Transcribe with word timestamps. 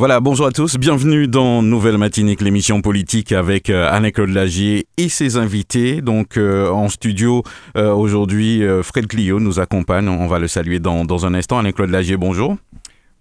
Voilà, 0.00 0.18
bonjour 0.20 0.46
à 0.46 0.50
tous, 0.50 0.78
bienvenue 0.78 1.28
dans 1.28 1.60
Nouvelle 1.60 1.98
Matinique, 1.98 2.40
l'émission 2.40 2.80
politique 2.80 3.32
avec 3.32 3.68
euh, 3.68 3.86
Anne-Claude 3.92 4.30
Lagier 4.30 4.86
et 4.96 5.10
ses 5.10 5.36
invités. 5.36 6.00
Donc 6.00 6.38
euh, 6.38 6.70
en 6.70 6.88
studio 6.88 7.42
euh, 7.76 7.92
aujourd'hui, 7.92 8.64
euh, 8.64 8.82
Fred 8.82 9.06
Clio 9.06 9.40
nous 9.40 9.60
accompagne, 9.60 10.08
on 10.08 10.26
va 10.26 10.38
le 10.38 10.48
saluer 10.48 10.78
dans, 10.78 11.04
dans 11.04 11.26
un 11.26 11.34
instant. 11.34 11.58
Anne-Claude 11.58 11.90
Lagier, 11.90 12.16
bonjour. 12.16 12.56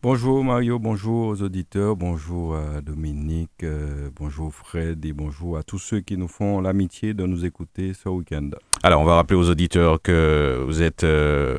Bonjour 0.02 0.45
Mario, 0.45 0.80
bonjour 0.80 1.27
aux 1.27 1.41
auditeurs, 1.41 1.98
bonjour 1.98 2.55
à 2.55 2.80
Dominique, 2.80 3.63
euh, 3.63 4.09
bonjour 4.16 4.53
Fred 4.53 5.03
et 5.03 5.12
bonjour 5.12 5.57
à 5.57 5.63
tous 5.63 5.77
ceux 5.77 5.99
qui 5.99 6.16
nous 6.16 6.30
font 6.30 6.62
l'amitié 6.62 7.13
de 7.13 7.26
nous 7.26 7.44
écouter 7.44 7.94
ce 7.94 8.07
week-end. 8.07 8.52
Alors 8.81 9.02
on 9.02 9.04
va 9.04 9.16
rappeler 9.16 9.35
aux 9.35 9.49
auditeurs 9.49 10.02
que 10.02 10.63
vous 10.66 10.81
êtes 10.81 11.04
euh, 11.04 11.57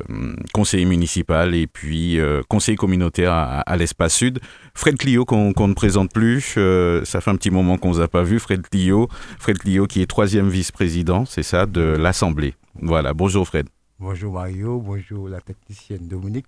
conseiller 0.55 0.87
municipal 0.87 1.55
et 1.55 1.67
puis 1.67 2.19
euh, 2.19 2.41
conseiller 2.49 2.77
communautaire 2.79 3.31
à, 3.31 3.61
à 3.61 3.77
l'Espace 3.77 4.15
Sud. 4.15 4.41
Fred 4.73 4.97
Clio 4.97 5.27
qu'on 5.27 5.69
ne 5.69 5.75
présente 5.75 6.11
plus, 6.11 6.55
euh, 6.57 7.05
ça 7.05 7.21
fait 7.21 7.31
un 7.31 7.37
petit 7.37 7.51
moment 7.51 7.77
qu'on 7.77 7.91
ne 7.91 7.95
vous 7.97 8.01
a 8.01 8.09
pas 8.09 8.23
vu. 8.23 8.39
Fred 8.39 8.63
Clio, 8.63 9.09
Fred 9.39 9.59
Clio 9.59 9.87
qui 9.87 10.01
est 10.01 10.07
troisième 10.07 10.49
vice-président, 10.49 11.27
c'est 11.27 11.43
ça, 11.43 11.67
de 11.67 11.83
l'Assemblée. 11.83 12.55
Voilà, 12.81 13.13
bonjour 13.13 13.47
Fred. 13.47 13.69
Bonjour 13.99 14.33
Mario, 14.33 14.81
bonjour 14.81 15.29
la 15.29 15.43
technicienne 15.43 16.09
Dominique 16.09 16.47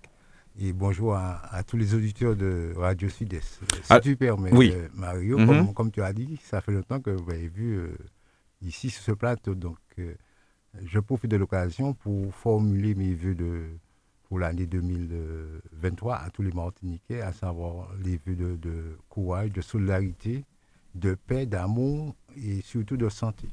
et 0.59 0.71
bonjour 0.73 1.15
à, 1.15 1.37
à 1.53 1.63
tous 1.63 1.77
les 1.77 1.93
auditeurs 1.95 2.35
de 2.35 2.73
Radio 2.77 3.09
Sud-Est. 3.09 3.59
Si 3.71 3.81
Ah, 3.89 3.99
tu 3.99 4.15
permets, 4.15 4.53
oui. 4.53 4.71
euh, 4.73 4.87
Mario, 4.93 5.37
Mhm. 5.39 5.45
comme, 5.47 5.73
comme 5.73 5.91
tu 5.91 6.01
as 6.01 6.13
dit, 6.13 6.39
ça 6.43 6.61
fait 6.61 6.71
longtemps 6.71 6.99
que 7.01 7.09
vous 7.09 7.29
avez 7.31 7.47
vu 7.47 7.73
euh, 7.77 7.95
ici 8.61 8.89
sur 8.89 9.01
ce 9.03 9.11
plateau. 9.11 9.55
Donc, 9.55 9.77
euh, 9.99 10.13
je 10.83 10.99
profite 10.99 11.31
de 11.31 11.37
l'occasion 11.37 11.93
pour 11.93 12.33
formuler 12.35 12.93
mes 12.95 13.13
vœux 13.15 13.35
de, 13.35 13.63
pour 14.23 14.39
l'année 14.39 14.67
2023 14.67 16.15
à 16.17 16.29
tous 16.29 16.43
les 16.43 16.51
Martiniquais, 16.51 17.21
à 17.21 17.33
savoir 17.33 17.89
les 18.03 18.19
vœux 18.25 18.35
de, 18.35 18.55
de 18.55 18.97
courage, 19.09 19.51
de 19.51 19.61
solidarité, 19.61 20.45
de 20.95 21.15
paix, 21.15 21.45
d'amour 21.47 22.15
et 22.37 22.61
surtout 22.61 22.97
de 22.97 23.09
santé. 23.09 23.47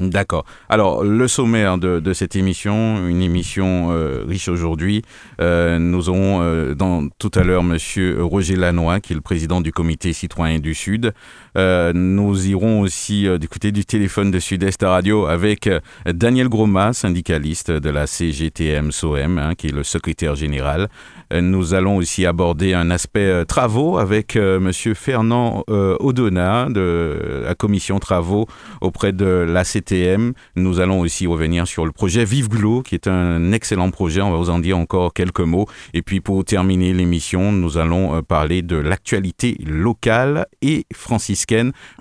D'accord. 0.00 0.44
Alors, 0.68 1.04
le 1.04 1.28
sommaire 1.28 1.78
de, 1.78 2.12
cette 2.12 2.34
émission, 2.34 3.06
une 3.06 3.22
émission 3.22 3.92
euh, 3.92 4.24
riche 4.26 4.48
aujourd'hui. 4.48 5.02
Euh, 5.40 5.78
nous 5.78 6.08
aurons 6.08 6.42
euh, 6.42 6.74
dans, 6.74 7.08
tout 7.18 7.30
à 7.34 7.44
l'heure 7.44 7.62
Monsieur 7.62 8.22
Roger 8.22 8.56
Lannoy, 8.56 9.00
qui 9.00 9.12
est 9.12 9.16
le 9.16 9.22
président 9.22 9.60
du 9.60 9.72
comité 9.72 10.12
citoyen 10.12 10.58
du 10.58 10.74
Sud. 10.74 11.14
Euh, 11.56 11.92
nous 11.94 12.48
irons 12.48 12.80
aussi 12.80 13.28
euh, 13.28 13.38
du 13.38 13.48
côté 13.48 13.70
du 13.70 13.84
téléphone 13.84 14.30
de 14.30 14.40
Sud-Est 14.40 14.82
Radio 14.82 15.26
avec 15.26 15.68
euh, 15.68 15.78
Daniel 16.06 16.48
Groma, 16.48 16.92
syndicaliste 16.92 17.70
de 17.70 17.90
la 17.90 18.06
CGTM-SOM, 18.06 19.38
hein, 19.38 19.54
qui 19.54 19.68
est 19.68 19.72
le 19.72 19.84
secrétaire 19.84 20.34
général. 20.34 20.88
Nous 21.32 21.74
allons 21.74 21.96
aussi 21.96 22.26
aborder 22.26 22.74
un 22.74 22.90
aspect 22.90 23.44
travaux 23.46 23.98
avec 23.98 24.36
Monsieur 24.36 24.94
Fernand 24.94 25.64
Odona 25.66 26.68
de 26.68 27.42
la 27.44 27.54
commission 27.54 27.98
travaux 27.98 28.46
auprès 28.82 29.12
de 29.12 29.24
la 29.24 29.64
CTM. 29.64 30.34
Nous 30.54 30.80
allons 30.80 31.00
aussi 31.00 31.26
revenir 31.26 31.66
sur 31.66 31.86
le 31.86 31.92
projet 31.92 32.24
Vive 32.24 32.48
Glo, 32.48 32.82
qui 32.82 32.94
est 32.94 33.08
un 33.08 33.52
excellent 33.52 33.90
projet. 33.90 34.20
On 34.20 34.30
va 34.30 34.36
vous 34.36 34.50
en 34.50 34.60
dire 34.60 34.78
encore 34.78 35.12
quelques 35.12 35.40
mots. 35.40 35.66
Et 35.92 36.02
puis 36.02 36.20
pour 36.20 36.44
terminer 36.44 36.92
l'émission, 36.92 37.50
nous 37.50 37.78
allons 37.78 38.22
parler 38.22 38.62
de 38.62 38.76
l'actualité 38.76 39.56
locale 39.66 40.46
et 40.62 40.86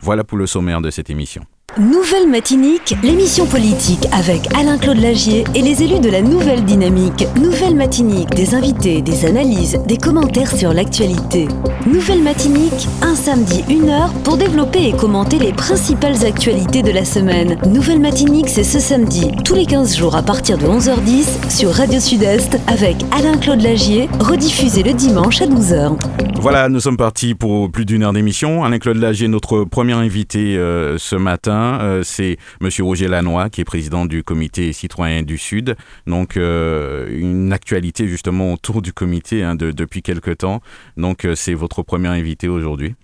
Voilà 0.01 0.23
pour 0.23 0.37
le 0.37 0.47
sommaire 0.47 0.81
de 0.81 0.89
cette 0.89 1.09
émission. 1.09 1.45
Nouvelle 1.79 2.29
Matinique, 2.29 2.95
l'émission 3.01 3.47
politique 3.47 4.05
avec 4.11 4.41
Alain-Claude 4.55 4.99
Lagier 4.99 5.43
et 5.55 5.61
les 5.63 5.81
élus 5.81 5.99
de 5.99 6.09
la 6.09 6.21
Nouvelle 6.21 6.63
Dynamique. 6.65 7.25
Nouvelle 7.41 7.75
Matinique, 7.75 8.29
des 8.29 8.53
invités, 8.53 9.01
des 9.01 9.25
analyses, 9.25 9.79
des 9.87 9.97
commentaires 9.97 10.55
sur 10.55 10.71
l'actualité. 10.71 11.47
Nouvelle 11.87 12.21
Matinique, 12.21 12.87
un 13.01 13.15
samedi, 13.15 13.63
une 13.69 13.89
heure 13.89 14.13
pour 14.23 14.37
développer 14.37 14.89
et 14.89 14.93
commenter 14.93 15.39
les 15.39 15.51
principales 15.51 16.23
actualités 16.23 16.83
de 16.83 16.91
la 16.91 17.05
semaine. 17.05 17.57
Nouvelle 17.65 17.99
Matinique, 17.99 18.49
c'est 18.49 18.63
ce 18.63 18.79
samedi, 18.79 19.31
tous 19.43 19.55
les 19.55 19.65
15 19.65 19.97
jours 19.97 20.15
à 20.15 20.21
partir 20.21 20.59
de 20.59 20.67
11h10 20.67 21.49
sur 21.49 21.71
Radio 21.71 21.99
Sud-Est 21.99 22.55
avec 22.67 22.97
Alain-Claude 23.11 23.63
Lagier, 23.63 24.09
rediffusé 24.19 24.83
le 24.83 24.93
dimanche 24.93 25.41
à 25.41 25.47
12h. 25.47 25.97
Voilà, 26.43 26.67
nous 26.67 26.81
sommes 26.81 26.97
partis 26.97 27.35
pour 27.35 27.71
plus 27.71 27.85
d'une 27.85 28.03
heure 28.03 28.11
d'émission. 28.11 28.65
Alain-Claude 28.65 28.97
Lagier, 28.97 29.29
notre 29.29 29.63
premier 29.63 29.93
invité 29.93 30.57
euh, 30.57 30.97
ce 30.97 31.15
matin, 31.15 31.62
euh, 31.81 32.03
c'est 32.03 32.37
Monsieur 32.61 32.83
Roger 32.83 33.07
Lannoy, 33.07 33.49
qui 33.49 33.61
est 33.61 33.65
président 33.65 34.05
du 34.05 34.23
comité 34.23 34.73
citoyen 34.73 35.23
du 35.23 35.37
Sud. 35.37 35.75
Donc, 36.07 36.37
euh, 36.37 37.07
une 37.09 37.51
actualité 37.53 38.07
justement 38.07 38.53
autour 38.53 38.81
du 38.81 38.93
comité 38.93 39.43
hein, 39.43 39.55
de- 39.55 39.71
depuis 39.71 40.01
quelque 40.01 40.31
temps. 40.31 40.61
Donc, 40.97 41.25
euh, 41.25 41.35
c'est 41.35 41.53
votre 41.53 41.83
premier 41.83 42.09
invité 42.09 42.47
aujourd'hui. 42.47 42.95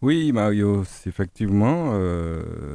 Oui 0.00 0.30
Mario, 0.32 0.84
effectivement, 1.06 1.92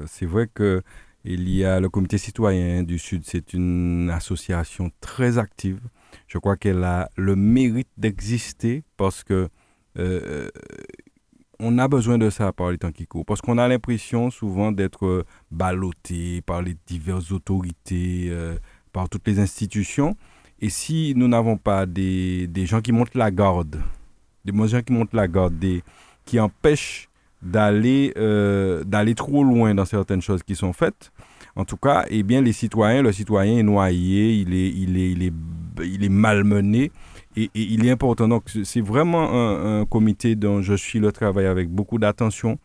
c'est 0.08 0.26
vrai 0.26 0.50
que 0.54 0.82
il 1.24 1.48
y 1.50 1.64
a 1.64 1.80
le 1.80 1.88
comité 1.88 2.18
citoyen 2.18 2.84
du 2.84 3.00
Sud, 3.00 3.22
c'est 3.26 3.54
une 3.54 4.10
association 4.14 4.92
très 5.00 5.38
active. 5.38 5.80
Je 6.28 6.38
crois 6.38 6.58
qu'elle 6.58 6.84
a 6.84 7.08
le 7.16 7.38
mérite 7.38 7.88
d'exister 7.98 8.84
parce 8.98 9.24
que 9.24 9.48
on 11.60 11.78
a 11.78 11.88
besoin 11.88 12.18
de 12.18 12.30
ça 12.30 12.52
par 12.52 12.72
les 12.72 12.78
temps 12.78 12.92
qui 12.92 13.06
courent. 13.06 13.26
Parce 13.26 13.42
qu'on 13.42 13.58
a 13.58 13.68
l'impression 13.68 14.30
souvent 14.32 14.72
d'être 14.72 15.06
euh, 15.06 15.24
ballotté 15.52 16.42
par 16.42 16.62
les 16.62 16.76
diverses 16.88 17.32
autorités, 17.32 18.28
euh, 18.30 18.58
par 18.92 19.10
toutes 19.10 19.28
les 19.28 19.40
institutions. 19.40 20.16
Et 20.60 20.70
si 20.70 21.14
nous 21.16 21.28
n'avons 21.28 21.58
pas 21.58 21.86
des, 21.86 22.48
des 22.48 22.66
gens 22.66 22.82
qui 22.82 22.92
montent 22.92 23.16
la 23.16 23.32
garde, 23.32 23.82
des 24.46 24.68
gens 24.68 24.82
qui 24.82 24.94
montent 24.94 25.14
la 25.14 25.28
garde, 25.28 25.58
des, 25.60 25.84
qui 26.26 26.40
empêchent 26.40 27.10
d'aller 27.42 28.14
euh, 28.16 28.84
d'aller 28.86 29.16
trop 29.16 29.44
loin 29.44 29.76
dans 29.76 29.86
certaines 29.86 30.22
choses 30.22 30.44
qui 30.44 30.56
sont 30.56 30.72
faites. 30.72 31.12
En 31.56 31.66
tout 31.66 31.78
cas, 31.78 32.06
eh 32.10 32.24
bien, 32.24 32.42
les 32.42 32.54
citoyens, 32.54 33.02
le 33.02 33.12
citoyen 33.12 33.58
est 33.60 33.64
noyé, 33.64 34.34
il 34.34 34.54
est, 34.54 34.70
il 34.70 34.98
est, 34.98 35.12
il 35.12 35.24
est, 35.24 35.34
il 35.84 36.04
est 36.04 36.10
malmené 36.10 36.92
et, 37.36 37.50
il 37.56 37.86
est 37.86 37.92
important. 37.92 38.28
Donc, 38.28 38.44
c'est- 38.64 38.82
vraiment 38.82 39.30
un, 39.32 39.86
comité 39.86 40.36
dont 40.36 40.62
je 40.62 40.74
suis 40.74 41.00
le 41.00 41.12
travail 41.12 41.46
avec 41.46 41.70
beaucoup 41.70 41.98
d'attention, 41.98 42.60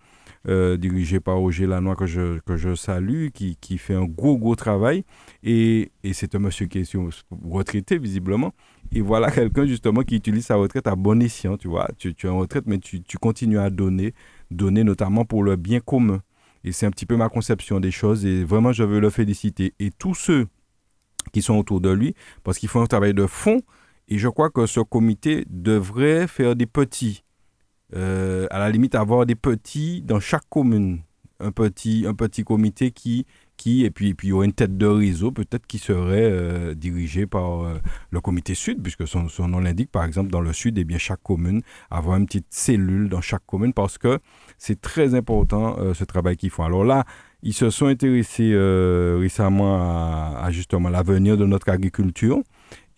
euh, 0.49 0.77
dirigé 0.77 1.21
par 1.21 1.37
Roger 1.37 1.67
Lanois 1.67 1.97
que 1.97 2.07
je, 2.07 2.39
que 2.41 2.57
je 2.57 2.75
salue, 2.75 3.29
qui, 3.35 3.57
qui 3.61 3.79
fait 3.79 3.95
un 3.95 4.05
gros, 4.05 4.39
gros 4.39 4.57
travail. 4.57 5.05
Et, 5.43 5.91
et 6.05 6.13
c'est 6.13 6.35
un 6.35 6.39
monsieur 6.39 6.67
qui 6.67 6.79
est 6.81 6.97
retraité, 7.45 7.99
visiblement. 7.99 8.53
Et 8.93 9.01
voilà 9.01 9.31
quelqu'un, 9.31 9.67
justement, 9.67 10.03
qui 10.03 10.17
utilise 10.17 10.47
sa 10.47 10.57
retraite 10.57 10.87
à 10.87 10.97
bon 10.97 11.21
escient, 11.23 11.57
tu 11.57 11.69
vois. 11.69 11.89
Tu, 11.99 12.15
tu 12.15 12.27
es 12.27 12.31
en 12.31 12.39
retraite, 12.39 12.65
mais 12.67 12.79
tu, 12.79 13.03
tu 13.03 13.19
continues 13.19 13.59
à 13.59 13.71
donner, 13.71 14.15
donner 14.51 14.85
notamment 14.85 15.25
pour 15.25 15.43
le 15.43 15.57
bien 15.57 15.81
commun. 15.81 16.21
Et 16.65 16.73
c'est 16.73 16.87
un 16.87 16.91
petit 16.91 17.07
peu 17.07 17.17
ma 17.17 17.29
conception 17.29 17.81
des 17.81 17.91
choses. 17.91 18.27
Et 18.27 18.45
vraiment, 18.45 18.73
je 18.73 18.83
veux 18.85 19.01
le 19.01 19.11
féliciter. 19.11 19.75
Et 19.79 19.91
tous 19.91 20.15
ceux 20.15 20.47
qui 21.33 21.43
sont 21.43 21.57
autour 21.57 21.81
de 21.81 21.91
lui, 21.91 22.15
parce 22.45 22.59
qu'ils 22.59 22.69
font 22.69 22.83
un 22.83 22.87
travail 22.87 23.15
de 23.15 23.27
fond. 23.27 23.61
Et 24.09 24.17
je 24.17 24.29
crois 24.29 24.49
que 24.49 24.67
ce 24.67 24.81
comité 24.81 25.45
devrait 25.51 26.27
faire 26.27 26.57
des 26.57 26.67
petits. 26.67 27.25
Euh, 27.95 28.47
à 28.51 28.59
la 28.59 28.71
limite, 28.71 28.95
avoir 28.95 29.27
des 29.27 29.35
petits 29.35 30.03
dans 30.03 30.21
chaque 30.21 30.49
commune. 30.49 31.01
Un 31.41 31.53
petit, 31.53 32.05
un 32.05 32.15
petit 32.15 32.43
comité 32.43 32.91
qui, 32.91 33.25
qui 33.57 33.85
et 33.85 33.93
puis, 33.93 34.09
et 34.09 34.15
puis 34.15 34.27
il 34.27 34.31
y 34.31 34.33
aurait 34.33 34.47
une 34.47 34.53
tête 34.53 34.77
de 34.77 34.87
réseau 34.87 35.31
peut-être 35.31 35.69
qui 35.69 35.79
serait 35.79 36.25
euh, 36.25 36.75
dirigée 36.75 37.27
par 37.27 37.63
euh, 37.63 37.79
le 38.11 38.21
comité 38.21 38.55
sud, 38.55 38.83
puisque 38.83 39.07
son, 39.07 39.29
son 39.29 39.47
nom 39.47 39.61
l'indique, 39.61 39.93
par 39.93 40.03
exemple, 40.05 40.31
dans 40.31 40.41
le 40.41 40.53
sud, 40.53 40.79
et 40.79 40.85
bien 40.85 40.99
chaque 40.99 41.23
commune, 41.23 41.61
avoir 41.91 42.17
une 42.17 42.27
petite 42.27 42.49
cellule 42.51 43.09
dans 43.09 43.21
chaque 43.21 43.47
commune, 43.47 43.73
parce 43.73 43.99
que 43.99 44.19
c'est 44.57 44.81
très 44.81 45.15
important 45.15 45.77
ce 45.95 46.03
travail 46.03 46.37
qu'ils 46.37 46.51
font. 46.51 46.65
Alors 46.65 46.83
là, 46.83 47.05
ils 47.43 47.55
se 47.55 47.71
sont 47.71 47.87
intéressés 47.87 48.53
récemment 49.21 49.77
à, 49.77 50.41
à 50.43 50.51
justement 50.51 50.89
l'avenir 50.89 51.37
de 51.37 51.45
notre 51.45 51.69
agriculture 51.69 52.43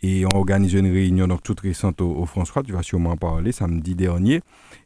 et 0.02 0.24
ont 0.26 0.36
organisé 0.36 0.78
une 0.78 0.90
réunion 0.90 1.28
donc 1.28 1.42
toute 1.42 1.60
récente 1.60 2.00
au, 2.00 2.10
au 2.10 2.26
François, 2.26 2.62
tu 2.62 2.72
vas 2.72 2.82
sûrement 2.82 3.10
en 3.10 3.16
parler, 3.16 3.52
samedi 3.52 3.94
dernier, 3.94 4.40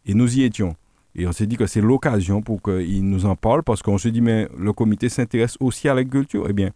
et 0.07 0.15
nous 0.15 0.39
y 0.39 0.43
étions. 0.43 0.75
Et 1.17 1.27
on 1.27 1.33
s'est 1.33 1.47
dit 1.47 1.57
que 1.57 1.67
c'est 1.67 1.81
l'occasion 1.81 2.43
pour 2.43 2.61
qu'ils 2.61 3.09
nous 3.09 3.25
en 3.25 3.37
parlent, 3.37 3.63
parce 3.63 3.83
qu'on 3.83 3.99
se 3.99 4.09
dit, 4.09 4.21
mais 4.21 4.49
le 4.59 4.73
comité 4.73 5.09
s'intéresse 5.09 5.57
aussi 5.61 5.89
à 5.89 5.95
l'agriculture. 5.95 6.47
Eh 6.49 6.53
bien, 6.53 6.71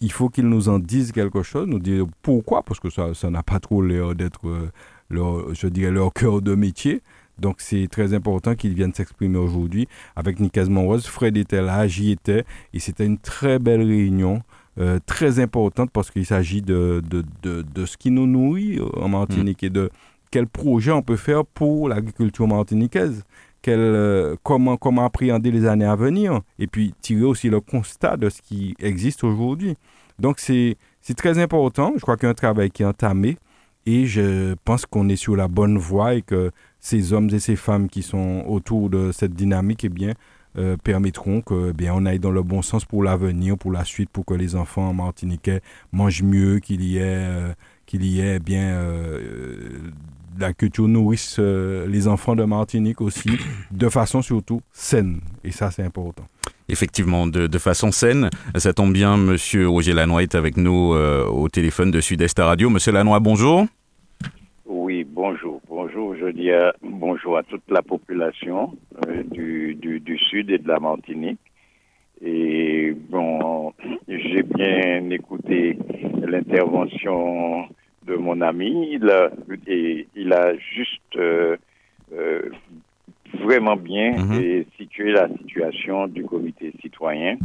il 0.00 0.12
faut 0.12 0.28
qu'ils 0.28 0.48
nous 0.48 0.68
en 0.68 0.78
disent 0.78 1.12
quelque 1.12 1.42
chose, 1.42 1.66
nous 1.66 1.78
dire 1.78 2.06
pourquoi, 2.22 2.62
parce 2.62 2.80
que 2.80 2.88
ça 2.88 3.12
ça 3.14 3.30
n'a 3.30 3.42
pas 3.42 3.60
trop 3.60 3.82
l'air 3.82 4.14
d'être, 4.14 4.48
euh, 4.48 4.70
leur, 5.10 5.54
je 5.54 5.66
dirais, 5.66 5.90
leur 5.90 6.12
cœur 6.12 6.40
de 6.40 6.54
métier. 6.54 7.02
Donc 7.38 7.56
c'est 7.58 7.88
très 7.90 8.12
important 8.14 8.54
qu'ils 8.54 8.74
viennent 8.74 8.94
s'exprimer 8.94 9.38
aujourd'hui 9.38 9.88
avec 10.14 10.40
Nicaise 10.40 10.68
Monrose. 10.68 11.06
Fred 11.06 11.36
était 11.36 11.62
là, 11.62 11.86
j'y 11.86 12.12
étais, 12.12 12.44
et 12.72 12.78
c'était 12.78 13.06
une 13.06 13.18
très 13.18 13.58
belle 13.58 13.82
réunion. 13.82 14.42
Euh, 14.80 14.98
très 15.04 15.40
importante 15.40 15.90
parce 15.90 16.10
qu'il 16.10 16.24
s'agit 16.24 16.62
de, 16.62 17.02
de, 17.06 17.22
de, 17.42 17.60
de, 17.62 17.84
ce 17.84 17.98
qui 17.98 18.10
nous 18.10 18.26
nourrit 18.26 18.80
en 18.96 19.08
Martinique 19.10 19.62
et 19.62 19.68
de 19.68 19.90
quel 20.30 20.46
projet 20.46 20.90
on 20.90 21.02
peut 21.02 21.16
faire 21.16 21.44
pour 21.44 21.86
l'agriculture 21.86 22.48
martiniquaise, 22.48 23.24
quel, 23.60 23.78
euh, 23.78 24.36
comment, 24.42 24.78
comment 24.78 25.04
appréhender 25.04 25.50
les 25.50 25.66
années 25.66 25.84
à 25.84 25.96
venir 25.96 26.40
et 26.58 26.66
puis 26.66 26.94
tirer 27.02 27.24
aussi 27.24 27.50
le 27.50 27.60
constat 27.60 28.16
de 28.16 28.30
ce 28.30 28.40
qui 28.40 28.74
existe 28.78 29.22
aujourd'hui. 29.22 29.76
Donc 30.18 30.38
c'est 30.38 30.76
très 31.14 31.38
important, 31.38 31.92
je 31.96 32.00
crois 32.00 32.16
qu'il 32.16 32.24
y 32.24 32.28
a 32.28 32.30
un 32.30 32.34
travail 32.34 32.70
qui 32.70 32.82
est 32.82 32.86
entamé 32.86 33.36
et 33.84 34.06
je 34.06 34.54
pense 34.64 34.86
qu'on 34.86 35.10
est 35.10 35.16
sur 35.16 35.36
la 35.36 35.48
bonne 35.48 35.76
voie 35.76 36.14
et 36.14 36.22
que 36.22 36.52
ces 36.78 37.12
hommes 37.12 37.28
et 37.34 37.38
ces 37.38 37.56
femmes 37.56 37.88
qui 37.88 38.02
sont 38.02 38.44
autour 38.46 38.88
de 38.88 39.12
cette 39.12 39.34
dynamique, 39.34 39.84
eh 39.84 39.90
bien, 39.90 40.12
euh, 40.58 40.76
permettront 40.76 41.42
que 41.42 41.70
eh 41.70 41.72
bien 41.72 41.94
on 41.94 42.04
aille 42.06 42.18
dans 42.18 42.32
le 42.32 42.42
bon 42.42 42.60
sens 42.60 42.84
pour 42.84 43.04
l'avenir, 43.04 43.56
pour 43.56 43.70
la 43.70 43.84
suite, 43.84 44.10
pour 44.10 44.24
que 44.24 44.34
les 44.34 44.56
enfants 44.56 44.92
martiniquais 44.92 45.60
mangent 45.92 46.24
mieux, 46.24 46.58
qu'il 46.58 46.82
y 46.82 46.98
ait, 46.98 47.02
euh, 47.04 47.52
qu'il 47.86 48.04
y 48.04 48.20
ait 48.20 48.40
bien 48.40 48.70
euh, 48.70 49.78
la 50.38 50.52
culture 50.52 50.88
nourrisse 50.88 51.38
les 51.38 52.08
enfants 52.08 52.34
de 52.34 52.42
Martinique 52.44 53.00
aussi, 53.00 53.30
de 53.70 53.88
façon 53.88 54.22
surtout 54.22 54.60
saine. 54.72 55.20
Et 55.44 55.52
ça, 55.52 55.70
c'est 55.70 55.82
important. 55.82 56.26
Effectivement, 56.68 57.26
de, 57.26 57.46
de, 57.46 57.58
façon 57.58 57.92
saine. 57.92 58.30
Ça 58.56 58.72
tombe 58.72 58.92
bien, 58.92 59.16
Monsieur 59.16 59.68
Roger 59.68 59.92
Lanois 59.92 60.22
est 60.22 60.34
avec 60.34 60.56
nous 60.56 60.94
au 60.94 61.48
téléphone 61.48 61.90
de 61.90 62.00
Sud-Est 62.00 62.38
Radio. 62.38 62.70
Monsieur 62.70 62.92
Lanois, 62.92 63.20
bonjour. 63.20 63.66
Oui, 64.66 64.99
bonjour. 64.99 64.99
Je 66.30 66.36
dis 66.36 66.50
bonjour 66.82 67.38
à 67.38 67.42
toute 67.42 67.68
la 67.70 67.82
population 67.82 68.76
euh, 69.08 69.24
du, 69.24 69.74
du, 69.74 69.98
du, 69.98 70.16
Sud 70.16 70.48
et 70.50 70.58
de 70.58 70.68
la 70.68 70.78
Martinique. 70.78 71.40
Et 72.24 72.94
bon, 73.08 73.72
j'ai 74.06 74.44
bien 74.44 75.10
écouté 75.10 75.76
l'intervention 76.22 77.64
de 78.06 78.14
mon 78.14 78.40
ami. 78.42 78.90
Il 78.92 79.10
a, 79.10 79.32
et, 79.66 80.06
il 80.14 80.32
a 80.32 80.54
juste 80.56 81.16
euh, 81.16 81.56
euh, 82.12 82.42
vraiment 83.42 83.74
bien 83.74 84.12
mm 84.12 84.64
situé 84.78 85.10
la 85.10 85.28
situation 85.36 86.06
du 86.06 86.24
comité 86.24 86.72
citoyen 86.80 87.38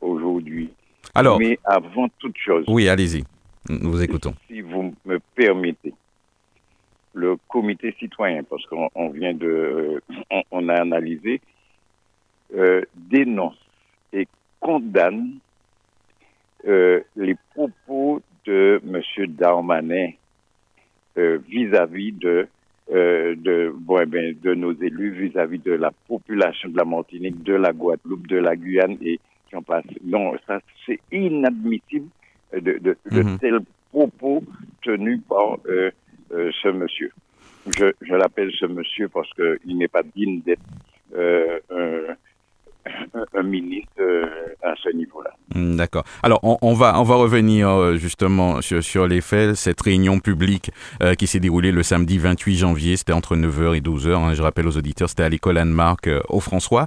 aujourd'hui. 0.00 0.70
Alors, 1.16 1.38
Mais 1.40 1.58
avant 1.64 2.06
toute 2.20 2.38
chose. 2.38 2.64
Oui, 2.68 2.88
allez-y. 2.88 3.24
Nous 3.68 3.90
vous 3.90 4.02
écoutons. 4.02 4.34
Si 4.48 4.60
vous 4.60 4.94
me 5.04 5.18
permettez 5.34 5.92
le 7.14 7.36
comité 7.48 7.94
citoyen, 7.98 8.42
parce 8.44 8.64
qu'on 8.66 9.10
vient 9.10 9.34
de, 9.34 10.02
on, 10.30 10.42
on 10.50 10.68
a 10.68 10.80
analysé, 10.80 11.40
euh, 12.54 12.82
dénonce 12.94 13.58
et 14.12 14.26
condamne 14.60 15.38
euh, 16.66 17.00
les 17.16 17.36
propos 17.54 18.22
de 18.44 18.80
M. 18.86 19.26
Darmanin 19.28 20.10
vis-à-vis 21.16 22.12
de, 22.12 22.48
euh, 22.90 23.34
de, 23.36 23.72
bon, 23.74 24.00
eh 24.00 24.06
bien, 24.06 24.32
de 24.40 24.54
nos 24.54 24.72
élus, 24.72 25.12
vis-à-vis 25.12 25.58
-vis 25.58 25.64
de 25.64 25.72
la 25.72 25.90
population 26.08 26.70
de 26.70 26.76
la 26.76 26.84
Martinique, 26.84 27.42
de 27.42 27.54
la 27.54 27.72
Guadeloupe, 27.72 28.26
de 28.26 28.38
la 28.38 28.56
Guyane 28.56 28.96
et 29.02 29.20
qui 29.48 29.56
en 29.56 29.62
passe. 29.62 29.84
Non, 30.04 30.32
ça 30.46 30.60
c'est 30.86 31.00
inadmissible 31.12 32.08
de, 32.52 32.60
de, 32.60 32.96
de 33.10 33.22
mm 33.22 33.26
-hmm. 33.26 33.38
tels 33.38 33.60
propos 33.90 34.42
tenus 34.82 35.20
par 35.28 35.58
euh, 36.32 36.50
ce 36.62 36.68
monsieur. 36.68 37.12
Je, 37.66 38.14
l'appelle 38.14 38.50
ce 38.58 38.66
monsieur 38.66 39.08
parce 39.08 39.30
qu'il 39.34 39.78
n'est 39.78 39.88
pas 39.88 40.02
digne 40.02 40.40
d'être 40.42 40.60
euh, 41.14 41.60
un, 43.34 43.42
ministre 43.42 43.92
euh, 44.00 44.24
à 44.62 44.74
ce 44.82 44.94
niveau-là. 44.94 45.30
D'accord. 45.54 46.04
Alors, 46.22 46.40
on, 46.42 46.56
on, 46.62 46.74
va, 46.74 46.98
on 46.98 47.02
va 47.02 47.16
revenir 47.16 47.68
euh, 47.68 47.96
justement 47.96 48.60
sur, 48.60 48.82
sur, 48.82 49.06
les 49.06 49.20
faits. 49.20 49.54
Cette 49.54 49.80
réunion 49.80 50.18
publique 50.18 50.70
euh, 51.02 51.14
qui 51.14 51.26
s'est 51.26 51.40
déroulée 51.40 51.72
le 51.72 51.82
samedi 51.82 52.18
28 52.18 52.56
janvier, 52.56 52.96
c'était 52.96 53.12
entre 53.12 53.36
9h 53.36 53.76
et 53.76 53.80
12h. 53.80 54.14
Hein, 54.14 54.34
je 54.34 54.42
rappelle 54.42 54.66
aux 54.66 54.76
auditeurs, 54.76 55.08
c'était 55.08 55.22
à 55.22 55.28
l'école 55.28 55.58
Anne-Marc 55.58 56.08
au 56.28 56.40
François. 56.40 56.86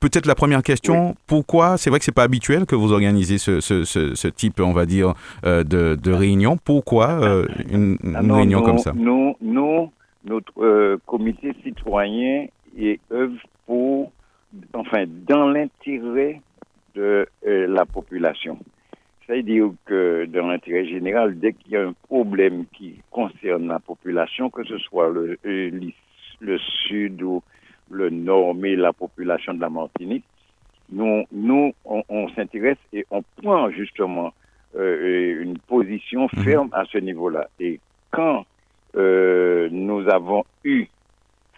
Peut-être 0.00 0.26
la 0.26 0.34
première 0.34 0.62
question, 0.62 1.10
oui. 1.10 1.14
pourquoi 1.26 1.76
C'est 1.76 1.90
vrai 1.90 1.98
que 1.98 2.04
c'est 2.04 2.12
pas 2.12 2.24
habituel 2.24 2.66
que 2.66 2.74
vous 2.74 2.92
organisez 2.92 3.38
ce, 3.38 3.60
ce, 3.60 3.84
ce, 3.84 4.14
ce, 4.14 4.28
type, 4.28 4.60
on 4.60 4.72
va 4.72 4.86
dire, 4.86 5.14
de, 5.44 5.62
de 5.62 6.12
réunion. 6.12 6.56
Pourquoi 6.56 7.44
une, 7.70 7.96
une 8.02 8.16
ah 8.16 8.34
réunion 8.34 8.60
nous, 8.60 8.64
comme 8.64 8.78
ça? 8.78 8.92
Nous, 8.94 9.36
nous 9.40 9.90
notre 10.24 10.98
comité 11.06 11.54
citoyen 11.62 12.46
œuvre 13.12 13.38
pour 13.66 14.12
enfin, 14.74 15.04
dans 15.06 15.48
l'intérêt 15.48 16.40
de 16.94 17.26
euh, 17.46 17.66
la 17.68 17.86
population. 17.86 18.58
C'est-à-dire 19.26 19.70
que 19.86 20.24
dans 20.26 20.48
l'intérêt 20.48 20.86
général, 20.86 21.38
dès 21.38 21.52
qu'il 21.52 21.72
y 21.72 21.76
a 21.76 21.86
un 21.86 21.94
problème 22.08 22.64
qui 22.72 23.00
concerne 23.10 23.68
la 23.68 23.78
population, 23.78 24.50
que 24.50 24.64
ce 24.64 24.78
soit 24.78 25.08
le, 25.10 25.38
euh, 25.46 25.70
le 26.40 26.58
sud 26.58 27.22
ou 27.22 27.42
le 27.90 28.10
nord, 28.10 28.54
mais 28.54 28.74
la 28.76 28.92
population 28.92 29.54
de 29.54 29.60
la 29.60 29.70
Martinique, 29.70 30.24
nous, 30.90 31.24
nous 31.30 31.72
on, 31.84 32.02
on 32.08 32.28
s'intéresse 32.30 32.78
et 32.92 33.06
on 33.10 33.22
prend 33.40 33.70
justement 33.70 34.32
euh, 34.76 35.42
une 35.42 35.58
position 35.58 36.28
ferme 36.28 36.68
à 36.72 36.84
ce 36.86 36.98
niveau-là. 36.98 37.48
Et 37.58 37.80
quand 38.10 38.44
euh, 38.96 39.68
nous 39.70 40.08
avons 40.08 40.44
eu, 40.64 40.86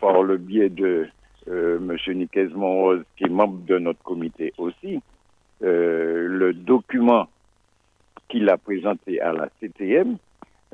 par 0.01 0.23
le 0.23 0.37
biais 0.37 0.69
de 0.69 1.09
euh, 1.49 1.79
M. 1.79 2.15
Niquez 2.17 2.49
Monrose, 2.49 3.03
qui 3.17 3.25
est 3.25 3.29
membre 3.29 3.65
de 3.67 3.79
notre 3.79 4.03
comité 4.03 4.53
aussi, 4.59 5.01
euh, 5.63 6.27
le 6.29 6.53
document 6.53 7.29
qu'il 8.29 8.49
a 8.49 8.57
présenté 8.57 9.21
à 9.21 9.33
la 9.33 9.49
CTM, 9.61 10.17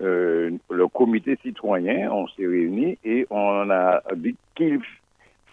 euh, 0.00 0.50
le 0.70 0.88
comité 0.88 1.36
citoyen, 1.42 2.10
on 2.12 2.28
s'est 2.28 2.46
réunis 2.46 2.98
et 3.04 3.26
on 3.30 3.68
a 3.70 4.02
dit 4.14 4.36
qu'il 4.54 4.80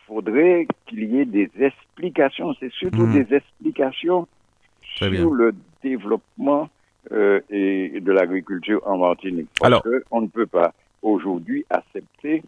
faudrait 0.05 0.67
qu'il 0.85 1.03
y 1.11 1.19
ait 1.19 1.25
des 1.25 1.49
explications, 1.59 2.53
c'est 2.59 2.71
surtout 2.71 3.07
mmh. 3.07 3.23
des 3.23 3.35
explications 3.35 4.27
Très 4.97 5.13
sur 5.15 5.31
bien. 5.31 5.35
le 5.35 5.55
développement 5.83 6.69
euh, 7.11 7.39
et 7.49 7.99
de 7.99 8.11
l'agriculture 8.11 8.81
en 8.85 8.97
Martinique. 8.97 9.49
Parce 9.59 9.67
Alors, 9.67 9.83
qu'on 10.09 10.21
ne 10.21 10.27
peut 10.27 10.45
pas 10.45 10.73
aujourd'hui 11.01 11.65
accepter 11.69 12.43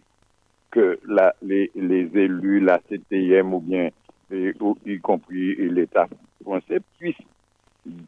que 0.71 0.99
la, 1.07 1.33
les, 1.41 1.71
les, 1.75 2.09
élus, 2.17 2.59
la 2.59 2.79
CTM 2.89 3.53
ou 3.53 3.59
bien, 3.59 3.89
et, 4.31 4.53
ou, 4.59 4.77
y 4.85 4.99
compris 4.99 5.55
l'État 5.69 6.07
français, 6.43 6.79
puissent 6.99 7.15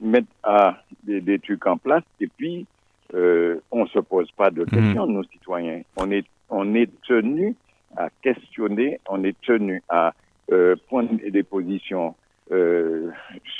mettre 0.01 0.27
à 0.43 0.83
des, 1.03 1.21
des, 1.21 1.39
trucs 1.39 1.65
en 1.65 1.77
place 1.77 2.03
et 2.19 2.27
puis 2.27 2.65
euh, 3.13 3.59
on 3.71 3.83
ne 3.83 3.89
se 3.89 3.99
pose 3.99 4.29
pas 4.31 4.51
de 4.51 4.65
questions, 4.65 5.07
mmh. 5.07 5.13
nos 5.13 5.23
citoyens. 5.23 5.81
On 5.97 6.11
est, 6.11 6.25
on 6.49 6.75
est 6.75 6.89
tenu 7.07 7.55
à 7.97 8.09
questionner, 8.21 8.99
on 9.09 9.23
est 9.23 9.39
tenu 9.41 9.81
à 9.89 10.13
euh, 10.51 10.75
prendre 10.87 11.09
des 11.15 11.43
positions 11.43 12.15
euh, 12.51 13.09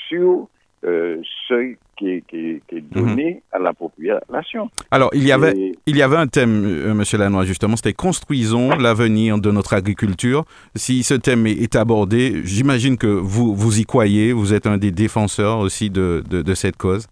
sur 0.08 0.48
euh, 0.86 1.21
ce 1.48 1.75
qui 1.98 2.09
est, 2.09 2.21
qui 2.27 2.38
est, 2.38 2.62
qui 2.67 2.75
est 2.77 2.81
donné 2.81 3.41
mmh. 3.51 3.55
à 3.55 3.59
la 3.59 3.74
population. 3.74 4.69
Alors, 4.91 5.09
il 5.13 5.27
y 5.27 5.31
avait, 5.31 5.51
Et... 5.57 5.75
il 5.86 5.98
y 5.98 6.01
avait 6.01 6.15
un 6.15 6.27
thème, 6.27 6.63
euh, 6.65 6.93
Monsieur 6.93 7.17
Lanois, 7.17 7.43
justement, 7.43 7.75
c'était 7.75 7.93
construisons 7.93 8.69
l'avenir 8.69 9.39
de 9.39 9.51
notre 9.51 9.74
agriculture. 9.74 10.45
Si 10.75 11.03
ce 11.03 11.15
thème 11.15 11.45
est, 11.48 11.62
est 11.62 11.75
abordé, 11.75 12.41
j'imagine 12.45 12.98
que 12.98 13.07
vous, 13.07 13.53
vous 13.53 13.79
y 13.79 13.83
croyez, 13.83 14.31
vous 14.31 14.53
êtes 14.53 14.67
un 14.67 14.77
des 14.77 14.91
défenseurs 14.91 15.59
aussi 15.59 15.89
de, 15.89 16.24
de, 16.29 16.41
de 16.41 16.53
cette 16.53 16.77
cause. 16.77 17.07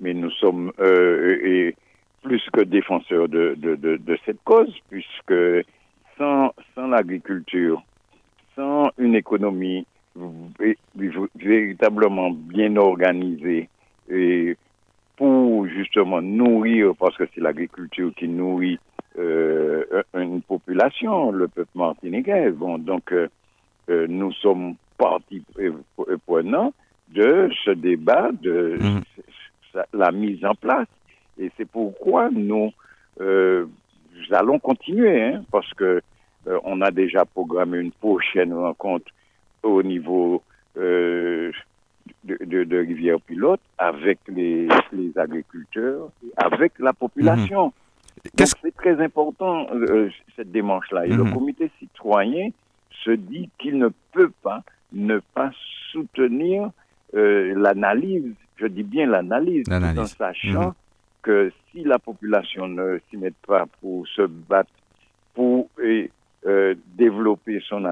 Mais 0.00 0.14
nous 0.14 0.30
sommes 0.30 0.72
euh, 0.78 1.38
et 1.42 1.74
plus 2.22 2.42
que 2.52 2.60
défenseurs 2.60 3.28
de, 3.28 3.54
de, 3.56 3.76
de, 3.76 4.18
cette 4.26 4.42
cause, 4.44 4.72
puisque 4.90 5.64
sans, 6.18 6.52
sans 6.74 6.88
l'agriculture, 6.88 7.82
sans 8.54 8.90
une 8.98 9.14
économie 9.14 9.86
véritablement 11.34 12.30
bien 12.30 12.76
organisée 12.76 13.68
et 14.08 14.56
pour 15.16 15.66
justement 15.66 16.20
nourrir, 16.20 16.94
parce 16.98 17.16
que 17.16 17.24
c'est 17.34 17.40
l'agriculture 17.40 18.12
qui 18.16 18.28
nourrit 18.28 18.78
euh, 19.18 19.84
une 20.14 20.42
population, 20.42 21.32
le 21.32 21.48
peuple 21.48 21.70
martiniquais. 21.74 22.50
Bon, 22.50 22.78
donc 22.78 23.12
euh, 23.12 23.28
nous 23.88 24.32
sommes 24.32 24.74
partis 24.98 25.42
prenants 26.26 26.72
de 27.08 27.48
ce 27.64 27.70
débat, 27.70 28.30
de 28.42 28.76
mmh. 28.78 29.80
la 29.94 30.12
mise 30.12 30.44
en 30.44 30.54
place. 30.54 30.88
Et 31.38 31.50
c'est 31.56 31.68
pourquoi 31.68 32.28
nous 32.30 32.72
euh, 33.20 33.66
allons 34.30 34.58
continuer, 34.58 35.22
hein, 35.22 35.44
parce 35.50 35.72
que 35.74 36.02
on 36.62 36.80
a 36.80 36.92
déjà 36.92 37.24
programmé 37.24 37.78
une 37.78 37.90
prochaine 37.90 38.54
rencontre 38.54 39.10
au 39.66 39.82
niveau 39.82 40.42
euh, 40.76 41.50
de, 42.24 42.36
de, 42.44 42.64
de, 42.64 42.78
rivière 42.78 43.20
pilote 43.20 43.60
avec 43.78 44.18
les, 44.28 44.68
les, 44.92 45.16
agriculteurs, 45.18 46.08
avec 46.36 46.72
la 46.78 46.92
population. 46.92 47.72
Donc 48.36 48.48
c'est 48.62 48.74
très 48.74 49.00
important 49.02 49.66
euh, 49.72 50.08
cette 50.36 50.50
démarche-là. 50.52 51.06
Et 51.06 51.10
le 51.10 51.24
Mhm. 51.24 51.32
comité 51.34 51.70
citoyen 51.78 52.50
se 53.04 53.10
dit 53.10 53.50
qu'il 53.58 53.78
ne 53.78 53.88
peut 54.12 54.32
pas 54.42 54.62
ne 54.92 55.18
pas 55.34 55.50
soutenir 55.92 56.70
euh, 57.14 57.54
l'analyse, 57.56 58.32
je 58.56 58.66
dis 58.66 58.82
bien 58.82 59.06
l'analyse, 59.06 59.64
tout 59.64 59.72
en 59.72 60.06
sachant 60.06 60.68
Mhm. 60.68 60.74
que 61.22 61.52
si 61.70 61.84
la 61.84 61.98
population 61.98 62.68
ne 62.68 62.98
s'y 63.10 63.16
met 63.16 63.32
pas 63.46 63.66
pour 63.80 64.06
se 64.08 64.22
battre 64.22 64.70
pour 65.34 65.68
et, 65.82 66.10
euh, 66.46 66.74
développer 66.96 67.60
son 67.68 67.82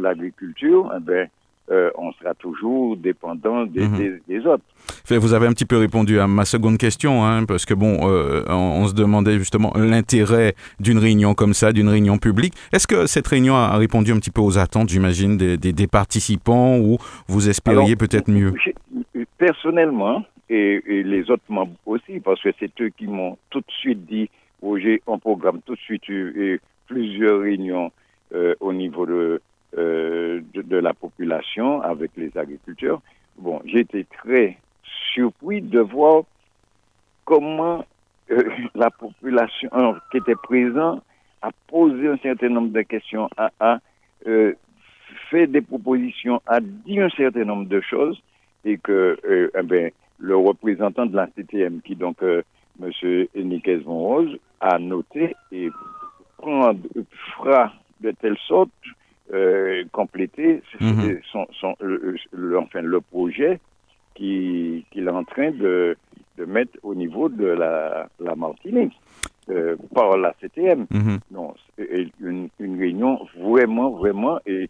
l'agriculture, 0.00 0.92
eh 0.96 1.00
ben, 1.00 1.28
euh, 1.70 1.90
on 1.96 2.12
sera 2.12 2.34
toujours 2.34 2.96
dépendant 2.96 3.64
des, 3.64 3.88
Mhm. 3.88 3.96
des- 3.96 4.20
des 4.28 4.46
autres. 4.46 4.62
Vous 5.08 5.32
avez 5.32 5.46
un 5.46 5.52
petit 5.52 5.64
peu 5.64 5.78
répondu 5.78 6.18
à 6.20 6.26
ma 6.26 6.44
seconde 6.44 6.76
question, 6.76 7.24
hein, 7.24 7.44
parce 7.46 7.64
que 7.64 7.72
bon, 7.74 8.06
euh, 8.08 8.42
on, 8.48 8.82
on 8.82 8.86
se 8.86 8.94
demandait 8.94 9.38
justement 9.38 9.72
l'intérêt 9.74 10.54
d'une 10.78 10.98
réunion 10.98 11.32
comme 11.34 11.54
ça, 11.54 11.72
d'une 11.72 11.88
réunion 11.88 12.18
publique. 12.18 12.52
Est-ce 12.72 12.86
que 12.86 13.06
cette 13.06 13.26
réunion 13.26 13.54
a, 13.54 13.76
répondu 13.78 14.12
un 14.12 14.16
petit 14.18 14.30
peu 14.30 14.42
aux 14.42 14.58
attentes, 14.58 14.90
j'imagine, 14.90 15.36
des, 15.38 15.86
participants, 15.86 16.78
ou 16.78 16.98
vous 17.28 17.48
espériez 17.48 17.96
peut-être 17.96 18.30
mieux? 18.30 18.52
Personnellement, 19.38 20.22
et, 20.50 20.82
et 20.86 21.02
les 21.02 21.30
autres 21.30 21.42
membres 21.48 21.72
aussi, 21.86 22.20
parce 22.20 22.40
que 22.42 22.50
c'est 22.60 22.70
eux 22.80 22.90
qui 22.90 23.06
m'ont 23.06 23.38
tout 23.50 23.60
de 23.60 23.70
suite 23.80 24.04
dit, 24.06 24.28
Roger, 24.62 25.02
on 25.06 25.18
programme 25.18 25.60
tout 25.64 25.74
de 25.74 25.80
suite 25.80 26.06
eu 26.08 26.60
plusieurs 26.86 27.40
réunions 27.40 27.90
euh, 28.34 28.54
au 28.58 28.72
niveau 28.72 29.06
de, 29.06 29.40
euh, 29.78 30.40
de, 30.54 30.62
de 30.62 30.76
la 30.76 30.92
population 30.92 31.80
avec 31.82 32.10
les 32.16 32.36
agriculteurs. 32.36 33.00
Bon, 33.38 33.60
été 33.64 34.04
très 34.04 34.58
surpris 35.12 35.62
de 35.62 35.78
voir 35.78 36.24
comment 37.24 37.84
euh, 38.30 38.42
la 38.74 38.90
population 38.90 39.70
qui 40.10 40.16
était 40.18 40.34
présente 40.34 41.02
a 41.42 41.50
posé 41.68 42.08
un 42.08 42.16
certain 42.16 42.48
nombre 42.48 42.72
de 42.72 42.82
questions, 42.82 43.28
a, 43.38 43.78
fait 45.30 45.46
des 45.46 45.60
propositions, 45.60 46.40
a 46.46 46.58
dit 46.60 46.98
un 47.00 47.10
certain 47.10 47.44
nombre 47.44 47.68
de 47.68 47.80
choses 47.82 48.20
et 48.64 48.78
que 48.78 49.50
eh 49.54 49.62
ben, 49.62 49.90
le 50.18 50.36
représentant 50.36 51.04
de 51.06 51.14
la 51.14 51.26
CTM, 51.36 51.82
qui 51.82 51.94
donc 51.94 52.16
M. 52.22 52.90
Enriquez 53.36 53.76
Monrose, 53.84 54.38
a 54.60 54.78
noté 54.78 55.36
et 55.52 55.68
prend- 56.38 56.72
fera 57.36 57.72
de 58.00 58.10
telle 58.12 58.36
sorte 58.46 58.70
euh, 59.32 59.84
compléter 59.92 60.62
Mhm. 60.80 61.18
son, 61.32 61.46
son- 61.52 61.76
le, 61.80 62.16
le- 62.32 62.58
enfin, 62.58 62.82
le 62.82 63.00
projet 63.00 63.58
qui- 64.14 64.84
qu'il 64.90 65.06
est 65.08 65.10
en 65.10 65.24
train 65.24 65.50
de, 65.50 65.96
de 66.38 66.44
mettre 66.44 66.78
au 66.82 66.94
niveau 66.94 67.28
de 67.28 67.46
la, 67.46 68.08
la 68.20 68.34
Martinique 68.36 68.92
euh, 69.50 69.76
par 69.94 70.16
la 70.18 70.34
CTM. 70.40 70.86
Mhm. 70.90 71.18
Non, 71.30 71.54
une, 72.20 72.48
une 72.60 72.78
réunion 72.78 73.20
vraiment, 73.38 73.90
vraiment 73.90 74.38
et, 74.46 74.68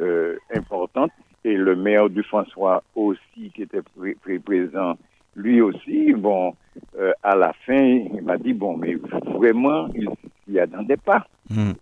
euh, 0.00 0.36
importante. 0.54 1.10
Et 1.44 1.54
le 1.56 1.74
maire 1.74 2.08
du 2.10 2.22
François 2.22 2.82
aussi, 2.94 3.50
qui 3.54 3.62
était 3.62 3.82
pré- 3.82 4.14
pré- 4.22 4.38
présent, 4.38 4.96
lui 5.36 5.60
aussi, 5.60 6.12
bon, 6.12 6.54
euh, 6.98 7.12
à 7.22 7.34
la 7.34 7.52
fin, 7.66 7.82
il 7.82 8.22
m'a 8.22 8.36
dit, 8.36 8.52
bon, 8.52 8.76
mais 8.76 8.94
vraiment, 9.26 9.88
il 9.94 10.08
il 10.48 10.54
y 10.54 10.58
a 10.60 10.66
dans 10.66 10.82
des 10.82 10.96
pas. 10.96 11.26
Mhm. 11.48 11.74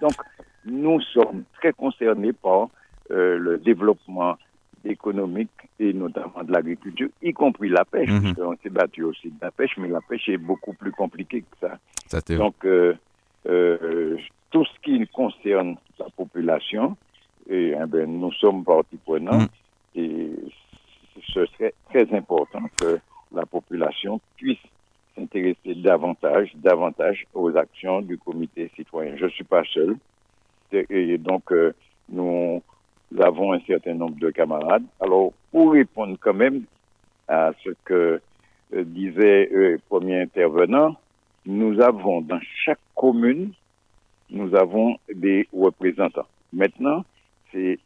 Donc, 0.00 0.12
nous 0.64 1.00
sommes 1.00 1.44
très 1.54 1.72
concernés 1.72 2.32
par 2.32 2.68
euh, 3.10 3.38
le 3.38 3.58
développement 3.58 4.36
économique 4.84 5.50
et 5.78 5.92
notamment 5.92 6.42
de 6.44 6.52
l'agriculture, 6.52 7.08
y 7.22 7.32
compris 7.32 7.68
la 7.68 7.84
pêche, 7.84 8.08
Mhm. 8.10 8.22
parce 8.22 8.34
qu'on 8.34 8.56
s'est 8.62 8.70
battu 8.70 9.02
aussi 9.04 9.28
de 9.28 9.36
la 9.42 9.50
pêche, 9.50 9.76
mais 9.78 9.88
la 9.88 10.00
pêche 10.00 10.28
est 10.28 10.36
beaucoup 10.38 10.72
plus 10.74 10.92
compliquée 10.92 11.42
que 11.42 11.56
ça. 11.60 11.78
Donc, 12.36 12.54
euh, 12.64 12.94
euh, 13.46 14.16
tout 14.50 14.64
ce 14.64 14.80
qui 14.82 15.06
concerne 15.08 15.76
la 15.98 16.06
population, 16.16 16.96
et, 17.48 17.74
eh 17.74 18.06
nous 18.06 18.32
sommes 18.34 18.64
partie 18.64 18.96
prenante 18.96 19.50
Mm. 19.94 20.00
et 20.00 20.30
ce 21.32 21.46
serait 21.46 21.74
très 21.90 22.12
important 22.14 22.62
que 22.80 22.98
la 23.34 23.44
population 23.46 24.20
puisse 24.36 24.58
s'intéresser 25.14 25.74
davantage, 25.74 26.52
davantage 26.56 27.26
aux 27.34 27.56
actions 27.56 28.00
du 28.00 28.18
comité 28.18 28.70
citoyen. 28.76 29.16
Je 29.16 29.24
ne 29.24 29.30
suis 29.30 29.44
pas 29.44 29.62
seul. 29.72 29.96
Et, 30.72 31.18
donc, 31.18 31.52
euh, 31.52 31.74
nous 32.08 32.62
avons 33.18 33.52
un 33.52 33.60
certain 33.60 33.94
nombre 33.94 34.18
de 34.18 34.30
camarades. 34.30 34.84
Alors, 35.00 35.32
pour 35.50 35.72
répondre 35.72 36.16
quand 36.20 36.34
même 36.34 36.62
à 37.28 37.52
ce 37.64 37.70
que 37.84 38.20
euh, 38.72 38.84
disait 38.84 39.48
euh, 39.52 39.72
le 39.72 39.80
premier 39.88 40.20
intervenant, 40.22 40.96
nous 41.46 41.80
avons 41.80 42.20
dans 42.20 42.40
chaque 42.64 42.78
commune, 42.94 43.52
nous 44.30 44.54
avons 44.54 44.96
des 45.12 45.48
représentants. 45.52 46.28
Maintenant, 46.52 47.04
c'est 47.52 47.78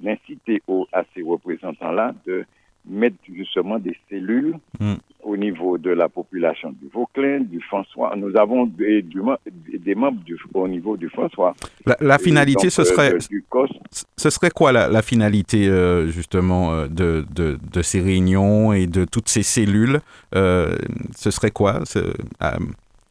d'inciter 0.00 0.60
à 0.92 1.04
ces 1.14 1.22
représentants-là 1.22 2.14
de 2.26 2.44
mettre 2.84 3.16
justement 3.32 3.78
des 3.78 3.96
cellules 4.10 4.56
Mm. 4.80 4.94
au 5.22 5.36
niveau 5.36 5.78
de 5.78 5.90
la 5.90 6.08
population 6.08 6.70
du 6.72 6.88
Vauclin, 6.92 7.40
du 7.40 7.60
François. 7.60 8.14
Nous 8.16 8.36
avons 8.36 8.66
des, 8.66 9.02
du 9.02 9.20
mem- 9.20 9.36
des 9.78 9.94
membres 9.94 10.20
du, 10.24 10.36
au 10.54 10.66
niveau 10.66 10.96
du 10.96 11.08
François. 11.08 11.54
La, 11.86 11.96
la 12.00 12.16
Et 12.16 12.18
finalité, 12.18 12.64
donc, 12.64 12.70
ce 12.72 12.82
euh, 12.82 12.84
serait, 12.84 13.18
du 13.30 13.44
COS. 13.48 13.70
ce 14.16 14.30
serait 14.30 14.50
quoi 14.50 14.72
la, 14.72 14.88
la 14.88 15.02
finalité 15.02 15.68
euh, 15.68 16.08
justement 16.08 16.72
euh, 16.72 16.88
de, 16.88 17.24
de, 17.32 17.58
de 17.72 17.82
ces 17.82 18.00
réunions 18.00 18.72
et 18.72 18.86
de 18.88 19.04
toutes 19.04 19.28
ces 19.28 19.44
cellules 19.44 20.00
Euh, 20.34 20.76
Ce 21.14 21.30
serait 21.30 21.52
quoi 21.52 21.84
ce- 21.84 21.98
euh, 22.00 22.58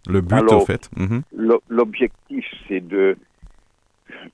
le 0.09 0.19
but 0.21 0.33
Alors, 0.35 0.63
au 0.63 0.65
fait? 0.65 0.89
Mhm. 0.97 1.21
L'o- 1.37 1.63
L'objectif, 1.69 2.43
c'est 2.67 2.85
de, 2.85 3.15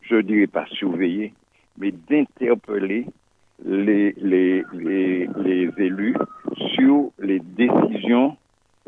je 0.09 0.15
dirais 0.21 0.47
pas 0.47 0.65
surveiller, 0.71 1.33
mais 1.77 1.91
d'interpeller 2.09 3.05
les, 3.65 4.13
les, 4.21 4.63
les, 4.73 5.29
les 5.43 5.69
élus 5.77 6.15
sur 6.75 7.09
les 7.19 7.39
décisions 7.39 8.35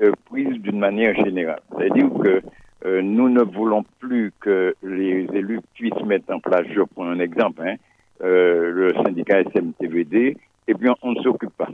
euh, 0.02 0.12
prises 0.30 0.58
d'une 0.62 0.80
manière 0.80 1.16
générale. 1.16 1.60
C'est-à-dire 1.78 2.10
que 2.24 2.42
euh, 2.86 3.02
nous 3.02 3.30
ne 3.30 3.42
voulons 3.44 3.84
plus 4.00 4.32
que 4.40 4.74
les 4.84 5.28
élus 5.34 5.60
puissent 5.74 6.04
mettre 6.06 6.34
en 6.34 6.40
place, 6.40 6.66
je 6.74 6.82
prends 6.96 7.08
un 7.08 7.20
exemple, 7.20 7.62
hein, 7.66 7.76
euh, 8.24 8.72
le 8.72 8.94
syndicat 9.04 9.42
SMTVD, 9.54 10.38
et 10.68 10.74
bien 10.74 10.96
on 11.02 11.12
ne 11.12 11.22
s'occupe 11.22 11.52
pas. 11.58 11.70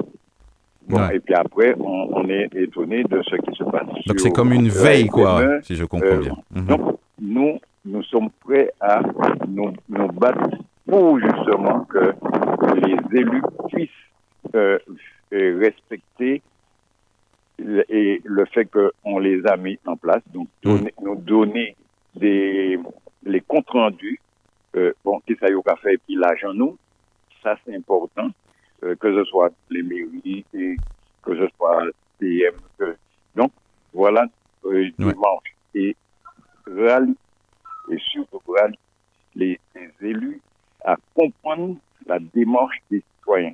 Bon, 0.87 0.97
Ouais. 0.97 1.15
Et 1.15 1.19
puis 1.19 1.33
après, 1.33 1.75
on, 1.79 2.09
on 2.15 2.29
est 2.29 2.47
étonné 2.55 3.03
de 3.03 3.21
ce 3.23 3.35
qui 3.37 3.55
se 3.55 3.63
passe. 3.63 3.87
Donc 4.05 4.19
c'est 4.19 4.31
comme 4.31 4.53
une 4.53 4.69
veille, 4.69 5.07
quoi, 5.07 5.41
SME, 5.41 5.59
si 5.63 5.75
je 5.75 5.85
comprends 5.85 6.17
bien. 6.17 6.35
Donc, 6.51 6.99
nous, 7.19 7.59
nous 7.85 8.03
sommes 8.03 8.29
prêts 8.43 8.71
à 8.79 9.01
nous, 9.47 9.73
nous 9.89 10.07
battre 10.09 10.47
pour 10.87 11.19
justement 11.19 11.85
que 11.85 12.13
les 12.75 13.19
élus 13.19 13.41
puissent 13.69 13.89
euh, 14.55 14.77
euh, 15.33 15.59
respecter 15.59 16.41
le, 17.59 17.83
et 17.91 18.21
le 18.23 18.45
fait 18.45 18.65
qu'on 18.65 19.19
les 19.19 19.45
a 19.47 19.57
mis 19.57 19.79
en 19.85 19.95
place, 19.95 20.21
donc 20.33 20.47
donner- 20.77 20.93
nous 21.01 21.15
donner 21.15 21.75
des, 22.15 22.77
les 23.23 23.41
comptes 23.41 23.69
rendus, 23.69 24.19
euh, 24.75 24.93
bon, 25.03 25.19
qui 25.25 25.35
ça 25.39 25.49
y 25.49 25.55
café 25.63 25.93
et 25.93 25.97
puis 25.97 26.15
l'argent 26.15 26.53
nous, 26.53 26.77
ça 27.41 27.57
c'est 27.65 27.75
important, 27.75 28.29
euh, 28.83 28.95
que 28.95 29.13
ce 29.15 29.23
soit 29.25 29.51
les 29.69 29.81
mairies 29.83 30.45
et 30.53 30.75
que 31.23 31.35
ce 31.35 31.47
soit 31.57 31.83
PM. 32.19 32.53
que- 32.77 32.95
donc, 33.35 33.51
voilà, 33.93 34.25
euh, 34.65 34.89
dimanche. 34.97 35.49
Et 35.73 35.95
et 37.91 37.97
surtout 37.99 38.41
les, 39.35 39.59
les 39.75 39.91
élus 40.09 40.41
à 40.83 40.95
comprendre 41.13 41.75
la 42.05 42.19
démarche 42.19 42.77
des 42.91 43.03
citoyens. 43.17 43.53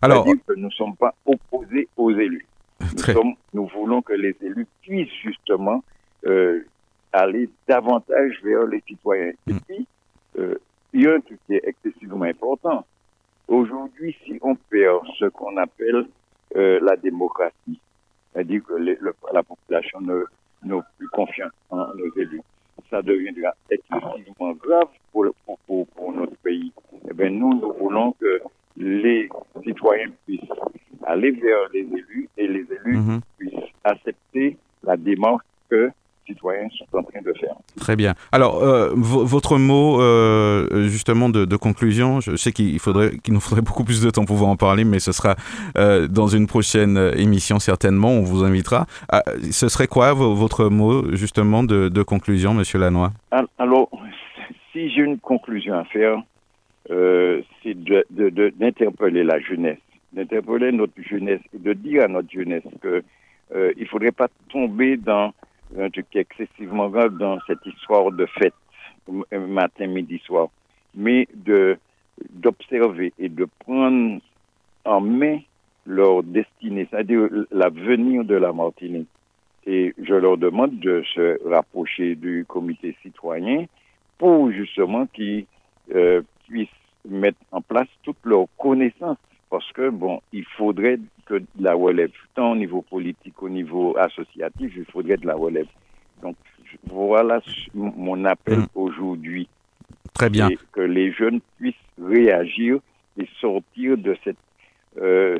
Alors, 0.00 0.24
C'est-à-dire 0.24 0.42
que 0.46 0.52
nous 0.54 0.66
ne 0.66 0.70
sommes 0.70 0.96
pas 0.96 1.14
opposés 1.26 1.88
aux 1.96 2.10
élus. 2.10 2.46
Nous, 2.80 2.88
Très- 2.96 3.12
sommes- 3.12 3.34
nous 3.54 3.66
voulons 3.68 4.02
que 4.02 4.12
les 4.14 4.34
élus 4.42 4.66
puissent 4.82 5.12
justement 5.22 5.82
euh, 6.26 6.64
aller 7.12 7.48
davantage 7.68 8.40
vers 8.42 8.66
les 8.66 8.82
citoyens. 8.88 9.32
Et 9.46 9.52
Mm. 9.52 9.60
puis, 9.68 9.86
euh, 10.38 10.54
il 10.92 11.02
y 11.02 11.06
a 11.06 11.14
un 11.14 11.20
truc 11.20 11.38
qui 11.46 11.54
est 11.54 11.62
excessivement 11.64 12.24
important. 12.24 12.84
Aujourd'hui, 13.48 14.16
si 14.24 14.38
on 14.42 14.54
perd 14.54 15.00
ce 15.18 15.26
qu'on 15.26 15.56
appelle 15.56 16.06
euh, 16.56 16.78
la 16.82 16.96
démocratie, 16.96 17.80
c'est-à-dire 18.32 18.62
que 18.64 18.74
les- 18.74 18.98
le- 19.00 19.14
la 19.32 19.42
population 19.42 20.00
ne 20.00 20.24
n'a 20.64 20.80
plus 20.98 21.08
confiance 21.08 21.50
en 21.70 21.76
nos 21.94 22.14
élus, 22.16 22.40
ça 22.92 23.00
deviendra 23.02 23.50
excessivement 23.70 24.52
grave 24.52 24.88
pour, 25.12 25.26
pour, 25.66 25.86
pour 25.88 26.12
notre 26.12 26.36
pays. 26.44 26.70
Eh 27.10 27.14
bien, 27.14 27.30
nous, 27.30 27.54
nous 27.54 27.72
voulons 27.72 28.12
que 28.20 28.40
les 28.76 29.28
citoyens 29.64 30.10
puissent 30.26 30.40
aller 31.04 31.30
vers 31.32 31.68
les 31.72 31.80
élus 32.00 32.28
et 32.36 32.46
les 32.46 32.66
élus 32.76 32.98
Mhm. 32.98 33.20
puissent 33.38 33.72
accepter 33.82 34.56
la 34.84 34.96
démarche 34.98 35.44
que 35.70 35.90
citoyens 36.26 36.68
sont 36.70 36.98
en 36.98 37.02
train 37.02 37.20
de 37.20 37.32
faire. 37.34 37.54
Très 37.78 37.96
bien. 37.96 38.14
Alors, 38.30 38.62
euh, 38.62 38.90
votre 38.94 39.58
mot, 39.58 40.00
euh, 40.00 40.88
justement, 40.88 41.28
de, 41.28 41.56
conclusion, 41.56 42.20
je 42.20 42.36
sais 42.36 42.52
qu'il 42.52 42.78
faudrait, 42.78 43.18
qu'il 43.18 43.34
nous 43.34 43.40
faudrait 43.40 43.62
beaucoup 43.62 43.84
plus 43.84 44.02
de 44.02 44.10
temps 44.10 44.24
pour 44.24 44.36
vous 44.36 44.44
en 44.44 44.56
parler, 44.56 44.84
mais 44.84 45.00
ce 45.00 45.12
sera 45.12 45.36
euh, 45.76 46.08
dans 46.08 46.28
une 46.28 46.46
prochaine 46.46 47.12
émission, 47.16 47.58
certainement, 47.58 48.10
on 48.10 48.22
vous 48.22 48.44
invitera. 48.44 48.86
Ah, 49.10 49.22
ce 49.50 49.68
serait 49.68 49.86
quoi 49.86 50.12
votre 50.12 50.68
mot, 50.68 51.14
justement, 51.14 51.62
de, 51.62 52.02
conclusion, 52.02 52.54
Monsieur 52.54 52.78
Lannoy 52.78 53.08
Alors, 53.58 53.88
si 54.72 54.90
j'ai 54.90 55.02
une 55.02 55.18
conclusion 55.18 55.74
à 55.78 55.84
faire, 55.84 56.18
c'est 56.88 57.74
d'interpeller 57.74 59.24
la 59.24 59.40
jeunesse, 59.40 59.78
d'interpeller 60.12 60.72
notre 60.72 61.00
jeunesse 61.08 61.40
et 61.54 61.58
de 61.58 61.72
dire 61.72 62.04
à 62.04 62.08
notre 62.08 62.30
jeunesse 62.30 62.64
que 62.80 63.02
il 63.54 63.82
ne 63.82 63.86
faudrait 63.86 64.12
pas 64.12 64.28
tomber 64.50 64.96
dans 64.96 65.32
un 65.78 65.90
truc 65.90 66.06
excessivement 66.14 66.88
grave 66.88 67.16
dans 67.16 67.38
cette 67.46 67.64
histoire 67.66 68.10
de 68.12 68.26
fête, 68.26 68.54
matin, 69.32 69.86
midi, 69.86 70.20
soir, 70.24 70.48
mais 70.94 71.28
de 71.34 71.76
d'observer 72.30 73.12
et 73.18 73.28
de 73.28 73.48
prendre 73.60 74.20
en 74.84 75.00
main 75.00 75.38
leur 75.86 76.22
destinée, 76.22 76.86
c'est-à-dire 76.90 77.28
l'avenir 77.50 78.24
de 78.24 78.34
la 78.34 78.52
Martinique. 78.52 79.08
Et 79.66 79.94
je 80.00 80.14
leur 80.14 80.36
demande 80.36 80.78
de 80.78 81.02
se 81.14 81.48
rapprocher 81.48 82.14
du 82.14 82.44
comité 82.46 82.94
citoyen 83.02 83.66
pour 84.18 84.52
justement 84.52 85.06
qu'ils 85.06 85.46
euh, 85.94 86.22
puissent 86.46 86.68
mettre 87.08 87.38
en 87.50 87.60
place 87.60 87.88
toutes 88.02 88.24
leurs 88.24 88.46
connaissances 88.58 89.18
parce 89.52 89.70
que, 89.72 89.90
bon, 89.90 90.22
il 90.32 90.46
faudrait 90.56 90.98
que 91.26 91.42
la 91.60 91.74
relève, 91.74 92.10
tant 92.34 92.52
au 92.52 92.56
niveau 92.56 92.80
politique, 92.80 93.42
au 93.42 93.50
niveau 93.50 93.94
associatif, 93.98 94.72
il 94.74 94.86
faudrait 94.86 95.18
de 95.18 95.26
la 95.26 95.34
relève. 95.34 95.66
Donc, 96.22 96.36
voilà 96.86 97.42
mon 97.74 98.24
appel 98.24 98.60
mmh. 98.60 98.66
aujourd'hui. 98.74 99.48
Très 100.14 100.30
bien. 100.30 100.48
que 100.72 100.80
les 100.80 101.12
jeunes 101.12 101.42
puissent 101.58 101.74
réagir 102.02 102.78
et 103.18 103.28
sortir 103.42 103.98
de 103.98 104.16
cette. 104.24 104.38
Euh, 104.96 105.38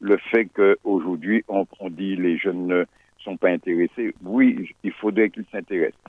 le 0.00 0.16
fait 0.32 0.46
qu'aujourd'hui, 0.46 1.44
on, 1.46 1.64
on 1.78 1.90
dit 1.90 2.16
les 2.16 2.38
jeunes 2.38 2.66
ne 2.66 2.84
sont 3.18 3.36
pas 3.36 3.50
intéressés. 3.50 4.16
Oui, 4.24 4.74
il 4.82 4.92
faudrait 4.92 5.30
qu'ils 5.30 5.46
s'intéressent. 5.52 6.00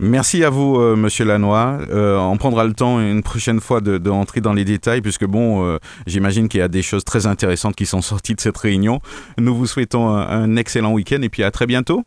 Merci 0.00 0.44
à 0.44 0.50
vous, 0.50 0.76
euh, 0.76 0.94
Monsieur 0.94 1.24
Lannoy. 1.24 1.56
Euh, 1.90 2.16
on 2.18 2.36
prendra 2.36 2.64
le 2.64 2.72
temps 2.72 3.00
une 3.00 3.24
prochaine 3.24 3.58
fois 3.58 3.80
de, 3.80 3.98
de 3.98 4.40
dans 4.40 4.52
les 4.52 4.64
détails, 4.64 5.00
puisque 5.00 5.26
bon, 5.26 5.66
euh, 5.66 5.78
j'imagine 6.06 6.48
qu'il 6.48 6.60
y 6.60 6.62
a 6.62 6.68
des 6.68 6.82
choses 6.82 7.02
très 7.02 7.26
intéressantes 7.26 7.74
qui 7.74 7.84
sont 7.84 8.00
sorties 8.00 8.36
de 8.36 8.40
cette 8.40 8.56
réunion. 8.56 9.00
Nous 9.38 9.52
vous 9.52 9.66
souhaitons 9.66 10.06
un, 10.06 10.54
excellent 10.54 10.92
week-end 10.92 11.20
et 11.22 11.28
puis 11.28 11.42
à 11.42 11.50
très 11.50 11.66
bientôt. 11.66 12.04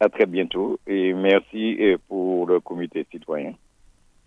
À 0.00 0.08
très 0.08 0.26
bientôt 0.26 0.80
et 0.88 1.14
merci 1.14 1.78
pour 2.08 2.48
le 2.48 2.58
comité 2.58 3.06
citoyen. 3.12 3.52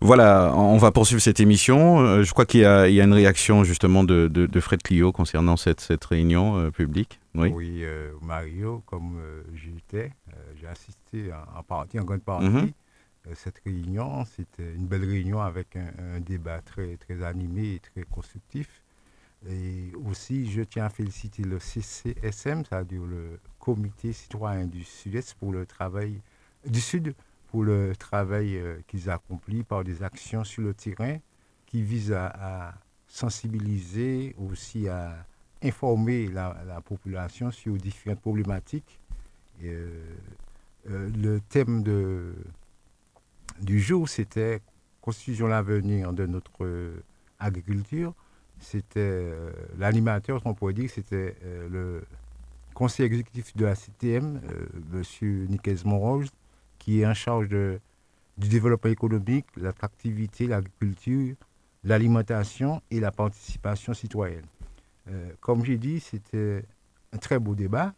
Voilà, 0.00 0.54
on 0.54 0.76
va 0.76 0.92
poursuivre 0.92 1.20
cette 1.20 1.40
émission. 1.40 1.98
Euh, 1.98 2.22
je 2.22 2.30
crois 2.30 2.46
qu'il 2.46 2.60
y, 2.60 2.64
a 2.64 2.86
une 2.86 3.12
réaction 3.12 3.64
justement 3.64 4.04
de, 4.04 4.60
Fred 4.60 4.82
Clio 4.82 5.10
concernant 5.10 5.56
cette, 5.56 6.04
réunion 6.04 6.56
euh, 6.56 6.70
publique. 6.70 7.18
Oui, 7.34 7.82
euh, 7.82 8.12
Mario, 8.22 8.82
comme 8.86 9.20
j'y 9.54 9.70
étais, 9.76 10.12
j'ai 10.60 10.68
assisté 10.68 11.30
en, 11.56 11.62
partie, 11.62 11.98
en 11.98 12.04
grande 12.04 12.22
partie. 12.22 12.46
Mhm. 12.46 12.72
cette 13.34 13.60
réunion, 13.64 14.24
c'était 14.24 14.72
une 14.74 14.86
belle 14.86 15.04
réunion 15.04 15.40
avec 15.40 15.76
un, 15.76 16.20
débat 16.20 16.60
très, 16.60 16.96
très 16.96 17.24
animé 17.24 17.74
et 17.74 17.80
très 17.80 18.02
constructif. 18.04 18.82
Et 19.48 19.92
aussi, 20.08 20.50
je 20.50 20.62
tiens 20.62 20.86
à 20.86 20.90
féliciter 20.90 21.42
le 21.42 21.58
CCSM, 21.58 22.64
c'est-à-dire 22.64 23.02
le 23.02 23.38
Comité 23.58 24.12
citoyen 24.12 24.64
du 24.64 24.82
Sud-Est 24.82 25.34
pour 25.34 25.52
le 25.52 25.66
travail 25.66 26.20
du 26.66 26.80
Sud 26.80 27.14
pour 27.48 27.64
le 27.64 27.96
travail 27.96 28.56
euh, 28.56 28.78
qu'ils 28.86 29.10
accomplissent 29.10 29.64
par 29.64 29.82
des 29.82 30.02
actions 30.02 30.44
sur 30.44 30.62
le 30.62 30.74
terrain 30.74 31.16
qui 31.66 31.82
visent 31.82 32.12
à, 32.12 32.74
sensibiliser, 33.10 34.34
aussi 34.38 34.86
à 34.88 35.26
informer 35.62 36.28
la, 36.28 36.80
population 36.84 37.50
sur 37.50 37.74
différentes 37.76 38.20
problématiques. 38.20 39.00
Euh, 39.64 39.88
euh, 40.90 41.10
le 41.16 41.40
thème 41.40 41.82
de, 41.82 42.34
du 43.60 43.80
jour, 43.80 44.08
c'était 44.08 44.60
Constitution 45.00 45.46
l'avenir 45.46 46.12
de 46.12 46.26
notre 46.26 46.92
agriculture. 47.38 48.14
C'était 48.60 49.32
l'animateur, 49.78 50.42
on 50.44 50.52
pourrait 50.52 50.74
dire, 50.74 50.90
c'était 50.90 51.34
le 51.70 52.02
conseiller 52.74 53.06
exécutif 53.06 53.56
de 53.56 53.64
la 53.64 53.74
CTM, 53.74 54.40
M. 54.92 55.46
Nicaise 55.48 55.84
Monroge, 55.84 56.26
qui 56.78 57.00
est 57.00 57.06
en 57.06 57.14
charge 57.14 57.48
de, 57.48 57.80
du 58.36 58.48
développement 58.48 58.90
économique, 58.90 59.46
l'attractivité, 59.56 60.46
l'agriculture, 60.46 61.34
l'alimentation 61.84 62.80
et 62.90 63.00
la 63.00 63.10
participation 63.10 63.94
citoyenne. 63.94 64.46
Euh, 65.10 65.30
comme 65.40 65.64
j'ai 65.64 65.78
dit, 65.78 66.00
c'était 66.00 66.64
un 67.12 67.18
très 67.18 67.38
beau 67.38 67.54
débat. 67.54 67.94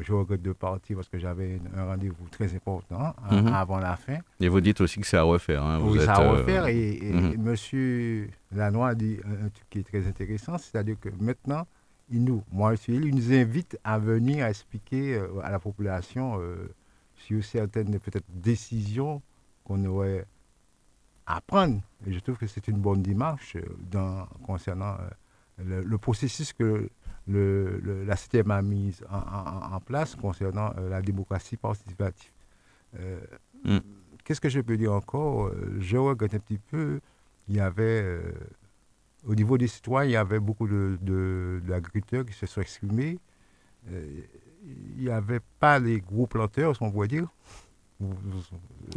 Je 0.00 0.14
regrette 0.14 0.40
de 0.40 0.52
partir 0.52 0.96
parce 0.96 1.10
que 1.10 1.18
j'avais 1.18 1.60
un 1.76 1.84
rendez-vous 1.84 2.26
très 2.30 2.54
important 2.54 3.14
hein, 3.30 3.42
mhm. 3.42 3.48
avant 3.48 3.78
la 3.78 3.96
fin. 3.96 4.16
Et 4.40 4.48
vous 4.48 4.62
dites 4.62 4.80
aussi 4.80 4.98
que 4.98 5.06
c'est 5.06 5.18
à 5.18 5.22
refaire. 5.22 5.62
Hein. 5.62 5.80
oui, 5.82 5.98
c'est 6.00 6.08
à 6.08 6.20
euh, 6.20 6.30
refaire. 6.30 6.66
Et, 6.68 7.00
mhm. 7.02 7.46
M. 7.46 8.28
Lanois 8.52 8.88
a 8.88 8.94
dit 8.94 9.18
un 9.26 9.50
truc 9.50 9.68
qui 9.68 9.78
est 9.80 9.82
très 9.82 10.06
intéressant, 10.06 10.56
c'est-à-dire 10.56 10.96
que 10.98 11.10
maintenant, 11.20 11.66
il 12.10 12.24
nous, 12.24 12.42
moi, 12.50 12.74
il 12.88 13.14
nous 13.14 13.32
invite 13.32 13.78
à 13.84 13.98
venir 13.98 14.46
expliquer 14.46 15.16
euh, 15.16 15.40
à 15.42 15.50
la 15.50 15.58
population 15.58 16.40
sur 17.24 17.42
certaines 17.44 17.98
peut-être 17.98 18.26
décisions 18.28 19.22
qu'on 19.64 19.84
aurait 19.86 20.26
à 21.26 21.40
prendre. 21.40 21.80
Et 22.06 22.12
je 22.12 22.20
trouve 22.20 22.36
que 22.36 22.46
c'est 22.46 22.68
une 22.68 22.78
bonne 22.78 23.02
démarche 23.02 23.56
euh, 23.56 23.62
dans, 23.90 24.26
concernant 24.46 24.96
euh, 25.60 25.82
le, 25.84 25.98
processus 25.98 26.52
que 26.52 26.88
le, 27.26 28.04
la 28.06 28.16
CTM 28.16 28.50
a 28.50 28.60
mis 28.60 28.94
en, 29.10 29.80
place 29.80 30.14
concernant 30.14 30.72
euh, 30.76 30.90
la 30.90 31.00
démocratie 31.00 31.56
participative. 31.56 32.30
Mm. 33.64 33.78
Qu'est-ce 34.24 34.40
que 34.40 34.50
je 34.50 34.60
peux 34.60 34.76
dire 34.76 34.92
encore? 34.92 35.50
Je 35.80 35.96
regrette 35.96 36.34
un 36.34 36.38
petit 36.38 36.58
peu, 36.58 37.00
il 37.48 37.56
y 37.56 37.60
avait, 37.60 38.20
au 39.26 39.34
niveau 39.34 39.58
des 39.58 39.66
citoyens, 39.66 40.08
il 40.08 40.12
y 40.12 40.16
avait 40.16 40.38
beaucoup 40.38 40.66
d'agriculteurs 40.68 42.24
de, 42.24 42.30
qui 42.30 42.36
se 42.36 42.46
sont 42.46 42.60
exprimés 42.60 43.18
il 44.96 45.04
n'y 45.04 45.10
avait 45.10 45.40
pas 45.60 45.78
les 45.78 46.00
gros 46.00 46.26
planteurs, 46.26 46.74
on 46.80 46.90
pourrait 46.90 47.08
dire. 47.08 47.28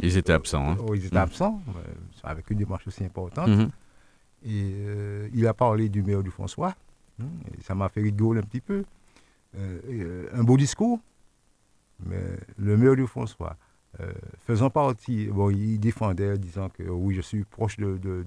Ils 0.00 0.16
étaient 0.16 0.32
absents. 0.32 0.70
Hein. 0.70 0.76
Oh, 0.86 0.94
ils 0.94 1.06
étaient 1.06 1.16
mm. 1.16 1.18
absents, 1.18 1.62
euh, 1.68 1.80
avec 2.24 2.50
une 2.50 2.58
démarche 2.58 2.86
aussi 2.86 3.04
importante. 3.04 3.48
Mm-hmm. 3.48 3.70
Et 4.44 4.72
euh, 4.74 5.28
il 5.32 5.46
a 5.46 5.54
parlé 5.54 5.88
du 5.88 6.02
maire 6.02 6.22
du 6.22 6.30
François. 6.30 6.74
Hein, 7.20 7.26
ça 7.62 7.74
m'a 7.74 7.88
fait 7.88 8.00
rigoler 8.00 8.40
un 8.40 8.44
petit 8.44 8.60
peu. 8.60 8.84
Euh, 9.56 10.28
un 10.34 10.44
beau 10.44 10.56
discours, 10.56 11.00
mais 12.04 12.20
le 12.58 12.76
maire 12.76 12.96
du 12.96 13.06
François, 13.06 13.56
faisant 14.46 14.70
partie, 14.70 15.26
bon, 15.26 15.50
il 15.50 15.78
défendait, 15.78 16.38
disant 16.38 16.68
que 16.68 16.84
oui, 16.84 17.14
je 17.16 17.22
suis 17.22 17.44
proche 17.44 17.78
de, 17.78 17.96
de, 17.96 18.24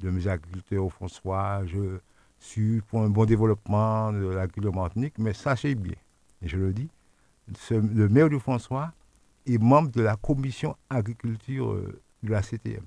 de, 0.00 0.10
mes 0.10 0.26
agriculteurs 0.28 0.84
au 0.84 0.90
François, 0.90 1.62
je 1.66 1.98
suis 2.38 2.82
pour 2.82 3.00
un 3.02 3.08
bon 3.08 3.24
développement 3.24 4.12
de 4.12 4.26
l'agriculture 4.26 4.74
martinique, 4.74 5.14
mais 5.18 5.32
sachez 5.32 5.74
bien, 5.74 5.94
je 6.42 6.56
le 6.56 6.72
dis, 6.72 6.88
le 7.70 8.08
maire 8.08 8.30
de 8.30 8.38
François 8.38 8.92
est 9.46 9.58
membre 9.58 9.90
de 9.90 10.02
la 10.02 10.16
commission 10.16 10.76
agriculture 10.88 11.72
euh, 11.72 12.00
de 12.22 12.30
la 12.30 12.42
CTM. 12.42 12.84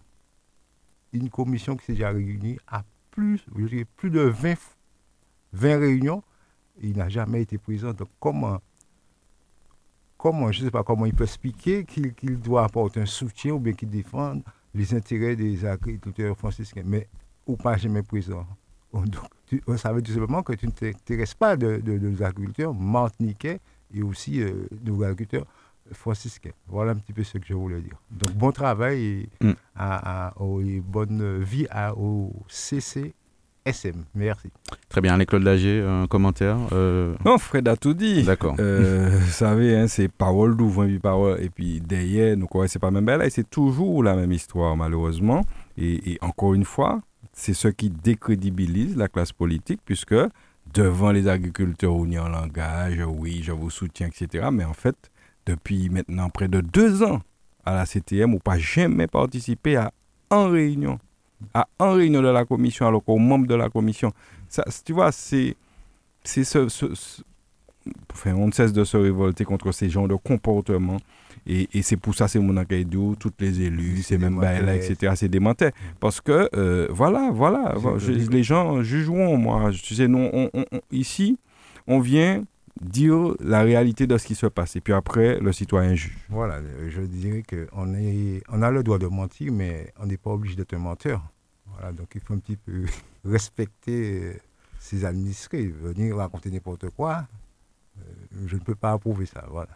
Une 1.14 1.30
commission 1.30 1.76
qui 1.76 1.86
s'est 1.86 1.94
déjà 1.94 2.10
réunie 2.10 2.58
à 2.68 2.84
plus, 3.12 3.46
de 4.04 4.20
20, 4.22 4.56
20 5.54 5.80
réunions. 5.80 6.24
Il 6.82 6.98
n'a 6.98 7.10
jamais 7.10 7.44
été 7.44 7.58
présent. 7.58 7.94
Donc 7.94 8.10
comment, 8.20 8.60
comment 10.18 10.52
je 10.52 10.62
ne 10.62 10.66
sais 10.66 10.72
pas 10.72 10.84
comment 10.84 11.06
il 11.06 11.14
peut 11.14 11.26
expliquer 11.26 11.86
qu'il 11.86 12.40
doit 12.40 12.64
apporter 12.64 13.02
un 13.02 13.06
soutien 13.06 13.54
ou 13.54 13.60
bien 13.60 13.74
qu'il 13.74 13.90
défende 13.90 14.44
les 14.74 14.96
intérêts 14.96 15.36
des 15.36 15.66
agriculteurs 15.66 16.36
franciscains, 16.36 16.84
mais 16.84 17.08
ou 17.46 17.56
pas 17.56 17.78
jamais 17.78 18.02
présent. 18.02 18.48
Donc, 18.94 19.78
ça 19.78 19.92
veut 19.92 20.02
tout 20.02 20.12
simplement 20.12 20.44
que 20.44 20.54
tu 20.54 20.68
ne 20.68 20.72
t'intéresses 20.72 21.34
pas 21.34 21.56
de, 21.58 21.78
de, 21.78 21.98
de, 21.98 22.24
agriculteurs 22.24 22.74
martiniquais 22.74 23.60
et 23.94 24.02
aussi 24.04 24.42
euh, 24.42 24.68
de 24.72 24.92
agriculteurs 25.04 25.46
franciscain. 25.92 26.52
Voilà 26.68 26.92
un 26.92 26.96
petit 26.96 27.14
peu 27.14 27.24
ce 27.24 27.38
que 27.38 27.46
je 27.46 27.54
voulais 27.54 27.82
dire. 27.82 28.00
Donc, 28.12 28.36
bon 28.36 28.52
travail 28.52 29.04
et, 29.04 29.30
Mm. 29.46 29.52
à- 29.76 30.28
à- 30.28 30.42
au- 30.42 30.62
et 30.62 30.80
bonne 30.80 31.42
vie 31.42 31.68
à, 31.70 31.94
au 31.98 32.32
CCSM. 33.66 34.04
Merci. 34.16 34.50
Très 34.90 35.02
bien, 35.02 35.18
les 35.18 35.26
Claude 35.26 35.44
Lagier, 35.44 35.82
un 35.82 36.08
commentaire 36.08 36.58
euh, 36.72 37.16
Non, 37.26 37.38
Fred 37.38 37.68
a 37.68 37.76
tout 37.76 37.94
dit. 37.94 38.24
D'accord. 38.24 38.56
Euh, 38.60 39.10
vous 39.20 39.32
savez, 39.32 39.76
hein, 39.76 39.88
c'est 39.88 40.08
parole 40.08 40.56
d'ouvre 40.56 40.86
puis 40.86 41.00
parole. 41.00 41.42
Et 41.42 41.50
puis 41.50 41.82
derrière, 41.82 42.38
nous 42.38 42.48
quoi, 42.48 42.68
c'est 42.68 42.80
pas 42.80 42.92
même 42.92 43.06
belle. 43.06 43.22
Et 43.24 43.30
c'est 43.30 43.50
toujours 43.50 44.04
la 44.04 44.16
même 44.16 44.32
histoire, 44.32 44.76
malheureusement. 44.78 45.44
Et, 45.78 46.14
et 46.14 46.18
encore 46.22 46.54
une 46.54 46.66
fois, 46.66 47.02
c'est 47.34 47.54
ce 47.54 47.68
qui 47.68 47.90
décrédibilise 47.90 48.96
la 48.96 49.08
classe 49.08 49.32
politique, 49.32 49.82
puisque 49.84 50.16
devant 50.74 51.12
les 51.12 51.28
agriculteurs, 51.28 51.94
on 51.94 52.06
y 52.10 52.18
en 52.20 52.34
oui, 53.06 53.42
je 53.44 53.52
vous 53.52 53.70
soutiens, 53.70 54.08
etc. 54.08 54.48
Mais 54.52 54.64
en 54.64 54.74
fait, 54.74 54.96
depuis 55.46 55.90
maintenant 55.90 56.30
près 56.30 56.48
de 56.48 56.62
deux 56.62 57.04
ans 57.04 57.22
à 57.66 57.74
la 57.76 57.86
CTM, 57.86 58.34
on 58.36 58.40
pas 58.40 58.58
jamais 58.58 59.08
participé 59.08 59.76
à 59.76 59.92
en 60.30 60.50
réunion. 60.50 61.00
À 61.54 61.68
en 61.80 61.94
réunion 61.94 62.22
de 62.22 62.30
la 62.30 62.46
commission, 62.46 62.88
alors 62.88 63.04
qu'au 63.04 63.18
membre 63.18 63.48
de 63.48 63.56
la 63.56 63.70
commission. 63.70 64.14
Ça, 64.48 64.64
tu 64.86 64.94
vois, 64.94 65.12
c'est 65.12 65.56
c'est 66.24 66.46
ce, 66.46 66.70
ce- 66.70 66.96
ce- 66.96 67.22
enfin, 68.14 68.34
on 68.34 68.48
ne 68.48 68.52
cesse 68.54 68.72
de 68.72 68.84
se 68.86 68.96
révolter 68.96 69.44
contre 69.44 69.72
ces 69.74 69.90
genres 69.90 70.08
de 70.08 70.16
comportements. 70.16 71.00
Et, 71.46 71.68
et 71.74 71.82
c'est 71.82 71.98
pour 71.98 72.16
ça, 72.16 72.28
c'est 72.28 72.40
mon 72.40 72.54
d'où 72.86 73.16
toutes 73.16 73.40
les 73.42 73.62
élus, 73.62 74.02
C'est 74.04 74.18
même 74.18 74.40
là, 74.40 74.76
etc. 74.76 75.14
C'est 75.16 75.28
démenté. 75.30 75.70
Parce 76.00 76.22
que, 76.22 76.50
euh, 76.56 76.88
voilà, 76.90 77.32
voilà, 77.34 77.76
je- 77.98 78.12
les 78.14 78.44
gens 78.44 78.82
jugeront. 78.82 79.38
Moi, 79.38 79.72
tu 79.72 79.94
sais, 79.96 80.08
nous, 80.08 80.30
on- 80.32 80.50
on- 80.54 80.66
on- 80.72 80.82
ici, 80.92 81.38
on 81.88 82.00
vient 82.00 82.44
dire 82.82 83.36
la 83.40 83.62
réalité 83.62 84.08
de 84.08 84.18
ce 84.18 84.26
qui 84.26 84.36
se 84.36 84.48
passe. 84.48 84.76
Et 84.78 84.82
puis 84.82 84.94
après, 84.94 85.40
le 85.40 85.52
citoyen 85.52 85.96
juge. 85.96 86.18
Voilà, 86.30 86.60
je 86.90 87.02
dirais 87.02 87.44
qu'on 87.48 87.94
est, 87.94 88.42
on 88.50 88.62
a 88.62 88.72
le 88.72 88.82
droit 88.84 88.98
de 88.98 89.08
mentir, 89.08 89.52
mais 89.52 89.94
on 90.00 90.06
n'est 90.06 90.18
pas 90.18 90.32
obligé 90.32 90.56
d'être 90.56 90.74
un 90.74 90.80
menteur. 90.80 91.22
Voilà, 91.68 91.92
donc 91.92 92.08
il 92.16 92.22
faut 92.22 92.34
un 92.34 92.40
petit 92.40 92.58
peu 92.58 92.86
respecter 93.26 94.22
euh, 94.24 94.34
ses 94.80 95.06
administrés. 95.06 95.68
Venir 95.68 96.16
raconter 96.18 96.50
n'importe 96.52 96.90
quoi, 96.92 97.26
euh, 98.00 98.02
je 98.48 98.56
ne 98.56 98.62
peux 98.62 98.76
pas 98.76 98.92
approuver 98.94 99.26
ça. 99.26 99.46
Voilà. 99.52 99.70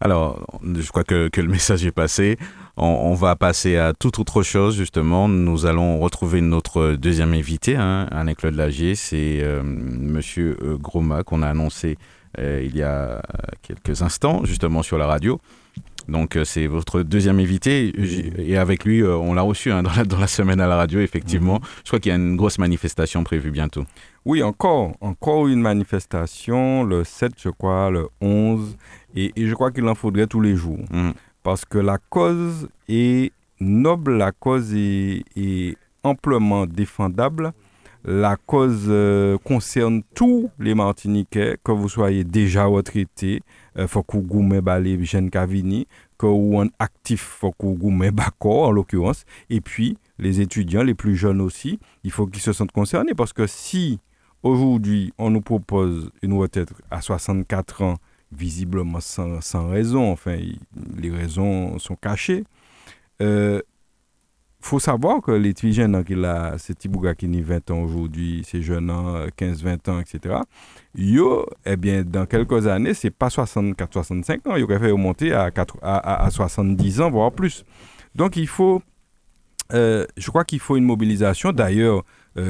Alors, 0.00 0.46
je 0.62 0.88
crois 0.88 1.04
que, 1.04 1.28
que 1.28 1.40
le 1.40 1.48
message 1.48 1.84
est 1.84 1.92
passé. 1.92 2.36
On, 2.76 2.86
on 2.86 3.14
va 3.14 3.34
passer 3.34 3.76
à 3.76 3.92
toute 3.94 4.18
autre 4.20 4.42
chose, 4.42 4.76
justement. 4.76 5.28
Nous 5.28 5.66
allons 5.66 5.98
retrouver 5.98 6.40
notre 6.40 6.92
deuxième 6.92 7.34
invité, 7.34 7.74
hein, 7.74 8.06
Alain-Claude 8.12 8.54
Lagier. 8.54 8.94
C'est 8.94 9.40
euh, 9.42 9.62
Monsieur 9.64 10.56
euh, 10.62 10.76
Groma 10.76 11.24
qu'on 11.24 11.42
a 11.42 11.48
annoncé 11.48 11.98
euh, 12.38 12.62
il 12.64 12.76
y 12.76 12.82
a 12.82 13.20
quelques 13.62 14.02
instants, 14.02 14.44
justement, 14.44 14.82
sur 14.84 14.98
la 14.98 15.06
radio. 15.06 15.40
Donc, 16.06 16.36
euh, 16.36 16.44
c'est 16.44 16.68
votre 16.68 17.02
deuxième 17.02 17.40
invité. 17.40 17.92
Et 18.38 18.56
avec 18.56 18.84
lui, 18.84 19.02
on 19.02 19.34
l'a 19.34 19.42
reçu 19.42 19.72
hein, 19.72 19.82
dans, 19.82 19.92
la, 19.96 20.04
dans 20.04 20.18
la 20.20 20.28
semaine 20.28 20.60
à 20.60 20.68
la 20.68 20.76
radio, 20.76 21.00
effectivement. 21.00 21.60
Je 21.82 21.90
crois 21.90 21.98
qu'il 21.98 22.10
y 22.10 22.12
a 22.12 22.16
une 22.16 22.36
grosse 22.36 22.58
manifestation 22.58 23.24
prévue 23.24 23.50
bientôt. 23.50 23.84
Oui, 24.24 24.42
encore, 24.42 24.92
encore 25.00 25.48
une 25.48 25.60
manifestation, 25.60 26.84
le 26.84 27.02
7, 27.02 27.32
je 27.38 27.48
crois, 27.48 27.90
le 27.90 28.08
11. 28.20 28.76
Et, 29.18 29.32
et 29.34 29.46
je 29.46 29.54
crois 29.54 29.72
qu'il 29.72 29.86
en 29.88 29.96
faudrait 29.96 30.28
tous 30.28 30.40
les 30.40 30.54
jours. 30.54 30.78
Mhm. 30.92 31.12
Parce 31.42 31.64
que 31.64 31.78
la 31.78 31.98
cause 31.98 32.68
est 32.88 33.32
noble, 33.58 34.16
la 34.16 34.30
cause 34.30 34.72
est, 34.74 35.24
est 35.36 35.76
amplement 36.04 36.66
défendable. 36.66 37.52
La 38.04 38.36
cause 38.36 38.84
euh, 38.88 39.36
concerne 39.38 40.02
tous 40.14 40.50
les 40.60 40.74
Martiniquais, 40.74 41.56
que 41.64 41.72
vous 41.72 41.88
soyez 41.88 42.22
déjà 42.22 42.64
retraité, 42.66 43.40
vous 43.74 44.22
goumez 44.22 44.60
bah, 44.60 44.78
les 44.78 45.04
jeunes 45.04 45.30
Cavini, 45.30 45.88
que 46.16 46.26
vous 46.26 46.62
êtes 46.62 46.72
actif, 46.78 47.42
vous 47.42 47.74
goumez 47.74 48.12
Bacor, 48.12 48.68
en 48.68 48.70
l'occurrence. 48.70 49.24
Et 49.50 49.60
puis, 49.60 49.98
les 50.18 50.40
étudiants, 50.40 50.84
les 50.84 50.94
plus 50.94 51.16
jeunes 51.16 51.40
aussi, 51.40 51.80
il 52.04 52.12
faut 52.12 52.26
qu'ils 52.26 52.42
se 52.42 52.52
sentent 52.52 52.72
concernés. 52.72 53.14
Parce 53.14 53.32
que 53.32 53.48
si 53.48 53.98
aujourd'hui, 54.44 55.12
on 55.18 55.30
nous 55.30 55.42
propose 55.42 56.10
une 56.22 56.34
retraite 56.34 56.72
à 56.90 57.00
64 57.00 57.82
ans, 57.82 57.96
visiblement 58.32 59.00
sans, 59.00 59.40
sans 59.40 59.68
raison, 59.68 60.10
enfin, 60.12 60.34
il- 60.34 60.58
les 60.96 61.10
raisons 61.10 61.78
sont 61.78 61.96
cachées, 61.96 62.44
euh, 63.22 63.60
faut 64.60 64.80
savoir 64.80 65.20
que 65.22 65.30
les 65.30 65.54
hein, 65.94 66.02
qu'il 66.02 66.24
a, 66.24 66.58
ces 66.58 66.74
petits 66.74 66.88
bougas 66.88 67.14
qui 67.14 67.26
ont 67.26 67.42
20 67.42 67.70
ans 67.70 67.80
aujourd'hui, 67.80 68.42
ces 68.44 68.60
jeunes, 68.60 68.90
hein, 68.90 69.26
15-20 69.36 69.88
ans, 69.88 70.00
etc., 70.00 70.34
yo, 70.96 71.46
eh 71.64 71.76
bien, 71.76 72.02
dans 72.02 72.26
quelques 72.26 72.66
années, 72.66 72.92
c'est 72.92 73.10
pas 73.12 73.28
64-65 73.28 74.48
ans, 74.48 74.56
ils 74.56 74.64
auraient 74.64 74.80
fait 74.80 74.90
remonter 74.90 75.32
à, 75.32 75.50
4 75.52 75.76
à, 75.80 75.96
à- 75.98 76.24
à 76.26 76.30
70 76.30 77.00
ans, 77.00 77.10
voire 77.10 77.30
plus. 77.32 77.64
Donc, 78.16 78.36
il 78.36 78.48
faut, 78.48 78.82
euh, 79.72 80.04
je 80.16 80.28
crois 80.28 80.44
qu'il 80.44 80.58
faut 80.58 80.76
une 80.76 80.84
mobilisation. 80.84 81.52
D'ailleurs, 81.52 82.04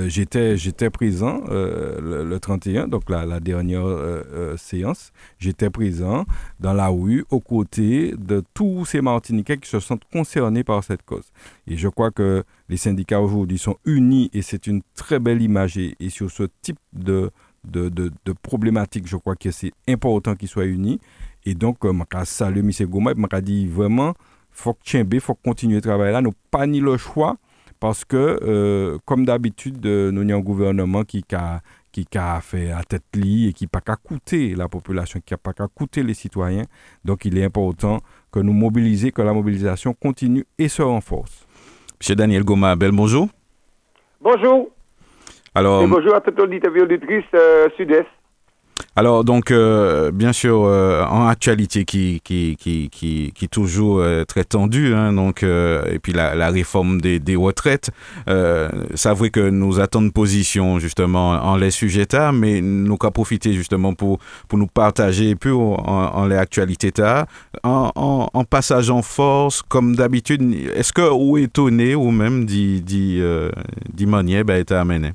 j'étais, 0.09 0.57
j'étais 0.57 0.91
présent 0.91 1.43
euh, 1.49 2.01
le, 2.01 2.25
le 2.29 2.41
31, 2.41 2.89
donc 2.89 3.09
la, 3.09 3.25
la 3.25 3.41
dernière 3.41 3.87
euh, 3.87 4.23
euh, 4.33 4.57
séance. 4.57 5.13
J'étais 5.39 5.71
présent 5.71 6.27
dans 6.61 6.75
la 6.75 6.89
rue 6.89 7.25
aux 7.31 7.41
côtés 7.41 8.15
de 8.19 8.43
tous 8.53 8.85
ces 8.85 9.01
Martiniquais 9.01 9.57
qui 9.57 9.69
se 9.69 9.81
sentent 9.81 10.05
concernés 10.13 10.65
par 10.65 10.85
cette 10.85 11.03
cause. 11.05 11.33
Et 11.67 11.77
je 11.77 11.89
crois 11.89 12.11
que 12.11 12.45
les 12.69 12.77
syndicats 12.77 13.21
aujourd'hui 13.21 13.59
sont 13.59 13.77
unis 13.87 14.31
et 14.35 14.43
c'est 14.43 14.67
une 14.67 14.83
très 14.95 15.19
belle 15.19 15.41
image. 15.41 15.79
Et, 15.79 15.95
sur 16.11 16.31
ce 16.31 16.45
type 16.61 16.79
de, 16.93 17.31
de, 17.65 17.89
de, 17.89 18.13
problématique, 18.43 19.07
je 19.07 19.17
crois 19.17 19.37
que 19.37 19.51
c'est 19.51 19.73
important 19.89 20.35
qu'ils 20.35 20.49
soient 20.49 20.67
unis. 20.67 21.01
Et 21.47 21.55
donc, 21.55 21.85
euh, 21.85 21.93
je 21.93 22.25
salue 22.25 22.59
M. 22.59 22.87
Goma 22.89 23.13
et 23.13 23.15
je 23.17 23.41
dit 23.41 23.67
vraiment, 23.67 24.15
faut 24.51 24.75
que 24.75 25.21
faut 25.21 25.35
continuer 25.35 25.79
à 25.79 25.81
travailler 25.81 26.13
là. 26.13 26.21
Nous 26.21 26.35
pas 26.51 26.67
ni 26.67 26.81
le 26.81 26.97
choix 26.97 27.37
parce 27.81 28.05
que, 28.05 28.39
euh, 28.43 28.99
comme 29.05 29.25
d'habitude, 29.25 29.85
euh, 29.87 30.11
nous 30.11 30.23
avons 30.23 30.41
un 30.41 30.41
gouvernement 30.41 31.05
qui 31.05 31.25
a 31.33 31.61
qui 31.91 32.07
a 32.17 32.41
fait 32.41 32.71
à 32.71 32.83
tête 32.83 33.03
lit 33.15 33.49
et 33.49 33.53
qui 33.53 33.65
n'a 33.65 33.69
pas 33.69 33.81
qu'à 33.81 33.97
coûter 33.97 34.55
la 34.55 34.69
population, 34.69 35.21
qui 35.25 35.33
n'a 35.33 35.39
pas 35.39 35.53
qu'à 35.53 35.67
coûter 35.67 36.03
les 36.03 36.15
citoyens. 36.15 36.65
Donc, 37.05 37.25
il 37.25 37.37
est 37.39 37.45
important 37.45 37.99
que 38.31 38.41
nous 38.41 38.53
mobilisions, 38.53 39.11
que 39.11 39.23
la 39.23 39.33
mobilisation 39.33 39.95
continue 39.95 40.45
et 40.59 40.69
se 40.69 40.83
renforce. 40.83 41.47
Monsieur 42.01 42.15
Daniel 42.15 42.45
Goma, 42.45 42.77
bel 42.77 42.93
bonjour. 42.93 43.29
Bonjour. 44.21 44.71
Alors, 45.55 45.83
Et 45.83 45.87
bonjour 45.87 46.15
à 46.15 46.21
toute 46.21 46.39
auditeur 46.39 46.77
et 46.77 46.83
auditrice 46.83 47.25
euh, 47.35 47.69
sud-est. 47.77 48.07
Alors 48.99 49.23
donc 49.23 49.53
euh, 49.53 50.11
bien 50.11 50.33
sûr 50.33 50.65
euh, 50.65 51.05
en 51.05 51.29
actualité 51.29 51.85
qui 51.85 52.21
qui 52.25 52.57
qui 52.59 52.91
qui, 52.91 53.33
qui 53.33 53.49
toujours 53.49 54.01
euh, 54.01 54.25
très 54.25 54.43
tendue 54.43 54.93
hein, 54.93 55.13
donc 55.13 55.45
et 55.45 56.01
puis 56.03 56.13
la, 56.13 56.51
réforme 56.51 57.01
des, 57.01 57.21
des 57.21 57.37
retraites 57.37 57.91
ça 58.27 59.15
vrai 59.15 59.31
que 59.31 59.51
nous 59.51 59.79
attendons 59.79 60.11
position 60.11 60.81
justement 60.81 61.31
en 61.31 61.57
les 61.57 61.71
sujets 61.71 62.09
là 62.13 62.33
mais 62.33 62.61
nous 62.61 62.97
qu'à 62.97 63.13
profiter 63.13 63.53
justement 63.53 63.95
pour 63.95 64.19
pour 64.49 64.59
nous 64.59 64.67
partager 64.67 65.37
peu 65.37 65.53
en, 65.53 65.77
en 65.77 66.27
les 66.27 66.37
actualités 66.37 66.91
là 66.99 67.27
en, 67.63 67.93
en, 68.35 68.45
passage 68.45 68.91
en 68.91 69.03
force 69.03 69.63
comme 69.63 69.95
d'habitude 69.95 70.43
est-ce 70.75 70.93
que 70.93 71.09
ou 71.09 71.39
étonné 71.39 71.95
ou 71.95 72.11
même 72.11 72.47
dit 72.47 72.83
dit 72.83 73.23
dit 73.93 74.07
manière 74.07 74.45
ben 74.45 74.61
été 74.61 74.75
amené? 74.75 75.13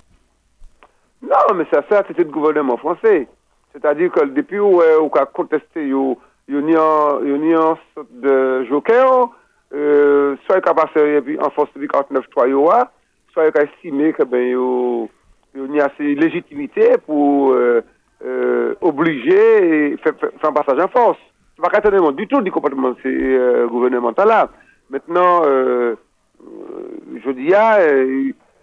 Non, 1.22 1.56
mais 1.56 1.66
ça, 1.72 1.82
c'est 1.90 2.18
le 2.18 2.26
gouvernement 2.26 2.78
français. 2.78 3.28
C'est-à-dire 3.74 4.12
que 4.12 4.26
depuis 4.26 4.60
où 4.60 4.82
euh, 4.82 5.00
on 5.02 5.10
a 5.10 5.26
contesté, 5.26 5.88
il 5.88 5.90
y 5.90 6.76
a 6.76 7.76
sorte 7.96 8.12
de 8.12 8.64
joker, 8.66 9.30
euh, 9.74 10.36
soit 10.46 10.60
il 10.64 10.70
a 10.70 10.74
passé 10.74 11.24
en 11.42 11.50
force 11.50 11.70
depuis 11.76 11.88
49.3 11.88 12.88
soit 13.32 13.48
il 13.48 13.58
a 13.58 13.64
estimé 13.64 14.14
que 14.14 14.24
ben, 14.24 15.10
il 15.56 15.76
y 15.76 15.82
a 15.82 15.86
assez 15.86 16.16
de 16.16 16.22
légitimité 16.22 16.98
pour 17.06 17.52
euh, 17.54 17.82
euh, 18.24 18.76
obliger 18.82 19.92
et 19.94 19.98
faire, 19.98 20.14
un 20.44 20.52
passage 20.52 20.80
en 20.80 20.88
force. 20.88 21.18
Ce 21.58 21.62
n'est 21.62 21.70
pas 21.70 21.80
étonnant 21.80 22.12
du 22.12 22.28
tout 22.28 22.42
du 22.42 22.52
comportement 22.52 22.92
de 22.92 22.98
euh, 23.06 23.68
gouvernementaux-là. 23.68 24.50
Maintenant, 24.90 25.42
euh, 25.46 25.96
je 27.24 27.32
dis, 27.32 27.54
ah, 27.56 27.78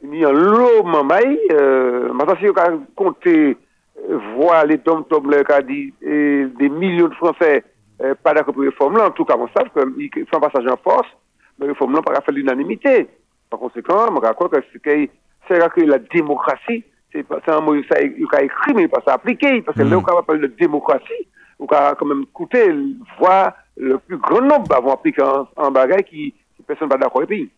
il 0.03 0.14
y 0.14 0.25
a 0.25 0.29
un 0.29 0.33
lot 0.33 0.85
mamaï, 0.85 1.38
euh, 1.53 2.12
maintenant 2.12 2.37
si 2.40 2.49
on 2.49 2.55
a 2.55 2.70
compté 2.94 3.57
voir 4.36 4.64
les 4.66 4.78
tom 4.78 5.04
tom 5.04 5.32
et 5.32 6.46
des 6.58 6.68
millions 6.68 7.08
de 7.08 7.14
Français 7.14 7.64
euh, 8.02 8.14
pas 8.22 8.32
d'accord 8.32 8.54
pour 8.54 8.62
réforme 8.62 8.96
là, 8.96 9.08
en 9.08 9.10
tout 9.10 9.24
cas, 9.24 9.36
on 9.36 9.46
sait 9.48 9.68
qu'il 10.10 10.26
fait 10.26 10.36
un 10.36 10.40
passage 10.40 10.66
en 10.66 10.76
force, 10.78 11.08
mais 11.58 11.66
réforme 11.66 11.94
là 11.94 12.02
pas 12.02 12.18
faire 12.20 12.34
l'unanimité. 12.34 13.08
Par 13.50 13.60
conséquent, 13.60 14.06
je 14.08 14.32
crois 14.32 14.48
que 14.48 14.56
c'est 14.72 14.78
que 14.80 15.12
c'est 15.48 15.72
que 15.72 15.80
la 15.82 15.98
démocratie, 15.98 16.84
c'est 17.12 17.26
un 17.48 17.60
mot 17.60 17.74
ça 17.90 18.00
il 18.00 18.26
a 18.32 18.42
écrit 18.42 18.72
mais 18.74 18.86
pas 18.88 19.02
s'appliquer 19.04 19.62
parce 19.62 19.76
que 19.76 19.82
là 19.82 19.96
on 19.96 20.00
va 20.00 20.22
parler 20.22 20.42
de 20.42 20.46
démocratie, 20.46 21.26
on 21.58 21.66
va 21.66 21.94
quand 21.98 22.06
même 22.06 22.22
écouter 22.22 22.72
voir 23.18 23.52
le 23.76 23.98
plus 23.98 24.16
grand 24.16 24.42
nombre 24.42 24.72
avant 24.74 24.94
appliquer 24.94 25.22
un, 25.22 25.46
un 25.56 25.70
bagage 25.70 26.04
qui, 26.04 26.32
qui 26.56 26.62
personne 26.62 26.88
pas 26.88 26.96
d'accord 26.96 27.22
et 27.22 27.26
puis 27.26 27.50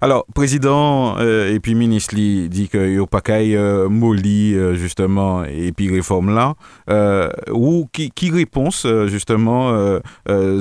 Alors, 0.00 0.26
président 0.34 1.16
euh, 1.18 1.54
et 1.54 1.60
puis 1.60 1.74
ministre 1.74 2.14
dit 2.14 2.68
que 2.68 2.78
yo 2.78 3.06
pas 3.06 3.20
euh, 3.28 3.88
molli 3.88 4.54
euh, 4.54 4.74
justement 4.74 5.44
et 5.44 5.72
puis 5.72 5.88
réforme 5.90 6.34
là 6.34 6.54
euh, 6.90 7.28
ou 7.52 7.86
qui, 7.92 8.10
qui 8.10 8.30
réponse 8.30 8.86
justement 9.06 9.70
euh, 9.70 10.00
euh, 10.28 10.60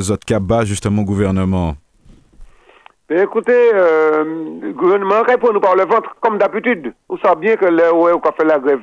justement 0.66 1.02
gouvernement? 1.02 1.76
Ben, 3.10 3.24
écoutez, 3.24 3.72
le 3.74 4.72
gouvernement 4.74 5.24
répond 5.24 5.52
nous 5.52 5.60
par 5.60 5.76
le 5.76 5.84
ventre, 5.84 6.16
comme 6.22 6.38
d'habitude. 6.38 6.94
Vous 7.10 7.18
savez 7.18 7.42
bien 7.42 7.56
que 7.58 7.66
là 7.66 7.94
où 7.94 8.08
on 8.08 8.22
fait 8.32 8.46
la 8.46 8.60
grève, 8.60 8.80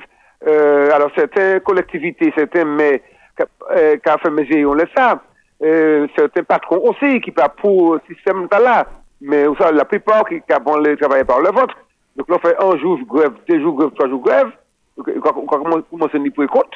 alors 0.47 1.11
certaines 1.17 1.61
collectivités, 1.61 2.33
certains 2.37 2.65
mais 2.65 3.03
qui 3.37 4.11
fait 4.23 4.31
mesure, 4.31 4.71
on 4.71 4.75
le. 4.75 5.21
Euh, 5.63 6.07
certains 6.17 6.43
patrons 6.43 6.81
aussi 6.89 7.21
qui 7.21 7.31
pas 7.33 7.51
pour 7.51 7.95
le 7.95 8.01
système 8.09 8.49
là. 8.51 8.87
Mais 9.21 9.47
vous 9.47 9.57
savez, 9.57 9.77
la 9.77 9.85
plupart 9.85 10.25
qui, 10.29 10.37
qui 10.37 10.65
vont 10.65 10.79
les 10.79 10.97
travailler 10.97 11.25
par 11.25 11.41
le 11.41 11.51
ventre. 11.51 11.75
Donc 12.17 12.29
là, 12.29 12.37
on 12.37 12.47
fait 12.49 12.57
un 12.59 12.79
jour 12.79 12.99
grève, 13.07 13.33
deux 13.49 13.61
jours 13.61 13.77
grève, 13.77 13.91
trois 13.95 14.09
jours 14.09 14.23
grève. 14.23 14.51
Donc, 14.97 15.09
on 15.17 15.21
va 15.21 15.83
commencer 15.91 16.17
à 16.19 16.31
pour 16.35 16.47
compte. 16.49 16.73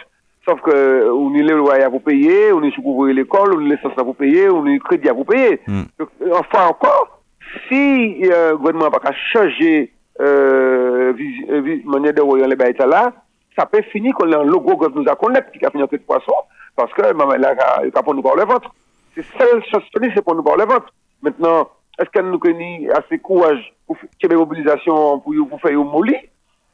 Sauf 0.46 0.60
que 0.60 1.10
on 1.10 1.32
a 1.34 1.38
le 1.38 1.56
loyer 1.56 1.84
à 1.84 1.88
vous 1.88 2.00
payer, 2.00 2.52
on 2.52 2.62
est 2.62 2.70
sur 2.72 2.82
l'école, 3.06 3.54
on 3.54 3.64
a 3.64 3.68
l'essence 3.68 3.96
à 3.96 4.02
vous 4.02 4.12
payer, 4.12 4.48
on 4.50 4.64
a 4.66 4.68
le 4.68 4.78
crédit 4.78 5.08
à 5.08 5.14
vous 5.14 5.24
payer. 5.24 5.60
Mm. 5.66 5.82
Donc, 5.98 6.08
enfin 6.32 6.66
encore, 6.68 7.20
si 7.68 8.20
euh, 8.30 8.50
le 8.50 8.56
gouvernement 8.58 8.90
n'a 8.90 8.98
pas 8.98 9.12
changer 9.32 9.90
euh, 10.20 11.12
vis- 11.16 11.46
euh, 11.50 11.60
vis- 11.60 11.82
manière 11.86 12.12
de 12.12 12.20
voyer 12.20 12.46
les 12.46 12.56
bails 12.56 12.74
là, 12.78 13.12
ça 13.56 13.64
peut 13.66 13.82
finir 13.90 14.14
qu'on 14.14 14.30
a 14.32 14.38
un 14.38 14.44
logo 14.44 14.76
que 14.76 14.88
nous 14.92 15.08
a 15.08 15.16
connaître 15.16 15.50
qui 15.52 15.64
a 15.64 15.70
fini 15.70 15.82
en 15.82 15.86
de 15.86 15.96
poisson, 15.98 16.32
parce 16.76 16.92
que 16.92 17.12
maman 17.14 17.34
là, 17.36 17.54
il 17.84 17.92
a 17.94 18.02
pour 18.02 18.14
nous 18.14 18.22
par 18.22 18.36
le 18.36 18.44
ventre. 18.44 18.70
C'est 19.14 19.24
seule 19.38 19.62
chose 19.70 19.82
qui 19.92 20.10
c'est 20.14 20.22
pour 20.22 20.34
nous 20.34 20.42
par 20.42 20.56
le 20.56 20.64
ventre. 20.64 20.92
Maintenant, 21.22 21.68
est-ce 21.98 22.10
qu'elle 22.10 22.30
nous 22.30 22.38
connaît 22.38 22.88
assez 22.92 23.18
courage 23.18 23.72
pour 23.86 23.96
faire 23.98 24.30
des 24.30 24.36
mobilisations 24.36 25.18
pour, 25.20 25.34
pour 25.48 25.60
faire 25.60 25.78
un 25.78 25.84
molly? 25.84 26.16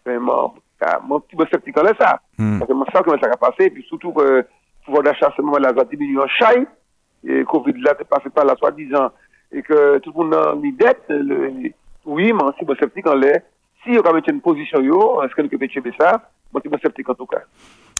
Ben, 0.04 0.18
mon, 0.18 0.52
mon 1.06 1.20
petit 1.20 1.37
peu 1.37 1.44
sceptique 1.50 1.76
en 1.78 1.87
ça. 1.98 2.20
Mm. 2.38 2.59
Parce 2.59 2.68
que 2.70 2.74
moi, 2.74 2.87
ça, 2.92 3.02
comment 3.02 3.20
ça 3.20 3.28
va 3.28 3.37
passer, 3.37 3.64
et 3.64 3.70
puis 3.70 3.85
surtout 3.87 4.14
le 4.16 4.46
pouvoir 4.85 5.02
d'achat, 5.02 5.33
ce 5.37 5.42
moment-là, 5.42 5.72
va 5.72 5.85
diminuer 5.85 6.22
en 6.22 6.26
chai, 6.26 6.66
et 7.26 7.44
Covid 7.44 7.74
là, 7.83 7.94
c'est 7.98 8.09
passé 8.09 8.30
par 8.30 8.44
là, 8.44 8.54
soi-disant, 8.59 9.11
et 9.52 9.62
que 9.62 9.98
tout 9.98 10.12
le 10.16 10.24
monde 10.24 10.35
a 10.35 10.54
mis 10.54 10.72
dette, 10.72 11.02
le, 11.09 11.70
oui, 12.06 12.33
mais 12.33 12.40
si 12.59 12.64
bon 12.64 12.74
sceptique 12.76 13.06
en 13.06 13.14
l'est, 13.14 13.44
si 13.85 13.90
on 13.98 14.00
a 14.02 14.20
une 14.26 14.40
position, 14.40 14.80
est-ce 15.22 15.40
nous 15.40 15.48
pouvons 15.48 15.64
échapper 15.64 15.92
ça? 15.98 16.30
Moi, 16.52 16.62
je 16.64 16.70
suis 16.70 16.80
sceptique 16.83 17.09
en 17.09 17.14
tout 17.14 17.26
cas. 17.26 17.42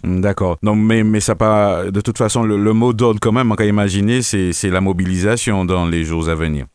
Mm, 0.03 0.21
D'accord. 0.21 0.57
Non, 0.63 0.75
mais, 0.75 1.05
mais 1.05 1.21
ça 1.21 1.35
pas. 1.35 1.91
De 1.91 2.01
toute 2.01 2.19
façon, 2.19 2.43
le, 2.43 2.57
le 2.57 2.73
mot 2.73 2.93
d'ordre, 2.93 3.21
quand 3.21 3.33
même, 3.33 3.53
on 3.53 3.57
peut 3.57 3.67
imaginer, 3.67 4.23
c'est 4.23 4.71
la 4.71 4.81
mobilisation 4.81 5.65
dans 5.65 5.87
les 5.87 6.05
jours 6.05 6.29
à 6.29 6.35
venir. 6.35 6.67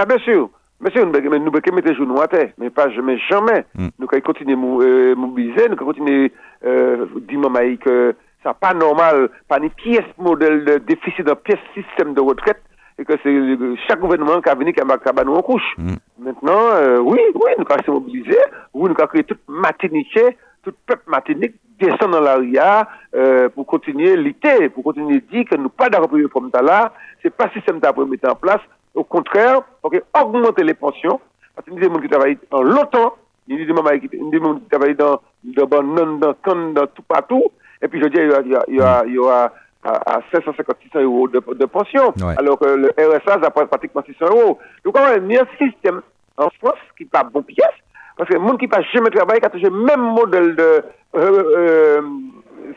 Ah, 0.00 0.06
bien 0.06 0.16
sûr. 0.20 0.48
Sûr, 0.94 1.04
nous 1.04 1.12
ne 1.12 1.18
pouvons 1.20 1.60
pas 1.60 1.72
mettre 1.72 1.88
les 1.88 1.94
genoux 1.94 2.18
à 2.22 2.26
terre, 2.26 2.52
mais 2.56 2.70
pas 2.70 2.88
jamais, 2.88 3.18
jamais. 3.28 3.66
Mm. 3.74 3.88
Nous 3.98 4.06
pouvons 4.06 4.22
continuer 4.22 4.54
à 4.54 4.56
euh, 4.56 5.14
mobiliser, 5.14 5.68
nous 5.68 5.76
pouvons 5.76 5.90
continuer 5.92 6.32
euh, 6.64 7.04
dire 7.28 7.78
que 7.84 8.14
ça 8.42 8.54
pas 8.54 8.72
normal, 8.72 9.28
pas 9.46 9.58
une 9.58 9.68
pièce 9.68 10.06
modèle 10.16 10.64
de 10.64 10.78
déficit 10.78 11.26
d'un 11.26 11.34
pièce 11.34 11.58
système 11.74 12.14
de 12.14 12.20
retraite, 12.22 12.62
et 12.98 13.04
que 13.04 13.12
c'est 13.22 13.28
euh, 13.28 13.76
chaque 13.86 14.00
gouvernement 14.00 14.40
qui 14.40 14.48
a 14.48 14.54
venu 14.54 14.72
qui 14.72 14.80
a 14.80 15.24
nous 15.24 15.34
en 15.34 15.42
couche. 15.42 15.76
Maintenant, 16.18 16.70
euh, 16.72 16.98
oui, 17.00 17.20
oui, 17.34 17.50
nous 17.58 17.66
pouvons 17.66 17.82
se 17.84 17.90
mobiliser, 17.90 18.38
oui, 18.72 18.88
nous 18.88 18.94
pouvons 18.94 19.06
créer 19.06 19.24
toute 19.24 19.42
Martinique, 19.48 20.18
tout 20.62 20.72
peuple 20.86 21.02
Martinique 21.08 21.56
descend 21.78 22.10
dans 22.10 22.20
la 22.20 22.36
RIA 22.36 22.88
euh, 23.14 23.50
pour 23.50 23.66
continuer 23.66 24.16
lutter, 24.16 24.70
pour 24.70 24.84
continuer 24.84 25.16
à 25.16 25.32
dire 25.32 25.44
que 25.44 25.56
nous 25.56 25.68
pas 25.68 25.90
d'accord 25.90 26.08
pour 26.08 26.18
le 26.18 26.28
problème 26.28 26.64
là, 26.64 26.92
c'est 27.22 27.34
pas 27.34 27.50
système 27.50 27.80
d'après 27.80 28.06
mettre 28.06 28.30
en 28.30 28.34
place, 28.34 28.60
au 29.00 29.04
contraire, 29.04 29.60
ok, 29.82 30.02
augmenter 30.20 30.62
les 30.62 30.74
pensions, 30.74 31.20
parce 31.54 31.64
qu'il 31.66 31.74
y 31.74 31.78
a 31.78 31.88
des 31.88 31.94
gens 31.94 32.00
qui 32.00 32.08
travaillent 32.08 32.38
en 32.50 32.62
longtemps, 32.62 33.14
il 33.48 33.58
y 33.58 33.62
a 33.62 33.64
des 33.64 33.72
gens 33.74 33.82
qui, 33.82 34.62
a 34.66 34.68
travaillent 34.70 34.94
dans, 34.94 35.20
dans, 35.42 35.66
dans, 35.66 35.82
dans, 35.82 36.34
dans, 36.44 36.72
dans 36.72 36.86
tout 36.88 37.02
partout, 37.08 37.44
et 37.80 37.88
puis 37.88 37.98
je 38.02 38.08
dis, 38.08 38.18
il 38.18 38.76
y 38.76 38.78
aura, 38.80 39.02
il 39.06 39.14
y 39.14 39.18
aura 39.18 39.52
à, 39.82 40.16
à 40.16 40.20
550 40.30 40.76
600 40.92 41.00
euros 41.00 41.28
de, 41.28 41.40
de 41.54 41.64
pension, 41.64 42.12
Ouais. 42.22 42.34
alors 42.38 42.58
que 42.58 42.66
le 42.66 42.90
RSA, 42.98 43.40
ça 43.42 43.50
prend 43.50 43.66
pratiquement 43.66 44.02
600 44.04 44.26
euros. 44.26 44.58
Donc, 44.84 44.94
on 44.98 45.02
a 45.02 45.14
un 45.16 45.46
système 45.58 46.02
en 46.36 46.50
France 46.60 46.74
qui 46.98 47.04
n'est 47.04 47.08
pas 47.08 47.24
bon 47.24 47.42
pièce, 47.42 47.78
parce 48.18 48.28
que 48.28 48.34
le 48.34 48.40
monde 48.40 48.58
qui 48.58 48.68
n'a 48.68 48.82
jamais 48.82 49.08
travaillé, 49.08 49.40
qui 49.40 49.46
a 49.46 49.50
toujours 49.50 49.70
le 49.70 49.82
même 49.82 50.02
modèle 50.02 50.54
de 50.56 50.82
euh, 51.14 51.42
euh, 51.56 52.02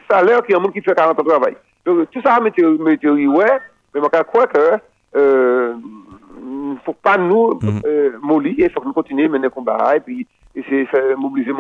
salaire 0.10 0.42
qu'il 0.44 0.54
y 0.54 0.56
a 0.56 0.60
un 0.60 0.62
monde 0.62 0.72
qui 0.72 0.82
fait 0.82 0.96
40 0.96 1.20
ans 1.20 1.24
de 1.24 1.28
travail. 1.30 1.58
Donc, 1.86 2.10
tout 2.12 2.22
ça, 2.22 2.40
météorie, 2.40 3.28
ouais, 3.28 3.58
mais 3.94 4.00
moi, 4.00 4.10
je 4.14 4.22
crois 4.22 4.48
que 4.48 4.80
il 5.16 6.74
ne 6.74 6.76
faut 6.84 6.94
pas 6.94 7.18
nous 7.18 7.60
euh, 7.86 8.12
mollir, 8.22 8.56
il 8.58 8.70
faut 8.70 8.82
que 8.82 8.88
nous 8.88 8.94
continuions 8.94 9.30
à 9.30 9.32
mener 9.34 9.44
le 9.44 9.50
combat 9.50 9.96
et 9.96 10.00
puis 10.00 10.28
de 10.56 10.86
faire 10.86 11.18
mobiliser 11.18 11.52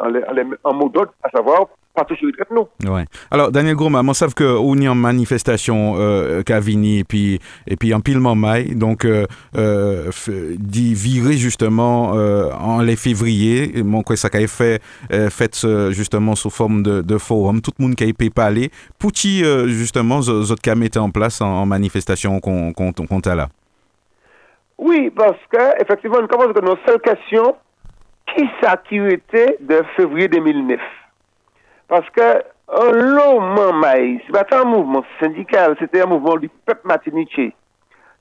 en, 0.00 0.08
en, 0.08 0.70
en 0.70 0.74
mot 0.74 0.88
d'ordre, 0.88 1.12
à 1.22 1.30
savoir, 1.30 1.66
pas 1.94 2.04
toujours 2.04 2.26
les 2.28 2.32
traite 2.32 2.50
nous. 2.50 2.90
Ouais. 2.90 3.04
Alors, 3.30 3.50
Daniel 3.50 3.74
Groma, 3.74 4.00
on 4.06 4.14
savent 4.14 4.34
qu'on 4.34 4.76
y 4.76 4.86
a 4.86 4.92
une 4.92 4.98
manifestation 4.98 5.94
euh, 5.96 6.42
Cavini 6.42 7.00
et 7.00 7.04
puis, 7.04 7.38
et 7.66 7.76
puis 7.76 7.92
en 7.92 8.00
pile 8.00 8.20
maille, 8.20 8.74
donc 8.74 9.04
euh, 9.04 9.26
euh, 9.56 10.10
d'y 10.56 10.94
virer 10.94 11.34
justement 11.34 12.14
euh, 12.14 12.50
en 12.52 12.80
les 12.80 12.96
février, 12.96 13.78
Et 13.78 13.82
mon 13.82 14.02
quoi 14.02 14.16
ça 14.16 14.28
a 14.32 14.46
fait, 14.46 14.80
euh, 15.12 15.28
fait 15.28 15.66
justement 15.90 16.34
sous 16.34 16.50
forme 16.50 16.82
de, 16.82 17.02
de 17.02 17.18
forum, 17.18 17.60
tout 17.60 17.72
le 17.78 17.84
monde 17.84 17.94
qui 17.94 18.04
a 18.04 18.12
pu 18.12 18.30
parler, 18.30 18.70
pour 18.98 19.12
qui 19.12 19.44
euh, 19.44 19.68
justement, 19.68 20.20
vous 20.20 20.52
avez 20.52 20.74
mis 20.76 20.90
en 20.96 21.10
place 21.10 21.40
en, 21.40 21.62
en 21.62 21.66
manifestation 21.66 22.40
qu'on 22.40 22.72
qu'on 22.72 22.92
qu'on 22.92 23.20
a 23.20 23.34
là. 23.34 23.48
Oui, 24.78 25.10
parce 25.14 25.38
que, 25.50 25.82
effectivement, 25.82 26.20
nous 26.20 26.26
commençons 26.26 26.50
avec 26.50 26.64
nos 26.64 26.76
seule 26.84 27.00
question, 27.00 27.54
qui 28.34 28.48
ça 28.62 28.76
qui 28.76 28.96
était 28.96 29.56
de 29.60 29.82
février 29.96 30.28
2009? 30.28 30.80
Parce 31.88 32.08
que, 32.10 32.42
un 32.68 32.92
long 32.92 33.40
moment, 33.40 34.18
c'est 34.26 34.32
pas 34.32 34.46
un 34.58 34.64
mouvement 34.64 35.04
syndical, 35.20 35.76
c'était 35.78 36.02
un 36.02 36.06
mouvement 36.06 36.36
du 36.36 36.48
peuple 36.48 36.86
martiniquais, 36.86 37.52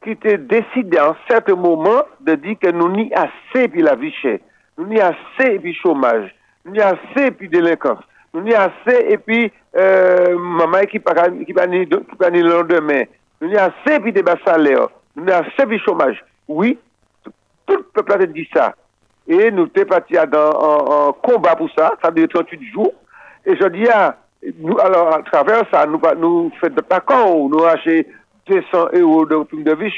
qui 0.03 0.11
était 0.11 0.37
décidé 0.37 0.99
en 0.99 1.15
certain 1.29 1.55
moment 1.55 2.03
de 2.19 2.35
dire 2.35 2.57
que 2.61 2.69
nous 2.71 2.89
n'y 2.91 3.13
assez 3.13 3.67
puis 3.67 3.81
la 3.81 3.95
vie 3.95 4.11
chère, 4.11 4.39
nous 4.77 4.87
n'y 4.87 4.99
assez 4.99 5.59
puis 5.59 5.73
chômage, 5.73 6.35
nous 6.65 6.73
n'y 6.73 6.81
assez 6.81 7.31
puis 7.31 7.47
délinquance, 7.47 8.03
nous 8.33 8.41
n'y 8.41 8.53
assez 8.53 9.05
et 9.09 9.17
puis 9.17 9.51
euh, 9.77 10.37
maman 10.37 10.81
qui 10.81 10.99
ni 10.99 11.85
le 12.41 12.49
lendemain, 12.49 13.03
nous 13.39 13.47
n'y 13.47 13.57
assez 13.57 13.99
puis 14.01 14.11
des 14.11 14.23
bas 14.23 14.37
salaires, 14.45 14.89
nous 15.15 15.23
n'y 15.23 15.31
assez 15.31 15.65
puis 15.65 15.79
chômage. 15.79 16.23
Oui, 16.47 16.77
tout 17.23 17.31
le 17.77 17.83
peuple 17.83 18.13
a 18.13 18.25
dit 18.25 18.49
ça. 18.53 18.75
Et 19.27 19.51
nous 19.51 19.67
sommes 19.75 19.85
partis 19.85 20.15
dans 20.31 20.49
en 20.51 21.13
combat 21.13 21.55
pour 21.55 21.69
ça, 21.77 21.93
ça 22.01 22.07
a 22.09 22.11
duré 22.11 22.27
38 22.27 22.61
jours. 22.73 22.91
Et 23.45 23.55
je 23.55 23.67
dis, 23.69 23.85
nous, 24.59 24.77
alors, 24.79 25.13
à 25.15 25.21
travers 25.23 25.63
ça, 25.71 25.85
nous, 25.85 25.99
va- 25.99 26.15
nous 26.15 26.51
faisons 26.59 26.73
des 26.75 26.95
accords, 26.95 27.49
nous 27.49 27.63
achetons 27.63 28.09
200 28.47 28.87
euros 28.93 29.25
de 29.25 29.43
prime 29.43 29.63
de 29.63 29.75
vie 29.75 29.91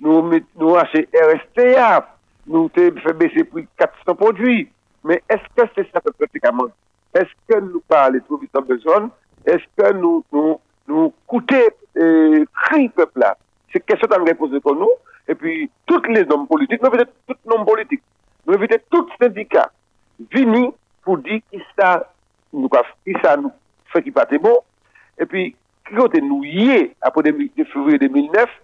nous, 0.00 0.30
nous 0.56 0.76
achetons 0.76 1.06
RSTA, 1.14 2.08
nous 2.46 2.68
fait 2.74 2.90
baisser 3.14 3.44
prix 3.44 3.66
400 3.78 4.14
produits. 4.14 4.68
Mais 5.04 5.22
est-ce 5.28 5.42
que 5.56 5.68
c'est 5.74 5.88
ça 5.92 6.00
que 6.00 6.10
pratiquement? 6.12 6.66
Est-ce 7.14 7.30
que 7.48 7.60
nous 7.60 7.82
parlons 7.88 8.20
trop 8.26 8.36
vite 8.38 8.54
en 8.56 8.62
besoin? 8.62 9.10
Est-ce 9.46 9.64
que 9.76 9.92
nous, 9.94 10.24
nous, 10.32 10.60
nous 10.86 11.12
coûtons, 11.26 11.56
euh, 11.96 12.44
peuple 12.94 13.18
là? 13.20 13.36
C'est 13.72 13.84
question 13.84 14.08
qu'on 14.08 14.24
va 14.24 14.34
poser 14.34 14.60
pour 14.60 14.74
nous. 14.74 14.90
Et 15.26 15.34
puis, 15.34 15.70
tous 15.86 16.02
les 16.08 16.26
hommes 16.30 16.46
politiques, 16.46 16.82
nous 16.82 16.88
évitons 16.88 17.10
tous 17.26 17.34
les 17.46 17.54
hommes 17.54 17.64
politiques, 17.66 18.02
nou 18.48 18.56
evite 18.56 18.80
tout 18.88 19.10
syndika 19.20 19.66
vini 20.32 20.70
pou 21.04 21.20
di 21.20 21.42
ki 21.50 21.60
sa 21.76 21.98
nou 22.56 22.70
ka, 22.72 22.80
ki 23.04 23.16
sa 23.20 23.36
nou 23.36 23.52
fe 23.92 24.00
ki 24.06 24.12
pate 24.16 24.40
bon, 24.40 24.56
epi 25.20 25.50
ki 25.88 25.96
kote 25.96 26.22
nou 26.24 26.46
ye 26.48 26.86
apou 27.04 27.24
de, 27.24 27.34
de 27.36 27.66
fevriye 27.68 28.00
2009, 28.00 28.54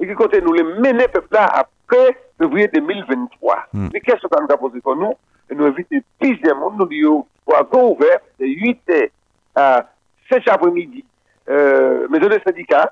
e 0.00 0.08
ki 0.10 0.16
kote 0.18 0.42
nou 0.44 0.52
le 0.56 0.66
mene 0.84 1.08
pepla 1.12 1.46
apre 1.62 2.12
fevriye 2.40 2.68
2023. 2.74 3.56
Mm. 3.72 3.88
Li 3.94 4.02
kes 4.04 4.20
yo 4.20 4.28
ka 4.28 4.42
nou 4.42 4.50
ka 4.50 4.60
pose 4.60 4.82
kon 4.84 5.00
nou, 5.00 5.16
e 5.48 5.56
nou 5.56 5.72
evite 5.72 6.02
pizye 6.20 6.56
moun 6.56 6.76
nou 6.76 6.88
li 6.90 7.00
yo 7.06 7.22
pou 7.48 7.56
a 7.56 7.64
go 7.64 7.86
ouver 7.94 8.20
de 8.40 8.52
8e 8.52 9.06
a 9.56 9.70
6 10.30 10.52
apre 10.52 10.68
midi 10.74 11.00
euh, 11.48 12.04
mezon 12.12 12.32
de 12.32 12.42
syndika, 12.44 12.90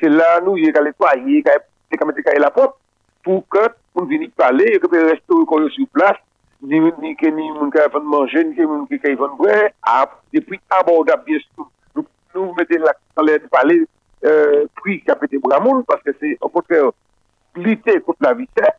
se 0.00 0.08
la 0.08 0.38
nou 0.40 0.56
ye 0.56 0.72
ka 0.72 0.80
le 0.84 0.96
toa, 0.96 1.12
ye 1.28 1.44
ka 1.44 1.60
te 1.92 2.00
kamete 2.00 2.24
ka 2.24 2.32
e 2.32 2.40
la 2.40 2.52
pop, 2.54 2.78
pou 3.24 3.44
kote 3.52 3.76
moun 3.94 4.08
vinik 4.08 4.34
pale, 4.36 4.66
yo 4.72 4.80
kepe 4.82 5.02
resto 5.08 5.44
kon 5.48 5.64
yo 5.64 5.70
sou 5.74 5.88
plas, 5.94 6.18
ni 6.62 7.14
ke 7.16 7.30
ni 7.30 7.50
moun 7.50 7.70
ka 7.70 7.86
yon 7.88 8.06
manje, 8.06 8.42
ni 8.44 8.54
ke 8.54 8.66
moun 8.66 8.86
ka 8.86 9.12
yon 9.12 9.36
bre, 9.38 9.70
ap, 9.82 10.20
depi 10.32 10.60
abordab 10.78 11.24
biestou, 11.24 11.68
nou 12.34 12.54
mette 12.58 12.78
la 12.78 12.94
kalè 13.16 13.38
di 13.40 13.50
pale, 13.50 13.78
pri 14.80 15.00
kapete 15.06 15.40
bramoun, 15.42 15.82
paske 15.88 16.14
se 16.18 16.36
apote 16.44 16.82
plite 17.56 17.96
kote 18.06 18.22
la 18.26 18.34
vitè, 18.38 18.74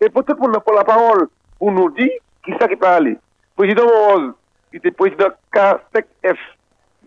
e 0.00 0.10
pote 0.10 0.34
pou 0.34 0.50
nan 0.50 0.64
pou 0.64 0.74
la 0.74 0.86
parol, 0.88 1.26
pou 1.60 1.70
nou 1.70 1.92
di, 1.94 2.08
ki 2.46 2.56
sa 2.58 2.68
ki 2.70 2.78
pale. 2.80 3.16
Prezident 3.56 3.86
Moroz, 3.86 4.32
ki 4.72 4.82
te 4.82 4.92
prezident 4.96 5.36
K5F, 5.54 6.42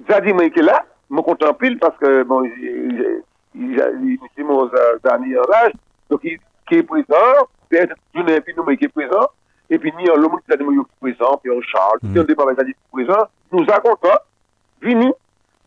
zadi 0.07 0.33
mwen 0.33 0.53
ke 0.53 0.63
la, 0.63 0.79
mwen 1.11 1.27
kontan 1.27 1.57
pil, 1.59 1.75
paske, 1.81 2.21
bon, 2.29 2.47
Moroz 4.47 4.73
zani 5.03 5.35
an 5.35 5.51
laj, 5.51 5.73
donc 6.09 6.23
il 6.23 6.39
qui 6.69 6.75
est 6.75 6.83
présent, 6.83 7.47
peut-être 7.69 7.95
Julien 8.15 8.39
Pinoumé 8.41 8.77
qui 8.77 8.85
est 8.85 8.89
présent, 8.89 9.27
et 9.69 9.77
puis 9.77 9.91
ni 9.97 10.09
un 10.09 10.15
Lomou 10.15 10.37
qui 10.37 10.53
est 10.53 10.57
présent, 11.01 11.39
puis 11.43 11.51
un 11.51 11.61
Charles, 11.61 11.99
mm. 12.01 12.11
puis 12.11 12.19
un 12.21 12.23
débat 12.23 12.43
qui 12.55 12.71
est 12.71 12.75
présent, 12.91 13.27
nous 13.51 13.65
racontons, 13.65 14.17
vini, 14.81 15.11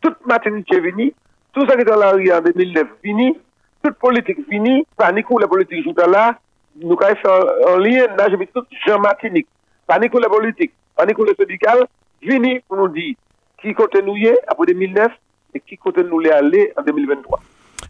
toute 0.00 0.24
matinée 0.26 0.62
qui 0.62 0.74
est 0.74 0.80
vini, 0.80 1.12
tout 1.52 1.66
ça 1.66 1.74
qui 1.74 1.82
est 1.82 1.84
dans 1.84 1.96
la 1.96 2.12
rue 2.12 2.32
en 2.32 2.40
2009 2.40 2.86
vini, 3.02 3.38
toute 3.82 3.94
politique 3.94 4.38
vini, 4.48 4.86
panique 4.96 5.30
ou 5.30 5.38
la 5.38 5.48
politique 5.48 5.84
joue 5.84 5.94
là, 6.10 6.38
nous 6.76 6.92
avons 6.92 7.14
fait 7.14 7.28
un 7.68 7.78
lien, 7.78 8.06
là 8.16 8.28
je 8.30 8.36
mets 8.36 8.46
tout 8.46 8.64
Jean 8.86 8.98
Martinique, 8.98 9.48
panique 9.86 10.14
ou 10.14 10.18
la 10.18 10.28
politique, 10.28 10.72
panique 10.96 11.18
ou 11.18 11.24
le 11.24 11.34
syndical, 11.34 11.86
vini 12.22 12.60
pour 12.60 12.78
nous 12.78 12.88
dire 12.88 13.16
qui 13.60 13.74
compte 13.74 13.94
nous 14.02 14.16
y 14.16 14.26
est 14.26 14.40
après 14.46 14.66
2009 14.66 15.12
et 15.54 15.60
qui 15.60 15.76
compte 15.76 15.98
nous 15.98 16.18
les 16.18 16.30
aller 16.30 16.72
en 16.76 16.82
2023. 16.82 17.40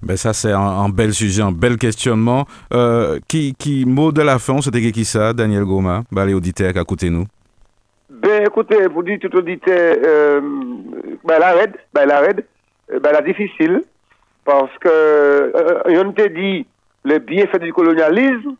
Ben 0.02 0.16
ça, 0.16 0.32
c'est 0.32 0.52
un, 0.52 0.88
bel 0.88 1.12
sujet, 1.12 1.42
un 1.42 1.52
bel 1.52 1.76
questionnement. 1.76 2.46
Euh, 2.72 3.18
qui, 3.28 3.54
qui, 3.58 3.84
mot 3.84 4.12
de 4.12 4.22
la 4.22 4.38
fin, 4.38 4.60
c'était 4.60 4.92
qui 4.92 5.04
ça, 5.04 5.32
Daniel 5.32 5.64
Goma, 5.64 6.02
ben, 6.10 6.24
les 6.24 6.34
auditeurs 6.34 6.76
à 6.76 6.84
côté 6.84 7.10
nous? 7.10 7.26
Ben, 8.22 8.44
écoutez, 8.46 8.86
vous 8.86 9.02
dites 9.02 9.22
tout 9.22 9.36
auditeur, 9.36 9.96
euh, 10.04 10.40
ben, 11.24 11.38
la 11.38 11.54
raide, 11.54 11.76
ben, 11.92 12.06
la 12.06 12.20
raide, 12.20 12.44
euh, 12.92 13.00
ben, 13.00 13.10
la 13.10 13.20
difficile, 13.22 13.82
parce 14.44 14.70
que, 14.78 14.88
euh, 14.88 16.04
on 16.04 16.12
te 16.12 16.28
dit 16.28 16.66
le 17.04 17.18
bienfait 17.18 17.58
du 17.58 17.72
colonialisme, 17.72 18.54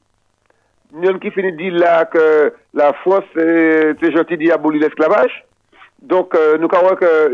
on 0.94 1.18
qui 1.18 1.30
finit 1.30 1.52
dire 1.52 1.74
là 1.74 2.06
que 2.06 2.52
la 2.74 2.92
France, 2.94 3.24
c'est 3.36 4.12
gentil 4.12 4.36
d'y 4.36 4.50
abolir 4.50 4.82
l'esclavage. 4.82 5.44
Donc, 6.02 6.36
nous 6.58 6.66
croyons 6.66 6.96
que 6.96 7.32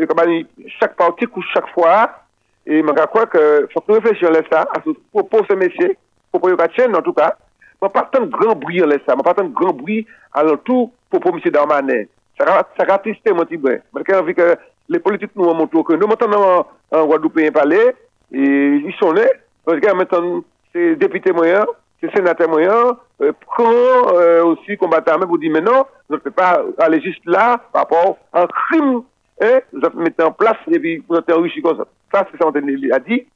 chaque 0.79 0.97
parti 0.97 1.25
couche 1.25 1.47
chaque 1.55 1.73
fois, 1.73 2.25
et 2.71 2.83
je 2.83 3.07
crois 3.07 3.25
que 3.25 3.67
faut 3.73 3.81
que 3.81 3.87
nous 3.89 3.95
réfléchissions 3.95 4.29
à 4.29 4.43
ça, 4.53 4.61
à 4.61 4.83
ce 4.85 4.91
propos 5.11 5.39
ce 5.49 5.55
métier, 5.55 5.97
propos 6.31 6.51
de 6.51 6.97
en 6.97 7.03
tout 7.03 7.15
cas. 7.15 7.35
Je 7.81 7.89
pas 7.89 8.09
tant 8.13 8.27
grand 8.27 8.55
bruit 8.55 8.83
à 8.83 8.87
ça, 8.91 9.15
je 9.17 9.23
pas 9.23 9.33
tant 9.33 9.47
grand 9.47 9.73
bruit 9.73 10.07
à 10.35 10.43
l'entour 10.43 10.91
pour 11.09 11.21
M. 11.27 11.41
Darmanin. 11.51 12.05
Ça 12.39 12.45
va 12.45 12.99
tristé, 12.99 13.33
mon 13.33 13.47
petit 13.47 13.57
brin. 13.57 13.79
J'ai 14.07 14.15
envie 14.15 14.35
que 14.35 14.57
les 14.87 14.99
politiques 14.99 15.31
nous 15.35 15.45
montrent 15.45 15.83
que 15.83 15.95
nous 15.95 16.07
maintenant 16.07 16.67
en 16.91 17.07
Guadeloupe 17.07 17.53
Palais, 17.55 17.97
et 18.33 18.39
ils 18.39 18.95
sont 19.01 19.13
là. 19.13 19.25
Parce 19.65 19.81
que 19.81 19.95
maintenant, 19.95 20.43
c'est 20.73 20.97
député 20.97 21.33
moyen, 21.33 21.65
c'est 22.01 22.15
sénateur 22.15 22.51
moyen, 22.51 22.99
euh, 23.23 23.33
prend 23.47 24.13
euh, 24.13 24.45
aussi 24.45 24.77
combattant 24.77 25.19
pour 25.21 25.39
dire 25.39 25.53
mais 25.53 25.63
non, 25.63 25.87
ne 26.11 26.17
peut 26.19 26.31
pas 26.31 26.63
aller 26.79 27.01
juste 27.01 27.25
là 27.25 27.61
par 27.73 27.83
rapport 27.83 28.19
à 28.33 28.43
un 28.43 28.47
crime. 28.47 29.03
Hein, 29.41 29.61
vous 29.73 30.01
mettez 30.01 30.23
en 30.23 30.33
place 30.33 30.57
et 30.71 30.79
puis 30.79 31.03
vous 31.09 31.17
êtes 31.17 31.33
enrichi 31.33 31.63
comme 31.63 31.79
ça. 31.79 31.87
Ça, 32.13 32.27
c'est 32.31 32.39
ça 32.39 32.45
qu'on 32.45 32.57
a 32.57 32.99
dit. 33.01 33.27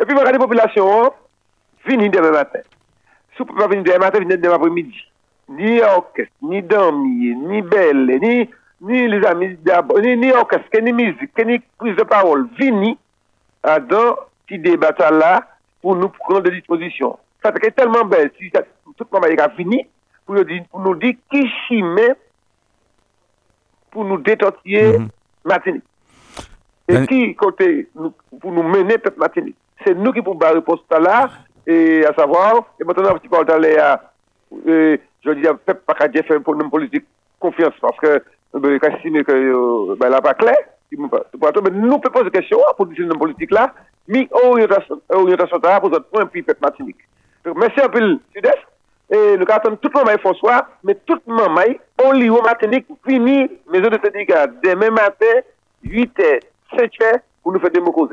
Et 0.00 0.04
puis, 0.04 0.16
regardez 0.16 0.32
la 0.32 0.38
population, 0.38 1.12
venez 1.84 2.08
demain 2.08 2.30
matin. 2.30 2.60
Si 3.36 3.38
vous 3.38 3.44
ne 3.44 3.48
pouvez 3.48 3.60
pas 3.62 3.68
venir 3.68 3.84
demain 3.84 3.98
matin, 3.98 4.18
venez 4.18 4.36
demain 4.36 4.54
après-midi. 4.54 4.96
Ni 5.48 5.80
orchestre, 5.80 6.32
ni 6.42 6.62
damier, 6.62 7.34
ni 7.34 7.62
belle, 7.62 8.06
ni, 8.20 8.48
ni 8.80 9.08
les 9.08 9.26
amis 9.26 9.56
d'abord, 9.62 10.00
ni, 10.00 10.16
ni 10.16 10.32
orchestre, 10.32 10.80
ni 10.80 10.92
musique, 10.92 11.44
ni 11.44 11.58
prise 11.78 11.96
de 11.96 12.02
parole. 12.02 12.48
Venez 12.58 12.96
dans 13.62 14.16
ce 14.48 14.54
débat 14.54 14.94
là 15.10 15.46
pour 15.82 15.96
nous 15.96 16.08
prendre 16.08 16.42
des 16.42 16.52
dispositions. 16.52 17.18
Ça 17.42 17.52
fait 17.52 17.70
tellement 17.72 18.04
belle. 18.04 18.30
Si 18.38 18.50
tout 18.50 19.06
le 19.12 19.20
monde 19.20 19.40
a 19.40 19.50
fini, 19.50 19.86
pour 20.24 20.80
nous 20.80 20.94
dire, 20.94 21.14
qui 21.30 21.48
chimait 21.68 22.16
pour 23.90 24.04
nous 24.04 24.18
détortiller 24.18 24.98
mm 24.98 25.08
Martinique. 25.44 25.84
Et 26.88 27.06
qui 27.06 27.34
côté 27.34 27.88
pour 28.40 28.52
nous 28.52 28.62
mener 28.62 28.96
cette 29.02 29.16
Martinique. 29.16 29.56
C'est 29.84 29.94
nous 29.94 30.12
qui 30.12 30.20
pouvons 30.20 30.38
la 30.38 30.52
réponse 30.52 30.80
là, 30.90 31.30
et 31.66 32.04
à 32.04 32.12
savoir, 32.14 32.74
et 32.80 32.84
maintenant, 32.84 33.10
un 33.10 33.18
petit 33.18 33.28
peu 33.28 33.42
d'aller 33.44 33.76
à, 33.76 34.12
je 34.66 35.30
dis, 35.30 35.48
pas 35.64 35.94
qu'à 35.94 36.22
faire 36.22 36.42
pour 36.42 36.54
une 36.54 36.70
politique 36.70 37.04
confiance, 37.40 37.74
parce 37.80 37.96
que, 37.98 38.22
ben, 38.52 38.78
quand 38.78 38.90
que, 39.02 39.32
euh, 39.32 39.96
ben, 39.98 40.10
là, 40.10 40.20
pas 40.20 40.34
clair, 40.34 40.56
mais 40.92 41.70
nous 41.70 41.98
pouvons 41.98 42.12
poser 42.12 42.24
des 42.24 42.38
questions 42.38 42.58
pour 42.76 42.86
dire 42.86 43.00
une 43.00 43.18
politique 43.18 43.50
là, 43.50 43.72
mais 44.06 44.28
orientation, 44.30 45.00
orientation 45.08 45.58
pour 45.58 45.90
notre 45.90 46.06
point, 46.06 46.26
puis 46.26 46.44
Martinique. 46.60 46.98
Merci 47.56 47.80
un 47.80 47.88
peu 47.88 48.00
le 48.00 48.18
sud-est. 48.34 48.58
Et 49.10 49.36
nous 49.36 49.44
attendons 49.48 49.76
tout 49.76 49.90
le 49.94 50.00
monde 50.00 50.20
François, 50.20 50.66
mais 50.82 50.94
tout 51.06 51.18
le 51.26 51.34
monde, 51.34 51.58
on 52.02 52.12
lit 52.12 52.30
au 52.30 52.40
Martinique, 52.40 52.86
fini, 53.06 53.48
maison 53.70 53.88
de 53.88 53.98
syndicat, 54.02 54.46
demain 54.62 54.90
matin, 54.90 55.40
8h, 55.84 56.40
5h, 56.74 57.20
pour 57.42 57.52
nous 57.52 57.60
faire 57.60 57.70
des 57.70 57.80
mots 57.80 58.08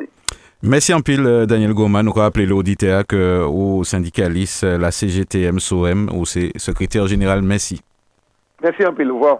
Merci 0.63 0.93
en 0.93 1.01
pile, 1.01 1.25
euh, 1.25 1.45
Daniel 1.45 1.73
Goma. 1.73 2.03
Nous 2.03 2.11
rappelons 2.11 2.45
l'auditeur 2.45 3.05
que 3.07 3.43
au 3.43 3.83
syndicaliste, 3.83 4.63
la 4.63 4.91
CGTM 4.91 5.59
SOM, 5.59 6.09
ou 6.13 6.25
c'est 6.25 6.51
secrétaire 6.57 7.07
général, 7.07 7.41
merci. 7.41 7.81
Merci 8.61 8.85
en 8.85 8.93
pile, 8.93 9.11
au 9.11 9.15
revoir. 9.15 9.39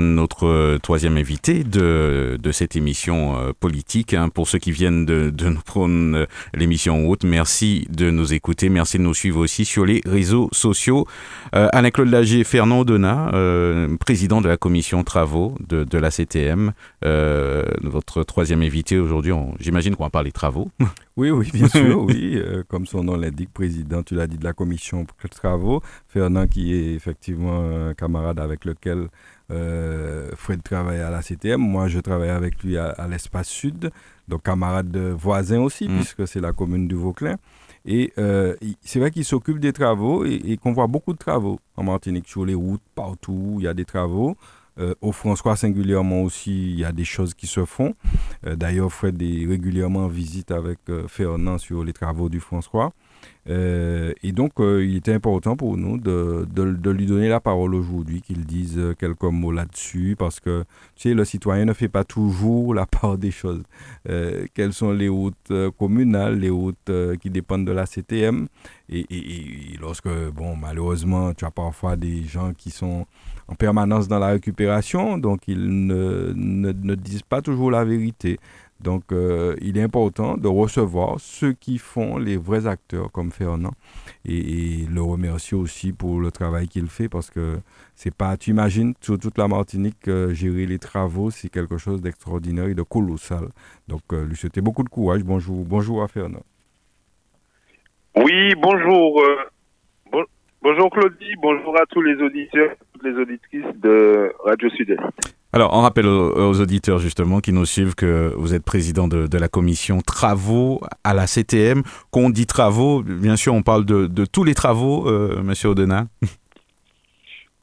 notre 0.00 0.78
troisième 0.78 1.16
invité 1.16 1.64
de, 1.64 2.38
de 2.40 2.52
cette 2.52 2.76
émission 2.76 3.36
euh, 3.36 3.52
politique. 3.58 4.14
Hein. 4.14 4.28
Pour 4.28 4.48
ceux 4.48 4.58
qui 4.58 4.72
viennent 4.72 5.06
de, 5.06 5.30
de 5.30 5.48
nous 5.48 5.60
prendre 5.60 6.16
euh, 6.16 6.26
l'émission 6.54 7.08
haute, 7.08 7.24
merci 7.24 7.86
de 7.90 8.10
nous 8.10 8.34
écouter. 8.34 8.68
Merci 8.68 8.98
de 8.98 9.02
nous 9.02 9.14
suivre 9.14 9.40
aussi 9.40 9.64
sur 9.64 9.84
les 9.84 10.00
réseaux 10.04 10.48
sociaux. 10.52 11.06
Euh, 11.54 11.68
Alain-Claude 11.72 12.08
Lagier, 12.08 12.44
Fernand 12.44 12.84
Donat, 12.84 13.30
euh, 13.34 13.96
président 13.98 14.40
de 14.40 14.48
la 14.48 14.56
commission 14.56 15.02
travaux 15.04 15.54
de, 15.66 15.84
de 15.84 15.98
la 15.98 16.10
CTM. 16.10 16.72
Euh, 17.04 17.64
votre 17.82 18.22
troisième 18.22 18.62
invité 18.62 18.98
aujourd'hui, 18.98 19.32
j'imagine 19.60 19.96
qu'on 19.96 20.04
va 20.04 20.10
parler 20.10 20.32
travaux. 20.32 20.70
Oui, 21.14 21.30
oui, 21.30 21.50
bien 21.52 21.68
sûr, 21.68 22.04
oui. 22.06 22.40
comme 22.68 22.86
son 22.86 23.04
nom 23.04 23.16
l'indique, 23.18 23.52
président, 23.52 24.02
tu 24.02 24.14
l'as 24.14 24.26
dit, 24.26 24.38
de 24.38 24.44
la 24.44 24.54
commission 24.54 25.04
travaux. 25.30 25.82
Fernand 26.08 26.46
qui 26.46 26.74
est 26.74 26.94
effectivement 26.94 27.88
un 27.88 27.92
camarade 27.92 28.38
avec 28.38 28.64
lequel 28.64 29.08
euh, 29.50 30.30
Fred 30.36 30.62
travaille 30.62 31.00
à 31.00 31.10
la 31.10 31.22
CTM, 31.22 31.60
moi 31.60 31.88
je 31.88 31.98
travaille 32.00 32.30
avec 32.30 32.62
lui 32.62 32.76
à, 32.78 33.06
l'espace 33.08 33.48
sud, 33.48 33.90
donc 34.28 34.42
camarade 34.42 34.96
voisin 34.96 35.60
aussi, 35.60 35.88
mm. 35.88 35.96
puisque 35.96 36.28
c'est 36.28 36.40
la 36.40 36.52
commune 36.52 36.88
du 36.88 36.94
Vauclin. 36.94 37.36
Et 37.84 38.12
euh, 38.18 38.54
c'est 38.80 39.00
vrai 39.00 39.10
qu'il 39.10 39.24
s'occupe 39.24 39.58
des 39.58 39.72
travaux 39.72 40.24
et, 40.24 40.56
qu'on 40.62 40.72
voit 40.72 40.86
beaucoup 40.86 41.12
de 41.12 41.18
travaux 41.18 41.58
en 41.76 41.82
Martinique, 41.82 42.28
sur 42.28 42.44
les 42.44 42.54
routes, 42.54 42.82
partout, 42.94 43.56
il 43.58 43.64
y 43.64 43.68
a 43.68 43.74
des 43.74 43.84
travaux. 43.84 44.36
Euh, 44.78 44.94
au 45.02 45.12
François 45.12 45.56
singulièrement 45.56 46.22
aussi, 46.22 46.70
il 46.70 46.78
y 46.78 46.84
a 46.84 46.92
des 46.92 47.04
choses 47.04 47.34
qui 47.34 47.46
se 47.46 47.64
font. 47.64 47.94
D'ailleurs, 48.44 48.92
Fred 48.92 49.20
est 49.20 49.46
régulièrement 49.46 50.04
en 50.04 50.08
visite 50.08 50.50
avec 50.52 50.78
Fernand 51.08 51.58
sur 51.58 51.82
les 51.84 51.92
travaux 51.92 52.28
du 52.28 52.40
François. 52.40 52.92
Euh, 53.48 54.12
et 54.22 54.32
donc, 54.32 54.60
euh, 54.60 54.84
il 54.84 54.96
était 54.96 55.12
important 55.12 55.56
pour 55.56 55.76
nous 55.76 55.98
de, 55.98 56.46
de, 56.48 56.90
lui 56.90 57.06
donner 57.06 57.28
la 57.28 57.40
parole 57.40 57.74
aujourd'hui, 57.74 58.22
qu'il 58.22 58.44
dise 58.44 58.78
euh, 58.78 58.94
quelques 58.94 59.22
mots 59.22 59.50
là-dessus, 59.50 60.14
parce 60.16 60.38
que, 60.38 60.64
tu 60.94 61.08
sais, 61.08 61.14
le 61.14 61.24
citoyen 61.24 61.64
ne 61.64 61.72
fait 61.72 61.88
pas 61.88 62.04
toujours 62.04 62.74
la 62.74 62.86
part 63.00 63.18
des 63.18 63.30
choses. 63.30 63.62
quelles 64.54 64.72
sont 64.72 64.92
les 64.92 65.08
routes 65.08 65.52
communales, 65.78 66.38
les 66.38 66.50
routes 66.50 66.90
qui 67.20 67.30
dépendent 67.30 67.66
de 67.66 67.72
la 67.72 67.86
CTM 67.86 68.48
et, 68.88 69.06
et, 69.10 69.76
lorsque, 69.80 70.08
bon, 70.34 70.56
malheureusement, 70.56 71.34
tu 71.34 71.44
as 71.44 71.50
parfois 71.50 71.96
des 71.96 72.22
gens 72.24 72.52
qui 72.52 72.70
sont 72.70 73.06
en 73.48 73.54
permanence 73.54 74.08
dans 74.08 74.18
la 74.18 74.28
récupération, 74.28 75.18
donc 75.18 75.42
ils 75.48 75.86
ne, 75.86 76.32
ne, 76.34 76.72
ne 76.72 76.94
disent 76.94 77.22
pas 77.22 77.42
toujours 77.42 77.70
la 77.70 77.84
vérité. 77.84 78.38
Donc, 78.82 79.12
euh, 79.12 79.54
il 79.60 79.78
est 79.78 79.82
important 79.82 80.36
de 80.36 80.48
recevoir 80.48 81.16
ceux 81.20 81.52
qui 81.52 81.78
font 81.78 82.18
les 82.18 82.36
vrais 82.36 82.66
acteurs 82.66 83.12
comme 83.12 83.30
Fernand 83.30 83.72
et, 84.24 84.86
le 84.90 85.02
remercier 85.02 85.56
aussi 85.56 85.92
pour 85.92 86.20
le 86.20 86.30
travail 86.30 86.68
qu'il 86.68 86.88
fait 86.88 87.08
parce 87.08 87.30
que 87.30 87.58
c'est 87.94 88.14
pas, 88.14 88.36
tu 88.36 88.50
imagines, 88.50 88.94
sur 89.00 89.18
toute 89.18 89.38
la 89.38 89.46
Martinique, 89.46 90.08
euh, 90.08 90.34
gérer 90.34 90.66
les 90.66 90.78
travaux, 90.78 91.30
c'est 91.30 91.48
quelque 91.48 91.78
chose 91.78 92.02
d'extraordinaire 92.02 92.66
et 92.66 92.74
de 92.74 92.82
colossal. 92.82 93.48
Donc, 93.88 94.02
euh, 94.12 94.24
lui 94.24 94.36
souhaiter 94.36 94.60
beaucoup 94.60 94.82
de 94.82 94.88
courage. 94.88 95.22
Bonjour, 95.22 95.64
bonjour 95.64 96.02
à 96.02 96.08
Fernand. 96.08 96.42
Oui, 98.16 98.54
bonjour. 98.60 99.22
Bonjour 100.62 100.90
Claudie, 100.90 101.34
bonjour 101.40 101.76
à 101.76 101.86
tous 101.86 102.00
les 102.02 102.14
auditeurs, 102.22 102.70
toutes 102.92 103.04
les 103.04 103.14
auditrices 103.14 103.80
de 103.80 104.32
Radio 104.44 104.70
Sud-Est. 104.70 105.00
Alors, 105.54 105.74
on 105.74 105.82
rappelle 105.82 106.06
aux, 106.06 106.60
auditeurs 106.60 106.98
justement 106.98 107.40
qui 107.40 107.52
nous 107.52 107.66
suivent 107.66 107.94
que 107.94 108.32
vous 108.36 108.54
êtes 108.54 108.64
président 108.64 109.06
de, 109.06 109.36
la 109.36 109.48
commission 109.48 110.00
travaux 110.00 110.80
à 111.04 111.12
la 111.12 111.26
CTM. 111.26 111.82
Quand 112.10 112.20
on 112.20 112.30
dit 112.30 112.46
travaux, 112.46 113.02
bien 113.02 113.36
sûr, 113.36 113.52
on 113.52 113.62
parle 113.62 113.84
de, 113.84 114.24
tous 114.24 114.44
les 114.44 114.54
travaux, 114.54 115.08
euh, 115.08 115.42
Monsieur 115.42 115.70
Audenat. 115.70 116.06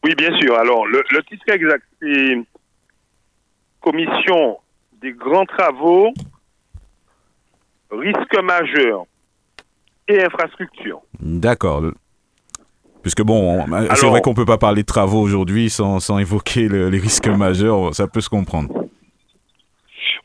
Oui, 0.02 0.16
bien 0.16 0.34
sûr. 0.40 0.58
Alors, 0.58 0.88
le, 0.88 1.04
le 1.12 1.24
titre 1.24 1.44
exact, 1.50 1.84
c'est 2.02 2.38
commission 3.82 4.60
des 5.02 5.12
grands 5.12 5.46
travaux, 5.46 6.14
risques 7.92 8.42
majeurs 8.42 9.04
et 10.08 10.24
infrastructures. 10.24 11.02
D'accord. 11.20 11.84
Puisque 13.02 13.22
bon, 13.22 13.66
c'est 13.96 14.06
vrai 14.06 14.22
qu'on 14.22 14.32
ne 14.32 14.36
peut 14.36 14.46
pas 14.46 14.58
parler 14.58 14.82
de 14.82 14.88
travaux 14.88 15.22
aujourd'hui 15.22 15.70
sans, 15.70 16.00
sans, 16.00 16.20
évoquer 16.20 16.68
les 16.68 17.00
risques 17.00 17.28
majeurs, 17.28 17.96
ça 17.96 18.08
peut 18.08 18.22
se 18.22 18.30
comprendre. 18.30 18.70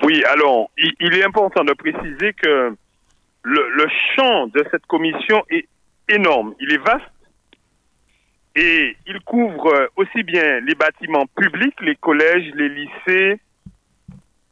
Oui, 0.02 0.22
alors, 0.24 0.70
il, 0.76 1.14
est 1.14 1.24
important 1.24 1.64
de 1.64 1.72
préciser 1.72 2.32
que 2.32 2.74
le, 3.42 3.68
le, 3.70 3.86
champ 4.14 4.48
de 4.48 4.64
cette 4.70 4.86
commission 4.86 5.42
est 5.50 5.68
énorme, 6.08 6.54
il 6.60 6.72
est 6.72 6.78
vaste 6.78 7.04
et 8.56 8.96
il 9.06 9.20
couvre 9.20 9.88
aussi 9.96 10.22
bien 10.22 10.60
les 10.60 10.74
bâtiments 10.74 11.26
publics, 11.36 11.74
les 11.80 11.96
collèges, 11.96 12.50
les 12.54 12.68
lycées, 12.68 13.40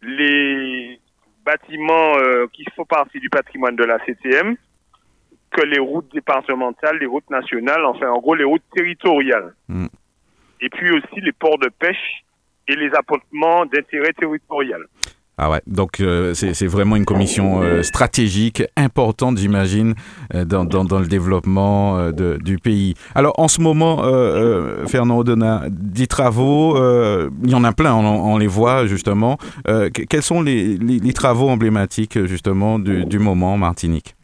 les 0.03 1.01
bâtiments 1.45 2.17
euh, 2.19 2.47
qui 2.53 2.65
font 2.75 2.85
partie 2.85 3.21
du 3.21 3.31
patrimoine 3.31 3.77
de 3.77 3.85
la 3.85 3.99
CTM, 4.01 4.57
que 5.53 5.63
les 5.63 5.79
routes 5.79 6.13
départementales, 6.13 6.99
les 6.99 7.07
routes 7.07 7.29
nationales, 7.31 7.85
enfin 7.85 8.09
en 8.09 8.19
gros 8.19 8.35
les 8.35 8.45
routes 8.45 8.63
territoriales. 8.75 9.55
Mm. 9.69 9.87
Et 10.61 10.69
puis 10.69 10.91
aussi 10.93 11.21
les 11.21 11.33
ports 11.33 11.59
de 11.59 11.69
pêche 11.69 12.25
et 12.69 12.77
les 12.77 12.91
apportements 12.95 13.67
d'intérêt 13.67 14.13
territorial. 14.13 14.83
Ah 15.39 15.51
ouais, 15.51 15.63
donc 15.67 16.01
euh, 16.01 16.35
c'est 16.35 16.67
vraiment 16.67 16.95
une 16.95 17.07
commission 17.07 17.63
euh, 17.63 17.83
stratégique 17.83 18.63
importante, 18.77 19.39
j'imagine, 19.39 19.95
euh, 20.35 20.45
dans, 20.45 20.65
dans, 20.67 21.01
le 21.01 21.07
développement 21.07 22.13
de, 22.13 22.39
du 22.41 22.59
pays. 22.59 22.95
Alors 23.15 23.33
en 23.39 23.49
ce 23.49 23.61
moment, 23.61 24.03
Fernand 24.87 25.19
Odona, 25.19 25.65
des 25.71 26.07
travaux, 26.07 26.77
il 27.43 27.51
y 27.51 27.55
en 27.55 27.65
a 27.65 27.73
plein, 27.73 27.95
on, 27.95 28.37
les 28.37 28.47
voit 28.47 28.87
justement. 28.87 29.39
quels 30.09 30.23
sont 30.23 30.43
les, 30.43 30.77
les, 30.77 31.13
travaux 31.13 31.49
emblématiques 31.49 32.25
justement 32.27 32.79
du, 32.79 33.05
du 33.07 33.19
moment 33.19 33.57
Martinique? 33.57 34.15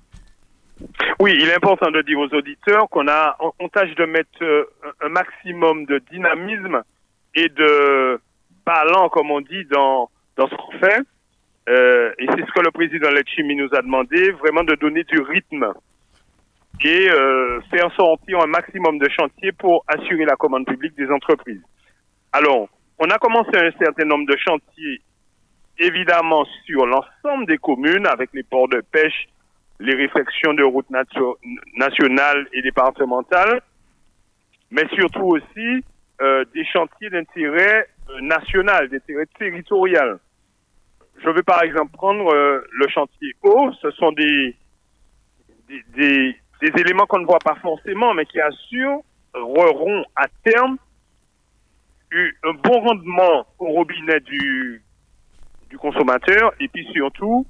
Oui, 1.21 1.35
il 1.37 1.49
est 1.49 1.55
important 1.55 1.91
de 1.91 2.03
dire 2.03 2.19
aux 2.19 2.33
auditeurs 2.35 2.89
qu'on 2.89 3.09
a, 3.09 3.37
on, 3.59 3.69
tâche 3.69 3.95
de 3.97 4.05
mettre 4.05 4.69
un 5.01 5.09
maximum 5.09 5.85
de 5.87 5.99
dynamisme 6.11 6.83
et 7.35 7.49
de 7.49 8.21
ballon, 8.65 9.09
comme 9.09 9.31
on 9.31 9.41
dit, 9.41 9.65
dans, 9.65 10.11
dans 10.37 10.49
ce 10.49 10.55
qu'on 10.55 10.79
fait. 10.79 11.01
Euh, 11.69 12.13
et 12.19 12.27
c'est 12.27 12.47
ce 12.47 12.53
que 12.53 12.61
le 12.61 12.71
président 12.71 13.11
Lechimi 13.11 13.55
nous 13.57 13.69
a 13.75 13.83
demandé, 13.83 14.31
vraiment 14.33 14.65
de 14.65 14.75
donner 14.77 15.05
du 15.05 15.21
rythme 15.21 15.73
et 16.83 17.11
euh, 17.11 17.61
faire 17.71 17.93
sortir 17.95 18.41
un 18.41 18.47
maximum 18.47 18.99
de 18.99 19.09
chantiers 19.11 19.53
pour 19.53 19.85
assurer 19.89 20.25
la 20.25 20.37
commande 20.37 20.67
publique 20.67 20.97
des 20.97 21.11
entreprises. 21.11 21.61
Alors, 22.33 22.69
on 22.99 23.11
a 23.11 23.19
commencé 23.19 23.51
un 23.55 23.71
certain 23.79 24.05
nombre 24.05 24.27
de 24.27 24.37
chantiers, 24.37 25.01
évidemment, 25.79 26.45
sur 26.65 26.87
l'ensemble 26.87 27.47
des 27.47 27.59
communes, 27.59 28.07
avec 28.07 28.31
les 28.33 28.45
ports 28.45 28.69
de 28.69 28.81
pêche, 28.93 29.29
les 29.81 29.95
réflexions 29.95 30.55
de 30.55 30.65
routes 30.65 30.91
nationales 31.77 32.49
et 32.53 32.63
départementales, 32.63 33.63
mais 34.71 34.87
surtout 34.95 35.23
aussi 35.23 35.85
euh, 36.21 36.45
des 36.53 36.65
chantiers 36.65 37.11
d'intérêt 37.11 37.89
euh, 38.11 38.21
national, 38.21 38.89
d'intérêt 38.89 39.27
territorial. 39.39 40.19
Je 41.23 41.31
vais 41.31 41.43
par 41.43 41.63
exemple 41.63 41.93
prendre 41.93 42.33
euh, 42.33 42.61
le 42.73 42.89
chantier 42.89 43.35
eau. 43.43 43.71
Ce 43.81 43.91
sont 43.93 44.13
des, 44.13 44.57
des, 45.69 45.85
des, 45.95 46.37
des 46.61 46.81
éléments 46.81 47.07
qu'on 47.07 47.21
ne 47.21 47.27
voit 47.27 47.39
pas 47.39 47.55
forcément, 47.57 48.15
mais 48.15 48.27
qui 48.27 48.41
assureront 48.41 50.05
à 50.17 50.27
terme 50.45 50.77
un 52.13 52.53
bon 52.65 52.81
rendement 52.81 53.47
au 53.59 53.67
robinet 53.67 54.21
du, 54.21 54.83
du 55.69 55.79
consommateur 55.79 56.53
et 56.59 56.67
puis 56.69 56.89
surtout 56.95 57.47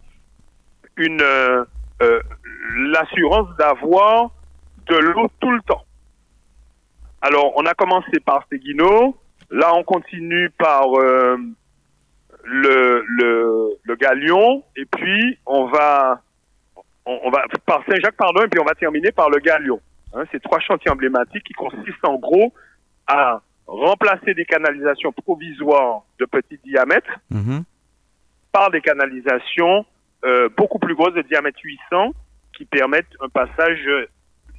une 0.96 1.22
euh, 2.02 2.20
l'assurance 2.76 3.48
d'avoir 3.58 4.30
de 4.86 4.96
l'eau 4.96 5.28
tout 5.40 5.50
le 5.50 5.60
temps. 5.62 5.84
Alors, 7.20 7.52
on 7.56 7.66
a 7.66 7.74
commencé 7.74 8.20
par 8.24 8.44
Seguino, 8.50 9.16
Là, 9.50 9.74
on 9.74 9.82
continue 9.82 10.50
par 10.50 10.84
euh, 10.94 11.38
le, 12.44 13.04
le, 13.06 13.68
le 13.82 13.96
Galion, 13.96 14.62
et 14.76 14.84
puis 14.84 15.38
on 15.46 15.66
va, 15.66 16.20
on, 17.06 17.30
va 17.30 17.44
par 17.64 17.82
Saint-Jacques, 17.88 18.16
pardon, 18.16 18.42
et 18.42 18.48
puis 18.48 18.60
on 18.60 18.64
va 18.64 18.74
terminer 18.74 19.10
par 19.10 19.30
le 19.30 19.38
Galion. 19.38 19.80
Hein, 20.14 20.24
c'est 20.30 20.42
trois 20.42 20.60
chantiers 20.60 20.90
emblématiques 20.90 21.44
qui 21.44 21.54
consistent 21.54 22.04
en 22.04 22.16
gros 22.16 22.52
à 23.06 23.40
remplacer 23.66 24.34
des 24.34 24.44
canalisations 24.44 25.12
provisoires 25.12 26.02
de 26.18 26.26
petit 26.26 26.58
diamètre 26.64 27.10
mhm. 27.30 27.64
par 28.52 28.70
des 28.70 28.80
canalisations 28.80 29.84
euh, 30.24 30.48
beaucoup 30.56 30.78
plus 30.78 30.94
grosses 30.94 31.14
de 31.14 31.22
diamètre 31.22 31.58
800 31.62 32.12
qui 32.56 32.64
permettent 32.64 33.06
un 33.20 33.28
passage 33.28 33.78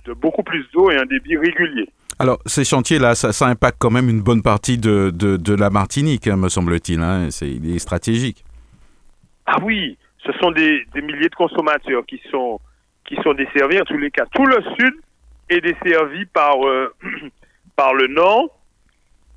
de 0.06 0.14
beaucoup 0.14 0.44
plus 0.44 0.66
d'eau 0.74 0.90
et 0.92 0.98
un 0.98 1.06
débit 1.06 1.38
régulier. 1.38 1.90
Alors, 2.18 2.40
ces 2.46 2.66
chantiers-là, 2.66 3.16
ça, 3.16 3.32
ça, 3.32 3.48
impacte 3.48 3.78
quand 3.80 3.92
même 3.92 4.10
une 4.10 4.22
bonne 4.22 4.42
partie 4.42 4.78
de, 4.78 5.10
de, 5.10 5.56
la 5.56 5.70
Martinique, 5.70 6.28
hein, 6.28 6.36
me 6.36 6.50
semble-t-il. 6.50 7.00
Hein. 7.00 7.30
C'est 7.32 7.80
stratégique. 7.80 8.44
Ah 9.46 9.58
oui, 9.64 9.98
ce 10.26 10.32
sont 10.34 10.52
des, 10.52 10.86
des, 10.94 11.02
milliers 11.02 11.30
de 11.30 11.36
consommateurs 11.36 12.06
qui 12.06 12.22
sont, 12.30 12.60
qui 13.06 13.16
sont 13.24 13.34
desservis 13.34 13.80
en 13.80 13.86
tous 13.86 13.98
les 13.98 14.12
cas. 14.12 14.26
Tout 14.34 14.46
le 14.46 14.62
sud 14.78 14.94
est 15.50 15.62
desservi 15.62 16.26
par, 16.26 16.68
euh, 16.68 16.94
par 17.78 17.94
le 17.94 18.08
nord. 18.08 18.50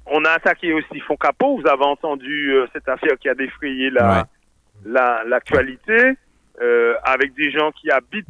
On 0.06 0.24
a 0.24 0.30
attaqué 0.30 0.72
aussi 0.72 0.98
Foncapot. 1.06 1.60
Vous 1.60 1.68
avez 1.68 1.84
entendu 1.84 2.52
euh, 2.52 2.66
cette 2.72 2.88
affaire 2.88 3.16
qui 3.20 3.28
a 3.28 3.34
défrayé 3.34 3.90
la, 3.90 4.26
l'actualité 4.84 6.16
euh, 6.60 6.94
avec 7.04 7.34
des 7.34 7.50
gens 7.50 7.70
qui 7.72 7.90
habitent 7.90 8.26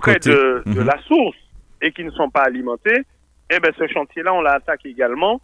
près 0.00 0.18
de, 0.18 0.62
de 0.66 0.80
mhm. 0.80 0.86
la 0.86 0.98
source 1.02 1.36
et 1.80 1.92
qui 1.92 2.04
ne 2.04 2.10
sont 2.10 2.28
pas 2.28 2.42
alimentés, 2.42 3.02
eh 3.50 3.60
bien, 3.60 3.70
ce 3.78 3.86
chantier-là, 3.86 4.34
on 4.34 4.42
l'attaque 4.42 4.84
également 4.84 5.40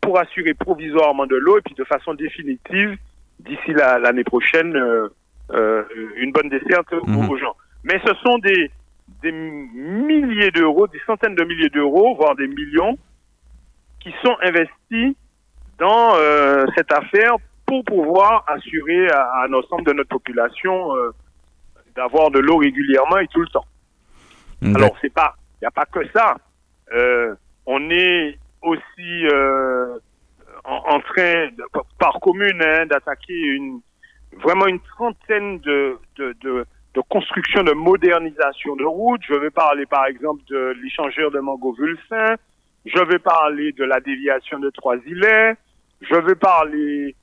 pour 0.00 0.18
assurer 0.18 0.54
provisoirement 0.54 1.26
de 1.26 1.36
l'eau 1.36 1.58
et 1.58 1.60
puis 1.60 1.74
de 1.74 1.84
façon 1.84 2.14
définitive, 2.14 2.96
d'ici 3.40 3.72
l'année 3.72 4.24
prochaine, 4.24 4.74
euh, 4.76 5.08
euh, 5.52 5.84
une 6.16 6.32
bonne 6.32 6.48
desserte 6.48 6.92
mhm. 7.06 7.28
aux 7.28 7.36
gens. 7.36 7.54
Mais 7.84 8.00
ce 8.04 8.12
sont 8.24 8.38
des, 8.38 8.70
des 9.22 9.32
milliers 9.32 10.50
d'euros, 10.50 10.86
des 10.86 11.00
centaines 11.06 11.34
de 11.34 11.44
milliers 11.44 11.68
d'euros, 11.68 12.14
voire 12.16 12.34
des 12.36 12.48
millions, 12.48 12.96
qui 14.00 14.12
sont 14.24 14.36
investis 14.42 15.14
dans 15.78 16.14
euh, 16.14 16.64
cette 16.74 16.92
affaire 16.92 17.36
pour 17.70 17.84
pouvoir 17.84 18.44
assurer 18.48 19.08
à, 19.10 19.22
à 19.42 19.46
l'ensemble 19.46 19.84
de 19.84 19.92
notre 19.92 20.08
population 20.08 20.90
d'avoir 21.94 22.30
de 22.32 22.40
l'eau 22.40 22.56
régulièrement 22.56 23.18
et 23.18 23.28
tout 23.28 23.40
le 23.40 23.46
temps. 23.46 23.64
Alors, 24.74 24.96
c'est 25.00 25.14
pas 25.14 25.36
il 25.60 25.64
n'y 25.64 25.68
a 25.68 25.70
pas 25.70 25.84
que 25.84 26.06
ça. 26.08 26.36
Euh, 26.92 27.34
on 27.66 27.90
est 27.90 28.38
aussi 28.62 29.26
euh, 29.26 29.98
en, 30.64 31.00
train, 31.00 31.48
par 31.98 32.18
commune, 32.20 32.62
hein, 32.62 32.86
d'attaquer 32.86 33.34
une, 33.34 33.80
vraiment 34.42 34.66
une 34.66 34.80
trentaine 34.80 35.58
de, 35.60 35.98
de, 36.16 36.34
de, 36.40 36.64
de 36.94 37.00
constructions 37.10 37.62
de 37.62 37.72
modernisation 37.72 38.74
de 38.76 38.84
routes. 38.84 39.20
Je 39.28 39.34
vais 39.34 39.50
parler 39.50 39.84
par 39.86 40.06
exemple 40.06 40.42
de 40.48 40.74
l'échangeur 40.82 41.30
de 41.30 41.40
Mango-Vulsin. 41.40 42.36
Je 42.86 43.04
vais 43.04 43.18
parler 43.18 43.72
de 43.72 43.84
la 43.84 44.00
déviation 44.00 44.58
de 44.58 44.70
Trois-Îlets. 44.70 45.56
Je 46.00 46.14
vais 46.14 46.34
parler 46.34 47.14
euh, 47.14 47.19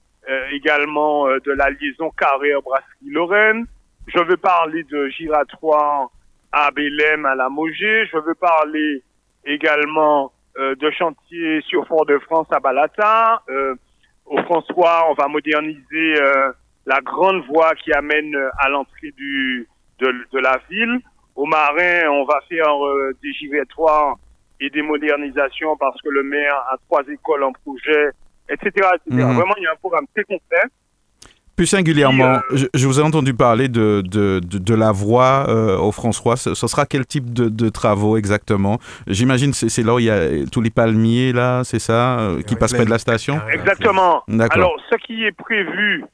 également 0.52 1.28
euh, 1.28 1.40
de 1.46 1.52
la 1.52 1.70
liaison 1.70 2.12
Carrère-Brasserie-Lorraine. 2.18 3.66
Je 4.08 4.20
vais 4.20 4.38
parler 4.38 4.84
de 4.84 5.08
giratoire 5.10 6.10
à 6.52 6.72
Bélem, 6.72 7.26
à 7.26 7.36
la 7.36 7.50
Mogé. 7.50 8.06
Je 8.12 8.18
veux 8.18 8.36
parler 8.36 9.04
également 9.46 10.32
euh, 10.60 10.76
de 10.76 10.90
chantier 10.92 11.62
sur 11.62 11.86
Fort-de-France 11.88 12.48
à 12.52 12.60
Balata. 12.60 13.42
Euh, 13.50 13.76
au 14.26 14.42
François, 14.44 15.10
on 15.10 15.14
va 15.14 15.28
moderniser 15.28 16.20
euh, 16.20 16.52
la 16.86 17.00
grande 17.02 17.46
voie 17.46 17.76
qui 17.76 17.94
amène 17.94 18.36
à 18.60 18.70
l'entrée 18.70 19.12
du 19.16 19.68
de, 20.00 20.14
de, 20.32 20.40
la 20.40 20.60
ville. 20.70 21.00
Au 21.36 21.46
Marin, 21.46 22.10
on 22.10 22.26
va 22.26 22.40
faire 22.50 22.74
des 23.22 23.34
givetoires 23.34 24.16
et 24.60 24.70
des 24.70 24.82
modernisations 24.82 25.78
parce 25.78 26.02
que 26.02 26.10
le 26.10 26.24
maire 26.24 26.56
a 26.72 26.78
trois 26.88 27.04
écoles 27.08 27.44
en 27.44 27.52
projet, 27.52 28.10
etc. 28.50 28.68
etc. 28.96 29.00
Mhm. 29.10 29.36
Vraiment, 29.36 29.54
il 29.58 29.64
y 29.64 29.68
a 29.68 29.72
un 29.72 29.76
programme 29.76 30.06
très 30.14 30.24
complet. 30.24 30.64
Plus 31.56 31.66
singulièrement, 31.66 32.40
Qui, 32.52 32.58
je, 32.58 32.66
je 32.72 32.86
vous 32.86 33.00
ai 33.00 33.04
entendu 33.04 33.34
parler 33.34 33.68
de, 33.68 34.04
de, 34.06 34.40
de, 34.40 34.60
de 34.60 34.76
la 34.76 34.92
voie 34.92 35.48
euh, 35.50 35.76
au 35.76 35.92
François. 35.92 36.38
Ce, 36.38 36.54
ce 36.54 36.68
sera 36.68 36.86
quel 36.86 37.04
type 37.08 37.34
de, 37.34 37.50
de 37.50 37.70
travaux 37.70 38.16
exactement? 38.16 38.78
J'imagine 39.08 39.54
c'est 39.54 39.68
c'est 39.70 39.82
là 39.82 39.96
où 39.96 40.00
il 40.00 40.06
y 40.06 40.12
a 40.12 40.46
tous 40.52 40.62
les 40.62 40.70
palmiers, 40.70 41.34
là, 41.34 41.64
c'est 41.64 41.80
ça, 41.80 42.20
euh, 42.20 42.44
qui 42.44 42.56
passent 42.56 42.74
près 42.74 42.86
de 42.86 42.92
la 42.92 43.00
station? 43.00 43.42
Exactement. 43.52 44.24
D'accord. 44.28 44.58
Alors, 44.58 44.76
ce 44.92 44.98
qui 44.98 45.24
est 45.26 45.32
prévu, 45.32 46.06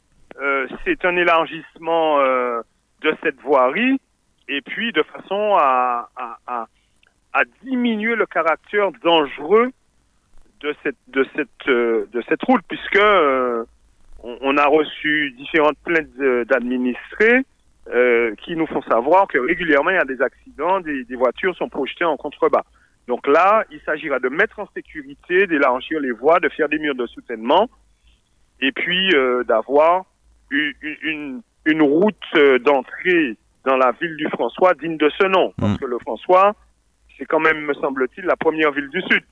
euh, 0.41 0.65
c'est 0.85 1.03
un 1.03 1.17
élargissement 1.17 2.21
euh, 2.21 2.61
de 3.01 3.13
cette 3.21 3.41
voirie 3.41 3.99
et 4.47 4.61
puis 4.61 4.93
de 4.93 5.03
façon 5.03 5.57
à, 5.59 6.09
à, 6.15 6.37
à, 6.47 6.67
à 7.33 7.41
diminuer 7.65 8.15
le 8.15 8.25
caractère 8.25 8.91
dangereux 9.03 9.71
de 10.63 10.73
cette, 10.81 10.95
de 11.09 11.25
cette, 11.35 11.67
euh, 11.67 12.05
de 12.13 12.23
cette 12.29 12.41
route, 12.43 12.61
puisque 12.67 12.95
euh, 12.97 13.63
on, 14.23 14.37
on 14.41 14.57
a 14.57 14.65
reçu 14.65 15.31
différentes 15.37 15.77
plaintes 15.83 16.15
de- 16.17 16.45
d'administrés 16.49 17.41
euh, 17.93 18.33
qui 18.35 18.55
nous 18.55 18.65
font 18.67 18.81
savoir 18.83 19.27
que 19.27 19.37
régulièrement 19.37 19.89
il 19.89 19.95
y 19.95 19.99
a 19.99 20.05
des 20.05 20.21
accidents, 20.21 20.79
des, 20.79 21.03
des 21.03 21.15
voitures 21.17 21.55
sont 21.57 21.67
projetées 21.69 22.05
en 22.05 22.15
contrebas. 22.17 22.63
Donc 23.07 23.27
là, 23.27 23.65
il 23.71 23.81
s'agira 23.85 24.19
de 24.19 24.29
mettre 24.29 24.59
en 24.59 24.67
sécurité, 24.73 25.45
d'élargir 25.47 25.99
les 25.99 26.11
voies, 26.11 26.39
de 26.39 26.47
faire 26.49 26.69
des 26.69 26.79
murs 26.79 26.95
de 26.95 27.05
soutènement 27.07 27.69
et 28.61 28.71
puis 28.71 29.09
euh, 29.13 29.43
d'avoir 29.43 30.05
une, 30.49 30.73
une, 31.03 31.41
une 31.65 31.81
route 31.81 32.15
euh, 32.37 32.59
d'entrée 32.59 33.35
dans 33.65 33.75
la 33.75 33.91
ville 33.99 34.15
du 34.15 34.27
François 34.29 34.73
digne 34.75 34.95
de 34.97 35.09
ce 35.19 35.25
nom. 35.27 35.53
Parce 35.59 35.73
Mm. 35.73 35.77
que 35.79 35.85
le 35.85 35.99
François, 35.99 36.55
c'est 37.17 37.25
quand 37.25 37.39
même, 37.41 37.59
me 37.65 37.73
semble-t-il, 37.73 38.23
la 38.25 38.37
première 38.37 38.71
ville 38.71 38.89
du 38.89 39.01
Sud. 39.01 39.23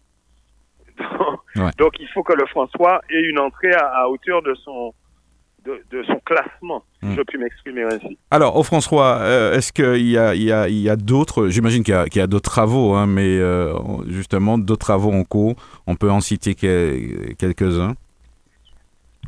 Donc, 0.98 1.40
Ouais. 1.56 1.72
donc, 1.78 1.94
il 2.00 2.08
faut 2.10 2.24
que 2.24 2.34
le 2.34 2.46
François 2.48 3.02
ait 3.10 3.22
une 3.22 3.40
entrée 3.40 3.74
à, 3.74 3.88
à 4.04 4.08
hauteur 4.08 4.42
de 4.42 4.54
son, 4.56 4.94
de, 5.66 5.82
de 5.92 6.04
son 6.04 6.20
classement, 6.26 6.84
si 7.02 7.08
Mm. 7.10 7.16
je 7.18 7.22
puis 7.24 7.38
m'exprimer 7.38 7.84
ainsi. 7.84 8.18
Alors, 8.32 8.56
au 8.58 8.64
François, 8.64 9.18
euh, 9.20 9.54
est-ce 9.54 9.72
qu'il 9.74 10.08
y 10.10 10.18
a, 10.18 10.34
y 10.34 10.52
a, 10.52 10.68
il 10.70 10.80
y 10.80 10.90
a 10.90 10.96
d'autres, 10.96 11.50
j'imagine 11.50 11.84
qu'il 11.84 11.94
y 11.94 11.98
a, 11.98 12.06
qu'il 12.06 12.20
y 12.20 12.24
a 12.24 12.28
d'autres 12.28 12.50
travaux, 12.50 12.94
hein, 12.96 13.06
mais 13.06 13.38
euh, 13.38 13.74
justement, 14.08 14.58
d'autres 14.58 14.86
travaux 14.86 15.12
en 15.12 15.24
cours, 15.24 15.56
on 15.88 15.96
peut 15.96 16.10
en 16.10 16.22
citer 16.22 16.56
quel- 16.56 17.36
quelques-uns 17.38 17.94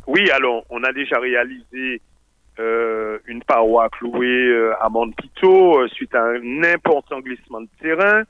Oui, 0.06 0.28
alors, 0.30 0.64
on 0.70 0.82
a 0.82 0.92
déjà 0.92 1.18
réalisé 1.18 2.00
euh, 2.58 3.18
une 3.26 3.42
paroi 3.42 3.88
clouée 3.90 4.70
à 4.80 4.88
Montpito 4.88 5.86
suite 5.88 6.14
à 6.14 6.22
un 6.24 6.62
important 6.62 7.20
glissement 7.20 7.60
de 7.60 7.68
terrain. 7.80 8.22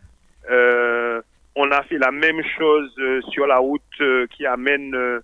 On 1.57 1.71
a 1.71 1.83
fait 1.85 1.99
la 1.99 2.11
même 2.11 2.43
chose 2.59 2.93
euh, 2.99 3.21
sur 3.31 3.47
la 3.47 3.59
route 3.59 3.83
euh, 4.01 4.27
qui 4.29 4.45
amène 4.47 4.95
euh, 4.95 5.21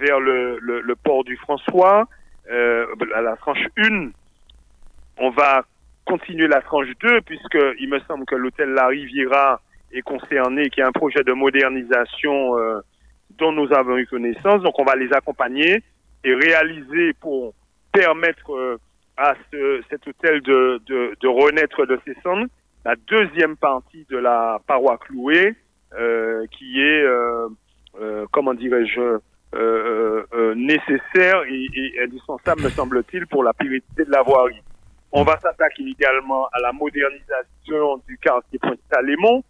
vers 0.00 0.20
le, 0.20 0.58
le, 0.60 0.80
le 0.80 0.96
port 0.96 1.24
du 1.24 1.36
François, 1.36 2.08
euh, 2.50 2.86
la 3.22 3.36
tranche 3.36 3.64
1. 3.76 4.10
On 5.18 5.30
va 5.30 5.64
continuer 6.04 6.48
la 6.48 6.62
tranche 6.62 6.88
2 7.00 7.20
puisque 7.22 7.58
il 7.78 7.88
me 7.88 8.00
semble 8.00 8.24
que 8.24 8.34
l'hôtel 8.34 8.70
La 8.70 8.86
Riviera 8.86 9.60
est 9.92 10.02
concerné, 10.02 10.68
qui 10.70 10.80
est 10.80 10.84
un 10.84 10.92
projet 10.92 11.22
de 11.22 11.32
modernisation 11.32 12.58
euh, 12.58 12.80
dont 13.38 13.52
nous 13.52 13.72
avons 13.72 13.96
eu 13.98 14.06
connaissance. 14.06 14.62
Donc 14.62 14.78
on 14.78 14.84
va 14.84 14.96
les 14.96 15.12
accompagner 15.12 15.82
et 16.24 16.34
réaliser 16.34 17.12
pour 17.14 17.54
permettre 17.92 18.52
euh, 18.52 18.78
à 19.16 19.34
ce, 19.50 19.82
cet 19.90 20.06
hôtel 20.06 20.40
de, 20.42 20.80
de, 20.86 21.16
de 21.20 21.28
renaître 21.28 21.86
de 21.86 21.98
ses 22.06 22.14
cendres 22.22 22.46
la 22.84 22.94
deuxième 23.06 23.56
partie 23.56 24.06
de 24.08 24.16
la 24.16 24.60
paroi 24.66 24.96
clouée 24.98 25.54
qui 26.52 26.80
est, 26.80 27.02
euh, 27.02 27.48
euh, 28.00 28.26
comment 28.32 28.54
dirais-je, 28.54 29.00
euh, 29.00 29.18
euh, 29.54 30.26
euh, 30.34 30.54
nécessaire 30.54 31.42
et, 31.48 31.66
et 31.74 32.02
indispensable, 32.04 32.62
me 32.62 32.70
semble-t-il, 32.70 33.26
pour 33.28 33.42
la 33.44 33.52
pérennité 33.54 34.04
de 34.04 34.10
la 34.10 34.22
voirie. 34.22 34.62
On 35.10 35.22
va 35.24 35.38
s'attaquer 35.40 35.84
également 35.84 36.46
à 36.52 36.60
la 36.60 36.72
modernisation 36.72 38.02
du 38.06 38.18
quartier 38.18 38.58
Pointe-Salémon, 38.58 39.42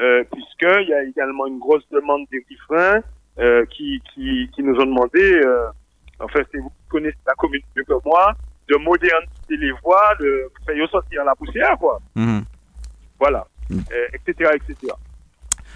euh, 0.00 0.24
puisqu'il 0.32 0.88
y 0.88 0.94
a 0.94 1.04
également 1.04 1.46
une 1.46 1.58
grosse 1.58 1.86
demande 1.90 2.22
des 2.32 2.42
riverains 2.48 3.02
euh, 3.38 3.66
qui, 3.66 4.00
qui, 4.14 4.48
qui 4.54 4.62
nous 4.62 4.74
ont 4.80 4.86
demandé, 4.86 5.20
euh, 5.44 5.66
enfin, 6.18 6.40
si 6.50 6.56
vous 6.58 6.72
connaissez 6.88 7.18
la 7.26 7.34
commune 7.34 7.60
mieux 7.76 7.84
que 7.84 7.92
moi, 8.06 8.32
de 8.68 8.76
moderniser 8.76 9.56
les 9.58 9.72
voies, 9.84 10.14
de 10.18 10.48
faire 10.64 10.88
sortir 10.88 11.24
la 11.24 11.34
poussière, 11.34 11.76
quoi. 11.78 11.98
Mhm. 12.16 12.42
Voilà, 13.20 13.46
Mm. 13.70 13.78
euh, 13.92 14.06
etc., 14.14 14.50
etc. 14.54 14.92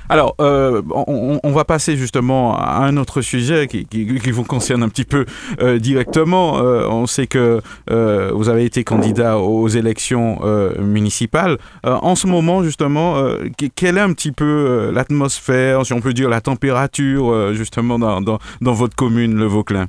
Alors, 0.09 0.35
euh, 0.41 0.83
on, 0.91 1.41
on- 1.43 1.53
va 1.53 1.65
passer 1.65 1.97
justement 1.97 2.57
à 2.59 2.85
un 2.85 2.97
autre 2.97 3.23
sujet 3.23 3.67
qui, 3.67 3.87
qui, 3.87 4.31
vous 4.31 4.45
concerne 4.45 4.83
un 4.83 4.89
petit 4.89 5.05
peu 5.05 5.25
euh, 5.61 5.79
directement. 5.79 6.59
Euh, 6.59 6.87
on 6.89 7.07
sait 7.07 7.27
que 7.27 7.61
vous 7.89 8.49
avez 8.49 8.65
été 8.65 8.85
candidat 8.85 9.39
aux 9.39 9.69
élections 9.69 10.41
municipales. 10.79 11.57
En 11.85 12.15
ce 12.15 12.27
moment, 12.27 12.63
justement, 12.63 13.15
que- 13.59 13.67
quelle 13.75 13.97
est 13.99 14.03
un 14.03 14.13
petit 14.13 14.33
peu 14.33 14.91
l'atmosphère, 14.93 15.87
si 15.87 15.93
on 15.93 16.01
peut 16.01 16.13
dire 16.13 16.29
la 16.29 16.41
température, 16.41 17.55
justement, 17.55 17.99
dans, 17.99 18.39
votre 18.61 18.95
commune, 18.95 19.37
le 19.39 19.47
Vauclin? 19.47 19.87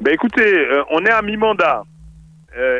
Ben 0.00 0.14
écoutez, 0.14 0.66
on 0.90 1.04
est 1.04 1.10
à 1.10 1.22
mi-mandat. 1.22 1.84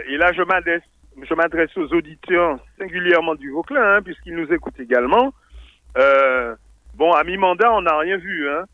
Et 0.08 0.16
là, 0.16 0.32
je 0.32 0.42
m'adresse, 0.42 0.82
je 1.28 1.34
m'adresse 1.34 1.70
aux 1.76 1.92
auditeurs 1.94 2.58
singulièrement 2.78 3.34
du 3.34 3.50
Vauclin, 3.50 3.96
hein, 3.96 4.00
puisqu'ils 4.02 4.34
nous 4.34 4.50
écoutent 4.52 4.80
également. 4.80 5.32
Euh, 5.98 6.54
bon, 6.94 7.12
à 7.12 7.24
mi-mandat, 7.24 7.72
on 7.72 7.82
n'a 7.82 7.98
rien 7.98 8.16
vu. 8.16 8.48
Hein. 8.48 8.64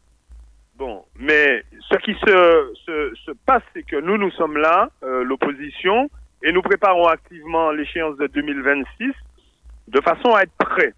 Bon, 0.76 1.04
mais 1.16 1.62
ce 1.90 1.96
qui 1.98 2.14
se, 2.14 2.72
se, 2.86 3.14
se 3.26 3.30
passe, 3.46 3.62
c'est 3.74 3.82
que 3.82 3.96
nous, 3.96 4.16
nous 4.16 4.30
sommes 4.32 4.56
là, 4.56 4.88
euh, 5.02 5.24
l'opposition, 5.24 6.08
et 6.42 6.52
nous 6.52 6.62
préparons 6.62 7.06
activement 7.08 7.72
l'échéance 7.72 8.16
de 8.16 8.28
2026 8.28 9.12
de 9.88 10.00
façon 10.00 10.34
à 10.34 10.42
être 10.42 10.52
prêts. 10.58 10.94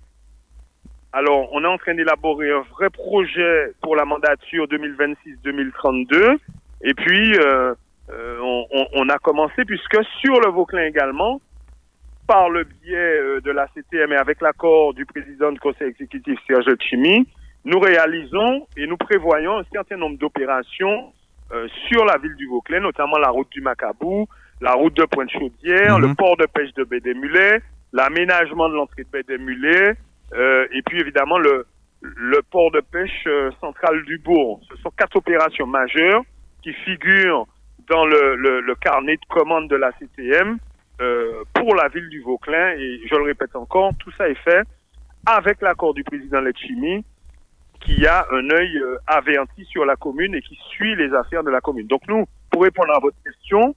Alors, 1.12 1.48
on 1.52 1.64
est 1.64 1.68
en 1.68 1.78
train 1.78 1.94
d'élaborer 1.94 2.52
un 2.52 2.60
vrai 2.76 2.90
projet 2.90 3.72
pour 3.80 3.96
la 3.96 4.04
mandature 4.04 4.66
2026-2032. 4.68 6.38
Et 6.82 6.94
puis, 6.94 7.34
euh, 7.38 7.74
euh, 8.10 8.38
on, 8.42 8.66
on- 8.70 8.86
on 8.94 9.08
a 9.08 9.18
commencé, 9.18 9.64
puisque 9.64 9.98
sur 10.20 10.40
le 10.40 10.50
Vauclin 10.50 10.84
également, 10.84 11.40
par 12.30 12.48
le 12.48 12.62
biais 12.62 12.94
euh, 12.96 13.40
de 13.40 13.50
la 13.50 13.66
CTM 13.74 14.12
et 14.12 14.16
avec 14.16 14.40
l'accord 14.40 14.94
du 14.94 15.04
président 15.04 15.50
du 15.50 15.58
conseil 15.58 15.88
exécutif 15.88 16.38
Serge 16.46 16.72
Chimi, 16.78 17.26
nous 17.64 17.80
réalisons 17.80 18.68
et 18.76 18.86
nous 18.86 18.96
prévoyons 18.96 19.58
un 19.58 19.64
certain 19.72 19.96
nombre 19.96 20.16
d'opérations 20.16 21.12
euh, 21.50 21.66
sur 21.88 22.04
la 22.04 22.18
ville 22.18 22.36
du 22.36 22.46
Vauclin, 22.46 22.78
notamment 22.78 23.18
la 23.18 23.30
route 23.30 23.50
du 23.50 23.60
Macabou, 23.60 24.28
la 24.60 24.74
route 24.74 24.94
de 24.96 25.06
Pointe-Chaudière, 25.06 25.98
Mhm. 25.98 26.06
le 26.06 26.14
port 26.14 26.36
de 26.36 26.46
pêche 26.46 26.72
de 26.74 27.12
Mulets, 27.14 27.62
l'aménagement 27.92 28.68
de 28.68 28.74
l'entrée 28.74 29.04
de 29.12 29.36
Mulets, 29.36 29.96
euh, 30.34 30.68
et 30.72 30.82
puis 30.82 31.00
évidemment 31.00 31.38
le, 31.38 31.66
le 32.00 32.42
port 32.48 32.70
de 32.70 32.80
pêche 32.92 33.24
euh, 33.26 33.50
central 33.60 34.04
du 34.04 34.18
Bourg. 34.18 34.60
Ce 34.70 34.76
sont 34.82 34.92
quatre 34.96 35.16
opérations 35.16 35.66
majeures 35.66 36.22
qui 36.62 36.72
figurent 36.74 37.48
dans 37.88 38.06
le, 38.06 38.36
le, 38.36 38.60
le 38.60 38.74
carnet 38.76 39.16
de 39.16 39.26
commande 39.28 39.68
de 39.68 39.74
la 39.74 39.90
CTM 39.98 40.58
euh, 41.00 41.44
pour 41.54 41.74
la 41.74 41.88
ville 41.88 42.08
du 42.08 42.20
Vauclin. 42.20 42.72
Et 42.78 43.00
je 43.08 43.14
le 43.14 43.22
répète 43.22 43.56
encore, 43.56 43.92
tout 43.98 44.10
ça 44.18 44.28
est 44.28 44.42
fait 44.42 44.62
avec 45.26 45.60
l'accord 45.60 45.94
du 45.94 46.02
président 46.04 46.40
Letchimi, 46.40 47.04
qui 47.80 48.06
a 48.06 48.26
un 48.32 48.50
œil 48.50 48.78
euh, 48.78 48.96
averti 49.06 49.64
sur 49.66 49.84
la 49.84 49.96
commune 49.96 50.34
et 50.34 50.42
qui 50.42 50.58
suit 50.70 50.96
les 50.96 51.12
affaires 51.14 51.42
de 51.42 51.50
la 51.50 51.60
commune. 51.60 51.86
Donc 51.86 52.02
nous, 52.08 52.26
pour 52.50 52.62
répondre 52.62 52.94
à 52.94 53.00
votre 53.00 53.16
question, 53.22 53.74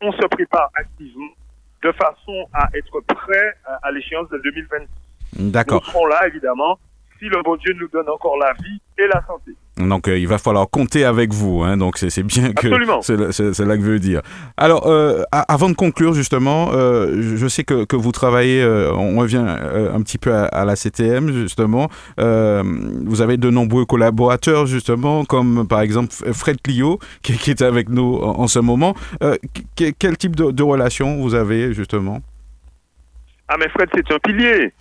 on 0.00 0.12
se 0.12 0.26
prépare 0.28 0.70
activement 0.74 1.32
de 1.82 1.92
façon 1.92 2.46
à 2.52 2.68
être 2.74 3.00
prêt 3.00 3.54
à, 3.64 3.78
à 3.82 3.90
l'échéance 3.92 4.28
de 4.30 4.38
2026. 4.38 4.88
Nous 5.38 5.50
D'accord. 5.50 5.84
serons 5.86 6.06
là, 6.06 6.26
évidemment, 6.26 6.78
si 7.18 7.26
le 7.26 7.42
bon 7.42 7.56
Dieu 7.56 7.74
nous 7.74 7.88
donne 7.88 8.08
encore 8.08 8.36
la 8.38 8.52
vie 8.54 8.80
et 8.98 9.06
la 9.06 9.24
santé. 9.26 9.52
Donc, 9.78 10.08
euh, 10.08 10.18
il 10.18 10.26
va 10.26 10.38
falloir 10.38 10.70
compter 10.70 11.04
avec 11.04 11.34
vous. 11.34 11.62
Hein, 11.62 11.76
donc, 11.76 11.98
c'est 11.98 12.22
bien 12.22 12.52
que 12.54 12.66
Absolument. 12.68 13.02
c'est 13.02 13.16
là- 13.16 13.76
que 13.76 13.82
je 13.82 13.90
veux 13.90 13.98
dire. 13.98 14.22
Alors, 14.56 14.86
euh, 14.86 15.22
avant 15.30 15.68
de 15.68 15.74
conclure, 15.74 16.14
justement, 16.14 16.70
euh, 16.72 17.36
je 17.36 17.46
sais 17.46 17.62
que, 17.62 17.84
que 17.84 17.94
vous 17.94 18.10
travaillez, 18.10 18.64
on 18.64 19.16
revient 19.18 19.44
un 19.46 20.00
petit 20.00 20.16
peu 20.16 20.32
à, 20.32 20.44
à 20.46 20.64
la 20.64 20.76
CTM, 20.76 21.30
justement. 21.32 21.90
Vous 22.16 23.20
avez 23.20 23.36
de 23.36 23.50
nombreux 23.50 23.84
collaborateurs, 23.84 24.66
justement, 24.66 25.24
comme 25.26 25.68
par 25.68 25.80
exemple 25.82 26.08
Fred 26.32 26.60
Clio, 26.62 26.98
qui, 27.22 27.34
qui 27.36 27.50
est 27.50 27.60
avec 27.62 27.90
nous 27.90 28.16
en, 28.16 28.40
en 28.40 28.46
ce 28.46 28.58
moment. 28.58 28.94
Que- 29.20 29.90
quel 29.98 30.16
type 30.16 30.36
de, 30.36 30.52
de 30.52 30.62
relation 30.62 31.16
vous 31.20 31.34
avez, 31.34 31.74
justement? 31.74 32.20
Ah, 33.48 33.56
mais 33.58 33.68
Fred, 33.68 33.88
c'est 33.94 34.10
un 34.12 34.18
pilier. 34.18 34.72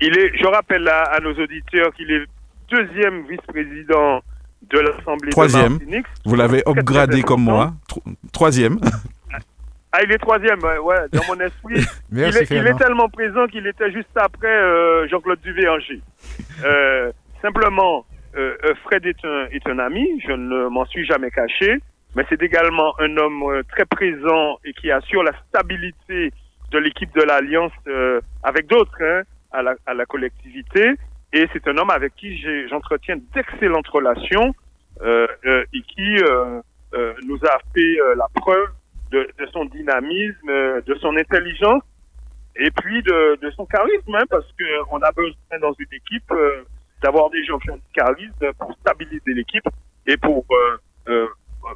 Il 0.00 0.18
est, 0.18 0.36
je 0.36 0.46
rappelle 0.46 0.86
à, 0.88 1.02
à 1.04 1.20
nos 1.20 1.32
auditeurs 1.32 1.92
qu'il 1.96 2.10
est 2.10 2.24
deuxième 2.74 3.26
vice-président 3.26 4.20
de 4.70 4.78
l'Assemblée 4.80 5.26
de 5.28 5.30
Troisième. 5.32 5.72
Martinique. 5.72 6.06
Vous 6.24 6.34
l'avez 6.36 6.62
upgradé 6.66 7.22
comme 7.22 7.42
moi. 7.42 7.72
Tro- 7.88 8.02
troisième. 8.32 8.78
Ah, 9.92 10.00
il 10.02 10.10
est 10.10 10.18
troisième, 10.18 10.58
ouais, 10.60 10.96
dans 11.12 11.22
mon 11.28 11.38
esprit. 11.40 11.76
il, 12.10 12.18
Merci, 12.18 12.38
est, 12.38 12.50
il 12.50 12.66
est 12.66 12.76
tellement 12.76 13.08
présent 13.08 13.46
qu'il 13.46 13.64
était 13.66 13.92
juste 13.92 14.08
après 14.16 14.48
euh, 14.48 15.06
Jean-Claude 15.08 15.38
Duveranger. 15.40 16.00
Euh, 16.64 17.12
simplement, 17.40 18.04
euh, 18.36 18.56
euh, 18.64 18.74
Fred 18.82 19.06
est 19.06 19.24
un, 19.24 19.46
est 19.52 19.64
un 19.68 19.78
ami, 19.78 20.20
je 20.26 20.32
ne 20.32 20.66
m'en 20.68 20.84
suis 20.86 21.06
jamais 21.06 21.30
caché. 21.30 21.78
mais 22.16 22.24
c'est 22.28 22.42
également 22.42 22.98
un 23.00 23.16
homme 23.18 23.62
très 23.70 23.84
présent 23.84 24.58
et 24.64 24.72
qui 24.72 24.90
assure 24.90 25.22
la 25.22 25.32
stabilité 25.48 26.32
de 26.72 26.78
l'équipe 26.78 27.14
de 27.14 27.22
l'Alliance 27.22 27.72
avec 28.42 28.66
d'autres 28.66 29.00
hein, 29.00 29.22
à, 29.52 29.62
la, 29.62 29.74
à 29.86 29.94
la 29.94 30.06
collectivité. 30.06 30.94
Et 31.34 31.48
c'est 31.52 31.66
un 31.66 31.76
homme 31.78 31.90
avec 31.90 32.14
qui 32.14 32.40
j'entretiens 32.68 33.16
d'excellentes 33.34 33.88
relations 33.88 34.54
euh, 35.02 35.26
euh, 35.46 35.64
et 35.74 35.82
qui 35.82 36.16
euh, 36.22 36.60
euh, 36.94 37.12
nous 37.26 37.38
a 37.44 37.58
fait 37.74 38.00
euh, 38.00 38.14
la 38.14 38.28
preuve 38.34 38.68
de, 39.10 39.28
de 39.40 39.46
son 39.52 39.64
dynamisme, 39.64 40.48
euh, 40.48 40.80
de 40.82 40.94
son 40.94 41.16
intelligence 41.16 41.82
et 42.54 42.70
puis 42.70 43.02
de, 43.02 43.36
de 43.42 43.50
son 43.50 43.66
charisme, 43.66 44.14
hein, 44.14 44.22
parce 44.30 44.46
que 44.56 44.64
on 44.92 44.98
a 45.02 45.10
besoin 45.10 45.58
dans 45.60 45.72
une 45.76 45.92
équipe 45.92 46.30
euh, 46.30 46.62
d'avoir 47.02 47.28
des 47.30 47.44
gens 47.44 47.58
qui 47.58 47.70
ont 47.72 47.76
du 47.76 47.92
charisme 47.92 48.52
pour 48.56 48.72
stabiliser 48.80 49.34
l'équipe 49.34 49.66
et 50.06 50.16
pour 50.16 50.44
euh, 50.52 50.76
euh, 51.08 51.26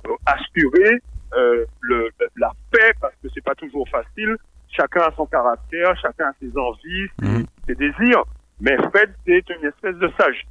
euh, 0.06 0.14
assurer 0.26 1.00
euh, 1.34 1.64
le, 1.80 2.10
la 2.36 2.52
paix, 2.70 2.92
parce 3.00 3.14
que 3.20 3.28
c'est 3.34 3.44
pas 3.44 3.56
toujours 3.56 3.88
facile. 3.88 4.36
Chacun 4.70 5.00
a 5.00 5.10
son 5.16 5.26
caractère, 5.26 5.96
chacun 6.00 6.26
a 6.26 6.32
ses 6.40 6.56
envies, 6.56 7.08
Mhm. 7.22 7.44
ses 7.66 7.74
désirs. 7.74 8.22
Mais 8.60 8.76
Fred, 8.76 9.10
c'est 9.26 9.44
une 9.50 9.68
espèce 9.68 9.96
de 9.96 10.10
sage. 10.18 10.44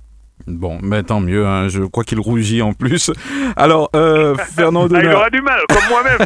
Bon, 0.45 0.77
mais 0.83 1.01
tant 1.03 1.19
mieux, 1.19 1.45
hein, 1.47 1.67
je 1.67 1.81
crois 1.83 2.03
qu'il 2.03 2.19
rougit 2.19 2.61
en 2.61 2.71
plus. 2.73 3.11
Alors, 3.55 3.89
euh, 3.95 4.35
Fernand 4.55 4.87
Ah, 4.93 4.99
il 5.01 5.09
aura 5.09 5.29
du 5.31 5.41
mal, 5.41 5.59
comme 5.67 5.89
moi-même. 5.89 6.19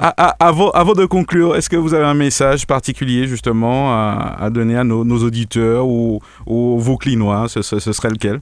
à- 0.00 0.14
à- 0.28 0.36
avant, 0.46 0.70
avant 0.70 0.92
de 0.92 1.04
conclure, 1.04 1.56
est-ce 1.56 1.68
que 1.68 1.76
vous 1.76 1.94
avez 1.94 2.04
un 2.04 2.14
message 2.14 2.66
particulier 2.66 3.26
justement 3.26 3.92
à, 3.92 4.36
à 4.40 4.50
donner 4.50 4.76
à 4.78 4.84
nos, 4.84 5.04
nos 5.04 5.18
auditeurs 5.18 5.86
ou, 5.86 6.20
ou 6.46 6.78
vos 6.78 6.96
clinois 6.96 7.48
ce, 7.48 7.60
ce- 7.62 7.80
ce 7.80 7.92
serait 7.92 8.10
lequel? 8.10 8.40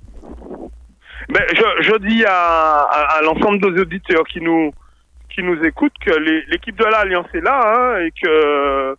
Ben, 1.30 1.42
je, 1.54 1.82
je 1.90 1.98
dis 2.08 2.24
à, 2.24 2.32
à, 2.32 3.18
à 3.18 3.22
l'ensemble 3.22 3.60
des 3.60 3.80
auditeurs 3.80 4.24
qui 4.30 4.40
nous 4.40 4.70
qui 5.30 5.42
nous 5.42 5.62
écoutent 5.62 5.92
que 6.04 6.10
l'équipe 6.50 6.76
de 6.76 6.84
l'Alliance 6.84 7.26
est 7.34 7.40
là 7.40 7.60
hein, 7.64 8.00
et 8.00 8.10
que 8.10 8.96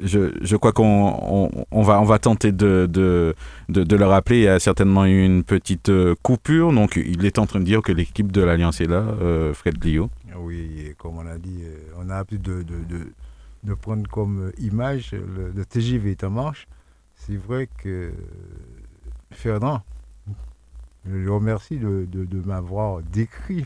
je, 0.00 0.56
crois 0.56 0.72
qu'on 0.72 1.50
on, 1.50 1.66
on 1.70 1.82
va, 1.82 2.18
tenter 2.18 2.52
de, 2.52 2.88
le 3.68 4.04
rappeler. 4.04 4.38
Il 4.38 4.42
y 4.42 4.48
a 4.48 4.60
certainement 4.60 5.04
eu 5.06 5.24
une 5.24 5.44
petite 5.44 5.88
euh, 5.88 6.14
coupure. 6.22 6.72
Donc, 6.72 6.96
il 6.96 7.24
est 7.24 7.38
en 7.38 7.46
train 7.46 7.60
de 7.60 7.64
dire 7.64 7.82
que 7.82 7.92
l'équipe 7.92 8.32
de 8.32 8.42
l'Alliance 8.42 8.80
est 8.80 8.86
là, 8.86 9.02
euh, 9.20 9.54
Fred 9.54 9.78
Glio. 9.78 10.10
Oui, 10.38 10.94
comme 10.98 11.18
on 11.18 11.26
a 11.26 11.38
dit, 11.38 11.60
euh, 11.62 11.78
on 11.98 12.10
a 12.10 12.16
appris 12.16 12.38
de, 12.38 12.64
prendre 13.80 14.08
comme 14.08 14.52
image 14.58 15.12
le, 15.12 15.64
TGV 15.64 16.12
est 16.12 16.24
en 16.24 16.30
marche. 16.30 16.68
C'est 17.14 17.36
vrai 17.36 17.68
que 17.78 18.12
Fernand, 19.30 19.82
je 21.08 21.16
le 21.16 21.32
remercie 21.32 21.78
de, 21.78 22.06
m'avoir 22.44 23.02
décrit, 23.02 23.64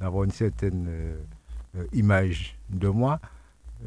d'avoir 0.00 0.24
une 0.24 0.30
certaine 0.30 0.88
image 1.92 2.56
de 2.70 2.88
moi. 2.88 3.20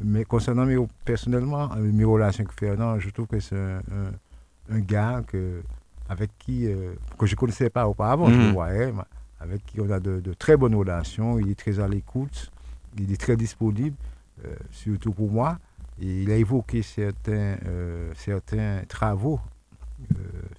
Mais 0.02 0.24
concernant 0.24 0.64
mes, 0.66 0.76
personnellement, 1.04 1.72
euh, 1.74 1.80
mes 1.92 2.04
relations 2.04 2.44
avec 2.44 2.58
Fernand, 2.58 2.98
je 3.00 3.10
trouve 3.10 3.26
que 3.26 3.40
c'est 3.40 3.56
un, 3.56 3.78
un- 3.78 4.74
un 4.76 4.80
gars 4.80 5.22
que, 5.26 5.62
avec 6.08 6.30
qui, 6.38 6.66
euh, 6.66 6.94
que 7.18 7.26
je 7.26 7.32
ne 7.34 7.36
connaissais 7.36 7.70
pas 7.70 7.88
auparavant, 7.88 8.30
je 8.30 8.40
Mhm. 8.40 8.52
voyais, 8.52 8.92
avec 9.40 9.64
qui 9.66 9.80
on 9.80 9.90
a 9.90 9.98
de, 10.00 10.20
de 10.20 10.32
très 10.34 10.56
bonnes 10.56 10.74
relations. 10.74 11.38
Il 11.38 11.50
est 11.50 11.58
très 11.58 11.80
à 11.80 11.88
l'écoute, 11.88 12.50
il 12.98 13.12
est 13.12 13.20
très 13.20 13.36
disponible, 13.36 13.96
euh, 14.44 14.54
surtout 14.70 15.12
pour 15.12 15.30
moi. 15.30 15.58
Et 16.00 16.22
il 16.22 16.30
a 16.30 16.36
évoqué 16.36 16.82
certains, 16.82 17.56
euh, 17.66 18.12
certains 18.16 18.82
travaux 18.88 19.40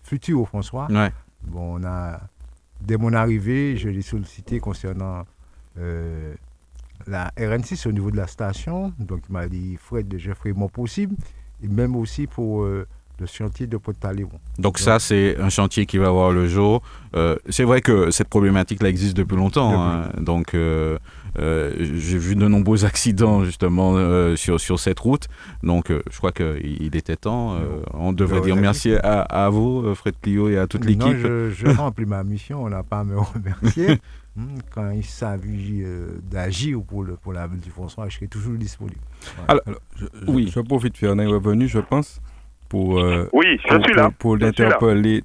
futurs 0.04 0.42
au 0.42 0.46
François. 0.46 0.88
Ouais. 0.92 1.12
Bon, 1.44 1.80
on 1.80 1.84
a, 1.86 2.20
dès 2.82 2.98
mon 2.98 3.14
arrivée, 3.14 3.78
je 3.78 3.88
l'ai 3.88 4.02
sollicité 4.02 4.60
concernant 4.60 5.24
la 7.10 7.32
RN6 7.38 7.88
au 7.88 7.92
niveau 7.92 8.12
de 8.12 8.18
la 8.18 8.28
station. 8.28 8.94
Donc, 9.00 9.22
il 9.30 9.34
m'a 9.34 9.48
dit, 9.48 9.78
Fred, 9.82 10.14
je 10.18 10.32
ferai 10.34 10.54
mon 10.54 10.70
possible. 10.70 11.16
Et 11.64 11.68
même 11.68 11.96
aussi 11.96 12.28
pour 12.28 12.64
euh, 12.64 12.86
le 13.20 13.26
chantier 13.26 13.68
de 13.68 13.76
Port-Taléon. 13.78 14.30
Donc, 14.60 14.80
ça, 14.80 14.98
c'est 15.00 15.38
un 15.40 15.50
chantier 15.50 15.86
qui 15.86 15.98
va 15.98 16.10
voir 16.12 16.32
le 16.32 16.48
jour. 16.48 16.82
Euh, 17.16 17.36
c'est 17.50 17.66
vrai 17.66 17.82
que 17.82 18.12
cette 18.12 18.30
problématique-là 18.30 18.88
existe 18.90 19.18
depuis 19.18 19.36
longtemps. 19.36 19.74
hein. 19.82 20.10
Donc, 20.22 20.54
euh, 20.54 20.98
j'ai 21.38 22.18
vu 22.18 22.36
de 22.36 22.48
nombreux 22.48 22.86
accidents 22.92 23.44
justement 23.44 23.96
sur, 24.38 24.60
sur 24.60 24.80
cette 24.80 25.00
route. 25.00 25.28
Donc, 25.64 25.90
je 25.92 26.18
crois 26.18 26.32
qu'il 26.32 26.78
il 26.82 26.96
était 26.96 27.18
temps. 27.18 27.58
on 27.94 28.14
devrait 28.14 28.42
dire 28.42 28.56
merci 28.56 28.94
à, 28.94 29.22
à 29.22 29.50
vous, 29.50 29.94
Fred 29.96 30.16
Clio, 30.22 30.48
et 30.50 30.58
à 30.58 30.68
toute 30.68 30.86
l'équipe. 30.86 31.18
je, 31.18 31.50
je 31.50 31.68
remplis 31.78 32.06
ma 32.06 32.24
mission, 32.24 32.64
on 32.64 32.70
n'a 32.70 32.84
pas 32.84 33.00
à 33.00 33.04
me 33.04 33.18
remercier. 33.20 34.00
Hmm, 34.40 34.60
Quand 34.74 34.92
il 34.92 35.04
s'agit 35.04 35.82
euh, 35.84 36.20
d'agir 36.24 36.82
pour, 36.82 37.04
le, 37.04 37.16
pour 37.18 37.34
la 37.34 37.46
ville 37.46 37.60
du 37.60 37.72
François, 37.72 38.08
je 38.08 38.16
serai 38.16 38.28
toujours 38.30 38.54
disponible. 38.54 39.02
Alors, 39.50 39.62
Je, 39.98 40.06
je- 40.06 40.32
oui. 40.32 40.50
je 40.54 40.62
profite, 40.62 40.96
Fernand 40.98 41.24
est 41.24 41.28
revenu, 41.28 41.68
je 41.68 41.80
pense, 41.80 42.22
pour, 42.70 43.00
euh, 43.00 43.28
oui, 43.34 43.58
je 43.62 43.68
pour, 43.68 43.84
suis 43.86 43.96
là. 43.96 44.10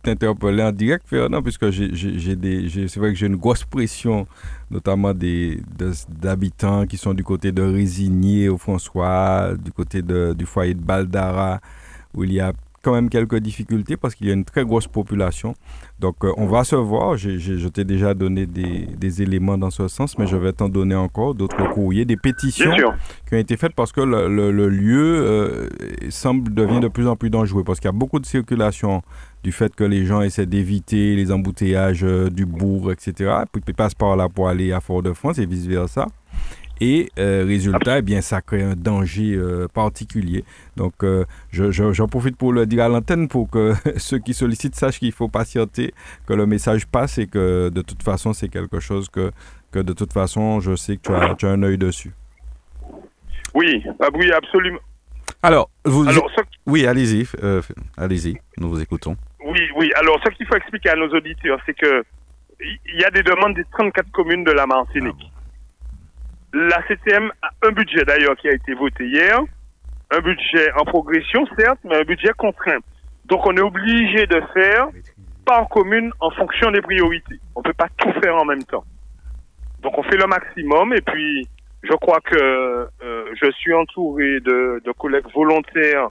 t'interpeller 0.03 0.62
en 0.65 0.73
direct, 0.73 1.05
Fernand, 1.07 1.43
puisque 1.43 1.71
j'ai, 1.71 1.95
j'ai- 1.95 2.19
j'ai 2.19 2.35
des, 2.35 2.69
j'ai- 2.69 2.89
c'est 2.89 2.99
vrai 2.99 3.11
que 3.12 3.17
j'ai 3.19 3.27
une 3.29 3.37
grosse 3.37 3.62
pression, 3.62 4.27
notamment 4.69 5.15
des, 5.15 5.61
de- 5.79 5.93
d'habitants 6.09 6.85
qui 6.87 6.97
sont 6.97 7.15
du 7.15 7.23
côté 7.23 7.53
de 7.53 7.62
Résigné 7.62 8.49
au 8.49 8.59
François, 8.59 9.53
du 9.57 9.71
côté 9.71 10.03
de, 10.03 10.35
du 10.37 10.45
foyer 10.47 10.75
de 10.75 10.81
Baldara, 10.81 11.61
où 12.15 12.25
il 12.25 12.33
y 12.33 12.41
a 12.41 12.53
quand 12.85 12.93
même 12.93 13.09
quelques 13.09 13.39
difficultés 13.39 13.97
parce 13.97 14.14
qu'il 14.14 14.26
y 14.28 14.30
a 14.30 14.35
une 14.35 14.45
très 14.45 14.64
grosse 14.64 14.87
population. 14.87 15.55
Donc, 15.99 16.16
euh, 16.24 16.32
on 16.37 16.47
va 16.47 16.62
se 16.64 16.76
voir. 16.76 17.16
Je 17.16 17.68
t'ai 17.68 17.85
déjà 17.85 18.14
donné 18.14 18.47
des, 18.47 18.87
des 18.97 19.22
éléments 19.22 19.59
dans 19.59 19.70
ce 19.70 19.89
sens, 19.89 20.18
mais 20.18 20.26
je 20.26 20.37
vais 20.37 20.53
t'en 20.53 20.68
donner 20.68 20.95
encore 20.95 21.35
d'autres 21.35 21.68
courriers, 21.70 22.05
des 22.05 22.16
pétitions 22.16 22.70
qui 23.28 23.35
ont 23.35 23.39
été 23.39 23.57
faites 23.57 23.74
parce 23.74 23.91
que 23.93 24.03
le, 24.03 24.28
le- 24.28 24.53
le 24.53 24.68
lieu 24.68 25.16
euh, 25.24 25.68
semble 26.11 26.53
devient 26.55 26.80
de 26.80 26.89
plus 26.89 27.09
en 27.09 27.16
plus 27.16 27.30
dangereux 27.30 27.64
parce 27.64 27.80
qu'il 27.80 27.89
y 27.89 27.95
a 27.95 27.99
beaucoup 27.99 28.18
de 28.20 28.26
circulation 28.26 29.03
du 29.43 29.53
fait 29.53 29.74
que 29.74 29.85
les 29.85 30.05
gens 30.07 30.20
essaient 30.22 30.47
d'éviter 30.47 31.16
les 31.16 31.30
embouteillages 31.32 32.05
euh, 32.05 32.28
du 32.30 32.45
bourg, 32.47 32.93
etc. 32.93 33.32
Puis 33.51 33.62
ils 33.66 33.74
passent 33.74 33.95
par 33.95 34.16
là 34.16 34.28
pour 34.28 34.49
aller 34.49 34.72
à 34.72 34.80
Fort-de-France 34.80 35.39
et 35.39 35.47
vice-versa. 35.47 36.07
Et 36.81 37.11
euh, 37.18 37.45
résultat, 37.47 37.99
eh 37.99 38.03
bien, 38.03 38.20
ça 38.20 38.41
crée 38.43 38.62
un 38.62 38.75
danger 38.75 39.35
euh, 39.37 39.68
particulier. 39.68 40.45
Donc, 40.77 40.95
euh, 41.05 41.25
je- 41.53 41.70
je- 41.70 41.93
j'en 41.93 42.09
profite 42.09 42.37
pour 42.37 42.53
le 42.53 42.66
dire 42.66 42.83
à 42.85 42.89
l'antenne 42.89 43.29
pour 43.29 43.49
que 43.49 43.72
ceux 43.97 44.18
qui 44.18 44.35
sollicitent 44.35 44.75
sachent 44.75 44.99
qu'il 44.99 45.12
faut 45.12 45.29
patienter, 45.29 45.95
que 46.27 46.33
le 46.35 46.47
message 46.47 46.87
passe 46.87 47.18
et 47.18 47.27
que 47.29 47.68
de 47.68 47.81
toute 47.83 48.03
façon, 48.03 48.33
c'est 48.33 48.49
quelque 48.49 48.81
chose 48.81 49.09
que, 49.09 49.31
que 49.70 49.79
de 49.79 49.93
toute 49.93 50.12
façon, 50.12 50.59
je 50.61 50.75
sais 50.75 50.97
que 50.97 51.03
tu 51.03 51.12
as, 51.14 51.35
tu 51.37 51.47
as 51.47 51.51
un 51.51 51.62
œil 51.62 51.79
dessus. 51.79 52.12
Oui, 53.55 53.83
ah 54.01 54.09
oui, 54.14 54.33
absolument. 54.33 54.81
Alors, 55.43 55.70
vous, 55.85 56.09
Alors, 56.09 56.29
ce, 56.37 56.43
oui, 56.66 56.87
allez-y, 56.87 57.27
allez-y, 57.97 58.37
nous 58.59 58.68
vous 58.68 58.81
écoutons. 58.81 59.16
oui, 59.47 59.61
oui. 59.77 59.91
Alors, 59.97 60.18
ce 60.25 60.31
qu'il 60.35 60.47
faut 60.47 60.57
expliquer 60.57 60.91
à 60.91 60.97
nos 60.97 61.09
auditeurs, 61.09 61.59
c'est 61.66 61.75
que 61.75 62.03
il 62.61 63.01
y 63.01 63.05
a 63.05 63.11
des 63.11 63.22
demandes 63.22 63.55
des 63.55 63.64
34 63.72 64.11
communes 64.11 64.43
de 64.45 64.53
la 64.53 64.66
Martinique. 64.66 65.31
La 66.57 66.81
CTM 66.87 67.33
a 67.43 67.51
un 67.67 67.73
budget 67.73 68.05
d'ailleurs 68.05 68.37
qui 68.37 68.49
a 68.49 68.53
été 68.53 68.75
voté 68.75 69.05
hier, 69.09 69.41
un 70.13 70.21
budget 70.21 70.71
en 70.77 70.85
progression 70.85 71.45
certes, 71.59 71.81
mais 71.83 71.97
un 71.97 72.05
budget 72.05 72.31
contraint. 72.39 72.79
Donc 73.25 73.45
on 73.45 73.57
est 73.57 73.61
obligé 73.61 74.25
de 74.29 74.41
faire 74.55 74.87
par 75.45 75.69
commune 75.69 76.13
en 76.21 76.31
fonction 76.31 76.71
des 76.71 76.81
priorités. 76.81 77.41
On 77.57 77.61
ne 77.61 77.65
peut 77.65 77.73
pas 77.73 77.89
tout 77.97 78.13
faire 78.23 78.37
en 78.37 78.45
même 78.45 78.63
temps. 78.63 78.85
Donc 79.83 79.99
on 79.99 80.05
fait 80.05 80.17
le 80.17 80.29
maximum 80.29 80.95
et 80.95 81.01
puis 81.01 81.49
je 81.83 81.93
crois 81.95 82.21
que 82.21 82.37
euh, 82.37 83.35
je 83.35 83.51
suis 83.51 83.75
entouré 83.75 84.39
de, 84.39 84.81
de 84.85 84.93
collègues 84.93 85.27
volontaires, 85.35 86.07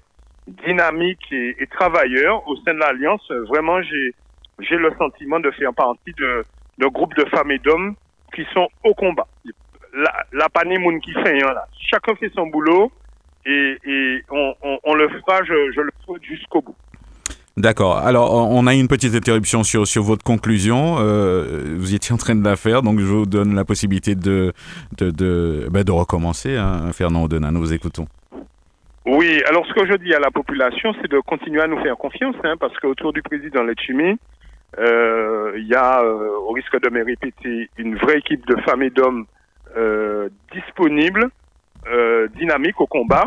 dynamiques 0.45 1.31
et, 1.31 1.55
et 1.57 1.67
travailleurs 1.67 2.45
au 2.49 2.57
sein 2.57 2.73
de 2.73 2.79
l'Alliance. 2.79 3.31
Vraiment, 3.47 3.81
j'ai 3.81 4.75
le 4.75 4.93
sentiment 4.97 5.39
de 5.39 5.51
faire 5.51 5.73
partie 5.73 6.11
de, 6.17 6.43
de 6.79 6.87
groupes 6.87 7.15
de 7.15 7.23
femmes 7.29 7.51
et 7.51 7.59
d'hommes 7.59 7.95
qui 8.35 8.45
sont 8.53 8.67
au 8.83 8.93
combat. 8.93 9.27
La, 9.95 10.11
la 10.33 10.79
moun 10.79 10.99
qui 11.01 11.13
fait, 11.13 11.43
hein, 11.43 11.53
là. 11.53 11.67
Chacun 11.91 12.15
fait 12.15 12.31
son 12.35 12.47
boulot 12.47 12.91
et, 13.45 13.77
et 13.85 14.23
on, 14.31 14.55
on, 14.63 14.79
on 14.83 14.95
le 14.95 15.07
fera, 15.09 15.43
je, 15.43 15.71
je 15.75 15.81
le 15.81 15.91
souhaite 16.03 16.23
jusqu'au 16.23 16.61
bout. 16.61 16.75
D'accord. 17.55 17.97
Alors, 17.97 18.33
on 18.33 18.65
a 18.65 18.73
une 18.73 18.87
petite 18.87 19.13
interruption 19.13 19.63
sur, 19.63 19.85
sur 19.85 20.01
votre 20.01 20.23
conclusion. 20.23 20.95
Euh, 20.97 21.75
vous 21.77 21.93
étiez 21.93 22.11
en 22.11 22.17
train 22.17 22.33
de 22.33 22.43
la 22.43 22.55
faire, 22.55 22.81
donc 22.81 22.99
je 22.99 23.05
vous 23.05 23.27
donne 23.27 23.53
la 23.53 23.63
possibilité 23.63 24.15
de, 24.15 24.53
de, 24.97 25.11
de, 25.11 25.67
ben, 25.69 25.83
de 25.83 25.91
recommencer. 25.91 26.57
Hein, 26.57 26.91
Fernand 26.93 27.25
Odenin, 27.25 27.51
nous 27.51 27.59
vous 27.59 27.73
écoutons. 27.73 28.07
Oui, 29.05 29.43
alors 29.47 29.63
ce 29.67 29.73
que 29.73 29.85
je 29.85 29.93
dis 29.97 30.15
à 30.15 30.19
la 30.19 30.31
population, 30.31 30.95
c'est 30.99 31.11
de 31.11 31.19
continuer 31.19 31.61
à 31.61 31.67
nous 31.67 31.79
faire 31.83 31.97
confiance, 31.97 32.35
hein, 32.43 32.55
parce 32.59 32.75
qu'autour 32.79 33.13
du 33.13 33.21
président 33.21 33.61
Letchimi, 33.61 34.17
euh, 34.79 35.53
il 35.55 35.67
y 35.67 35.75
a, 35.75 36.01
euh, 36.01 36.29
au 36.47 36.53
risque 36.53 36.81
de 36.81 36.89
me 36.89 37.05
répéter, 37.05 37.69
une 37.77 37.97
vraie 37.97 38.17
équipe 38.17 38.47
de 38.47 38.55
femmes 38.61 38.81
et 38.81 38.89
d'hommes 38.89 39.25
euh, 39.75 40.29
disponibles, 40.51 41.29
euh, 41.87 42.27
dynamiques 42.35 42.79
au 42.79 42.87
combat, 42.87 43.25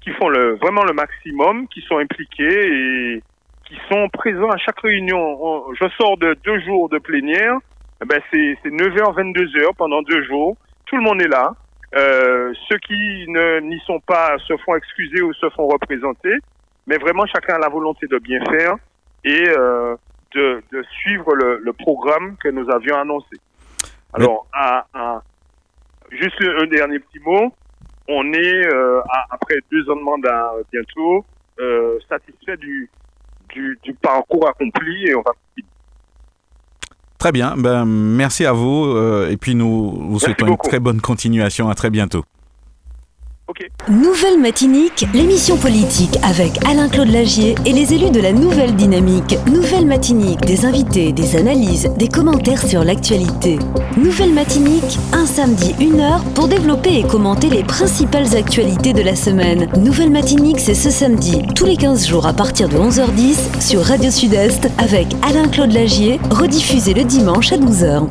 qui 0.00 0.10
font 0.12 0.28
le, 0.28 0.56
vraiment 0.56 0.84
le 0.84 0.92
maximum, 0.92 1.68
qui 1.68 1.80
sont 1.82 1.98
impliqués 1.98 3.16
et 3.16 3.22
qui 3.66 3.76
sont 3.90 4.08
présents 4.08 4.50
à 4.50 4.56
chaque 4.56 4.80
réunion. 4.80 5.72
je 5.74 5.88
sors 5.98 6.16
de 6.16 6.34
deux 6.44 6.60
jours 6.60 6.88
de 6.88 6.98
plénière, 6.98 7.58
eh 8.02 8.06
ben 8.06 8.20
c'est 8.32 8.56
9h, 8.64 9.14
22h 9.14 9.74
pendant 9.76 10.02
deux 10.02 10.24
jours. 10.24 10.56
Tout 10.86 10.96
le 10.96 11.02
monde 11.02 11.22
est 11.22 11.28
là. 11.28 11.54
Euh, 11.96 12.52
ceux 12.68 12.78
qui 12.78 13.26
n'y 13.26 13.80
sont 13.80 14.00
pas 14.00 14.38
se 14.38 14.56
font 14.58 14.76
excuser 14.76 15.22
ou 15.22 15.32
se 15.34 15.50
font 15.50 15.66
représenter, 15.66 16.34
mais 16.86 16.98
vraiment 16.98 17.26
chacun 17.26 17.54
a 17.54 17.58
la 17.58 17.68
volonté 17.68 18.06
de 18.06 18.18
bien 18.18 18.38
faire 18.48 18.74
et 19.24 19.48
euh, 19.48 19.96
de, 20.34 20.62
de, 20.72 20.84
suivre 21.00 21.34
le, 21.34 21.58
le, 21.58 21.72
programme 21.72 22.36
que 22.42 22.48
nous 22.48 22.70
avions 22.70 22.96
annoncé. 22.96 23.36
Alors, 24.12 24.46
à, 24.52 24.86
à, 24.94 25.22
juste 26.10 26.36
un 26.42 26.66
dernier 26.66 26.98
petit 26.98 27.18
mot. 27.20 27.52
On 28.08 28.32
est, 28.32 28.66
euh, 28.66 29.00
après 29.30 29.56
deux 29.70 29.88
ans 29.90 29.96
de 29.96 30.02
mandat 30.02 30.52
bientôt, 30.72 31.24
euh, 31.60 31.98
satisfait 32.08 32.56
du, 32.56 32.90
du, 33.50 33.78
du, 33.82 33.94
parcours 33.94 34.48
accompli 34.48 35.06
et 35.06 35.14
on 35.14 35.22
va 35.22 35.32
Très 37.18 37.32
bien, 37.32 37.54
ben, 37.56 37.84
merci 37.84 38.46
à 38.46 38.52
vous 38.52 38.86
euh, 38.86 39.28
et 39.30 39.36
puis 39.36 39.54
nous 39.54 39.90
vous 39.90 40.18
souhaitons 40.18 40.46
une 40.46 40.56
très 40.56 40.80
bonne 40.80 41.02
continuation. 41.02 41.68
À 41.68 41.74
très 41.74 41.90
bientôt. 41.90 42.24
Nouvelle 43.88 44.38
Matinique, 44.38 45.06
l'émission 45.12 45.56
politique 45.56 46.16
avec 46.22 46.52
Alain-Claude 46.66 47.08
Lagier 47.08 47.56
et 47.66 47.72
les 47.72 47.92
élus 47.92 48.10
de 48.10 48.20
la 48.20 48.32
Nouvelle 48.32 48.76
Dynamique. 48.76 49.36
Nouvelle 49.50 49.86
Matinique, 49.86 50.40
des 50.42 50.64
invités, 50.64 51.12
des 51.12 51.36
analyses, 51.36 51.90
des 51.98 52.06
commentaires 52.06 52.62
sur 52.62 52.84
l'actualité. 52.84 53.58
Nouvelle 53.96 54.32
Matinique, 54.32 54.98
un 55.12 55.26
samedi, 55.26 55.74
une 55.80 56.00
heure 56.00 56.22
pour 56.34 56.46
développer 56.46 56.98
et 56.98 57.02
commenter 57.02 57.48
les 57.48 57.64
principales 57.64 58.36
actualités 58.36 58.92
de 58.92 59.02
la 59.02 59.16
semaine. 59.16 59.68
Nouvelle 59.76 60.10
Matinique, 60.10 60.60
c'est 60.60 60.74
ce 60.74 60.90
samedi, 60.90 61.42
tous 61.56 61.64
les 61.64 61.76
15 61.76 62.06
jours 62.06 62.26
à 62.26 62.32
partir 62.32 62.68
de 62.68 62.76
11h10 62.76 63.60
sur 63.60 63.82
Radio 63.82 64.10
Sud-Est 64.10 64.68
avec 64.78 65.08
Alain-Claude 65.22 65.72
Lagier, 65.72 66.20
rediffusé 66.30 66.94
le 66.94 67.04
dimanche 67.04 67.52
à 67.52 67.56
12h. 67.56 68.06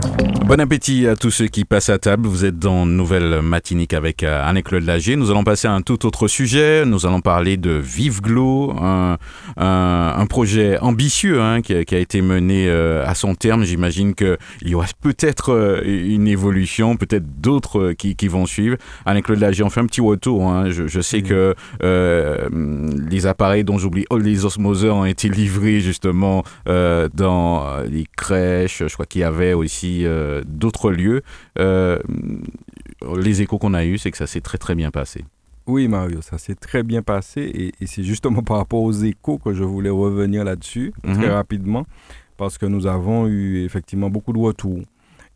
Bon 0.49 0.59
appétit 0.59 1.05
à 1.05 1.15
tous 1.15 1.29
ceux 1.29 1.45
qui 1.45 1.63
passent 1.63 1.89
à 1.89 1.99
table. 1.99 2.27
Vous 2.27 2.43
êtes 2.43 2.57
dans 2.57 2.87
Nouvelle 2.87 3.39
Matinique 3.43 3.93
avec 3.93 4.23
euh, 4.23 4.41
Anne-Claude 4.43 4.81
Lagier. 4.83 5.15
Nous 5.15 5.28
allons 5.31 5.43
passer 5.43 5.67
à 5.67 5.73
un 5.73 5.81
tout 5.81 6.05
autre 6.05 6.27
sujet. 6.27 6.85
Nous 6.85 7.05
allons 7.05 7.21
parler 7.21 7.57
de 7.57 7.71
Vive 7.71 8.21
Glow, 8.21 8.73
un, 8.79 9.17
un, 9.57 10.25
projet 10.27 10.77
ambitieux 10.79 11.41
hein, 11.41 11.61
qui, 11.61 11.73
a, 11.73 11.85
qui, 11.85 11.95
a, 11.95 11.99
été 11.99 12.21
mené 12.21 12.67
euh, 12.67 13.05
à 13.05 13.15
son 13.15 13.35
terme. 13.35 13.63
J'imagine 13.63 14.15
qu'il 14.15 14.37
y 14.63 14.75
aura 14.75 14.85
peut-être 15.01 15.53
euh, 15.53 15.81
une 15.85 16.27
évolution, 16.27 16.95
peut-être 16.95 17.41
d'autres 17.41 17.93
qui, 17.93 18.15
qui, 18.15 18.27
vont 18.27 18.45
suivre. 18.45 18.77
Anne-Claude 19.05 19.39
Lagier, 19.39 19.63
on 19.63 19.69
fait 19.69 19.81
un 19.81 19.85
petit 19.85 20.01
retour. 20.01 20.47
Hein. 20.47 20.69
Je, 20.69 20.87
je, 20.87 21.01
sais 21.01 21.21
que 21.21 21.55
euh, 21.83 22.49
les 23.09 23.25
appareils 23.25 23.63
dont 23.63 23.77
j'oublie, 23.77 24.05
oh, 24.09 24.17
les 24.17 24.45
osmoseurs 24.45 24.95
ont 24.97 25.05
été 25.05 25.29
livrés 25.29 25.79
justement 25.79 26.43
dans 26.65 27.65
les 27.89 28.05
crèches. 28.15 28.83
Je 28.85 28.93
crois 28.93 29.05
qu'il 29.05 29.21
y 29.21 29.23
avait 29.23 29.53
aussi 29.53 30.05
d'autres 30.45 30.91
lieux. 30.91 31.23
Euh, 31.59 31.99
les 33.17 33.41
échos 33.41 33.57
qu'on 33.57 33.73
a 33.73 33.85
eus, 33.85 33.97
c'est 33.97 34.11
que 34.11 34.17
ça 34.17 34.27
s'est 34.27 34.41
très 34.41 34.57
très 34.57 34.75
bien 34.75 34.91
passé. 34.91 35.23
Oui, 35.67 35.87
Mario, 35.87 36.21
ça 36.21 36.39
s'est 36.39 36.55
très 36.55 36.81
bien 36.81 37.03
passé 37.03 37.73
et, 37.79 37.85
c'est 37.85 38.03
justement 38.03 38.41
par 38.41 38.57
rapport 38.57 38.81
aux 38.81 38.91
échos 38.91 39.37
que 39.37 39.53
je 39.53 39.63
voulais 39.63 39.91
revenir 39.91 40.43
là-dessus 40.43 40.93
très 41.03 41.27
mhm. 41.27 41.31
rapidement 41.31 41.85
parce 42.37 42.57
que 42.57 42.65
nous 42.65 42.87
avons 42.87 43.27
eu 43.27 43.63
effectivement 43.65 44.09
beaucoup 44.09 44.33
de 44.33 44.39
retours. 44.39 44.79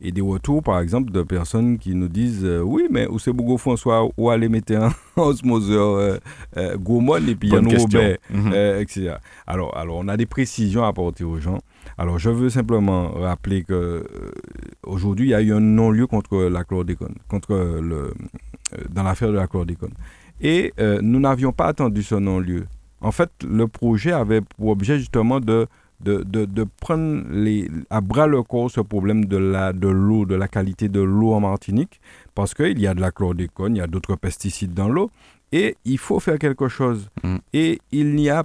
Et 0.02 0.12
des 0.12 0.22
retours, 0.22 0.64
par 0.64 0.80
exemple, 0.80 1.12
de 1.12 1.22
personnes 1.22 1.78
qui 1.78 1.96
nous 1.96 2.10
disent 2.10 2.44
euh, 2.44 2.62
Oui, 2.62 2.88
mais 2.90 3.08
où 3.08 3.20
c'est 3.20 3.32
Bougo 3.32 3.58
François, 3.58 4.10
où 4.18 4.30
aller 4.30 4.50
mettre 4.50 4.74
un 4.74 4.92
osmoseur 5.22 5.96
euh, 5.96 6.18
euh, 6.58 6.78
Gaumont 6.78 7.26
et 7.26 7.36
puis 7.36 7.50
Yann 7.50 7.66
Robert, 7.66 8.18
mhm. 8.30 8.54
etc. 8.80 9.16
Alors, 9.48 9.78
alors, 9.78 9.98
on 9.98 10.08
a 10.08 10.18
des 10.18 10.26
précisions 10.26 10.84
à 10.84 10.88
apporter 10.88 11.24
aux 11.24 11.40
gens. 11.40 11.60
Alors, 11.98 12.20
je 12.20 12.30
veux 12.30 12.50
simplement 12.50 13.10
rappeler 13.12 13.64
que 13.64 13.74
euh, 13.74 14.04
aujourd'hui, 14.84 15.28
il 15.28 15.30
y 15.30 15.34
a 15.34 15.42
eu 15.42 15.54
un 15.54 15.60
non-lieu 15.60 16.08
contre 16.08 16.44
la 16.44 16.64
chlordécone, 16.64 17.16
contre 17.28 17.54
le, 17.82 17.96
euh, 17.96 18.84
dans 18.90 19.04
l'affaire 19.04 19.30
de 19.30 19.36
la 19.36 19.48
chlordécone. 19.48 19.94
Et 20.42 20.74
euh, 20.80 21.00
nous 21.02 21.20
n'avions 21.20 21.52
pas 21.52 21.68
attendu 21.68 22.04
ce 22.04 22.16
non-lieu. 22.16 22.66
En 23.02 23.12
fait, 23.12 23.30
le 23.48 23.68
projet 23.68 24.12
avait 24.12 24.42
pour 24.42 24.70
objet 24.70 24.98
justement 24.98 25.40
de, 25.40 25.68
de, 26.02 26.24
de, 26.24 26.66
prendre 26.82 27.24
les, 27.32 27.70
à 27.90 28.02
bras 28.02 28.28
le 28.28 28.44
corps 28.44 28.72
ce 28.72 28.82
problème 28.82 29.26
de 29.26 29.38
l'eau, 29.38 29.74
de, 29.74 29.88
l'eau, 29.88 30.26
de 30.26 30.36
la 30.36 30.48
qualité 30.48 30.90
de 30.90 31.02
l'eau 31.02 31.34
en 31.34 31.42
Martinique, 31.42 32.00
parce 32.34 32.54
qu'il 32.54 32.80
y 32.80 32.88
a 32.88 32.94
de 32.94 33.02
la 33.02 33.12
chlordécone, 33.12 33.76
il 33.76 33.80
y 33.80 33.82
a 33.82 33.88
d'autres 33.88 34.16
pesticides 34.16 34.74
dans 34.74 34.90
l'eau, 34.90 35.12
et 35.52 35.76
il 35.86 35.98
faut 35.98 36.20
faire 36.20 36.40
quelque 36.40 36.68
chose. 36.68 37.10
Mm. 37.24 37.36
Et 37.54 37.80
il 37.92 38.16
n'y 38.16 38.30
a 38.30 38.44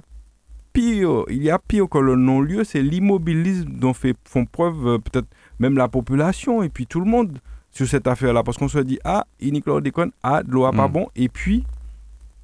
pire, 0.79 1.23
il 1.29 1.43
y 1.43 1.49
a 1.49 1.59
pire 1.59 1.89
que 1.89 1.97
le 1.97 2.15
non-lieu, 2.15 2.63
c'est 2.63 2.81
l'immobilisme 2.81 3.69
dont 3.69 3.93
fait, 3.93 4.15
font 4.25 4.45
preuve 4.45 4.87
euh, 4.87 4.97
peut-être 4.97 5.27
même 5.59 5.77
la 5.77 5.87
population 5.87 6.63
et 6.63 6.69
puis 6.69 6.87
tout 6.87 6.99
le 6.99 7.05
monde 7.05 7.37
sur 7.71 7.87
cette 7.87 8.07
affaire-là. 8.07 8.43
Parce 8.43 8.57
qu'on 8.57 8.67
se 8.67 8.79
dit, 8.79 8.99
ah, 9.03 9.25
déconne, 9.41 10.11
ah, 10.23 10.41
de 10.43 10.51
l'eau 10.51 10.69
pas 10.71 10.87
hmm. 10.87 10.91
bon, 10.91 11.07
et 11.15 11.29
puis 11.29 11.63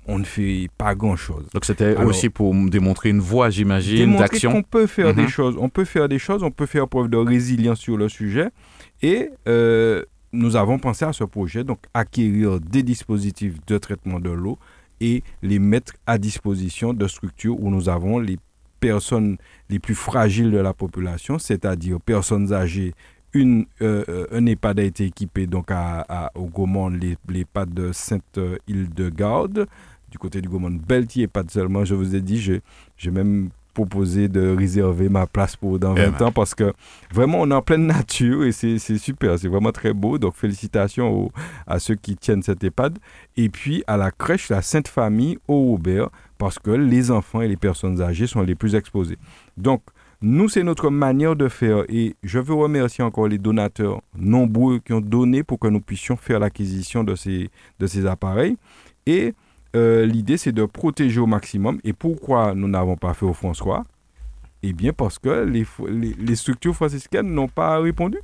on 0.08 0.20
ne 0.20 0.24
fait 0.24 0.70
pas 0.78 0.94
grand-chose. 0.96 1.46
Donc 1.54 1.66
c'était 1.66 1.96
aussi 1.98 2.30
pour 2.30 2.54
démontrer 2.54 3.10
une 3.10 3.22
voie, 3.22 3.50
j'imagine, 3.50 4.18
d'action. 4.18 4.54
On 4.56 4.62
peut 4.62 4.86
faire 4.86 5.16
des 5.16 5.24
mhm. 5.24 5.30
choses, 5.30 5.56
on 5.58 5.70
peut 5.70 5.86
faire 5.86 6.08
des 6.08 6.20
choses, 6.20 6.44
on 6.44 6.52
peut 6.52 6.68
faire 6.68 6.88
preuve 6.88 7.10
de 7.10 7.18
résilience 7.18 7.80
sur 7.80 7.98
le 7.98 8.08
sujet. 8.08 8.50
Et 9.02 9.30
euh, 9.48 10.04
nous 10.32 10.56
avons 10.56 10.78
pensé 10.78 11.06
à 11.06 11.14
ce 11.14 11.24
projet, 11.24 11.64
donc 11.64 11.80
acquérir 11.94 12.60
des 12.60 12.84
dispositifs 12.84 13.56
de 13.66 13.78
traitement 13.80 14.20
de 14.20 14.30
l'eau 14.30 14.60
et 15.02 15.24
les 15.42 15.60
mettre 15.60 15.94
à 16.06 16.18
disposition 16.18 16.94
de 16.94 17.08
structures 17.08 17.60
où 17.60 17.70
nous 17.70 17.90
avons 17.90 18.20
les 18.20 18.38
personnes 18.80 19.38
les 19.70 19.80
plus 19.80 19.96
fragiles 19.96 20.52
de 20.52 20.58
la 20.58 20.74
population, 20.74 21.40
c'est-à-dire 21.40 22.00
personnes 22.00 22.54
âgées. 22.54 22.94
Une, 23.34 23.66
euh, 23.82 24.28
un 24.32 24.46
EHPAD 24.46 24.80
a 24.80 24.84
été 24.84 25.06
équipé 25.06 25.46
donc 25.46 25.68
à, 25.70 26.32
au 26.36 26.46
Gaumont, 26.46 26.90
l'EHPAD 27.28 27.74
de 27.74 27.92
Sainte-Hildegarde, 27.92 29.68
du 30.10 30.18
côté 30.18 30.42
du 30.42 30.48
Gaumont, 30.48 30.72
Beltier, 30.72 31.28
pas 31.28 31.44
seulement, 31.50 31.84
je 31.84 31.96
vous 31.96 32.16
ai 32.16 32.22
dit, 32.22 32.40
j'ai 32.98 33.12
même 33.12 33.50
proposer 33.76 34.28
de 34.28 34.56
réserver 34.56 35.10
ma 35.10 35.28
place 35.28 35.56
pour 35.56 35.78
dans 35.78 35.94
20 35.94 36.02
eh 36.02 36.10
ben. 36.10 36.26
ans 36.26 36.32
parce 36.32 36.56
que 36.56 36.74
vraiment 37.14 37.42
on 37.42 37.52
est 37.52 37.54
en 37.54 37.62
pleine 37.62 37.86
nature 37.86 38.44
et 38.46 38.52
c'est 38.52 38.80
super, 38.80 39.38
c'est 39.38 39.50
vraiment 39.50 39.72
très 39.72 39.94
beau. 39.94 40.18
Donc 40.18 40.34
félicitations 40.34 41.32
à 41.68 41.78
ceux 41.78 41.96
qui 41.96 42.16
tiennent 42.16 42.42
cette 42.42 42.64
EHPAD. 42.64 42.98
Et 43.38 43.50
puis 43.50 43.84
à 43.86 43.98
la 43.98 44.10
crèche 44.10 44.50
La 44.50 44.64
Sainte 44.64 44.88
Famille 44.88 45.38
au 45.48 45.62
Robert 45.72 46.10
parce 46.40 46.58
que 46.58 46.72
les 46.72 47.12
enfants 47.12 47.42
et 47.42 47.48
les 47.48 47.58
personnes 47.58 48.02
âgées 48.02 48.26
sont 48.26 48.42
les 48.42 48.56
plus 48.56 48.74
exposés. 48.74 49.18
Donc 49.58 49.82
nous, 50.22 50.50
c'est 50.50 50.64
notre 50.64 50.90
manière 50.90 51.36
de 51.36 51.48
faire 51.50 51.84
et 51.90 52.16
je 52.24 52.40
veux 52.40 52.54
remercier 52.54 53.04
encore 53.04 53.28
les 53.28 53.38
donateurs 53.38 54.02
nombreux 54.18 54.80
qui 54.80 54.94
ont 54.94 55.02
donné 55.02 55.44
pour 55.44 55.60
que 55.60 55.68
nous 55.68 55.82
puissions 55.82 56.16
faire 56.16 56.40
l'acquisition 56.40 57.04
de 57.04 57.16
ces, 57.16 57.50
de 57.80 57.86
ces 57.86 58.08
appareils. 58.08 58.58
Et 59.06 59.36
euh, 59.76 60.06
l'idée, 60.06 60.38
c'est 60.38 60.52
de 60.52 60.66
protéger 60.66 61.20
au 61.20 61.28
maximum. 61.28 61.80
Et 61.84 61.94
pourquoi 61.94 62.56
nous 62.56 62.68
n'avons 62.68 62.96
pas 62.96 63.14
fait 63.14 63.26
au 63.26 63.34
François? 63.34 63.86
Eh 64.64 64.74
bien, 64.74 64.94
parce 64.94 65.20
que 65.20 65.44
les, 65.44 65.66
les, 66.18 66.36
structures 66.36 66.74
franciscaines 66.74 67.32
n'ont 67.32 67.48
pas 67.48 67.78
répondu. 67.80 68.18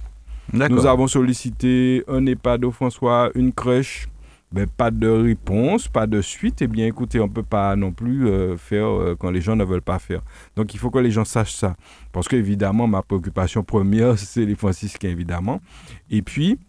Nous 0.54 0.86
avons 0.86 1.08
sollicité 1.08 2.04
un 2.08 2.26
EHPAD 2.26 2.66
au 2.66 2.72
François, 2.72 3.30
une 3.36 3.54
crèche, 3.54 4.08
mais 4.52 4.66
pas 4.66 4.92
de 4.92 5.08
réponse, 5.08 5.88
pas 5.88 6.08
de 6.08 6.22
suite. 6.22 6.62
Eh 6.62 6.68
bien, 6.68 6.88
écoutez, 6.88 7.20
on 7.20 7.28
ne 7.28 7.32
peut 7.32 7.44
pas 7.44 7.76
non 7.76 7.92
plus 7.92 8.28
euh, 8.28 8.58
faire 8.58 8.88
euh, 8.88 9.16
quand 9.18 9.32
les 9.32 9.40
gens 9.40 9.56
ne 9.56 9.64
veulent 9.64 9.82
pas 9.82 10.00
faire. 10.00 10.22
Donc, 10.56 10.74
il 10.74 10.78
faut 10.78 10.90
que 10.90 11.00
les 11.00 11.12
gens 11.12 11.26
sachent 11.26 11.54
ça. 11.54 11.76
Parce 12.12 12.28
qu'évidemment, 12.28 12.88
ma 12.88 13.02
préoccupation 13.02 13.64
première, 13.64 14.18
c'est 14.18 14.46
les 14.46 14.56
franciscains, 14.56 15.10
évidemment. 15.10 15.62
Et 16.10 16.22
puis, 16.22 16.60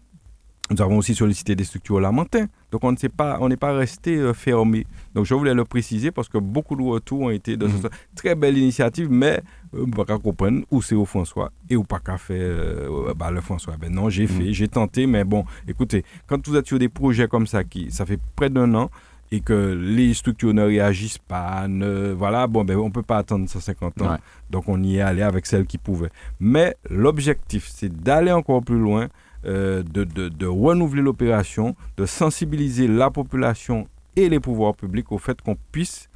nous 0.71 0.81
avons 0.81 0.97
aussi 0.97 1.13
sollicité 1.13 1.55
des 1.55 1.65
structures 1.65 1.99
lamentines. 1.99 2.47
Donc 2.71 2.83
on 2.83 2.91
ne 2.91 3.07
pas, 3.09 3.37
on 3.41 3.49
n'est 3.49 3.57
pas 3.57 3.73
resté 3.73 4.15
euh, 4.15 4.33
fermé. 4.33 4.87
Donc 5.13 5.25
je 5.25 5.33
voulais 5.35 5.53
le 5.53 5.65
préciser 5.65 6.11
parce 6.11 6.29
que 6.29 6.37
beaucoup 6.37 6.75
de 6.75 6.81
retours 6.81 7.21
ont 7.21 7.29
été 7.29 7.57
de 7.57 7.67
cette 7.67 7.83
mhm. 7.83 7.89
très 8.15 8.35
belle 8.35 8.57
initiative, 8.57 9.09
mais 9.11 9.41
euh, 9.75 9.83
on 9.83 9.87
ne 9.87 9.91
pas 9.91 10.17
comprendre 10.17 10.61
où 10.71 10.81
c'est 10.81 10.95
au 10.95 11.05
François 11.05 11.51
et 11.69 11.75
où 11.75 11.83
pas 11.83 11.99
qu'à 11.99 12.17
faire 12.17 12.37
euh, 12.39 13.13
bah, 13.13 13.29
le 13.29 13.41
François. 13.41 13.75
Ben 13.77 13.93
non, 13.93 14.09
j'ai 14.09 14.23
mhm. 14.23 14.29
fait, 14.29 14.53
j'ai 14.53 14.67
tenté, 14.67 15.05
mais 15.05 15.23
bon, 15.25 15.43
écoutez, 15.67 16.05
quand 16.27 16.47
vous 16.47 16.55
êtes 16.55 16.67
sur 16.67 16.79
des 16.79 16.89
projets 16.89 17.27
comme 17.27 17.45
ça 17.45 17.63
qui, 17.63 17.91
ça 17.91 18.05
fait 18.05 18.19
près 18.35 18.49
d'un 18.49 18.73
an, 18.73 18.89
et 19.33 19.41
que 19.41 19.73
les 19.73 20.13
structures 20.13 20.53
ne 20.53 20.61
réagissent 20.61 21.17
pas, 21.17 21.67
ne, 21.67 22.11
voilà, 22.11 22.45
bon, 22.45 22.63
ben, 22.63 22.77
on 22.77 22.85
ne 22.85 22.91
peut 22.91 23.01
pas 23.01 23.17
attendre 23.17 23.49
150 23.49 24.03
ans. 24.03 24.17
Donc, 24.51 24.65
on 24.69 24.81
y 24.83 24.97
est 24.97 25.01
allé 25.01 25.23
avec 25.23 25.47
celles 25.47 25.65
qui 25.65 25.79
pouvaient. 25.79 26.11
Mais 26.39 26.77
l'objectif, 26.87 27.67
c'est 27.67 27.91
d'aller 27.91 28.31
encore 28.31 28.63
plus 28.63 28.77
loin, 28.77 29.07
euh, 29.45 29.83
de, 29.83 30.03
de, 30.03 30.45
renouveler 30.45 31.01
l'opération, 31.01 31.75
de 31.97 32.05
sensibiliser 32.05 32.87
la 32.87 33.09
population 33.09 33.87
et 34.15 34.29
les 34.29 34.39
pouvoirs 34.39 34.75
publics 34.75 35.11
au 35.11 35.17
fait 35.17 35.41
qu'on 35.41 35.57
puisse 35.71 36.09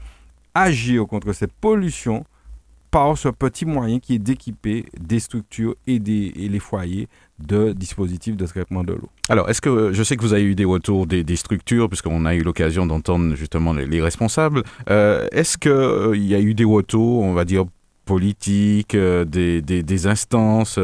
agir 0.53 1.05
contre 1.07 1.33
cette 1.33 1.53
pollution 1.53 2.25
par 2.91 3.17
ce 3.17 3.29
petit 3.29 3.65
moyen 3.65 3.99
qui 3.99 4.15
est 4.15 4.19
d'équiper 4.19 4.85
des 4.99 5.19
structures 5.19 5.75
et, 5.87 5.99
des, 5.99 6.31
et 6.35 6.47
les 6.47 6.59
foyers 6.59 7.07
de 7.39 7.73
dispositifs 7.73 8.35
de 8.35 8.45
traitement 8.45 8.83
de 8.83 8.93
l'eau. 8.93 9.09
Alors, 9.29 9.49
est-ce 9.49 9.61
que 9.61 9.91
je 9.93 10.03
sais 10.03 10.15
que 10.15 10.21
vous 10.21 10.33
avez 10.33 10.43
eu 10.43 10.55
des 10.55 10.65
retours 10.65 11.05
des, 11.05 11.35
structures, 11.35 11.89
puisqu'on 11.89 12.25
a 12.25 12.33
eu 12.33 12.41
l'occasion 12.41 12.85
d'entendre 12.85 13.35
justement 13.35 13.73
les, 13.73 14.01
responsables. 14.01 14.63
Euh, 14.89 15.27
est-ce 15.31 15.57
qu'il 15.57 15.71
euh, 15.71 16.15
il 16.15 16.25
y 16.25 16.35
a 16.35 16.39
eu 16.39 16.53
des 16.53 16.63
retours, 16.63 17.23
on 17.23 17.33
va 17.33 17.45
dire, 17.45 17.65
politiques, 18.07 18.95
des, 18.95 19.61
des, 19.61 20.07
instances 20.07 20.79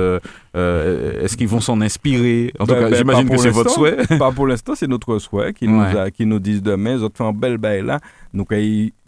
Est-ce 0.54 1.38
qu'ils 1.38 1.48
vont 1.48 1.62
s'en 1.62 1.82
inspirer? 1.82 2.52
En 2.60 2.66
tout 2.66 2.74
ben, 2.74 2.82
cas, 2.82 2.90
ben, 2.90 2.96
j'imagine 2.98 3.30
que 3.30 3.38
c'est 3.38 3.50
votre 3.50 3.72
souhait. 3.72 3.98
Pas 4.20 4.32
pour 4.32 4.48
l'instant, 4.48 4.74
c'est 4.76 4.88
notre 4.88 5.18
souhait 5.20 5.54
qu'ils 5.54 5.72
nous, 5.72 5.84
qui 6.16 6.26
nous 6.26 6.40
disent 6.40 6.62
demain, 6.62 6.98
ils 6.98 7.04
ont 7.04 7.12
fait 7.14 7.24
un 7.24 7.34
bel 7.34 7.58
bail 7.58 7.84
là, 7.84 8.00
nous 8.34 8.46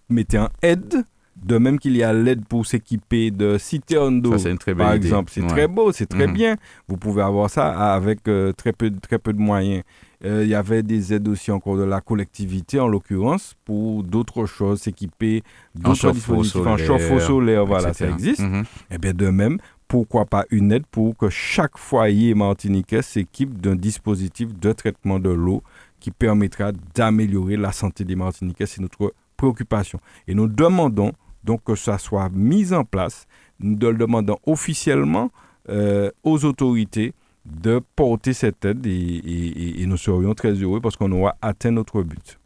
mettez 0.09 0.39
en 0.39 0.49
aide 0.61 1.03
de 1.35 1.57
même 1.57 1.79
qu'il 1.79 1.95
y 1.95 2.03
a 2.03 2.13
l'aide 2.13 2.45
pour 2.45 2.65
s'équiper 2.65 3.29
de 3.29 3.57
citernes 3.57 4.21
d'eau, 4.21 4.35
par 4.77 4.93
exemple. 4.93 5.31
C'est 5.33 5.45
très 5.45 5.67
beau, 5.67 5.91
c'est 5.91 6.05
très 6.05 6.27
mhm. 6.27 6.33
bien. 6.33 6.55
Vous 6.87 6.97
pouvez 6.97 7.21
avoir 7.21 7.49
ça 7.49 7.93
avec 7.93 8.27
euh, 8.27 8.51
très, 8.53 8.73
peu, 8.73 8.91
très 9.01 9.19
peu 9.19 9.33
de 9.33 9.39
moyens. 9.39 9.83
Euh, 10.25 10.43
il 10.43 10.49
y 10.49 10.55
avait 10.55 10.81
des 10.81 11.13
aides 11.13 11.27
aussi 11.27 11.51
encore 11.51 11.77
de 11.77 11.83
la 11.83 12.01
collectivité, 12.01 12.79
en 12.79 12.87
l'occurrence, 12.87 13.55
pour 13.63 14.03
d'autres 14.03 14.45
choses, 14.47 14.81
s'équiper 14.81 15.43
d'autres 15.75 16.11
dispositifs, 16.11 16.65
en 16.65 16.77
chauffe-eau 16.77 17.19
solaire, 17.19 17.65
voilà, 17.65 17.93
ça 17.93 18.09
existe. 18.09 18.41
Et 18.41 18.63
eh 18.91 18.97
bien 18.97 19.13
de 19.13 19.29
même, 19.29 19.59
pourquoi 19.87 20.25
pas 20.25 20.45
une 20.49 20.71
aide 20.71 20.85
pour 20.87 21.15
que 21.15 21.29
chaque 21.29 21.77
foyer 21.77 22.33
martiniquais 22.33 23.03
s'équipe 23.03 23.61
d'un 23.61 23.75
dispositif 23.75 24.57
de 24.57 24.71
traitement 24.71 25.19
de 25.19 25.29
l'eau 25.29 25.61
qui 25.99 26.11
permettra 26.11 26.71
d'améliorer 26.93 27.57
la 27.57 27.71
santé 27.71 28.03
des 28.03 28.15
Martiniquais. 28.15 28.65
C'est 28.65 28.81
notre 28.81 29.13
préoccupation. 29.37 29.99
Et 30.27 30.33
nous 30.33 30.47
demandons 30.47 31.11
donc 31.43 31.63
que 31.63 31.75
ça 31.75 31.97
soit 31.97 32.29
mis 32.29 32.73
en 32.73 32.83
place. 32.83 33.27
Nous 33.59 33.77
le 33.77 33.93
demandons 33.93 34.37
officiellement 34.45 35.31
euh, 35.69 36.09
aux 36.23 36.45
autorités 36.45 37.13
de 37.45 37.79
porter 37.95 38.33
cette 38.33 38.65
aide 38.65 38.85
et, 38.85 39.85
nous 39.85 39.97
serions 39.97 40.33
très 40.33 40.53
heureux 40.53 40.81
parce 40.81 40.97
qu'on 40.97 41.11
aura 41.11 41.35
atteint 41.41 41.71
notre 41.71 42.01
but. 42.01 42.39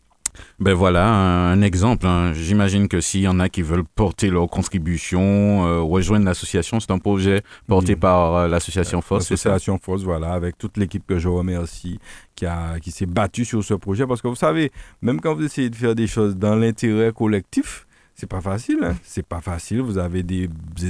Ben 0.59 0.73
voilà, 0.73 1.07
un, 1.07 1.61
exemple. 1.61 2.05
Hein. 2.05 2.33
J'imagine 2.33 2.87
que 2.87 3.01
s'il 3.01 3.21
y 3.21 3.27
en 3.27 3.39
a 3.39 3.49
qui 3.49 3.61
veulent 3.61 3.83
porter 3.83 4.29
leur 4.29 4.47
contribution, 4.47 5.65
euh, 5.65 5.81
rejoindre 5.81 6.25
l'association, 6.25 6.79
c'est 6.79 6.91
un 6.91 6.99
projet 6.99 7.41
porté 7.67 7.95
par 7.95 8.35
euh, 8.35 8.47
l'association 8.47 9.01
FOSS. 9.01 9.31
L'association 9.31 9.79
FOSS, 9.81 10.03
voilà, 10.03 10.33
avec 10.33 10.57
toute 10.57 10.77
l'équipe 10.77 11.05
que 11.05 11.17
je 11.17 11.27
remercie, 11.27 11.99
qui, 12.35 12.45
a, 12.45 12.79
qui 12.79 12.91
s'est 12.91 13.05
battue 13.05 13.43
sur 13.43 13.63
ce 13.63 13.73
projet. 13.73 14.05
Parce 14.05 14.21
que 14.21 14.27
vous 14.27 14.35
savez, 14.35 14.71
même 15.01 15.19
quand 15.19 15.33
vous 15.33 15.43
essayez 15.43 15.69
de 15.69 15.75
faire 15.75 15.95
des 15.95 16.07
choses 16.07 16.37
dans 16.37 16.55
l'intérêt 16.55 17.11
collectif, 17.11 17.87
c'est 18.19 18.27
pas 18.27 18.41
facile, 18.41 18.79
hein? 18.83 18.95
c'est 19.03 19.25
pas 19.25 19.39
facile. 19.39 19.79
Vous 19.79 19.97
avez 19.97 20.23
des, 20.23 20.49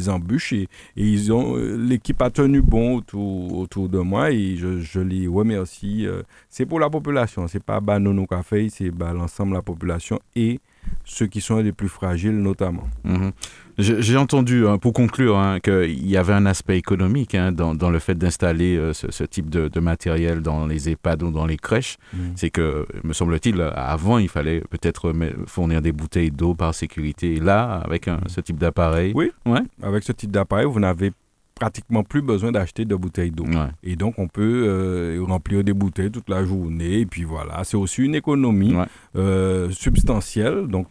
embûches 0.09 0.53
et, 0.53 0.67
ils 0.95 1.31
ont 1.31 1.55
euh, 1.57 1.77
l'équipe 1.77 2.19
a 2.23 2.31
tenu 2.31 2.61
bon 2.61 2.95
autour, 2.95 3.55
autour 3.55 3.87
de 3.87 3.99
moi 3.99 4.31
et 4.31 4.55
je, 4.57 4.79
je 4.79 4.99
les 4.99 5.27
remercie. 5.27 6.07
Euh, 6.07 6.23
c'est 6.49 6.65
pour 6.65 6.79
la 6.79 6.89
population, 6.89 7.47
c'est 7.47 7.61
pas 7.61 7.79
Banono 7.81 8.25
Café, 8.25 8.67
c'est 8.69 8.91
l'ensemble 9.13 9.51
de 9.51 9.57
la 9.57 9.61
population 9.61 10.19
et 10.35 10.59
ceux 11.05 11.27
qui 11.27 11.39
sont 11.39 11.57
les 11.57 11.71
plus 11.71 11.87
fragiles 11.89 12.37
notamment. 12.41 12.87
Mhm. 13.03 13.31
J'ai 13.79 14.17
entendu, 14.17 14.67
hein, 14.67 14.77
pour 14.77 14.91
conclure, 14.91 15.37
hein, 15.37 15.59
qu'il 15.61 16.05
y 16.05 16.17
avait 16.17 16.33
un 16.33 16.45
aspect 16.45 16.77
économique 16.77 17.33
hein, 17.33 17.53
dans, 17.53 17.89
le 17.89 17.99
fait 17.99 18.15
d'installer 18.15 18.75
euh, 18.75 18.91
ce, 18.93 19.23
type 19.23 19.49
de, 19.49 19.79
matériel 19.79 20.41
dans 20.41 20.67
les 20.67 20.89
EHPAD 20.89 21.23
ou 21.23 21.31
dans 21.31 21.45
les 21.45 21.55
crèches. 21.55 21.97
C'est 22.35 22.49
que, 22.49 22.85
me 23.03 23.13
semble-t-il, 23.13 23.61
avant, 23.61 24.17
il 24.17 24.27
fallait 24.27 24.61
peut-être 24.69 25.13
fournir 25.47 25.81
des 25.81 25.93
bouteilles 25.93 26.31
d'eau 26.31 26.55
par 26.55 26.75
sécurité. 26.75 27.35
Et 27.35 27.39
là, 27.39 27.81
avec 27.85 28.09
ce 28.27 28.41
type 28.41 28.57
d'appareil... 28.57 29.13
Oui, 29.15 29.31
ouais. 29.45 29.61
avec 29.81 30.03
ce 30.03 30.11
type 30.11 30.31
d'appareil, 30.31 30.65
vous 30.65 30.79
n'avez 30.79 31.13
pratiquement 31.59 32.03
plus 32.03 32.21
besoin 32.21 32.51
d'acheter 32.51 32.85
de 32.85 32.95
bouteilles 32.95 33.31
d'eau. 33.31 33.45
Et 33.83 33.95
donc, 33.95 34.15
on 34.17 34.27
peut 34.27 34.65
euh, 34.65 35.23
remplir 35.27 35.63
des 35.63 35.73
bouteilles 35.73 36.09
toute 36.11 36.29
la 36.29 36.43
journée. 36.45 37.01
Et 37.01 37.05
puis 37.05 37.25
voilà, 37.25 37.63
c'est 37.65 37.77
aussi 37.77 38.03
une 38.03 38.15
économie 38.15 38.75
euh, 39.15 39.69
substantielle. 39.71 40.67
Donc, 40.67 40.87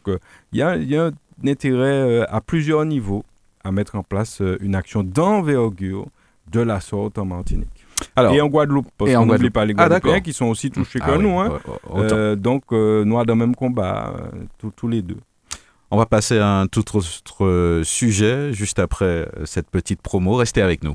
il 0.52 0.58
y, 0.58 0.62
a, 0.62 0.76
y, 0.76 0.96
a, 0.96 1.06
un 1.06 1.48
intérêt 1.48 2.26
à 2.28 2.40
plusieurs 2.40 2.84
niveaux 2.84 3.24
à 3.64 3.72
mettre 3.72 3.96
en 3.96 4.02
place 4.02 4.42
une 4.60 4.74
action 4.74 5.02
d'envergure 5.02 6.06
de 6.52 6.60
la 6.60 6.80
sorte 6.80 7.18
en 7.18 7.24
Martinique. 7.24 7.68
Alors, 8.14 8.32
et 8.32 8.40
en 8.40 8.46
Guadeloupe, 8.46 8.88
parce 8.96 9.12
qu'on 9.12 9.26
n'oublie 9.26 9.50
pas 9.50 9.64
les 9.64 9.74
ah, 9.76 9.88
Guadeloupéens 9.88 10.20
qui 10.20 10.32
sont 10.32 10.46
aussi 10.46 10.70
touchés 10.70 11.00
ah, 11.02 11.12
que 11.12 11.18
nous. 11.18 11.38
Hein. 11.38 11.58
donc, 12.36 12.64
nous, 12.70 13.24
dans 13.24 13.24
le 13.26 13.34
même 13.34 13.56
combat, 13.56 14.14
tous 14.76 14.88
les 14.88 15.02
deux. 15.02 15.18
On 15.90 15.96
va 15.96 16.06
passer 16.06 16.38
à 16.38 16.60
un 16.60 16.66
tout 16.66 16.84
autre 16.96 17.82
sujet 17.82 18.52
juste 18.52 18.78
après 18.78 19.28
cette 19.44 19.70
petite 19.70 20.02
promo. 20.02 20.34
Restez 20.34 20.60
avec 20.60 20.84
nous. 20.84 20.94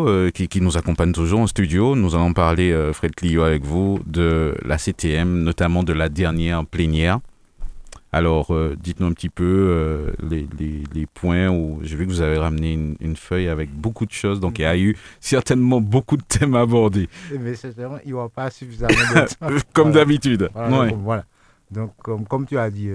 euh, 0.07 0.29
qui, 0.29 0.61
nous 0.61 0.77
accompagne 0.77 1.11
toujours 1.11 1.41
en 1.41 1.47
studio. 1.47 1.95
Nous 1.95 2.15
allons 2.15 2.33
parler, 2.33 2.71
euh, 2.71 2.93
Fred 2.93 3.15
Clio, 3.15 3.43
avec 3.43 3.63
vous, 3.63 3.99
de 4.05 4.55
la 4.63 4.77
CTM, 4.77 5.43
notamment 5.43 5.83
de 5.83 5.93
la 5.93 6.09
dernière 6.09 6.65
plénière. 6.65 7.19
Alors, 8.11 8.53
euh, 8.53 8.75
dites-nous 8.77 9.07
un 9.07 9.13
petit 9.13 9.29
peu 9.29 10.13
les, 10.21 11.05
points 11.13 11.49
où 11.49 11.79
j'ai 11.81 11.95
vu 11.95 12.05
que 12.05 12.11
vous 12.11 12.21
avez 12.21 12.37
ramené 12.37 12.73
une, 12.99 13.15
feuille 13.15 13.47
avec 13.47 13.71
beaucoup 13.73 14.05
de 14.05 14.11
choses. 14.11 14.39
Donc, 14.39 14.59
il 14.59 14.63
y 14.63 14.65
a 14.65 14.77
eu 14.77 14.97
certainement 15.19 15.79
beaucoup 15.79 16.17
de 16.17 16.23
thèmes 16.23 16.55
abordés. 16.55 17.07
Mais 17.39 17.55
certainement, 17.55 17.97
il 18.03 18.07
n'y 18.07 18.13
aura 18.13 18.29
pas 18.29 18.49
suffisamment 18.49 18.93
de 18.93 19.35
temps. 19.39 19.65
comme 19.73 19.91
d'habitude. 19.91 20.49
Voilà, 20.53 21.25
Donc, 21.71 21.93
comme, 21.97 22.25
comme, 22.25 22.45
tu 22.45 22.57
as 22.57 22.69
dit, 22.69 22.89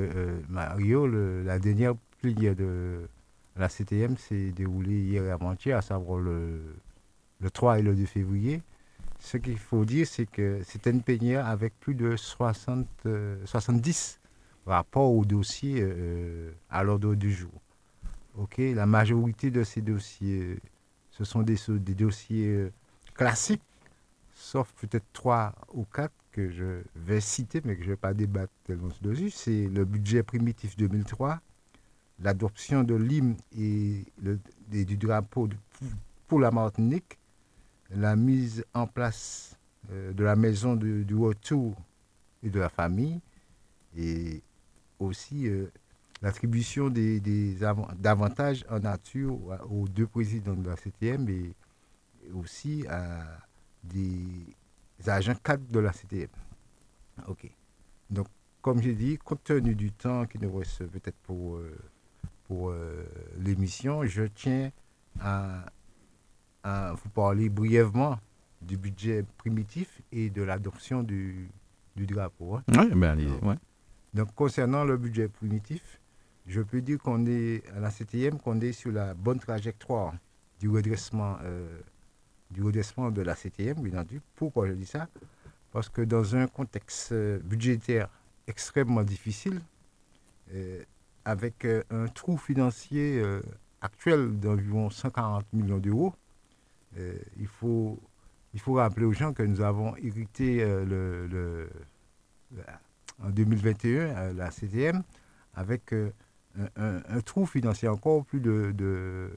Mario, 0.51 1.07
la 1.45 1.59
dernière 1.59 1.95
plénière 2.21 2.55
de 2.55 3.09
la 3.59 3.69
CTM 3.69 4.17
s'est 4.17 4.53
déroulée 4.55 5.01
hier 5.01 5.25
et 5.25 5.31
avant-hier, 5.31 5.79
à 5.79 5.83
savoir 5.83 6.19
le 6.19 6.61
le 7.41 7.51
3 7.51 7.79
et 7.79 7.83
le 7.83 7.95
2 7.95 8.07
février. 8.07 8.63
Ce 9.19 9.37
qu'il 9.37 9.59
faut 9.59 9.85
dire, 9.85 10.07
c'est 10.07 10.27
que 10.27 10.61
c'était 10.65 10.91
une 10.91 11.03
plénière 11.03 11.47
avec 11.47 11.79
plus 11.81 11.95
de 11.95 12.17
60, 12.17 12.87
70 13.45 14.21
euh, 14.67 14.71
rapports 14.71 15.13
aux 15.13 15.25
dossiers 15.25 15.79
euh, 15.81 16.53
à 16.71 16.83
l'ordre 16.83 17.15
du 17.15 17.33
jour. 17.33 17.53
Ok, 18.37 18.59
la 18.59 18.87
majorité 18.87 19.51
de 19.51 19.65
ces 19.65 19.81
dossiers, 19.81 20.59
ce 21.11 21.25
sont 21.25 21.43
des, 21.43 21.57
dossiers 21.95 22.49
euh, 22.49 22.73
classiques, 23.15 23.63
sauf 24.35 24.73
peut-être 24.75 25.07
trois 25.15 25.55
ou 25.73 25.85
quatre 25.85 26.13
que 26.33 26.51
je 26.51 26.83
vais 26.95 27.21
citer, 27.23 27.63
mais 27.65 27.77
que 27.77 27.83
je 27.83 27.87
ne 27.87 27.93
vais 27.93 27.97
pas 27.97 28.13
débattre 28.13 28.53
tellement 28.65 28.91
dessus. 29.01 29.31
C'est 29.31 29.69
le 29.69 29.87
budget 29.87 30.23
primitif 30.23 30.77
2003, 30.77 31.41
l'adoption 32.21 32.85
de 32.85 32.95
l'hymne 32.95 33.37
et, 33.59 34.05
du 34.71 34.97
drapeau 34.99 35.49
pour 36.29 36.41
la 36.41 36.51
Martinique, 36.51 37.19
la 37.91 38.17
mise 38.17 38.65
en 38.75 38.87
place 38.87 39.57
euh, 39.93 40.13
de 40.13 40.25
la 40.25 40.37
maison 40.37 40.75
du 40.77 41.15
retour 41.15 41.75
et 42.43 42.51
de 42.51 42.59
la 42.59 42.69
famille 42.69 43.21
et 43.97 44.43
aussi 44.99 45.49
euh, 45.49 45.71
l'attribution 46.23 46.91
des, 46.91 47.63
avantages 48.05 48.65
en 48.71 48.81
nature 48.81 49.39
aux 49.71 49.87
deux 49.89 50.07
présidents 50.07 50.55
de 50.55 50.69
la 50.69 50.77
CTM 50.77 51.29
et 51.29 51.55
aussi 52.35 52.87
à 52.89 53.25
des 53.85 54.19
agents 55.07 55.37
cadres 55.43 55.71
de 55.71 55.79
la 55.79 55.93
CTM. 55.93 56.29
OK. 57.29 57.51
Donc, 58.11 58.27
comme 58.61 58.83
j'ai 58.83 58.95
dit, 58.95 59.19
compte 59.19 59.45
tenu 59.45 59.75
du 59.75 59.93
temps 59.93 60.27
qui 60.27 60.39
nous 60.39 60.53
reste 60.57 60.87
peut-être 60.87 61.19
pour, 61.23 61.57
euh, 61.57 61.79
pour 62.49 62.73
l'émission, 63.39 64.05
je 64.05 64.25
tiens 64.25 64.71
à 65.21 65.67
vous 66.95 67.09
parler 67.11 67.49
brièvement 67.49 68.19
du 68.63 68.77
budget 68.77 69.25
primitif 69.39 70.01
et 70.13 70.31
de 70.31 70.43
l'adoption 70.43 71.03
du, 71.03 71.49
drapeau. 71.97 72.57
Hein. 72.57 72.63
Oui, 72.69 72.91
ben 72.95 73.11
allez, 73.11 73.29
ouais. 73.43 73.57
Donc, 74.15 74.35
concernant 74.35 74.85
le 74.85 74.97
budget 74.97 75.29
primitif, 75.29 76.01
je 76.47 76.61
peux 76.61 76.81
dire 76.81 76.99
qu'on 76.99 77.27
est 77.27 77.63
à 77.77 77.81
la 77.81 77.91
CTM, 77.91 78.39
qu'on 78.39 78.61
est 78.61 78.73
sur 78.73 78.93
la 78.93 79.15
bonne 79.15 79.39
trajectoire 79.39 80.15
du 80.61 80.69
redressement, 80.69 81.37
euh, 81.43 81.81
du 82.51 82.63
redressement 82.63 83.11
de 83.11 83.23
la 83.23 83.35
CTM, 83.35 83.83
bien 83.83 84.01
entendu. 84.01 84.21
Pourquoi 84.35 84.69
je 84.69 84.73
dis 84.73 84.87
ça? 84.87 85.09
Parce 85.73 85.89
que 85.89 86.03
dans 86.03 86.37
un 86.37 86.47
contexte 86.47 87.13
euh, 87.13 87.39
budgétaire 87.41 88.09
extrêmement 88.47 89.03
difficile, 89.03 89.61
euh, 90.55 90.83
avec 91.25 91.67
un 91.91 92.07
trou 92.07 92.37
financier 92.37 93.21
actuel 93.81 94.39
d'environ 94.39 94.91
140 94.91 95.53
millions 95.53 95.79
d'euros, 95.79 96.15
euh, 96.15 96.26
il, 97.39 97.47
faut, 97.47 97.99
il 98.55 98.61
faut 98.61 98.75
rappeler 98.75 99.05
aux 99.05 99.13
gens 99.13 99.33
que 99.33 99.43
nous 99.43 99.61
avons 99.61 99.97
hérité 99.97 100.63
euh, 100.63 100.85
le, 100.85 101.71
en 103.23 103.31
2021 103.31 103.91
euh, 103.91 104.33
la 104.33 104.51
CTM 104.51 105.03
avec 105.55 105.95
un, 106.77 107.21
trou 107.25 107.47
financier 107.47 107.89
encore 107.89 108.25
plus 108.25 108.41
de, 108.41 109.31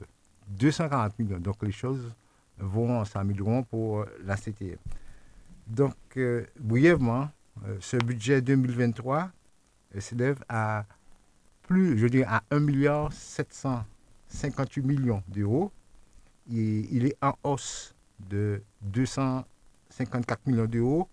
240 0.48 1.18
millions. 1.18 1.38
Donc 1.38 1.62
les 1.62 1.72
choses 1.72 2.12
vont 2.58 3.04
s'améliorer 3.04 3.62
pour 3.64 4.04
la 4.24 4.36
CTM. 4.36 4.76
Donc, 5.66 5.94
brièvement, 6.58 7.30
ce 7.78 7.96
budget 7.96 8.42
2023 8.42 9.30
s'élève 9.98 10.42
à 10.48 10.84
plus, 11.70 11.96
je 11.96 12.24
à 12.26 12.42
1 12.50 12.58
milliard 12.58 13.12
758 13.12 14.82
millions 14.82 15.22
d'euros. 15.28 15.70
Il 16.50 17.06
est 17.06 17.16
en 17.22 17.34
hausse 17.44 17.94
de 18.28 18.62
254 18.82 20.46
millions 20.46 20.66
d'euros 20.66 21.08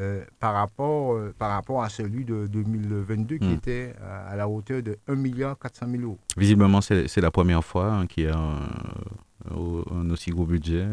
euh, 0.00 0.24
par, 0.40 0.54
rapport, 0.54 1.14
euh, 1.14 1.32
par 1.38 1.50
rapport 1.50 1.84
à 1.84 1.88
celui 1.88 2.24
de 2.24 2.48
2022 2.48 3.38
qui 3.38 3.44
hmm. 3.44 3.52
était 3.52 3.94
à, 4.02 4.34
la 4.34 4.48
hauteur 4.48 4.82
de 4.82 4.98
1 5.06 5.14
milliard 5.14 5.56
400 5.56 5.86
000 5.88 6.02
euros. 6.02 6.18
Visiblement, 6.36 6.80
c'est 6.80 7.16
la 7.18 7.30
première 7.30 7.62
fois 7.62 7.92
hein, 7.92 8.06
qu'il 8.08 8.24
y 8.24 8.26
a 8.26 8.36
un, 8.36 10.10
aussi 10.10 10.30
gros 10.30 10.46
budget. 10.46 10.84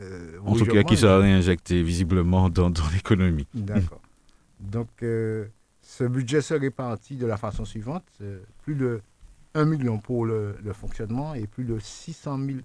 Euh, 0.00 0.38
en 0.44 0.54
tout 0.54 0.66
cas, 0.66 0.84
qui 0.84 0.96
sera 0.96 1.18
réinjecté 1.18 1.82
visiblement 1.82 2.48
dans, 2.48 2.70
dans 2.70 2.88
l'économie. 2.94 3.48
D'accord. 3.54 4.00
Donc, 4.60 4.88
ce 5.00 6.04
budget 6.04 6.40
se 6.40 6.54
répartit 6.54 7.16
de 7.16 7.26
la 7.26 7.36
façon 7.36 7.64
suivante 7.64 8.04
plus 8.62 8.76
de 8.76 9.00
1 9.54 9.64
million 9.64 9.98
pour 9.98 10.26
le, 10.26 10.56
le 10.62 10.72
fonctionnement 10.72 11.34
et 11.34 11.48
plus 11.48 11.64
de 11.64 11.78
600, 11.80 12.38
000, 12.38 12.58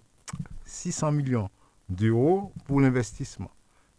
600 0.65 1.11
millions 1.11 1.49
d'euros 1.89 2.51
pour 2.65 2.81
l'investissement. 2.81 3.51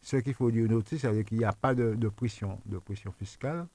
Ce 0.03 0.17
qu'il 0.17 0.35
faut 0.35 0.51
dire 0.51 0.69
noter, 0.69 0.99
c'est 0.99 1.25
qu'il 1.25 1.39
n'y 1.39 1.45
a 1.45 1.53
pas 1.53 1.75
de, 1.75 2.09
pression, 2.09 2.59
de 2.67 2.79
pression 2.79 3.13
fiscale 3.13 3.67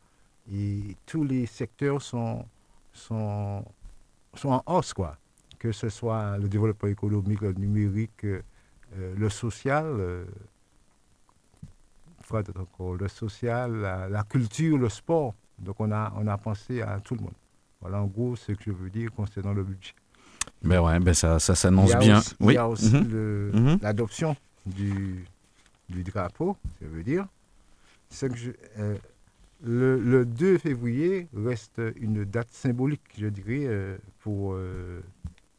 et 0.51 0.95
tous 1.05 1.23
les 1.23 1.45
secteurs 1.45 2.01
sont, 2.01 2.45
sont, 2.91 3.63
sont 4.33 4.49
en 4.49 4.63
hausse, 4.65 4.93
quoi. 4.93 5.17
Que 5.59 5.71
ce 5.71 5.89
soit 5.89 6.37
le 6.37 6.47
développement 6.47 6.89
économique, 6.89 7.41
le 7.41 7.53
numérique, 7.53 8.25
euh, 8.25 8.41
le 8.93 9.29
social, 9.29 9.85
euh, 9.85 10.25
le 12.99 13.07
social, 13.07 13.73
la, 14.09 14.23
culture, 14.23 14.77
le 14.77 14.89
sport. 14.89 15.33
Donc 15.59 15.79
on 15.79 15.91
a, 15.91 16.13
on 16.17 16.27
a 16.27 16.37
pensé 16.37 16.81
à 16.81 16.99
tout 16.99 17.15
le 17.15 17.21
monde. 17.21 17.33
Voilà 17.81 18.01
en 18.01 18.07
gros 18.07 18.35
ce 18.35 18.51
que 18.51 18.63
je 18.65 18.71
veux 18.71 18.89
dire 18.89 19.11
concernant 19.11 19.53
le 19.53 19.63
budget. 19.63 19.93
Ben 20.63 20.79
ouais, 20.81 20.99
ben 20.99 21.13
ça, 21.13 21.39
ça 21.39 21.55
s'annonce 21.55 21.95
bien. 21.97 22.21
oui. 22.39 22.53
Il 22.53 22.55
y 22.55 22.57
a 22.57 22.67
aussi 22.67 22.93
mhm. 22.93 23.51
Mhm. 23.53 23.79
l'adoption 23.81 24.35
du, 24.65 25.25
du 25.89 26.03
drapeau, 26.03 26.57
ça 26.79 26.87
veut 26.87 27.03
dire. 27.03 27.27
Que 28.19 28.27
euh, 28.77 28.97
le, 29.63 30.25
2 30.25 30.57
février 30.57 31.27
reste 31.35 31.81
une 31.97 32.23
date 32.23 32.47
symbolique, 32.51 33.01
je 33.17 33.27
dirais, 33.27 33.65
euh, 33.65 33.97
pour, 34.19 34.53
euh, 34.53 35.01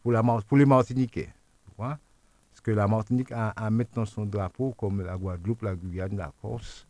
pour, 0.02 0.12
la, 0.12 0.22
pour 0.22 0.56
les 0.56 0.64
Martiniquais. 0.64 1.28
Parce 1.76 1.98
que 2.62 2.70
la 2.70 2.88
Martinique 2.88 3.30
a, 3.32 3.70
maintenant 3.70 4.06
son 4.06 4.24
drapeau, 4.24 4.74
comme 4.76 5.02
la 5.02 5.16
Guadeloupe, 5.16 5.62
la 5.62 5.74
Guyane, 5.74 6.16
la 6.16 6.32
Corse, 6.40 6.86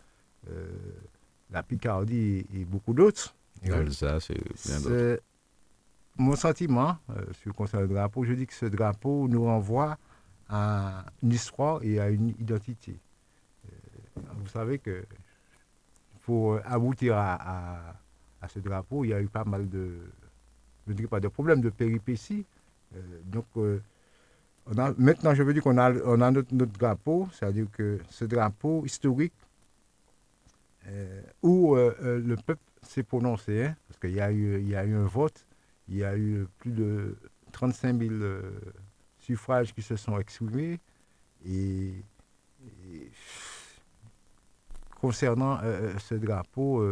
la 1.51 1.63
Picardie 1.63 2.47
et, 2.55 2.65
beaucoup 2.65 2.95
d'autres. 2.95 3.35
Bien 3.63 3.83
d'autres 3.83 5.21
mon 6.19 6.37
sentiment 6.37 6.97
euh, 7.11 7.25
sur 7.35 7.49
le 7.49 7.53
concert 7.53 7.81
du 7.87 7.93
drapeau, 7.93 8.25
je 8.25 8.33
dis 8.33 8.47
que 8.47 8.55
ce 8.55 8.67
drapeau 8.67 9.29
nous 9.29 9.45
renvoie 9.45 9.99
à 10.49 11.05
une 11.23 11.33
histoire 11.33 11.83
et 11.83 12.01
à 12.01 12.09
une 12.09 12.29
identité. 12.29 12.99
Euh, 13.67 14.21
vous 14.37 14.49
savez 14.49 14.79
que 14.79 15.05
pour 16.23 16.59
aboutir 16.65 17.17
à, 17.17 17.95
ce 18.49 18.59
drapeau, 18.61 19.05
il 19.05 19.09
y 19.09 19.15
a 19.15 19.21
eu 19.21 19.29
pas 19.29 19.45
mal 19.45 19.69
de, 19.69 19.99
je 20.87 20.93
de 20.93 21.29
problèmes, 21.29 21.61
de 21.61 21.71
péripéties. 21.71 22.45
Euh, 22.95 23.01
donc, 23.25 23.47
maintenant, 24.99 25.35
je 25.35 25.43
veux 25.43 25.53
dire 25.53 25.63
qu'on 25.63 25.79
a, 25.79 25.93
on 25.93 26.17
notre, 26.17 26.79
drapeau, 26.79 27.29
c'est-à-dire 27.33 27.67
que 27.73 28.01
ce 28.11 28.25
drapeau 28.25 28.85
historique 28.85 29.35
où 31.43 31.75
le 31.75 32.37
peuple 32.37 32.63
s'est 32.83 33.03
prononcé, 33.03 33.65
hein, 33.65 33.77
parce 33.89 33.99
qu'il 33.99 34.11
y, 34.11 34.69
y 34.69 34.77
a 34.77 34.85
eu 34.85 34.95
un 34.95 35.07
vote, 35.07 35.45
il 35.89 35.97
y 35.97 36.05
a 36.05 36.17
eu 36.17 36.47
plus 36.59 36.73
de 36.73 37.17
35 37.53 37.99
000 37.99 38.13
euh, 38.15 38.43
suffrages 39.19 39.73
qui 39.75 39.83
se 39.83 39.97
sont 39.97 40.19
exprimés. 40.19 40.79
Et, 41.47 42.03
concernant 45.01 45.59
euh, 45.59 45.63
euh, 45.63 45.99
ce 45.99 46.15
drapeau, 46.15 46.85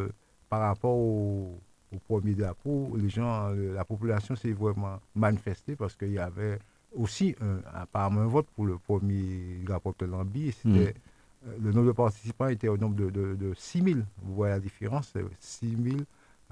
par 0.48 0.60
rapport 0.60 0.96
au, 0.96 1.58
premier 2.06 2.34
drapeau, 2.34 2.96
les 2.96 3.08
gens, 3.08 3.50
la 3.50 3.84
population 3.84 4.34
s'est 4.34 4.52
vraiment 4.52 5.00
manifestée 5.14 5.76
parce 5.76 5.94
qu'il 5.94 6.10
y 6.10 6.18
avait 6.18 6.58
aussi 6.92 7.36
un, 7.40 7.60
apparemment 7.72 8.22
un 8.22 8.26
vote 8.26 8.46
pour 8.54 8.66
le 8.66 8.78
premier 8.78 9.60
drapeau 9.64 9.94
de 9.96 10.06
l'Ambi. 10.06 10.50
C'était, 10.52 10.92
mm. 10.92 11.62
Le 11.62 11.72
nombre 11.72 11.88
de 11.88 11.92
participants 11.92 12.48
était 12.48 12.68
au 12.68 12.76
nombre 12.78 12.96
de, 12.96 13.10
de, 13.10 13.54
6 13.54 13.82
000. 13.82 13.98
Vous 14.22 14.34
voyez 14.34 14.54
la 14.54 14.60
différence 14.60 15.12
6 15.38 15.76
000, 15.82 15.96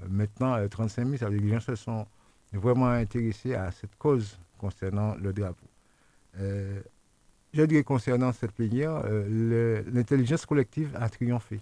maintenant 0.08 0.56
35 0.68 1.06
000, 1.06 1.16
ça 1.16 1.26
veut 1.26 1.32
dire 1.32 1.40
que 1.40 1.46
les 1.46 1.52
gens 1.54 1.60
se 1.60 1.74
sont 1.74 2.06
vraiment 2.58 2.88
intéressé 2.88 3.54
à 3.54 3.70
cette 3.70 3.96
cause 3.96 4.38
concernant 4.58 5.14
le 5.16 5.32
drapeau. 5.32 5.66
Euh, 6.38 6.80
je 7.52 7.62
dirais 7.62 7.82
concernant 7.82 8.32
cette 8.32 8.52
plénière, 8.52 9.02
euh, 9.04 9.82
l'intelligence 9.92 10.46
collective 10.46 10.96
a 10.98 11.08
triomphé. 11.08 11.60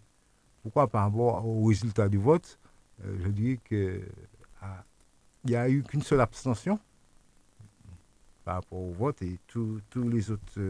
Pourquoi? 0.62 0.86
Par 0.86 1.04
rapport 1.04 1.46
au 1.46 1.64
résultat 1.66 2.08
du 2.08 2.18
vote, 2.18 2.58
euh, 3.04 3.16
je 3.24 3.28
dirais 3.28 3.58
qu'il 3.66 4.02
ah, 4.60 4.84
n'y 5.44 5.56
a 5.56 5.68
eu 5.68 5.82
qu'une 5.82 6.02
seule 6.02 6.20
abstention 6.20 6.78
par 8.44 8.56
rapport 8.56 8.78
au 8.78 8.92
vote 8.92 9.20
et 9.22 9.38
tous 9.46 9.80
les 9.94 10.30
autres 10.30 10.60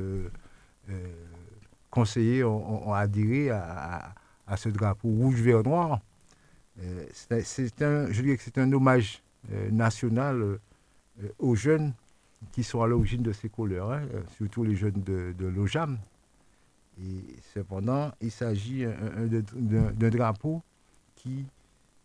conseillers 1.89 2.43
ont, 2.43 2.93
adhéré 2.93 3.51
à, 3.51 4.13
à, 4.47 4.57
ce 4.57 4.69
drapeau 4.69 5.09
rouge, 5.09 5.41
vert, 5.41 5.63
noir. 5.63 6.01
c'est 7.13 7.83
un, 7.83 8.11
je 8.11 8.23
dirais 8.23 8.37
que 8.37 8.43
c'est 8.43 8.59
un 8.59 8.73
hommage 8.73 9.23
nationale 9.71 10.59
euh, 11.23 11.29
aux 11.39 11.55
jeunes 11.55 11.93
qui 12.53 12.63
sont 12.63 12.83
à 12.83 12.87
l'origine 12.87 13.23
de 13.23 13.33
ces 13.33 13.49
couleurs, 13.49 13.93
hein, 13.93 14.03
euh, 14.15 14.23
surtout 14.37 14.65
les 14.65 14.77
jeunes 14.77 15.03
de, 15.03 15.35
l'OJAM. 15.39 15.99
Et 17.03 17.25
cependant, 17.55 18.13
il 18.21 18.31
s'agit 18.31 18.85
d'un 18.85 20.11
drapeau 20.11 20.63
qui 21.17 21.47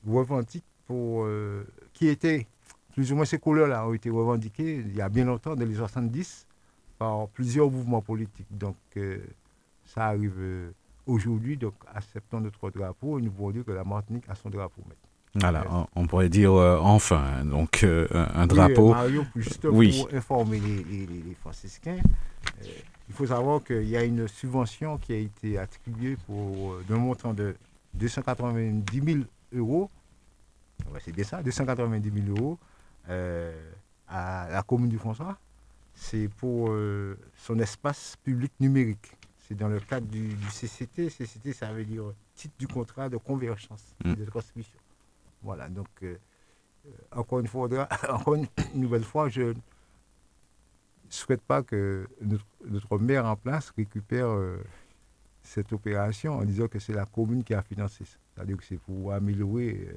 revendique 0.07 0.63
pour. 0.85 1.27
qui 1.93 2.07
était. 2.07 2.47
Plus 2.93 3.11
ou 3.11 3.17
moins 3.17 3.25
ces 3.25 3.39
couleurs-là 3.39 3.85
ont 3.85 3.93
été 3.93 4.09
revendiquées 4.09 4.77
il 4.77 4.95
y 4.95 5.01
a 5.01 5.09
bien 5.09 5.25
longtemps, 5.25 5.53
dans 5.53 5.65
les 5.65 5.75
70, 5.75 6.47
par 6.97 7.27
plusieurs 7.27 7.69
mouvements 7.69 8.01
politiques. 8.01 8.47
Donc, 8.49 8.77
ça 9.83 10.05
arrive 10.05 10.71
aujourd'hui. 11.05 11.57
Donc, 11.57 11.73
acceptons 11.93 12.39
notre 12.39 12.69
drapeau 12.69 13.19
et 13.19 13.21
nous 13.21 13.31
pouvons 13.31 13.51
dire 13.51 13.65
que 13.65 13.71
la 13.71 13.83
Martinique 13.83 14.29
a 14.29 14.35
son 14.35 14.49
drapeau. 14.49 14.81
Voilà, 15.35 15.65
on, 15.95 16.07
pourrait 16.07 16.29
dire 16.29 16.53
euh, 16.53 16.79
enfin, 16.79 17.43
donc 17.43 17.83
euh, 17.83 18.07
un, 18.33 18.47
drapeau. 18.47 18.91
Mario, 18.91 19.25
juste 19.35 19.67
pour 19.67 20.13
informer 20.13 20.59
les, 20.61 21.35
franciscains, 21.41 21.97
euh, 22.61 22.67
il 23.09 23.13
faut 23.13 23.27
savoir 23.27 23.61
qu'il 23.61 23.87
y 23.87 23.97
a 23.97 24.03
une 24.05 24.29
subvention 24.29 24.97
qui 24.97 25.11
a 25.11 25.17
été 25.17 25.57
attribuée 25.57 26.15
pour 26.25 26.77
d'un 26.87 26.97
montant 26.97 27.33
de 27.33 27.53
290 27.95 29.01
000 29.03 29.19
euros. 29.53 29.89
c'est 31.03 31.11
bien 31.11 31.25
ça, 31.25 31.43
290 31.43 32.11
000 32.27 32.39
euros 32.39 32.57
à 34.07 34.47
la 34.49 34.63
commune 34.63 34.89
du 34.89 34.97
François. 34.97 35.37
C'est 35.93 36.29
pour 36.29 36.73
son 37.37 37.59
espace 37.59 38.15
public 38.23 38.53
numérique. 38.61 39.11
C'est 39.47 39.55
dans 39.55 39.67
le 39.67 39.79
cadre 39.81 40.07
du, 40.07 40.35
CCT. 40.49 41.09
CCT, 41.09 41.53
ça 41.53 41.71
veut 41.73 41.85
dire 41.85 42.05
titre 42.35 42.55
du 42.57 42.67
contrat 42.67 43.09
de 43.09 43.17
convergence 43.17 43.95
et 44.03 44.09
mm. 44.09 44.15
de 44.15 44.25
transmission. 44.25 44.79
Voilà, 45.41 45.69
donc 45.69 45.87
euh, 46.03 46.17
euh, 46.85 46.89
encore 47.11 47.39
une 47.39 47.47
fois, 47.47 47.69
encore 48.09 48.35
une 48.35 48.47
nouvelle 48.75 49.03
fois, 49.03 49.29
je 49.29 49.41
ne 49.41 49.53
souhaite 51.09 51.41
pas 51.41 51.63
que 51.63 52.07
notre, 52.61 52.97
maire 52.97 53.25
en 53.25 53.35
place 53.35 53.71
récupère 53.77 54.27
euh, 54.27 54.57
cette 55.43 55.71
opération 55.73 56.33
en 56.37 56.43
disant 56.43 56.67
que 56.67 56.79
c'est 56.79 56.93
la 56.93 57.05
commune 57.05 57.43
qui 57.43 57.53
a 57.53 57.61
financé 57.61 58.05
ça. 58.05 58.17
C'est-à-dire 58.33 58.57
que 58.57 58.63
c'est 58.63 58.77
pour 58.79 59.13
améliorer 59.13 59.87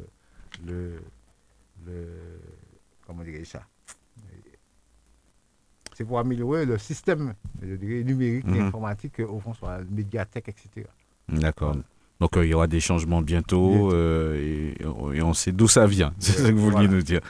le, 0.67 1.01
comment 3.07 3.25
dirais 3.25 3.45
ça? 3.45 3.63
C'est 5.95 6.05
pour 6.05 6.21
améliorer 6.21 6.65
le 6.65 6.79
système 6.79 7.35
numérique 7.61 8.47
et 8.47 8.61
mhm. 8.61 8.69
informatique 8.69 9.19
au 9.19 9.41
fond 9.41 9.53
sur 9.53 9.67
la 9.67 9.81
médiathèque, 9.83 10.49
etc. 10.49 10.87
D'accord. 11.29 11.75
Donc 12.21 12.33
il 12.37 12.47
y 12.47 12.55
aura 12.55 12.67
des 12.67 12.81
changements 12.81 13.23
bientôt, 13.23 13.95
et, 14.35 14.75
et, 14.81 15.23
on 15.23 15.35
sait 15.35 15.53
d'où 15.53 15.69
ça 15.69 15.87
vient. 15.87 16.13
C'est 16.19 16.33
ce 16.33 16.49
que 16.49 16.53
vous 16.53 16.71
vouliez 16.71 16.89
nous 16.89 17.03
dire. 17.03 17.21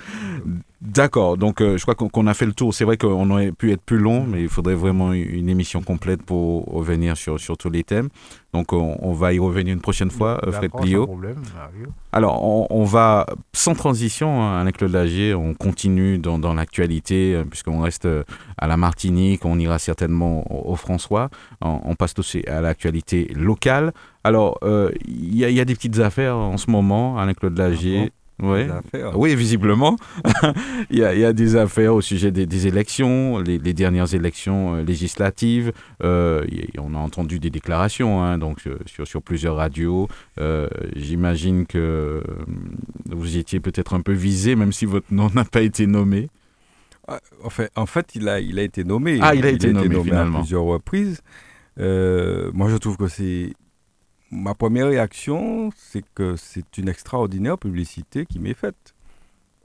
D'accord, 0.81 1.37
donc 1.37 1.61
je 1.61 1.83
crois 1.83 1.97
qu'on 1.97 2.27
a 2.29 2.35
fait 2.35 2.47
le 2.47 2.53
tour. 2.53 2.73
C'est 2.73 2.85
vrai 2.85 2.97
qu'on 2.97 3.29
aurait 3.31 3.51
pu 3.51 3.73
être 3.73 3.83
plus 3.83 3.99
long, 3.99 4.25
mais 4.25 4.43
il 4.43 4.49
faudrait 4.49 4.77
vraiment 4.77 5.13
une 5.13 5.49
émission 5.49 5.83
complète 5.83 6.23
pour 6.23 6.67
revenir 6.67 7.17
sur, 7.17 7.41
sur 7.41 7.59
tous 7.59 7.69
les 7.69 7.83
thèmes. 7.83 8.09
Donc 8.53 8.73
on, 8.73 9.13
va 9.13 9.33
y 9.33 9.41
revenir 9.41 9.75
une 9.75 9.81
prochaine 9.81 10.11
fois, 10.11 10.41
Fred 10.53 10.71
Plio. 10.71 11.09
Alors 12.13 12.71
on, 12.71 12.85
va 12.85 13.27
sans 13.53 13.75
transition, 13.75 14.41
hein, 14.41 14.61
avec 14.61 14.77
Claude 14.77 14.93
Lagier, 14.93 15.35
on 15.35 15.53
continue 15.53 16.17
dans, 16.19 16.39
dans 16.39 16.55
l'actualité, 16.55 17.43
puisqu'on 17.51 17.81
reste 17.81 18.09
à 18.57 18.67
la 18.69 18.77
Martinique, 18.77 19.45
on 19.45 19.59
ira 19.59 19.81
certainement 19.81 20.45
au, 20.71 20.77
François. 20.77 21.29
On, 21.61 21.97
passe 21.97 22.15
aussi 22.19 22.45
à 22.47 22.61
l'actualité 22.61 23.33
locale. 23.35 23.93
Alors, 24.23 24.59
il 25.07 25.35
y, 25.35 25.39
y, 25.41 25.61
a 25.61 25.65
des 25.65 25.75
petites 25.75 25.99
affaires 25.99 26.37
en 26.37 26.57
ce 26.57 26.71
moment, 26.71 27.19
avec 27.19 27.41
Claude 27.41 27.59
Lagier. 27.59 28.13
Ouais. 28.43 28.69
Oui, 29.15 29.35
visiblement. 29.35 29.97
il, 30.91 30.99
y 30.99 31.05
a, 31.05 31.13
il, 31.15 31.21
y 31.21 31.25
a, 31.25 31.33
des 31.33 31.57
affaires 31.57 31.95
au 31.95 32.01
sujet 32.01 32.31
des, 32.31 32.47
des 32.47 32.69
élections, 32.69 33.39
les, 33.39 33.59
les, 33.59 33.75
dernières 33.75 34.15
élections 34.15 34.77
euh, 34.77 34.83
législatives. 34.83 35.73
Euh, 36.05 36.47
on 36.79 36.95
a 36.95 36.99
entendu 36.99 37.41
des 37.41 37.51
déclarations 37.51 38.23
hein, 38.23 38.39
donc, 38.39 38.67
euh, 38.67 38.79
sur, 38.87 39.09
sur, 39.09 39.23
plusieurs 39.23 39.57
radios. 39.57 40.09
Euh, 40.39 40.69
J'imagine 40.95 41.67
que 41.67 42.23
vous 43.07 43.37
étiez 43.37 43.59
peut-être 43.59 43.95
un 43.95 44.03
peu 44.03 44.13
visé, 44.13 44.55
même 44.55 44.73
si 44.73 44.85
votre 44.85 45.13
nom 45.13 45.31
n'a 45.35 45.45
pas 45.45 45.63
été 45.63 45.87
nommé. 45.87 46.29
Ah, 47.09 47.21
en 47.43 47.51
fait, 47.51 47.73
en 47.75 47.87
fait 47.87 48.15
il, 48.15 48.29
a, 48.29 48.39
il 48.39 48.59
a 48.61 48.63
été 48.63 48.85
nommé. 48.85 49.19
Ah, 49.21 49.35
il 49.35 49.45
a, 49.47 49.49
été, 49.49 49.73
nommé, 49.73 50.01
finalement. 50.03 50.39
à 50.39 50.41
plusieurs 50.43 50.65
reprises. 50.65 51.23
moi, 51.77 52.69
je 52.69 52.77
trouve 52.77 52.97
que 52.97 53.09
c'est 53.09 53.53
ma 54.31 54.55
première 54.55 54.89
réaction, 54.89 55.71
c'est 55.77 56.05
que 56.15 56.37
c'est 56.37 56.79
une 56.79 56.89
extraordinaire 56.89 57.59
publicité 57.59 58.27
qui 58.27 58.39
m'est 58.39 58.55
faite. 58.55 58.95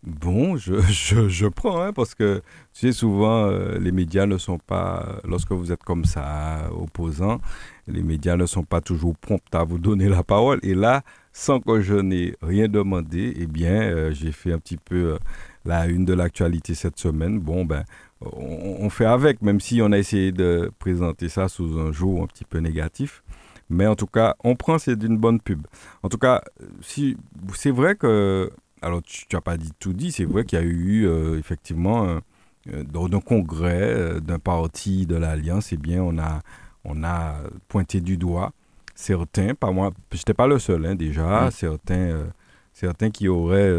Bon, 0.04 0.58
je, 0.58 0.82
je, 0.90 1.30
je 1.30 1.48
prends, 1.48 1.82
hein, 1.82 1.94
parce 1.94 2.14
que 2.14 2.42
tu 2.74 2.88
sais, 2.88 2.92
souvent, 2.92 3.46
euh, 3.46 3.80
les 3.80 3.92
médias 3.92 4.26
ne 4.26 4.38
sont 4.38 4.58
pas, 4.58 5.20
lorsque 5.24 5.52
vous 5.52 5.72
êtes 5.72 5.84
comme 5.84 6.04
ça, 6.06 6.70
opposant, 6.72 7.40
les 7.88 8.04
médias 8.04 8.36
ne 8.36 8.46
sont 8.46 8.64
pas 8.64 8.82
toujours 8.82 9.16
prompts 9.16 9.56
à 9.56 9.64
vous 9.64 9.78
donner 9.78 10.10
la 10.10 10.24
parole. 10.24 10.60
Et 10.64 10.74
là, 10.74 11.04
sans 11.32 11.60
que 11.62 11.82
je 11.82 11.96
n'ai 11.96 12.36
rien 12.42 12.68
demandé, 12.68 13.34
eh 13.38 13.48
bien, 13.48 13.82
euh, 13.82 14.12
j'ai 14.12 14.32
fait 14.34 14.52
un 14.52 14.60
petit 14.60 14.78
peu 14.78 15.14
euh, 15.14 15.18
la 15.66 15.88
une 15.88 16.04
de 16.06 16.14
l'actualité 16.14 16.76
cette 16.76 17.00
semaine. 17.00 17.40
Bon, 17.40 17.64
ben, 17.64 17.86
on, 18.22 18.78
on, 18.82 18.90
fait 18.90 19.06
avec, 19.06 19.42
même 19.42 19.62
si 19.62 19.82
on 19.82 19.92
a 19.94 19.98
essayé 19.98 20.32
de 20.34 20.72
présenter 20.80 21.30
ça 21.30 21.48
sous 21.48 21.80
un 21.80 21.92
jour 21.94 22.24
un 22.24 22.28
petit 22.28 22.46
peu 22.46 22.60
négatif. 22.60 23.23
Mais 23.70 23.88
en 23.88 23.96
tout 23.96 24.08
cas, 24.08 24.36
on 24.44 24.56
prend, 24.56 24.78
c'est 24.78 24.96
d'une 24.96 25.18
bonne 25.18 25.40
pub. 25.40 25.66
En 26.04 26.10
tout 26.10 26.18
cas, 26.18 26.42
si, 26.82 27.18
c'est 27.56 27.72
vrai 27.72 27.96
que, 27.96 28.52
alors 28.82 29.02
tu 29.02 29.26
n'as 29.34 29.42
pas 29.42 29.58
dit 29.58 29.72
tout 29.80 29.94
dit, 29.94 30.12
c'est 30.12 30.26
vrai 30.26 30.46
qu'il 30.46 30.60
y 30.60 30.62
a 30.62 30.66
eu 30.66 31.08
euh, 31.08 31.40
effectivement, 31.40 32.20
euh, 32.68 32.84
dans 32.84 33.06
un 33.06 33.20
congrès 33.20 33.94
euh, 33.94 34.20
d'un 34.20 34.40
parti 34.40 35.06
de 35.06 35.16
l'Alliance, 35.16 35.74
eh 35.74 35.78
bien, 35.78 36.04
on 36.04 36.18
a, 36.20 36.42
on 36.84 37.04
a 37.04 37.36
pointé 37.68 38.02
du 38.02 38.18
doigt 38.18 38.52
certains, 38.96 39.56
pas 39.56 39.72
moi, 39.72 39.92
je 40.12 40.18
n'étais 40.18 40.36
pas 40.36 40.46
le 40.46 40.60
seul 40.60 40.86
hein, 40.86 40.94
déjà, 40.94 41.50
certains, 41.50 42.28
certains 42.74 43.10
qui 43.10 43.28
auraient 43.28 43.74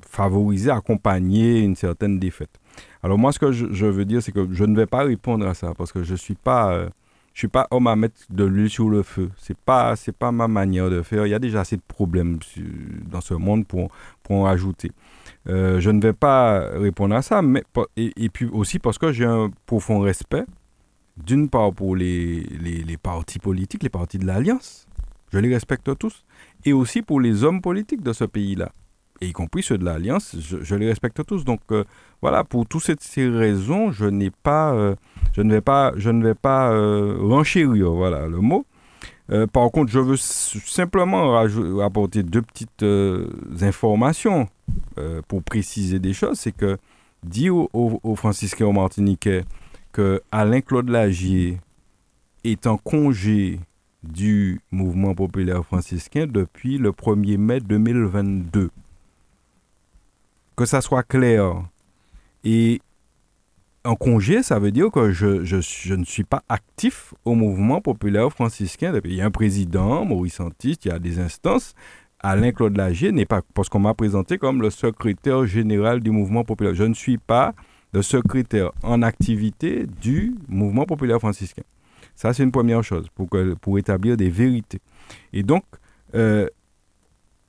favorisé, 0.00 0.70
accompagné 0.70 1.60
une 1.60 1.76
certaine 1.76 2.18
défaite. 2.18 2.58
Alors 3.02 3.18
moi, 3.18 3.32
ce 3.32 3.38
que 3.38 3.52
je, 3.52 3.66
je 3.70 3.84
veux 3.84 4.06
dire, 4.06 4.22
c'est 4.22 4.32
que 4.32 4.48
je 4.50 4.64
ne 4.64 4.74
vais 4.74 4.86
pas 4.86 5.02
répondre 5.02 5.46
à 5.46 5.52
ça 5.52 5.74
parce 5.74 5.92
que 5.92 6.02
je 6.04 6.12
ne 6.12 6.16
suis 6.16 6.34
pas 6.34 6.88
je 7.36 7.40
suis 7.40 7.48
pas 7.48 7.68
homme 7.70 7.86
à 7.86 7.96
mettre 7.96 8.22
de 8.30 8.44
l'huile 8.44 8.70
sur 8.70 8.88
le 8.88 9.02
feu. 9.02 9.30
C'est 9.36 9.58
pas 9.58 9.94
c'est 9.94 10.16
pas 10.16 10.32
ma 10.32 10.48
manière 10.48 10.88
de 10.88 11.02
faire. 11.02 11.26
Il 11.26 11.30
y 11.30 11.34
a 11.34 11.38
déjà 11.38 11.60
assez 11.60 11.76
de 11.76 11.82
problèmes 11.86 12.38
dans 13.10 13.20
ce 13.20 13.34
monde 13.34 13.66
pour 13.66 13.90
pour 14.22 14.36
en 14.36 14.42
rajouter. 14.44 14.90
Euh, 15.46 15.78
je 15.78 15.90
ne 15.90 16.00
vais 16.00 16.14
pas 16.14 16.66
répondre 16.70 17.14
à 17.14 17.20
ça, 17.20 17.42
mais 17.42 17.62
et, 17.98 18.30
puis 18.30 18.46
aussi 18.46 18.78
parce 18.78 18.96
que 18.96 19.12
j'ai 19.12 19.26
un 19.26 19.50
profond 19.66 20.00
respect, 20.00 20.46
d'une 21.18 21.50
part 21.50 21.74
pour 21.74 21.94
les, 21.94 22.40
les 22.40 22.96
partis 22.96 23.38
politiques, 23.38 23.82
les 23.82 23.90
partis 23.90 24.16
de 24.16 24.24
l'Alliance, 24.24 24.88
je 25.30 25.38
les 25.38 25.52
respecte 25.52 25.90
tous, 25.98 26.24
et 26.64 26.72
aussi 26.72 27.02
pour 27.02 27.20
les 27.20 27.44
hommes 27.44 27.60
politiques 27.60 28.02
de 28.02 28.14
ce 28.14 28.24
pays-là 28.24 28.72
et 29.20 29.28
y 29.28 29.32
compris 29.32 29.62
ceux 29.62 29.78
de 29.78 29.84
l'Alliance, 29.84 30.36
je, 30.38 30.74
les 30.74 30.88
respecte 30.88 31.24
tous. 31.24 31.44
Donc 31.44 31.60
euh, 31.70 31.84
voilà, 32.22 32.44
pour 32.44 32.66
toutes 32.66 32.82
ces 33.00 33.28
raisons, 33.28 33.92
je 33.92 34.06
n'ai 34.06 34.30
pas, 34.30 34.72
euh, 34.74 34.94
je 35.32 35.42
ne 35.42 35.52
vais 35.52 35.60
pas, 35.60 35.92
je 35.96 36.10
ne 36.10 36.22
vais 36.22 36.34
pas 36.34 36.70
euh, 36.70 37.16
renchérir, 37.20 37.90
voilà 37.90 38.26
le 38.26 38.38
mot. 38.38 38.66
par 39.52 39.70
contre, 39.70 39.90
je 39.90 39.98
veux 39.98 40.16
simplement 40.16 41.36
apporter 41.82 42.22
deux 42.22 42.42
petites 42.42 42.84
informations 43.60 44.48
pour 45.28 45.42
préciser 45.42 45.98
des 45.98 46.12
choses. 46.12 46.38
C'est 46.38 46.56
que 46.56 46.78
dit 47.24 47.50
aux, 47.50 47.68
aux, 47.72 48.14
franciscains 48.14 48.66
au 48.66 48.72
Martiniquais 48.72 49.44
que 49.92 50.22
Alain 50.30 50.60
Claude 50.60 50.88
Lagier 50.88 51.58
est 52.44 52.66
en 52.68 52.76
congé 52.76 53.58
du 54.04 54.60
mouvement 54.70 55.14
populaire 55.14 55.64
franciscain 55.64 56.26
depuis 56.28 56.78
le 56.78 56.92
1er 56.92 57.38
mai 57.38 57.60
2022 57.60 58.70
que 60.56 60.64
ça 60.64 60.80
soit 60.80 61.02
clair. 61.02 61.62
Et 62.44 62.80
en 63.84 63.94
congé, 63.94 64.42
ça 64.42 64.58
veut 64.58 64.72
dire 64.72 64.90
que 64.90 65.12
je, 65.12 65.44
je, 65.44 65.60
je, 65.60 65.94
ne 65.94 66.04
suis 66.04 66.24
pas 66.24 66.42
actif 66.48 67.14
au 67.24 67.34
mouvement 67.34 67.80
populaire 67.80 68.30
franciscain. 68.30 68.92
Il 69.04 69.14
y 69.14 69.20
a 69.20 69.26
un 69.26 69.30
président, 69.30 70.04
Maurice 70.04 70.34
Santis, 70.34 70.78
il 70.84 70.88
y 70.88 70.90
a 70.90 70.98
des 70.98 71.18
instances. 71.18 71.74
Alain 72.18 72.50
Claude 72.50 72.76
Lagier 72.76 73.12
n'est 73.12 73.26
pas, 73.26 73.42
parce 73.54 73.68
qu'on 73.68 73.78
m'a 73.78 73.94
présenté 73.94 74.38
comme 74.38 74.62
le 74.62 74.70
secrétaire 74.70 75.46
général 75.46 76.00
du 76.00 76.10
mouvement 76.10 76.44
populaire. 76.44 76.74
Je 76.74 76.84
ne 76.84 76.94
suis 76.94 77.18
pas 77.18 77.54
le 77.92 78.02
secrétaire 78.02 78.72
en 78.82 79.02
activité 79.02 79.86
du 80.00 80.34
mouvement 80.48 80.84
populaire 80.84 81.18
franciscain. 81.18 81.62
Ça, 82.14 82.32
c'est 82.32 82.42
une 82.42 82.52
première 82.52 82.82
chose 82.82 83.08
pour, 83.14 83.28
pour 83.60 83.78
établir 83.78 84.16
des 84.16 84.30
vérités. 84.30 84.80
Et 85.32 85.42
donc, 85.42 85.64
euh, 86.14 86.48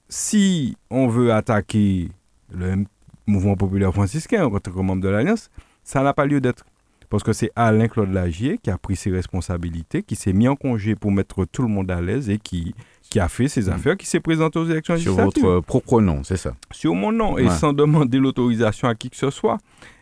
si 0.10 0.78
on 0.90 1.08
veut 1.08 1.34
attaquer 1.34 2.10
le 2.52 2.86
mouvement 3.28 3.56
populaire 3.56 3.94
franciscain 3.94 4.46
en 4.46 4.60
tant 4.60 4.72
que 4.72 4.80
membre 4.80 5.02
de 5.02 5.10
l'Alliance, 5.10 5.50
ça 5.84 6.02
n'a 6.02 6.14
pas 6.14 6.26
lieu 6.26 6.42
d'être. 6.42 6.66
Parce 7.10 7.24
que 7.24 7.32
c'est 7.32 7.52
Alain 7.56 7.88
Claude 7.88 8.12
Lagier 8.12 8.60
qui 8.62 8.70
a 8.70 8.78
pris 8.78 8.98
ses 8.98 9.12
responsabilités, 9.12 10.04
qui 10.04 10.16
s'est 10.16 10.34
mis 10.34 10.48
en 10.48 10.56
congé 10.56 10.96
pour 10.96 11.12
mettre 11.12 11.46
tout 11.46 11.62
le 11.62 11.70
monde 11.70 11.90
à 11.90 12.02
l'aise 12.02 12.30
et 12.30 12.38
qui, 12.38 12.76
qui 13.10 13.20
a 13.20 13.30
fait 13.30 13.48
ses 13.48 13.64
mm. 13.64 13.70
affaires, 13.70 13.98
qui 13.98 14.06
s'est 14.06 14.20
présenté 14.20 14.60
aux 14.60 14.66
élections 14.66 14.96
législatives. 14.96 15.42
Sur 15.42 15.52
votre 15.52 15.66
propre 15.66 16.02
nom, 16.02 16.24
c'est 16.24 16.38
ça 16.38 16.54
Sur 16.72 16.96
mon 16.96 17.12
nom, 17.12 17.38
et 17.38 17.50
sans 17.50 17.72
demander 17.72 18.18
l'autorisation 18.18 18.90
à 18.90 18.96
qui 18.96 19.10
que 19.10 19.16
ce 19.16 19.30
soit. 19.30 19.58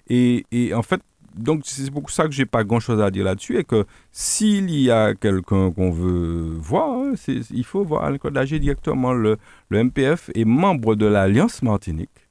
Et, 0.07 0.45
et 0.51 0.73
en 0.73 0.81
fait, 0.81 1.01
donc 1.35 1.61
c'est 1.65 1.91
pour 1.91 2.09
ça 2.09 2.25
que 2.25 2.31
j'ai 2.31 2.45
pas 2.45 2.63
grand 2.63 2.79
chose 2.79 3.01
à 3.01 3.11
dire 3.11 3.25
là-dessus 3.25 3.57
et 3.57 3.63
que 3.63 3.85
s'il 4.11 4.69
y 4.71 4.89
a 4.89 5.13
quelqu'un 5.13 5.71
qu'on 5.71 5.91
veut 5.91 6.55
voir, 6.57 7.03
il 7.27 7.65
faut 7.65 7.83
voir 7.83 8.05
Alain 8.05 8.17
Claude 8.17 8.33
Lagier 8.35 8.59
directement. 8.59 9.13
Le, 9.13 9.37
le 9.69 9.83
MPF 9.83 10.31
est 10.33 10.45
membre 10.45 10.95
de 10.95 11.05
l'Alliance 11.05 11.61
Martinique 11.61 12.24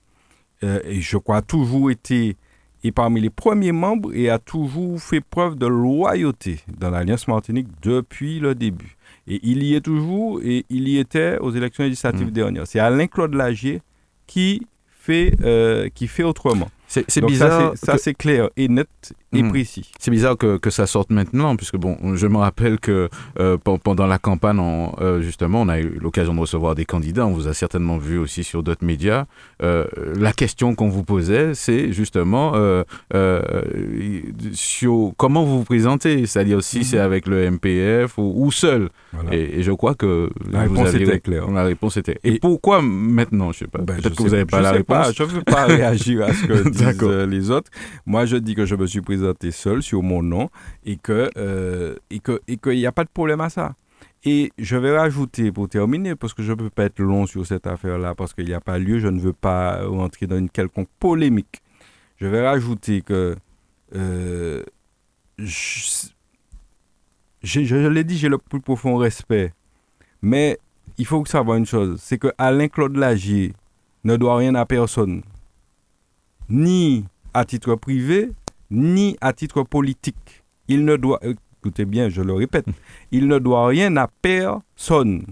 euh, 0.65 0.81
et 0.85 1.01
je 1.01 1.17
crois, 1.19 1.39
a 1.39 1.43
toujours 1.43 1.91
été 1.91 2.37
et 2.87 2.93
parmi 2.93 3.21
les 3.21 3.31
premiers 3.31 3.73
membres 3.73 4.15
et 4.15 4.29
a 4.29 4.39
toujours 4.39 5.01
fait 5.01 5.23
preuve 5.23 5.57
de 5.57 5.67
loyauté 5.67 6.61
dans 6.79 6.91
l'Alliance 6.91 7.27
Martinique 7.29 7.69
depuis 7.83 8.41
le 8.41 8.55
début. 8.55 8.97
Et 9.27 9.41
il 9.43 9.63
y 9.63 9.75
est 9.75 9.81
toujours 9.81 10.41
et 10.43 10.67
il 10.69 10.87
y 10.87 10.99
était 10.99 11.39
aux 11.39 11.51
élections 11.51 11.83
législatives 11.83 12.29
mmh. 12.29 12.33
dernières. 12.33 12.67
C'est 12.67 12.79
Alain 12.79 13.07
Claude 13.07 13.35
Lagier 13.35 13.81
qui 14.27 14.67
fait, 14.91 15.33
euh, 15.43 15.89
qui 15.95 16.09
fait 16.09 16.25
autrement. 16.25 16.69
C'est 17.09 17.25
bizarre. 17.25 17.73
Ça, 17.77 17.99
c'est 17.99 18.15
clair 18.15 18.51
et 18.57 18.69
net 18.69 18.89
et 19.33 19.43
hmm. 19.43 19.49
précis. 19.49 19.91
C'est 19.99 20.11
bizarre 20.11 20.37
que, 20.37 20.59
que, 20.59 20.71
ça 20.71 20.87
sorte 20.87 21.11
maintenant, 21.11 21.57
puisque 21.57 21.77
bon, 21.77 21.97
je 22.15 22.27
me 22.27 22.37
rappelle 22.37 22.79
que 22.79 23.09
euh, 23.41 23.57
pendant 23.59 24.07
la 24.07 24.19
campagne, 24.19 24.61
euh, 25.01 25.21
justement, 25.21 25.63
on 25.63 25.69
a 25.69 25.81
eu 25.81 25.99
l'occasion 26.01 26.35
de 26.35 26.41
recevoir 26.41 26.75
des 26.75 26.85
candidats. 26.85 27.27
On 27.27 27.33
vous 27.33 27.49
a 27.49 27.55
certainement 27.55 27.99
vu 27.99 28.19
aussi 28.19 28.45
sur 28.45 28.63
d'autres 28.63 28.85
médias. 28.85 29.25
Euh, 29.63 29.87
la 30.17 30.33
question 30.33 30.75
qu'on 30.75 30.89
vous 30.89 31.05
posait, 31.05 31.55
c'est 31.55 31.93
justement 31.93 32.53
sur 34.53 35.13
comment 35.17 35.45
vous 35.45 35.59
vous 35.59 35.65
présentez, 35.65 36.27
c'est-à-dire 36.27 36.63
si 36.63 36.85
c'est 36.85 36.99
hmm. 36.99 37.03
avec 37.03 37.27
le 37.27 37.51
MPF 37.51 38.19
ou, 38.19 38.51
seul. 38.53 38.91
Et, 39.33 39.63
je 39.63 39.73
crois 39.73 39.95
que 39.95 40.31
la 40.51 40.63
réponse 40.63 40.95
était 40.95 41.21
claire. 41.21 41.51
La 41.51 41.65
réponse 41.65 41.97
était. 41.97 42.19
Et, 42.25 42.39
pourquoi 42.39 42.83
maintenant? 42.83 43.53
Je 43.53 43.61
sais 43.61 43.67
pas. 43.67 43.79
Ben, 43.79 43.97
Peut-être 43.97 44.17
que 44.17 44.23
vous 44.23 44.31
n'avez 44.31 44.45
pas 44.45 44.61
la 44.61 44.73
réponse. 44.73 45.13
je 45.17 45.23
ne 45.23 45.29
veux 45.29 45.43
pas 45.43 45.65
réagir 45.65 46.23
à 46.23 46.33
ce 46.33 46.45
que 46.47 46.69
euh, 47.03 47.27
les 47.27 47.51
autres. 47.51 47.71
Moi, 48.07 48.27
je 48.27 48.37
dis 48.37 48.55
que 48.55 48.65
je 48.67 48.75
me 48.75 48.87
suis 48.87 49.01
présenté 49.01 49.51
seul 49.51 49.83
sur 49.83 50.03
mon 50.03 50.23
nom 50.23 50.51
et 50.85 50.97
que 50.97 51.31
euh, 51.37 51.97
et 52.11 52.21
que 52.21 52.41
et 52.49 52.57
qu'il 52.57 52.77
n'y 52.77 52.87
a 52.87 52.93
pas 52.93 53.05
de 53.05 53.11
problème 53.13 53.41
à 53.41 53.51
ça. 53.51 53.75
Et 54.27 54.53
je 54.59 54.77
vais 54.77 54.97
rajouter 54.97 55.53
pour 55.53 55.69
terminer, 55.69 56.15
parce 56.15 56.33
que 56.33 56.43
je 56.43 56.53
ne 56.53 56.57
peux 56.57 56.71
pas 56.71 56.85
être 56.85 57.01
long 57.01 57.27
sur 57.27 57.47
cette 57.47 57.67
affaire-là, 57.67 58.15
parce 58.15 58.33
qu'il 58.33 58.47
n'y 58.47 58.55
a 58.55 58.61
pas 58.61 58.79
lieu, 58.79 58.99
je 58.99 59.09
ne 59.09 59.21
veux 59.21 59.35
pas 59.35 59.85
rentrer 59.87 60.27
dans 60.27 60.39
une 60.39 60.49
quelconque 60.49 60.89
polémique. 60.99 61.61
Je 62.17 62.27
vais 62.27 62.47
rajouter 62.47 63.03
que 63.03 63.37
euh, 63.95 64.63
je, 65.37 66.09
je 67.43 67.89
l'ai 67.89 68.05
dit, 68.05 68.17
j'ai 68.17 68.31
le 68.31 68.39
plus 68.39 68.61
profond 68.61 68.97
respect. 68.97 69.53
Mais 70.23 70.59
il 70.97 71.05
faut 71.05 71.23
savoir 71.27 71.59
une 71.59 71.67
chose, 71.67 72.01
c'est 72.01 72.17
que 72.17 72.29
Alain 72.39 72.69
Claude 72.69 72.97
Lagier 72.97 73.53
ne 74.05 74.17
doit 74.17 74.37
rien 74.37 74.55
à 74.55 74.65
personne, 74.65 75.23
ni 76.49 77.05
à 77.33 77.45
titre 77.45 77.75
privé, 77.75 78.31
ni 78.71 79.17
à 79.21 79.33
titre 79.33 79.63
politique. 79.63 80.45
Il 80.69 80.85
ne 80.85 80.97
doit, 80.97 81.21
écoutez 81.23 81.85
bien, 81.85 82.09
je 82.09 82.23
le 82.23 82.33
répète, 82.33 82.67
il 83.13 83.27
ne 83.29 83.39
doit 83.39 83.67
rien 83.67 83.97
à 83.97 84.09
personne. 84.09 85.25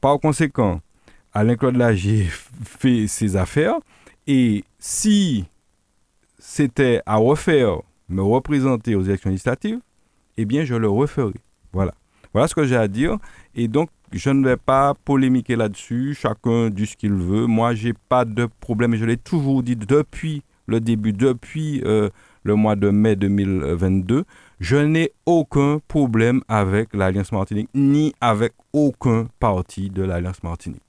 Par 0.00 0.18
conséquent, 0.18 0.80
Alain 1.32 1.56
Claude 1.56 1.76
Lagier 1.76 2.24
fait 2.64 3.06
ses 3.06 3.36
affaires 3.36 3.76
et 4.26 4.64
si 4.78 5.44
c'était 6.38 7.00
à 7.06 7.16
refaire, 7.16 7.78
me 8.08 8.22
représenter 8.22 8.94
aux 8.94 9.02
élections 9.02 9.30
législatives, 9.30 9.80
eh 10.36 10.44
bien, 10.44 10.64
je 10.64 10.74
le 10.74 10.88
referai. 10.88 11.34
Voilà. 11.72 11.94
Voilà 12.32 12.48
ce 12.48 12.54
que 12.54 12.64
j'ai 12.64 12.76
à 12.76 12.88
dire. 12.88 13.18
Et 13.54 13.68
donc, 13.68 13.90
je 14.12 14.30
ne 14.30 14.44
vais 14.44 14.56
pas 14.56 14.94
polémiquer 15.04 15.56
là-dessus. 15.56 16.14
Chacun 16.14 16.70
dit 16.70 16.86
ce 16.86 16.96
qu'il 16.96 17.12
veut. 17.12 17.46
Moi, 17.46 17.74
j'ai 17.74 17.94
pas 18.08 18.24
de 18.24 18.48
problème. 18.60 18.94
Je 18.96 19.04
l'ai 19.04 19.16
toujours 19.16 19.62
dit 19.62 19.76
depuis 19.76 20.42
le 20.72 20.80
début, 20.80 21.12
depuis 21.12 21.82
euh, 21.84 22.08
le 22.42 22.54
mois 22.54 22.76
de 22.76 22.90
mai 22.90 23.16
2022. 23.16 24.24
Je 24.60 24.76
n'ai 24.76 25.12
aucun 25.26 25.80
problème 25.86 26.42
avec 26.48 26.94
l'Alliance 26.94 27.32
Martinique, 27.32 27.68
ni 27.74 28.12
avec 28.20 28.52
aucun 28.72 29.26
parti 29.38 29.90
de 29.90 30.02
l'Alliance 30.02 30.42
Martinique. 30.42 30.82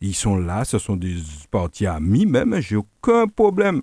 Ils 0.00 0.14
sont 0.14 0.36
là, 0.36 0.64
ce 0.64 0.78
sont 0.78 0.96
des 0.96 1.16
partis 1.50 1.86
amis 1.86 2.26
même, 2.26 2.60
j'ai 2.60 2.76
aucun 2.76 3.26
problème. 3.26 3.82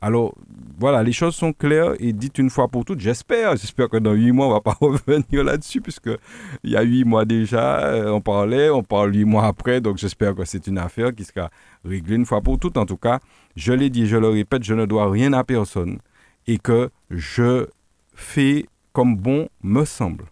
Alors, 0.00 0.34
voilà, 0.80 1.00
les 1.04 1.12
choses 1.12 1.36
sont 1.36 1.52
claires 1.52 1.92
et 2.00 2.12
dites 2.12 2.38
une 2.38 2.50
fois 2.50 2.66
pour 2.66 2.84
toutes, 2.84 2.98
j'espère. 2.98 3.56
J'espère 3.56 3.88
que 3.88 3.98
dans 3.98 4.12
huit 4.12 4.32
mois, 4.32 4.46
on 4.46 4.48
ne 4.48 4.54
va 4.54 4.60
pas 4.60 4.76
revenir 4.80 5.44
là-dessus, 5.44 5.80
puisqu'il 5.80 6.70
y 6.70 6.76
a 6.76 6.82
huit 6.82 7.04
mois 7.04 7.24
déjà, 7.24 7.84
euh, 7.84 8.10
on 8.10 8.20
parlait, 8.20 8.68
on 8.68 8.82
parle 8.82 9.14
huit 9.14 9.24
mois 9.24 9.46
après, 9.46 9.80
donc 9.80 9.98
j'espère 9.98 10.34
que 10.34 10.44
c'est 10.44 10.66
une 10.66 10.78
affaire 10.78 11.14
qui 11.14 11.22
sera 11.22 11.50
réglée 11.84 12.16
une 12.16 12.26
fois 12.26 12.40
pour 12.40 12.58
toutes. 12.58 12.78
En 12.78 12.84
tout 12.84 12.96
cas, 12.96 13.20
je 13.56 13.72
l'ai 13.72 13.90
dit, 13.90 14.06
je 14.06 14.16
le 14.16 14.28
répète, 14.28 14.62
je 14.64 14.74
ne 14.74 14.86
dois 14.86 15.10
rien 15.10 15.32
à 15.32 15.44
personne 15.44 15.98
et 16.46 16.58
que 16.58 16.90
je 17.10 17.66
fais 18.14 18.66
comme 18.92 19.16
bon 19.16 19.48
me 19.62 19.84
semble. 19.84 20.24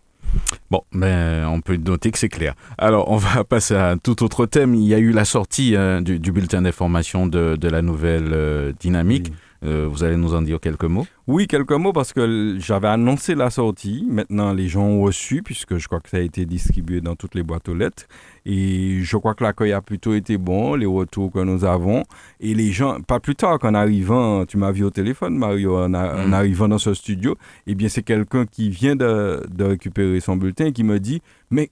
Bon, 0.71 0.83
mais 0.93 1.43
on 1.47 1.61
peut 1.61 1.77
noter 1.77 2.11
que 2.11 2.19
c'est 2.19 2.29
clair. 2.29 2.55
Alors, 2.79 3.11
on 3.11 3.17
va 3.17 3.43
passer 3.45 3.75
à 3.75 3.91
un 3.91 3.99
tout 3.99 4.23
autre 4.23 4.47
thème. 4.47 4.75
Il 4.75 4.87
y 4.87 4.95
a 4.95 4.99
eu 4.99 5.11
la 5.11 5.25
sortie 5.25 5.75
euh, 5.75 6.01
du, 6.01 6.21
du, 6.21 6.31
bulletin 6.31 6.63
d'information 6.63 7.27
de, 7.27 7.57
de, 7.57 7.69
la 7.69 7.83
nouvelle 7.83 8.31
euh, 8.33 8.73
dynamique. 8.79 9.29
Oui. 9.31 9.37
Euh, 9.63 9.87
vous 9.91 10.05
allez 10.05 10.17
nous 10.17 10.35
en 10.35 10.41
dire 10.41 10.59
quelques 10.59 10.85
mots 10.85 11.07
Oui, 11.27 11.47
quelques 11.47 11.73
mots 11.73 11.93
parce 11.93 12.15
que 12.15 12.57
j'avais 12.59 12.89
annoncé 12.89 13.35
la 13.35 13.51
sortie. 13.51 14.07
Maintenant, 14.09 14.55
les 14.55 14.69
gens 14.69 14.85
ont 14.85 15.03
reçu 15.03 15.43
puisque 15.43 15.77
je 15.77 15.87
crois 15.87 16.01
que 16.01 16.09
ça 16.09 16.17
a 16.17 16.21
été 16.21 16.47
distribué 16.47 17.03
dans 17.03 17.15
toutes 17.15 17.35
les 17.35 17.43
boîtes 17.43 17.69
aux 17.69 17.75
lettres. 17.75 18.05
Et 18.47 19.01
je 19.03 19.17
crois 19.19 19.35
que 19.35 19.45
l'accueil 19.45 19.73
a 19.73 19.83
plutôt 19.83 20.15
été 20.15 20.39
bon, 20.39 20.75
les 20.77 20.87
retours 20.87 21.31
que 21.31 21.41
nous 21.41 21.65
avons. 21.65 22.05
Et 22.41 22.55
les 22.55 22.73
gens, 22.73 23.01
pas 23.03 23.21
plus 23.21 23.35
tard 23.35 23.59
qu'en 23.59 23.75
arrivant, 23.75 24.47
tu 24.47 24.57
m'as 24.57 24.73
vu 24.73 24.83
au 24.83 24.91
téléphone, 24.91 25.37
Mario, 25.37 25.77
en, 25.77 25.93
a, 25.93 26.15
mm. 26.15 26.29
en 26.29 26.33
arrivant 26.33 26.69
dans 26.69 26.79
ce 26.79 26.95
studio, 26.95 27.37
eh 27.67 27.75
bien, 27.75 27.89
c'est 27.89 28.03
quelqu'un 28.03 28.47
qui 28.47 28.71
vient 28.71 28.97
de, 28.97 29.47
de, 29.51 29.65
récupérer 29.65 30.21
son 30.21 30.37
bulletin 30.37 30.67
et 30.67 30.73
qui 30.73 30.85
me 30.85 30.99
dit 30.99 31.21
Mais, 31.51 31.71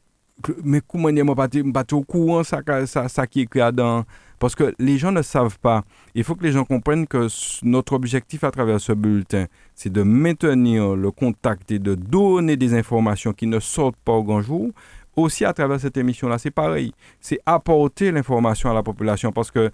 mais 0.63 0.83
comment 0.87 1.11
ne 1.11 1.73
pas 1.73 1.85
au 1.93 2.03
courant 2.03 2.45
ça, 2.45 2.61
ça, 2.87 3.09
ça 3.09 3.27
qui 3.27 3.41
est 3.41 3.45
écrit 3.45 3.61
dans 3.73 4.05
parce 4.39 4.55
que 4.55 4.75
les 4.79 4.99
gens 4.99 5.13
ne 5.13 5.23
savent 5.23 5.59
pas. 5.59 5.85
Il 6.15 6.25
faut 6.25 6.35
que 6.35 6.45
les 6.45 6.53
gens 6.53 6.65
comprennent 6.65 7.07
que 7.07 7.27
notre 7.63 7.93
objectif 7.93 8.45
à 8.45 8.51
travers 8.51 8.81
ce 8.81 8.93
bulletin, 8.93 9.47
c'est 9.75 9.93
de 9.93 10.03
maintenir 10.03 10.95
le 10.95 11.11
contact 11.11 11.71
et 11.71 11.79
de 11.79 11.95
donner 11.95 12.57
des 12.57 12.75
informations 12.75 13.33
qui 13.33 13.47
ne 13.47 13.61
sortent 13.61 13.97
pas 14.05 14.13
au 14.13 14.23
grand 14.23 14.43
jour. 14.43 14.71
Aussi 15.17 15.45
à 15.45 15.53
travers 15.53 15.81
cette 15.81 15.97
émission-là, 15.97 16.39
c'est 16.39 16.53
pareil. 16.53 16.93
C'est 17.21 17.41
apporter 17.45 18.13
l'information 18.13 18.71
à 18.71 18.75
la 18.75 18.83
population 18.83 19.33
parce 19.33 19.51
que 19.51 19.71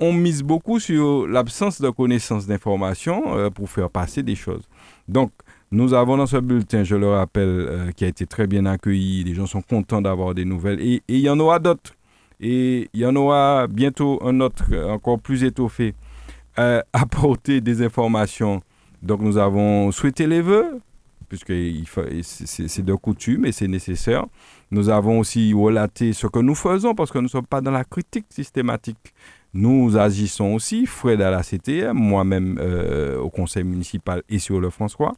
on 0.00 0.12
mise 0.12 0.42
beaucoup 0.42 0.78
sur 0.78 1.26
l'absence 1.26 1.80
de 1.80 1.90
connaissances 1.90 2.46
d'informations 2.46 3.36
euh, 3.36 3.50
pour 3.50 3.68
faire 3.68 3.90
passer 3.90 4.22
des 4.22 4.36
choses. 4.36 4.62
Donc, 5.08 5.32
nous 5.70 5.92
avons 5.92 6.16
dans 6.16 6.26
ce 6.26 6.36
bulletin, 6.36 6.84
je 6.84 6.94
le 6.94 7.08
rappelle, 7.08 7.48
euh, 7.48 7.90
qui 7.92 8.04
a 8.04 8.08
été 8.08 8.26
très 8.26 8.46
bien 8.46 8.64
accueilli. 8.64 9.24
Les 9.24 9.34
gens 9.34 9.46
sont 9.46 9.60
contents 9.60 10.00
d'avoir 10.00 10.34
des 10.34 10.44
nouvelles 10.44 10.80
et 10.80 11.02
il 11.08 11.18
y 11.18 11.28
en 11.28 11.38
aura 11.40 11.58
d'autres. 11.58 11.94
Et 12.40 12.88
il 12.92 13.00
y 13.00 13.06
en 13.06 13.16
aura 13.16 13.66
bientôt 13.66 14.20
un 14.24 14.40
autre 14.40 14.64
encore 14.88 15.20
plus 15.20 15.44
étoffé, 15.44 15.94
euh, 16.58 16.80
apporter 16.92 17.60
des 17.60 17.82
informations. 17.82 18.60
Donc 19.02 19.20
nous 19.20 19.38
avons 19.38 19.90
souhaité 19.92 20.26
les 20.26 20.40
vœux, 20.40 20.80
puisque 21.28 21.52
c'est 22.22 22.84
de 22.84 22.94
coutume 22.94 23.44
et 23.44 23.52
c'est 23.52 23.68
nécessaire. 23.68 24.26
Nous 24.70 24.88
avons 24.88 25.20
aussi 25.20 25.52
relaté 25.52 26.12
ce 26.12 26.26
que 26.26 26.38
nous 26.38 26.54
faisons, 26.54 26.94
parce 26.94 27.10
que 27.10 27.18
nous 27.18 27.24
ne 27.24 27.28
sommes 27.28 27.46
pas 27.46 27.60
dans 27.60 27.70
la 27.70 27.84
critique 27.84 28.26
systématique. 28.30 29.14
Nous 29.54 29.96
agissons 29.96 30.54
aussi, 30.54 30.84
Fred 30.86 31.20
à 31.22 31.30
la 31.30 31.42
CTM, 31.42 31.96
moi-même 31.96 32.58
euh, 32.60 33.18
au 33.18 33.30
conseil 33.30 33.64
municipal 33.64 34.22
et 34.28 34.38
sur 34.38 34.60
le 34.60 34.68
François. 34.70 35.14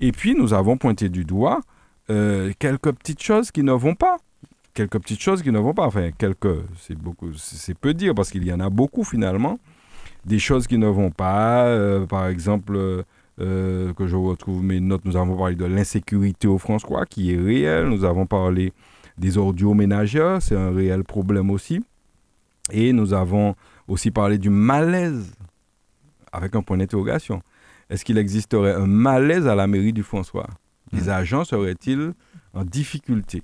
Et 0.00 0.12
puis 0.12 0.34
nous 0.34 0.52
avons 0.52 0.76
pointé 0.76 1.08
du 1.08 1.24
doigt 1.24 1.60
euh, 2.10 2.52
quelques 2.58 2.92
petites 2.92 3.22
choses 3.22 3.50
qui 3.50 3.62
ne 3.62 3.72
vont 3.72 3.94
pas 3.94 4.16
quelques 4.78 5.00
petites 5.00 5.20
choses 5.20 5.42
qui 5.42 5.50
ne 5.50 5.58
vont 5.58 5.74
pas. 5.74 5.86
Enfin, 5.86 6.10
quelques, 6.16 6.62
c'est 6.76 6.96
beaucoup, 6.96 7.32
c'est 7.34 7.74
peu 7.74 7.94
dire 7.94 8.14
parce 8.14 8.30
qu'il 8.30 8.46
y 8.46 8.52
en 8.52 8.60
a 8.60 8.70
beaucoup 8.70 9.02
finalement. 9.02 9.58
Des 10.24 10.38
choses 10.38 10.68
qui 10.68 10.78
ne 10.78 10.86
vont 10.86 11.10
pas, 11.10 11.64
euh, 11.66 12.06
par 12.06 12.28
exemple, 12.28 13.04
euh, 13.40 13.92
que 13.94 14.06
je 14.06 14.14
retrouve 14.14 14.62
mes 14.62 14.78
notes, 14.78 15.04
nous 15.04 15.16
avons 15.16 15.36
parlé 15.36 15.56
de 15.56 15.64
l'insécurité 15.64 16.46
au 16.46 16.58
François 16.58 17.06
qui 17.06 17.34
est 17.34 17.36
réelle. 17.36 17.88
Nous 17.88 18.04
avons 18.04 18.26
parlé 18.26 18.72
des 19.16 19.36
ordures 19.36 19.74
ménagères, 19.74 20.40
c'est 20.40 20.56
un 20.56 20.70
réel 20.70 21.02
problème 21.02 21.50
aussi. 21.50 21.82
Et 22.70 22.92
nous 22.92 23.14
avons 23.14 23.56
aussi 23.88 24.12
parlé 24.12 24.38
du 24.38 24.50
malaise 24.50 25.34
avec 26.30 26.54
un 26.54 26.62
point 26.62 26.76
d'interrogation. 26.76 27.42
Est-ce 27.90 28.04
qu'il 28.04 28.18
existerait 28.18 28.74
un 28.74 28.86
malaise 28.86 29.48
à 29.48 29.56
la 29.56 29.66
mairie 29.66 29.92
du 29.92 30.04
François? 30.04 30.46
Les 30.92 31.06
mmh. 31.06 31.08
agents 31.08 31.44
seraient-ils 31.44 32.12
en 32.54 32.64
difficulté? 32.64 33.42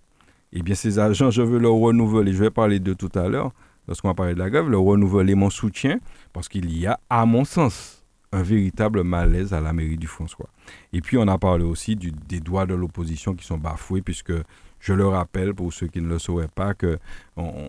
Eh 0.55 0.63
bien, 0.63 0.75
ces 0.75 0.99
agents, 0.99 1.31
je 1.31 1.43
veux 1.43 1.59
leur 1.59 1.75
renouveler, 1.75 2.33
je 2.33 2.39
vais 2.39 2.51
parler 2.51 2.79
de 2.79 2.95
tout 2.95 3.11
à 3.15 3.29
l'heure, 3.29 3.53
lorsqu'on 3.89 4.09
va 4.09 4.15
parler 4.15 4.35
de 4.35 4.39
la 4.39 4.51
grève, 4.51 4.69
leur 4.69 4.83
renouveler 4.83 5.35
mon 5.35 5.51
soutien, 5.51 5.99
parce 6.33 6.49
qu'il 6.49 6.77
y 6.77 6.87
a, 6.87 6.99
à 7.11 7.27
mon 7.27 7.45
sens, 7.45 8.05
un 8.33 8.43
véritable 8.43 9.03
malaise 9.03 9.53
à 9.53 9.61
la 9.61 9.73
mairie 9.73 9.97
du 9.97 10.07
François. 10.07 10.49
Et 10.93 11.01
puis, 11.01 11.19
on 11.19 11.29
a 11.29 11.39
parlé 11.39 11.65
aussi 11.65 11.97
des 11.97 12.41
droits 12.41 12.67
de 12.67 12.75
l'opposition 12.75 13.35
qui 13.35 13.45
sont 13.45 13.59
bafoués, 13.59 14.03
puisque 14.03 14.33
je 14.81 14.93
le 14.93 15.07
rappelle, 15.07 15.55
pour 15.55 15.73
ceux 15.73 15.87
qui 15.87 16.01
ne 16.01 16.09
le 16.09 16.19
sauraient 16.19 16.49
pas, 16.49 16.75
que 16.75 16.99
euh, 17.39 17.69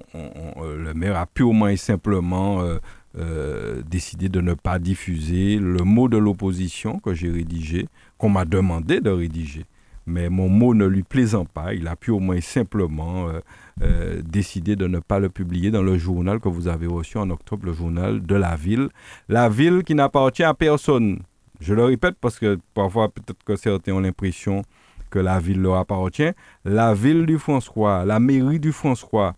le 0.77 0.93
maire 0.93 1.17
a 1.17 1.25
purement 1.25 1.67
et 1.67 1.77
simplement 1.77 2.61
euh, 2.61 2.77
euh, 3.17 3.81
décidé 3.89 4.27
de 4.27 4.41
ne 4.41 4.53
pas 4.53 4.79
diffuser 4.79 5.57
le 5.57 5.83
mot 5.83 6.09
de 6.09 6.17
l'opposition 6.17 6.99
que 6.99 7.13
j'ai 7.13 7.31
rédigé, 7.31 7.87
qu'on 8.17 8.29
m'a 8.29 8.45
demandé 8.45 8.99
de 8.99 9.09
rédiger 9.09 9.65
mais 10.05 10.29
mon 10.29 10.49
mot 10.49 10.73
ne 10.73 10.85
lui 10.85 11.03
plaisant 11.03 11.45
pas, 11.45 11.73
il 11.73 11.87
a 11.87 11.95
pu 11.95 12.11
au 12.11 12.19
moins 12.19 12.41
simplement 12.41 13.27
euh, 13.27 13.39
euh, 13.81 14.21
décider 14.23 14.75
de 14.75 14.87
ne 14.87 14.99
pas 14.99 15.19
le 15.19 15.29
publier 15.29 15.71
dans 15.71 15.81
le 15.81 15.97
journal 15.97 16.39
que 16.39 16.49
vous 16.49 16.67
avez 16.67 16.87
reçu 16.87 17.17
en 17.17 17.29
octobre, 17.29 17.65
le 17.65 17.73
journal 17.73 18.21
de 18.21 18.35
la 18.35 18.55
ville. 18.55 18.89
La 19.29 19.49
ville 19.49 19.83
qui 19.83 19.95
n'appartient 19.95 20.43
à 20.43 20.53
personne. 20.53 21.19
Je 21.59 21.73
le 21.73 21.85
répète 21.85 22.15
parce 22.21 22.37
que 22.37 22.59
parfois 22.73 23.09
peut-être 23.09 23.43
que 23.43 23.55
certains 23.55 23.93
ont 23.93 23.99
l'impression 23.99 24.61
que 25.09 25.19
la 25.19 25.39
ville 25.39 25.61
leur 25.61 25.75
appartient. 25.75 26.31
La 26.65 26.93
ville 26.93 27.25
du 27.25 27.39
François, 27.39 28.05
la 28.05 28.19
mairie 28.19 28.59
du 28.59 28.71
François, 28.71 29.33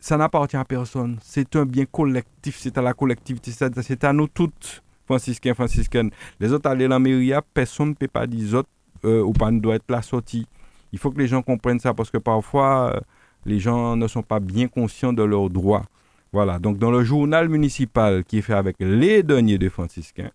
ça 0.00 0.16
n'appartient 0.16 0.56
à 0.56 0.64
personne. 0.64 1.18
C'est 1.22 1.54
un 1.56 1.64
bien 1.64 1.84
collectif, 1.84 2.56
c'est 2.58 2.76
à 2.76 2.82
la 2.82 2.92
collectivité, 2.92 3.52
c'est 3.52 4.04
à 4.04 4.12
nous 4.12 4.28
toutes, 4.28 4.82
franciscains, 5.06 5.54
franciscaines. 5.54 6.10
Les 6.40 6.52
autres 6.52 6.68
allaient 6.68 6.88
dans 6.88 6.96
la 6.96 6.98
mairie, 6.98 7.32
personne 7.54 7.90
ne 7.90 7.94
peut 7.94 8.08
pas 8.08 8.26
dire 8.26 8.58
autres 8.58 8.68
euh, 9.04 9.22
ou 9.22 9.32
pas 9.32 9.50
doit 9.50 9.76
être 9.76 9.90
la 9.90 10.02
sortie. 10.02 10.46
Il 10.92 10.98
faut 10.98 11.10
que 11.10 11.18
les 11.18 11.28
gens 11.28 11.42
comprennent 11.42 11.80
ça 11.80 11.94
parce 11.94 12.10
que 12.10 12.18
parfois, 12.18 12.92
euh, 12.94 13.00
les 13.46 13.58
gens 13.58 13.96
ne 13.96 14.06
sont 14.08 14.22
pas 14.22 14.40
bien 14.40 14.68
conscients 14.68 15.12
de 15.12 15.22
leurs 15.22 15.50
droits. 15.50 15.84
Voilà, 16.32 16.58
donc 16.58 16.78
dans 16.78 16.90
le 16.90 17.02
journal 17.02 17.48
municipal 17.48 18.24
qui 18.24 18.38
est 18.38 18.42
fait 18.42 18.54
avec 18.54 18.76
les 18.78 19.22
deniers 19.22 19.58
des 19.58 19.68
franciscains, 19.68 20.30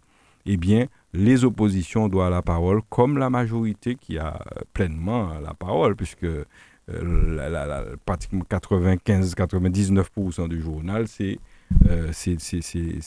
eh 0.46 0.58
bien, 0.58 0.88
les 1.14 1.46
oppositions 1.46 2.08
doivent 2.08 2.32
la 2.32 2.42
parole, 2.42 2.82
comme 2.90 3.18
la 3.18 3.30
majorité 3.30 3.96
qui 3.96 4.18
a 4.18 4.40
pleinement 4.74 5.30
la 5.42 5.54
parole, 5.54 5.96
puisque 5.96 6.28
euh, 6.90 7.96
pratiquement 8.06 8.44
95-99% 8.50 10.48
du 10.48 10.62
journal, 10.62 11.08
c'est, 11.08 11.40
euh, 11.88 12.10
c'est, 12.12 12.38
c'est, 12.40 12.60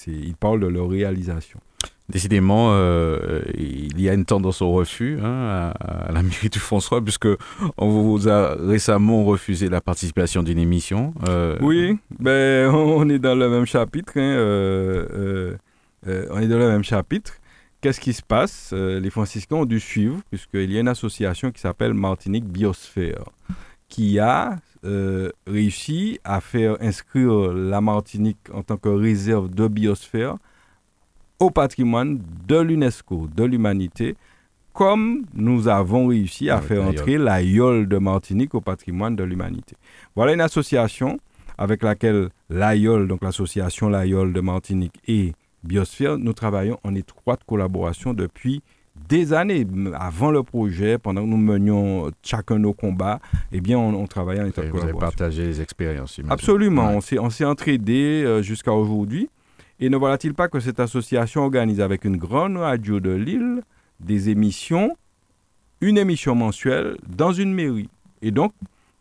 ils 0.09 0.35
parlent 0.35 0.61
de 0.61 0.67
leur 0.67 0.89
réalisation. 0.89 1.61
Décidément, 2.09 2.71
euh, 2.73 3.43
il 3.55 4.01
y 4.01 4.09
a 4.09 4.15
une 4.15 4.25
tendance 4.25 4.63
au 4.63 4.73
refus 4.73 5.19
hein, 5.23 5.75
à, 5.79 6.11
la 6.11 6.23
mairie 6.23 6.49
du 6.49 6.59
François, 6.59 7.03
puisque 7.03 7.29
on 7.77 7.89
vous 7.89 8.29
a 8.31 8.55
récemment 8.55 9.25
refusé 9.25 9.69
la 9.69 9.83
participation 9.83 10.43
d'une 10.43 10.59
émission. 10.59 11.13
Euh... 11.29 11.59
Oui, 11.61 11.99
ben, 12.19 12.71
on 12.75 13.09
est 13.11 13.19
dans 13.19 13.35
le 13.35 13.51
même 13.51 13.67
chapitre. 13.67 14.13
Hein, 14.17 14.21
euh, 14.23 15.57
euh, 16.07 16.27
on 16.31 16.41
est 16.41 16.49
dans 16.49 16.59
le 16.59 16.69
même 16.69 16.85
chapitre. 16.85 17.35
qu'est-ce 17.81 18.01
qui 18.01 18.13
se 18.13 18.23
passe? 18.23 18.71
Euh, 18.73 19.01
Les 19.01 19.11
franciscains 19.11 19.57
ont 19.57 19.65
dû 19.65 19.81
suivre, 19.81 20.21
puisqu'il 20.31 20.71
y 20.73 20.77
a 20.77 20.81
une 20.81 20.89
association 20.89 21.51
qui 21.51 21.61
s'appelle 21.61 21.95
Martinique 21.95 22.47
Biosphère, 22.47 23.25
qui 23.89 24.19
a 24.19 24.57
euh, 24.85 25.31
réussi 25.47 26.21
à 26.25 26.41
faire 26.41 26.77
inscrire 26.81 27.53
la 27.53 27.81
Martinique 27.81 28.39
en 28.53 28.63
tant 28.63 28.77
que 28.77 28.89
réserve 28.89 29.51
de 29.51 29.67
biosphère 29.67 30.37
au 31.41 31.51
patrimoine 31.51 32.21
de 32.47 32.59
l'UNESCO, 32.59 33.29
de 33.35 33.45
l'humanité, 33.45 34.17
comme 34.73 35.25
nous 35.35 35.69
avons 35.69 36.07
réussi 36.07 36.51
à 36.51 36.61
faire 36.61 36.85
entrer 36.85 37.19
la 37.19 37.43
de 37.43 37.99
Martinique 37.99 38.55
au 38.55 38.61
patrimoine 38.61 39.17
de 39.17 39.25
l'humanité. 39.25 39.77
Voilà 40.15 40.35
une 40.35 40.41
association 40.41 41.19
avec 41.57 41.83
laquelle 41.83 42.29
l'AIOL, 42.49 43.09
donc 43.09 43.23
l'association 43.23 43.89
l'AIOL 43.89 44.33
de 44.33 44.41
Martinique 44.41 44.95
et 45.09 45.33
Biosphère, 45.65 46.19
nous 46.19 46.33
travaillons 46.33 46.79
en 46.85 46.95
étroite 46.95 47.41
collaboration 47.45 48.15
depuis 48.15 48.63
des 49.09 49.33
années. 49.33 49.67
Avant 49.95 50.31
le 50.31 50.43
projet, 50.45 50.99
pendant 50.99 51.23
que 51.23 51.29
nous 51.29 51.37
menions 51.37 52.11
chacun 52.23 52.59
nos 52.59 52.73
combats, 52.73 53.21
eh 53.53 53.61
bien, 53.61 53.79
on, 53.79 54.07
travaillait 54.07 54.43
en 54.43 54.47
étroite 54.47 54.71
collaboration. 54.71 54.99
Vous 54.99 55.05
avez 55.05 55.11
partagé 55.17 55.47
les 55.47 55.61
expériences, 55.61 56.21
Absolument. 56.29 56.91
On 57.19 57.31
s'est 57.31 57.45
entraidés 57.45 58.23
euh, 58.25 58.43
jusqu'à 58.43 58.73
aujourd'hui. 58.73 59.29
Et 59.81 59.89
ne 59.89 59.97
voilà-t-il 59.97 60.35
pas 60.35 60.49
que 60.49 60.59
cette 60.61 60.81
association 60.81 61.43
organise 61.43 61.81
avec 61.81 62.05
une 62.05 62.17
grande 62.17 62.57
radio 62.57 62.99
de 62.99 63.11
Lille 63.11 63.63
des 64.01 64.29
émissions, 64.29 64.97
une 65.81 65.99
émission 65.99 66.35
mensuelle 66.35 66.97
dans 67.09 67.33
une 67.33 67.55
mairie. 67.55 67.89
Et 68.21 68.31
donc, 68.31 68.53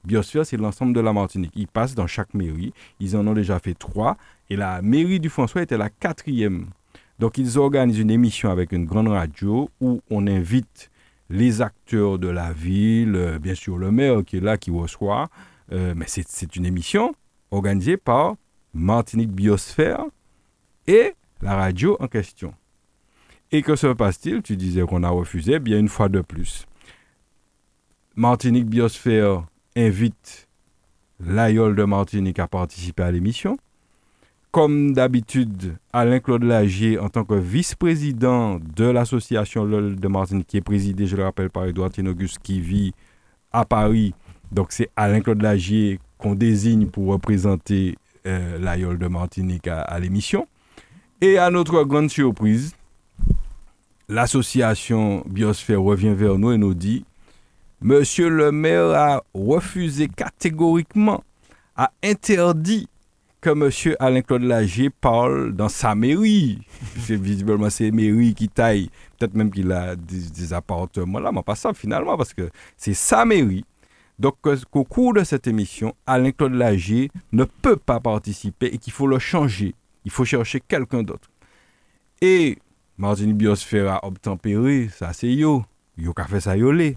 Biosphère, 0.04 0.46
c'est 0.46 0.58
l'ensemble 0.58 0.94
de 0.94 1.00
la 1.00 1.14
Martinique. 1.14 1.52
Ils 1.56 1.68
passent 1.68 1.96
dans 1.96 2.08
chaque 2.08 2.34
mairie. 2.34 2.74
Ils 3.00 3.18
en 3.18 3.26
ont 3.28 3.34
déjà 3.34 3.60
fait 3.60 3.74
trois. 3.74 4.18
Et 4.50 4.56
la 4.56 4.82
mairie 4.82 5.20
du 5.20 5.30
François 5.30 5.64
était 5.64 5.78
la 5.78 5.90
quatrième. 5.90 6.68
Donc, 7.20 7.38
ils 7.38 7.58
organisent 7.58 8.00
une 8.00 8.12
émission 8.12 8.52
avec 8.52 8.72
une 8.72 8.86
grande 8.86 9.08
radio 9.08 9.70
où 9.82 10.02
on 10.10 10.28
invite 10.28 10.92
les 11.30 11.62
acteurs 11.62 12.20
de 12.20 12.28
la 12.28 12.54
ville, 12.54 13.16
euh, 13.16 13.40
bien 13.40 13.56
sûr 13.56 13.78
le 13.78 13.92
maire 13.92 14.24
qui 14.26 14.38
est 14.38 14.42
là, 14.42 14.58
qui 14.58 14.72
reçoit. 14.72 15.28
Euh, 15.72 15.94
mais 15.96 16.06
c'est 16.08 16.56
une 16.56 16.66
émission 16.66 17.14
organisée 17.52 17.98
par 17.98 18.36
Martinique 18.74 19.32
Biosphère 19.32 20.06
et 20.88 21.14
la 21.42 21.56
radio 21.56 21.98
en 22.00 22.08
question. 22.08 22.54
Et 23.52 23.62
que 23.62 23.76
se 23.76 23.88
passe-t-il? 23.88 24.42
Tu 24.42 24.58
disais 24.58 24.82
qu'on 24.82 25.04
a 25.04 25.10
refusé, 25.10 25.60
bien 25.60 25.80
une 25.80 25.88
fois 25.88 26.10
de 26.10 26.22
plus. 26.22 26.66
Martinique 28.16 28.66
Biosphère 28.66 29.46
invite 29.76 30.48
l'Aïol 31.20 31.76
de 31.76 31.84
Martinique 31.84 32.40
à 32.40 32.48
participer 32.48 33.04
à 33.04 33.12
l'émission. 33.12 33.58
Comme 34.52 34.94
d'habitude, 34.94 35.78
Alain-Claude 35.94 36.44
Lagier, 36.44 36.98
en 36.98 37.10
tant 37.10 37.24
que 37.24 37.36
vice-président 37.36 38.60
de 38.76 38.86
l'association 38.86 39.66
LOL 39.66 39.98
de 39.98 40.08
Martinique, 40.08 40.48
qui 40.48 40.58
est 40.58 40.62
présidé, 40.62 41.06
je 41.06 41.16
le 41.16 41.24
rappelle, 41.24 41.50
par 41.50 41.66
Edouard 41.66 41.92
Tinogus, 41.92 42.40
qui 42.40 42.60
vit 42.60 42.94
à 43.52 43.66
Paris. 43.66 44.14
Donc 44.52 44.72
c'est 44.72 44.90
Alain-Claude 44.96 45.42
Lagier 45.42 46.00
qu'on 46.18 46.34
désigne 46.34 46.88
pour 46.88 47.08
représenter 47.08 47.98
euh, 48.26 48.58
de 48.58 49.08
Martinique 49.08 49.68
à 49.68 50.00
l'émission. 50.00 50.48
Et 51.20 51.40
à 51.40 51.50
notre 51.50 51.84
grande 51.84 52.12
surprise, 52.12 52.76
l'association 54.08 55.24
Biosphère 55.26 55.82
revient 55.82 56.14
vers 56.14 56.38
nous 56.38 56.52
et 56.52 56.60
nous 56.60 56.76
dit 56.76 57.06
Monsieur 57.82 58.30
le 58.30 58.52
maire 58.52 58.92
a 58.92 59.24
refusé 59.34 60.10
catégoriquement, 60.10 61.24
a 61.76 61.92
interdit 62.04 62.88
que 63.42 63.50
Monsieur 63.50 63.96
Alain-Claude 64.00 64.44
Lagier 64.44 64.92
parle 64.92 65.54
dans 65.54 65.70
sa 65.70 65.96
mairie. 65.96 66.60
C'est 67.00 67.20
visiblement 67.20 67.72
ses 67.72 67.90
mairies 67.90 68.36
qui 68.36 68.48
taillent. 68.48 68.92
Peut-être 69.18 69.34
même 69.34 69.50
qu'il 69.50 69.72
a 69.72 69.96
des, 69.96 70.54
appartements 70.54 71.20
là, 71.20 71.32
mais 71.32 71.42
pas 71.42 71.56
ça 71.56 71.74
finalement, 71.74 72.16
parce 72.16 72.36
que 72.36 72.48
c'est 72.76 72.94
sa 72.94 73.26
mairie. 73.26 73.66
Donc, 74.20 74.36
qu'au 74.70 74.84
cours 74.84 75.16
de 75.16 75.24
cette 75.24 75.48
émission, 75.48 75.96
Alain-Claude 76.06 76.54
Lagier 76.54 77.10
ne 77.32 77.44
peut 77.44 77.76
pas 77.76 78.00
participer 78.00 78.68
et 78.68 78.78
qu'il 78.78 78.94
faut 78.94 79.08
le 79.08 79.18
changer. 79.18 79.74
Il 80.08 80.10
faut 80.10 80.24
chercher 80.24 80.62
quelqu'un 80.62 81.04
d'autre. 81.04 81.30
Et 82.22 82.60
Martinique 82.98 83.36
Biosphère 83.36 83.92
a 83.92 84.06
obtempéré, 84.08 84.88
ça 84.88 85.12
c'est 85.12 85.34
yo. 85.34 85.66
Yo 85.98 86.14
qu'a 86.14 86.24
fait 86.24 86.40
ça 86.40 86.56
yolé. 86.56 86.96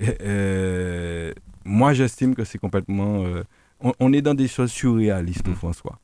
Euh, 0.00 1.32
moi 1.64 1.92
j'estime 1.92 2.36
que 2.36 2.44
c'est 2.44 2.58
complètement... 2.58 3.24
Euh, 3.24 3.42
on, 3.98 4.12
est 4.12 4.22
dans 4.22 4.34
des 4.34 4.46
choses 4.46 4.70
surréalistes, 4.70 5.48
mm. 5.48 5.54
François. 5.56 5.98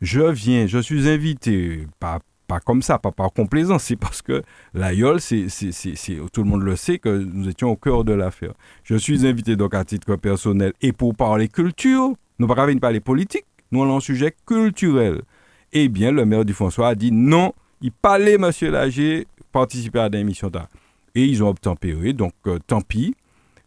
Je 0.00 0.22
viens, 0.22 0.66
je 0.66 0.78
suis 0.78 1.08
invité, 1.08 1.86
pas, 2.00 2.18
pas 2.48 2.58
comme 2.58 2.82
ça, 2.82 2.98
pas 2.98 3.12
par 3.12 3.32
complaisance, 3.32 3.84
c'est 3.84 3.94
parce 3.94 4.22
que 4.22 4.42
la 4.74 4.92
YOL, 4.92 5.20
c'est, 5.20 5.46
tout 6.32 6.42
le 6.42 6.48
monde 6.48 6.62
le 6.62 6.74
sait, 6.74 6.98
que 6.98 7.16
nous 7.16 7.48
étions 7.48 7.70
au 7.70 7.76
cœur 7.76 8.02
de 8.02 8.12
l'affaire. 8.12 8.54
Je 8.82 8.96
suis 8.96 9.24
invité 9.24 9.54
donc 9.54 9.72
à 9.72 9.84
titre 9.84 10.16
personnel 10.16 10.72
et 10.82 10.90
pour 10.90 11.14
parler 11.14 11.46
culture, 11.46 12.12
nous 12.40 12.48
ne 12.48 12.52
pas 12.52 12.66
parler 12.80 12.98
politique, 12.98 13.44
nous 13.70 13.84
avons 13.84 13.98
un 13.98 14.00
sujet 14.00 14.34
culturel 14.44 15.22
eh 15.72 15.88
bien, 15.88 16.12
le 16.12 16.24
maire 16.24 16.44
du 16.44 16.54
François 16.54 16.88
a 16.88 16.94
dit 16.94 17.12
non, 17.12 17.52
il 17.80 17.92
parlait, 17.92 18.38
monsieur 18.38 18.70
Lager, 18.70 19.26
participer 19.52 20.00
à 20.00 20.08
l'émission. 20.08 20.50
Et 21.14 21.24
ils 21.24 21.42
ont 21.42 21.48
obtempéré, 21.48 22.12
donc 22.12 22.32
euh, 22.46 22.58
tant 22.66 22.80
pis. 22.80 23.14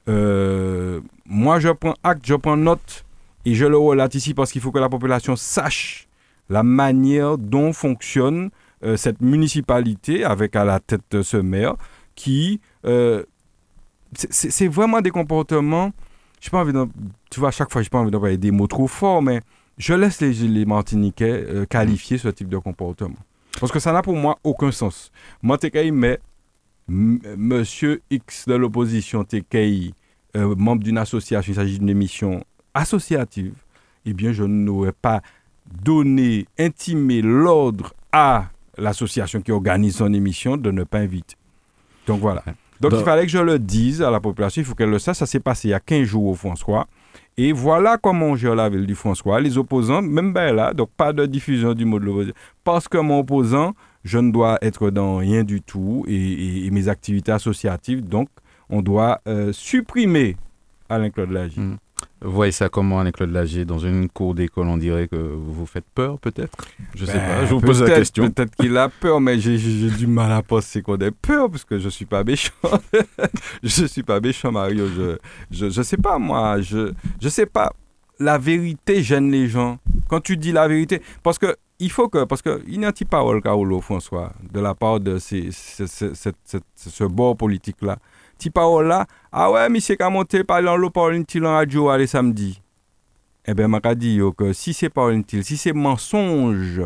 Euh, 0.08 1.02
moi, 1.26 1.60
je 1.60 1.70
prends 1.70 1.96
acte, 2.04 2.26
je 2.26 2.36
prends 2.36 2.58
note 2.58 3.06
et 3.46 3.54
je 3.54 3.66
le 3.66 3.78
relate 3.78 4.16
ici 4.16 4.34
parce 4.34 4.52
qu'il 4.52 4.62
faut 4.62 4.72
que 4.72 4.80
la 4.80 4.90
population 4.90 5.36
sache 5.36 6.08
la 6.50 6.64
manière 6.64 7.38
dont 7.38 7.74
fonctionne 7.74 8.50
euh, 8.84 8.98
cette 8.98 9.22
municipalité 9.22 10.24
avec 10.24 10.56
à 10.56 10.64
la 10.64 10.80
tête 10.80 11.22
ce 11.22 11.38
maire 11.38 11.76
qui. 12.16 12.60
c'est 14.14 14.68
vraiment 14.68 15.02
des 15.02 15.12
comportements. 15.12 15.92
Je 16.42 16.50
pas 16.50 16.60
envie 16.60 16.74
de, 16.74 16.88
Tu 17.30 17.40
vois, 17.40 17.50
à 17.50 17.52
chaque 17.52 17.72
fois, 17.72 17.82
je 17.82 17.88
n'ai 17.88 17.90
pas 17.90 18.00
envie 18.00 18.12
d'envoyer 18.12 18.38
des 18.38 18.52
mots 18.52 18.68
trop 18.68 18.88
forts, 18.88 19.22
mais 19.22 19.42
je 19.80 19.94
laisse 19.94 20.22
les, 20.22 20.34
les 20.34 20.66
Martiniquais 20.66 21.46
euh, 21.48 21.66
qualifier 21.66 22.18
ce 22.18 22.28
type 22.28 22.50
de 22.50 22.58
comportement. 22.58 23.16
Parce 23.60 23.72
que 23.72 23.80
ça 23.80 23.92
n'a 23.92 24.02
pour 24.02 24.16
moi 24.16 24.38
aucun 24.44 24.72
sens. 24.72 25.12
Moi, 25.42 25.58
mais 25.92 26.20
Monsieur 26.88 28.02
X 28.10 28.48
de 28.48 28.56
l'opposition, 28.56 29.24
TKI, 29.24 29.94
euh, 30.36 30.56
membre 30.56 30.84
d'une 30.84 30.98
association, 30.98 31.54
il 31.54 31.56
s'agit 31.56 31.80
d'une 31.80 31.90
émission 31.90 32.44
associative, 32.74 33.54
eh 34.06 34.14
bien, 34.14 34.32
je 34.32 34.44
n'aurais 34.44 34.92
pas 34.92 35.22
donné, 35.84 36.48
intimé 36.58 37.22
l'ordre 37.22 37.94
à 38.12 38.50
l'association 38.78 39.42
qui 39.42 39.52
organise 39.52 39.98
son 39.98 40.14
émission 40.14 40.58
de 40.58 40.72
ne 40.72 40.84
pas 40.84 41.00
inviter. 41.00 41.36
Donc 42.08 42.22
voilà. 42.22 42.44
Donc, 42.80 42.94
il 42.96 43.04
fallait 43.04 43.24
que 43.26 43.32
je 43.32 43.40
le 43.40 43.60
dise 43.60 44.02
à 44.02 44.10
la 44.10 44.20
population, 44.20 44.62
il 44.62 44.66
faut 44.66 44.74
qu'elle 44.74 44.90
le 44.90 45.00
sache. 45.00 45.18
Ça 45.18 45.26
s'est 45.26 45.42
passé 45.42 45.68
il 45.68 45.72
y 45.72 45.74
a 45.74 45.80
15 45.80 46.04
jours 46.04 46.26
au 46.26 46.36
François. 46.36 46.88
Et 47.42 47.54
voilà 47.54 47.98
comment 47.98 48.26
on 48.26 48.36
gère 48.36 48.54
la 48.54 48.68
ville 48.68 48.86
du 48.86 48.96
François. 48.96 49.40
Les 49.40 49.58
opposants, 49.58 50.02
même 50.02 50.34
ben 50.34 50.54
là, 50.54 50.74
donc 50.74 50.90
pas 50.98 51.14
de 51.14 51.26
diffusion 51.26 51.74
du 51.74 51.86
mot 51.86 51.98
de 51.98 52.04
l'opposition. 52.04 52.36
Parce 52.66 52.90
que 52.90 52.98
mon 52.98 53.20
opposant, 53.20 53.76
je 54.04 54.18
ne 54.18 54.30
dois 54.30 54.58
être 54.62 54.90
dans 54.90 55.16
rien 55.16 55.46
du 55.46 55.62
tout 55.62 56.04
et, 56.06 56.70
mes 56.70 56.90
activités 56.90 57.32
associatives, 57.32 58.06
donc 58.06 58.28
on 58.70 58.82
doit 58.82 59.22
euh, 59.26 59.54
supprimer 59.54 60.36
Alain-Claude 60.90 61.32
Lagier. 61.32 61.64
Hmm. 61.64 61.78
Vous 62.22 62.32
voyez 62.32 62.52
ça 62.52 62.68
comment, 62.68 63.00
Alain-Claude 63.00 63.32
Lagier 63.32 63.64
Dans 63.64 63.80
une 63.80 64.10
cour 64.10 64.36
d'école, 64.36 64.68
on 64.68 64.78
dirait 64.78 65.08
que 65.08 65.16
vous 65.16 65.54
vous 65.54 65.66
faites 65.66 65.86
peur, 65.96 66.20
peut-être? 66.20 66.58
Je 66.96 67.06
ne 67.06 67.08
sais 67.08 67.18
pas, 67.18 67.46
je 67.46 67.54
vous 67.54 67.62
pose 67.62 67.82
la 67.82 67.96
question. 67.96 68.30
Peut-être 68.30 68.56
qu'il 68.58 68.76
a 68.78 68.90
peur, 68.90 69.22
mais 69.22 69.40
j'ai 69.40 69.58
du 69.58 70.08
mal 70.08 70.32
à 70.32 70.42
penser 70.42 70.82
qu'on 70.82 70.98
ait 70.98 71.12
peur, 71.12 71.50
parce 71.50 71.64
que 71.64 71.80
je 71.80 71.86
ne 71.86 71.90
suis 71.90 72.06
pas 72.06 72.24
méchant. 72.26 72.52
je 73.64 73.84
ne 73.84 73.88
suis 73.88 74.04
pas 74.04 74.20
méchant, 74.20 74.52
Mario. 74.52 74.88
Je 75.50 75.66
ne 75.66 75.70
je, 75.70 75.82
sais 75.82 75.98
pas, 75.98 76.18
moi. 76.20 76.60
Je 76.60 76.92
ne 77.22 77.30
sais 77.30 77.46
pas. 77.46 77.74
La 78.20 78.38
vérité 78.38 79.02
gêne 79.02 79.32
les 79.32 79.48
gens. 79.48 79.80
Quand 80.10 80.20
tu 80.20 80.36
dis 80.36 80.52
la 80.52 80.68
vérité, 80.68 81.02
parce 81.24 81.38
que 81.38 81.56
il 81.80 81.90
faut 81.90 82.10
que, 82.10 82.26
parce 82.26 82.42
qu'il 82.42 82.80
n'y 82.80 82.86
a 82.86 82.92
pas 82.92 83.06
parole, 83.10 83.42
Carolo 83.42 83.80
François, 83.80 84.34
de 84.52 84.60
la 84.60 84.76
part 84.76 85.00
de 85.00 85.18
ces, 85.18 85.50
ce 85.52 87.04
bord 87.06 87.38
politique-là? 87.38 87.98
Ti 88.40 88.50
parole 88.50 88.88
là, 88.88 89.06
ah 89.32 89.52
ouais, 89.52 89.70
monsieur 89.70 89.96
qui 89.96 90.02
a 90.02 90.10
monté 90.10 90.44
par 90.44 90.62
l'eau 90.62 90.90
par 90.90 91.10
une 91.12 91.26
en 91.44 91.52
radio 91.52 91.96
les 91.98 92.08
samedi? 92.08 92.62
Eh 93.46 93.54
bien, 93.54 93.68
m'a 93.68 93.80
dit 93.96 94.20
que 94.38 94.54
si 94.54 94.74
c'est 94.74 94.90
pas 94.90 95.12
une 95.12 95.24
si 95.28 95.58
c'est 95.58 95.74
mensonge, 95.74 96.82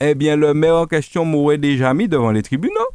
eh 0.00 0.14
bien, 0.14 0.36
le 0.36 0.54
maire 0.54 0.76
en 0.76 0.86
question 0.86 1.24
m'aurait 1.24 1.58
déjà 1.58 1.92
mis 1.94 2.08
devant 2.08 2.30
les 2.30 2.42
tribunaux. 2.42 2.88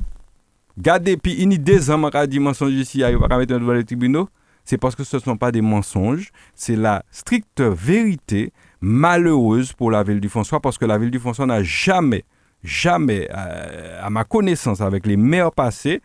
Gardez, 0.77 1.17
puis 1.17 1.35
il 1.37 1.51
y 1.51 1.55
a 1.55 1.57
deux 1.57 1.89
ans, 1.91 1.97
m'a 1.97 2.27
dit 2.27 2.39
mensonge 2.39 2.71
ici, 2.73 2.99
il 2.99 3.17
va 3.17 3.37
mettre 3.37 3.53
devant 3.53 3.73
les 3.73 3.83
tribunaux. 3.83 4.29
C'est 4.65 4.77
parce 4.77 4.95
que 4.95 5.03
ce 5.03 5.17
ne 5.17 5.21
sont 5.21 5.37
pas 5.37 5.51
des 5.51 5.61
mensonges, 5.61 6.31
c'est 6.55 6.75
la 6.75 7.03
stricte 7.11 7.61
vérité 7.61 8.51
malheureuse 8.81 9.73
pour 9.73 9.91
la 9.91 10.03
ville 10.03 10.19
du 10.19 10.27
François, 10.27 10.59
parce 10.59 10.77
que 10.77 10.85
la 10.85 10.97
ville 10.97 11.11
du 11.11 11.19
François 11.19 11.45
n'a 11.45 11.61
jamais, 11.61 12.23
jamais, 12.63 13.29
euh, 13.31 13.99
à 14.01 14.09
ma 14.09 14.23
connaissance, 14.23 14.81
avec 14.81 15.05
les 15.05 15.17
maires 15.17 15.51
passés, 15.51 16.01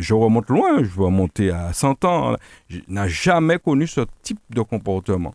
je 0.00 0.14
remonte 0.14 0.48
loin, 0.48 0.78
je 0.78 0.88
vais 0.88 1.04
remonter 1.04 1.50
à 1.50 1.72
100 1.72 2.04
ans, 2.04 2.36
n'a 2.88 3.08
jamais 3.08 3.58
connu 3.58 3.86
ce 3.86 4.02
type 4.22 4.40
de 4.50 4.62
comportement. 4.62 5.34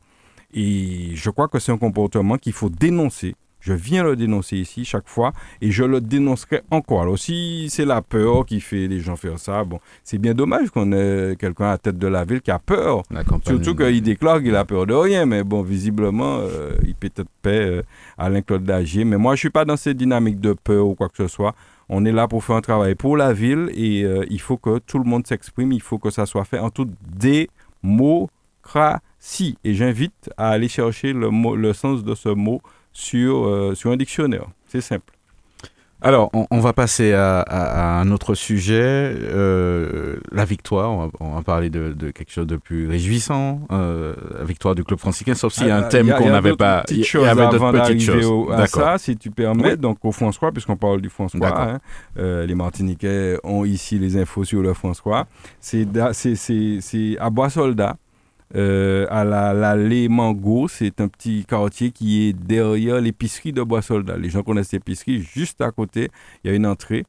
Et 0.54 1.12
je 1.14 1.30
crois 1.30 1.48
que 1.48 1.60
c'est 1.60 1.72
un 1.72 1.78
comportement 1.78 2.38
qu'il 2.38 2.54
faut 2.54 2.70
dénoncer 2.70 3.36
Je 3.60 3.74
viens 3.74 4.04
le 4.04 4.16
dénoncer 4.16 4.56
ici 4.56 4.86
chaque 4.86 5.10
fois 5.10 5.34
et 5.62 5.72
je 5.72 5.84
le 5.84 6.00
dénoncerai 6.00 6.62
encore. 6.72 7.02
Alors 7.02 7.20
si 7.20 7.68
c'est 7.70 7.84
la 7.84 8.02
peur 8.02 8.46
qui 8.46 8.62
fait 8.62 8.88
les 8.88 9.02
gens 9.02 9.18
faire 9.18 9.40
ça, 9.40 9.64
bon, 9.66 9.80
c'est 10.04 10.18
bien 10.20 10.34
dommage 10.34 10.70
qu'on 10.70 10.92
ait 10.94 11.36
quelqu'un 11.38 11.66
à 11.66 11.72
la 11.72 11.78
tête 11.78 11.98
de 11.98 12.08
la 12.08 12.24
ville 12.24 12.42
qui 12.42 12.52
a 12.52 12.60
peur. 12.60 13.04
Surtout 13.46 13.76
qu'il 13.76 14.02
déclare 14.02 14.42
qu'il 14.42 14.56
a 14.56 14.64
peur 14.64 14.86
de 14.86 14.94
rien, 14.94 15.26
mais 15.26 15.44
bon, 15.44 15.64
visiblement, 15.64 16.38
euh, 16.40 16.76
il 16.86 16.96
peut 16.96 17.08
être 17.08 17.28
paix 17.42 17.66
euh, 17.66 17.82
Alain 18.18 18.42
Claude 18.42 18.64
Dagier. 18.64 19.04
Mais 19.04 19.18
moi, 19.18 19.36
je 19.36 19.40
suis 19.40 19.50
pas 19.50 19.66
dans 19.66 19.76
cette 19.76 19.98
dynamique 19.98 20.40
de 20.40 20.54
peur 20.54 20.88
ou 20.88 20.96
quoi 20.96 21.10
que 21.10 21.18
ce 21.18 21.28
soit. 21.28 21.54
On 21.90 22.04
est 22.06 22.12
là 22.12 22.28
pour 22.28 22.44
faire 22.44 22.58
un 22.58 22.62
travail 22.62 22.96
pour 22.96 23.16
la 23.16 23.32
ville 23.34 23.70
et 23.74 24.04
euh, 24.04 24.26
il 24.30 24.42
faut 24.42 24.58
que 24.58 24.80
tout 24.80 25.00
le 25.00 25.06
monde 25.06 25.26
s'exprime. 25.26 25.72
Il 25.72 25.82
faut 25.82 26.00
que 26.00 26.10
ça 26.10 26.26
soit 26.26 26.44
fait 26.44 26.60
en 26.60 26.70
toute 26.70 26.92
démocratie. 27.82 29.58
Et 29.64 29.74
j'invite 29.74 30.30
à 30.36 30.50
aller 30.50 30.68
chercher 30.68 31.14
le, 31.14 31.30
le 31.56 31.74
sens 31.74 32.04
de 32.04 32.14
ce 32.14 32.30
mot 32.30 32.62
sur, 32.92 33.46
euh, 33.46 33.74
sur 33.74 33.92
un 33.92 33.98
dictionnaire. 33.98 34.48
C'est 34.68 34.82
simple. 34.82 35.17
Alors, 36.02 36.30
on, 36.52 36.60
va 36.60 36.74
passer 36.74 37.12
à, 37.14 38.00
un 38.00 38.12
autre 38.12 38.36
sujet, 38.36 38.76
euh, 38.82 40.18
la 40.32 40.46
victoire. 40.46 41.10
On 41.20 41.32
va, 41.32 41.42
parler 41.42 41.72
de, 41.72 42.12
quelque 42.12 42.32
chose 42.32 42.46
de 42.46 42.56
plus 42.56 42.88
réjouissant, 42.88 43.62
euh, 43.72 44.14
la 44.38 44.46
victoire 44.46 44.76
du 44.76 44.84
club 44.84 45.00
franciscain, 45.00 45.34
sauf 45.34 45.54
s'il 45.54 45.68
y 45.68 45.72
a 45.72 45.78
un 45.78 45.84
thème 45.84 46.14
qu'on 46.16 46.30
n'avait 46.30 46.56
pas. 46.56 46.84
Il 46.92 47.00
y 47.00 47.18
avait 47.18 47.48
d'autres 47.50 47.72
petites 47.72 48.02
choses. 48.02 48.52
à 48.52 48.68
ça, 48.68 48.98
si 49.00 49.18
tu 49.18 49.32
permets. 49.32 49.76
Donc, 49.76 49.98
au 50.04 50.12
François, 50.12 50.52
puisqu'on 50.52 50.78
parle 50.78 51.02
du 51.02 51.10
François, 51.10 51.60
hein, 51.60 51.80
les 52.16 52.56
Martiniquais 52.56 53.40
ont 53.44 53.66
ici 53.66 53.98
les 53.98 54.18
infos 54.18 54.44
sur 54.44 54.62
le 54.62 54.74
François. 54.74 55.26
C'est 55.60 55.88
à 57.20 57.30
Bois-Soldat. 57.30 57.98
Euh, 58.56 59.06
à 59.10 59.26
l'allée 59.26 60.08
Mango. 60.08 60.68
C'est 60.68 61.02
un 61.02 61.08
petit 61.10 61.46
quartier 61.46 61.92
qui 61.92 62.30
est 62.30 62.34
derrière 62.34 63.02
l'épicerie 63.02 63.52
de 63.52 63.62
Bois-Soldat. 63.62 64.18
Les 64.18 64.30
gens 64.30 64.42
connaissent 64.42 64.72
l'épicerie. 64.72 65.22
Juste 65.22 65.60
à 65.62 65.72
côté, 65.72 66.10
il 66.44 66.50
y 66.50 66.54
a 66.54 66.56
une 66.56 66.66
entrée. 66.66 67.04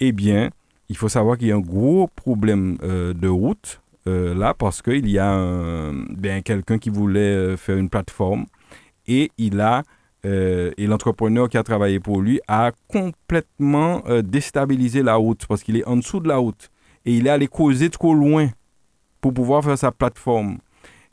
Eh 0.00 0.10
bien, 0.10 0.50
il 0.88 0.96
faut 0.96 1.08
savoir 1.08 1.38
qu'il 1.38 1.48
y 1.48 1.52
a 1.52 1.56
un 1.56 1.60
gros 1.60 2.08
problème 2.08 2.76
euh, 2.82 3.14
de 3.14 3.28
route 3.28 3.80
euh, 4.08 4.34
là 4.34 4.52
parce 4.54 4.82
qu'il 4.82 5.08
y 5.08 5.18
a 5.18 5.92
ben, 6.10 6.42
quelqu'un 6.42 6.78
qui 6.78 6.90
voulait 6.90 7.56
faire 7.56 7.76
une 7.76 7.88
plateforme 7.88 8.46
et 9.06 9.30
il 9.38 9.60
a 9.60 9.82
et 10.22 10.86
l'entrepreneur 10.86 11.48
qui 11.48 11.56
a 11.56 11.62
travaillé 11.62 11.98
pour 11.98 12.20
lui 12.20 12.40
a 12.46 12.72
complètement 12.88 14.02
déstabilisé 14.22 15.02
la 15.02 15.14
route 15.14 15.46
parce 15.46 15.62
qu'il 15.62 15.78
est 15.78 15.86
en 15.86 15.96
dessous 15.96 16.20
de 16.20 16.28
la 16.28 16.36
route 16.36 16.70
et 17.06 17.14
il 17.14 17.26
est 17.26 17.30
allé 17.30 17.46
causer 17.46 17.88
trop 17.88 18.12
loin 18.12 18.48
pour 19.22 19.32
pouvoir 19.32 19.64
faire 19.64 19.78
sa 19.78 19.92
plateforme. 19.92 20.58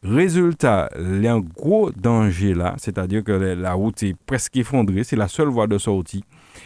Résultat, 0.04 0.90
il 1.00 1.24
y 1.24 1.28
a 1.28 1.34
un 1.34 1.40
gros 1.40 1.92
danger 1.92 2.54
là, 2.54 2.76
c'est-à-dire 2.78 3.24
que 3.24 3.32
la 3.32 3.74
route 3.74 4.04
est 4.04 4.16
presque 4.26 4.56
effondrée, 4.56 5.04
c'est 5.04 5.16
la 5.16 5.28
seule 5.28 5.48
voie 5.48 5.66
de 5.66 5.80
sortie. 5.80 6.24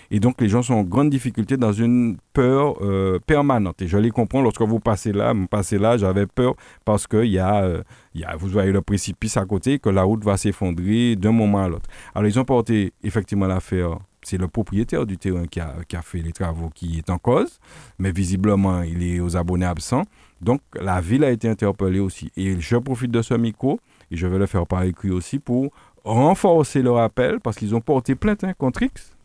Et 0.10 0.20
donc 0.20 0.42
les 0.42 0.50
gens 0.50 0.62
sont 0.62 0.74
en 0.74 0.84
grande 0.84 1.10
difficulté 1.10 1.56
dans 1.56 1.72
une 1.72 2.18
peur 2.34 2.76
euh, 2.82 3.20
permanente. 3.26 3.82
Et 3.82 3.88
je 3.88 3.98
les 3.98 4.12
comprends, 4.12 4.42
lorsque 4.42 4.62
vous 4.62 4.82
passez 4.82 5.14
là, 5.14 5.32
vous 5.32 5.48
passez 5.48 5.78
là, 5.78 5.98
j'avais 5.98 6.26
peur 6.28 6.56
parce 6.84 7.08
que 7.08 7.24
y 7.24 7.40
a, 7.40 7.64
euh, 7.64 7.84
y 8.16 8.26
a, 8.26 8.36
vous 8.36 8.48
voyez 8.48 8.74
le 8.74 8.82
précipice 8.82 9.38
à 9.38 9.46
côté, 9.46 9.80
que 9.80 9.90
la 9.90 10.04
route 10.04 10.26
va 10.26 10.36
s'effondrer 10.36 11.16
d'un 11.16 11.32
moment 11.32 11.64
à 11.64 11.70
l'autre. 11.70 11.90
Alors 12.14 12.28
ils 12.28 12.38
ont 12.38 12.46
porté 12.46 12.92
effectivement 13.02 13.48
l'affaire 13.48 13.98
c'est 14.24 14.38
le 14.38 14.48
propriétaire 14.48 15.06
du 15.06 15.18
terrain 15.18 15.46
qui 15.46 15.60
a, 15.60 15.76
qui 15.88 15.96
a, 15.96 16.02
fait 16.02 16.20
les 16.20 16.32
travaux 16.32 16.70
qui 16.70 16.98
est 16.98 17.10
en 17.10 17.18
cause, 17.18 17.60
mais 17.98 18.12
visiblement, 18.12 18.82
il 18.84 19.02
est 19.04 19.20
aux 19.20 19.36
abonnés 19.36 19.66
absents. 19.66 20.04
Donc, 20.42 20.62
la 20.80 21.02
ville 21.02 21.24
a 21.24 21.32
été 21.32 21.48
interpellée 21.48 22.00
aussi. 22.00 22.32
Et 22.36 22.60
je 22.60 22.78
profite 22.78 23.12
de 23.12 23.22
ce 23.22 23.34
micro, 23.36 23.80
et 24.10 24.18
je 24.18 24.28
vais 24.28 24.40
le 24.40 24.48
faire 24.48 24.66
par 24.66 24.84
écrit 24.84 25.12
aussi, 25.12 25.40
pour 25.40 25.72
renforcer 26.04 26.82
le 26.82 26.92
rappel, 26.92 27.40
parce 27.40 27.58
qu'ils 27.58 27.76
ont 27.76 27.82
porté 27.82 28.16
plainte 28.16 28.44
hein, 28.44 28.54
contre 28.58 28.82
X, 28.82 29.16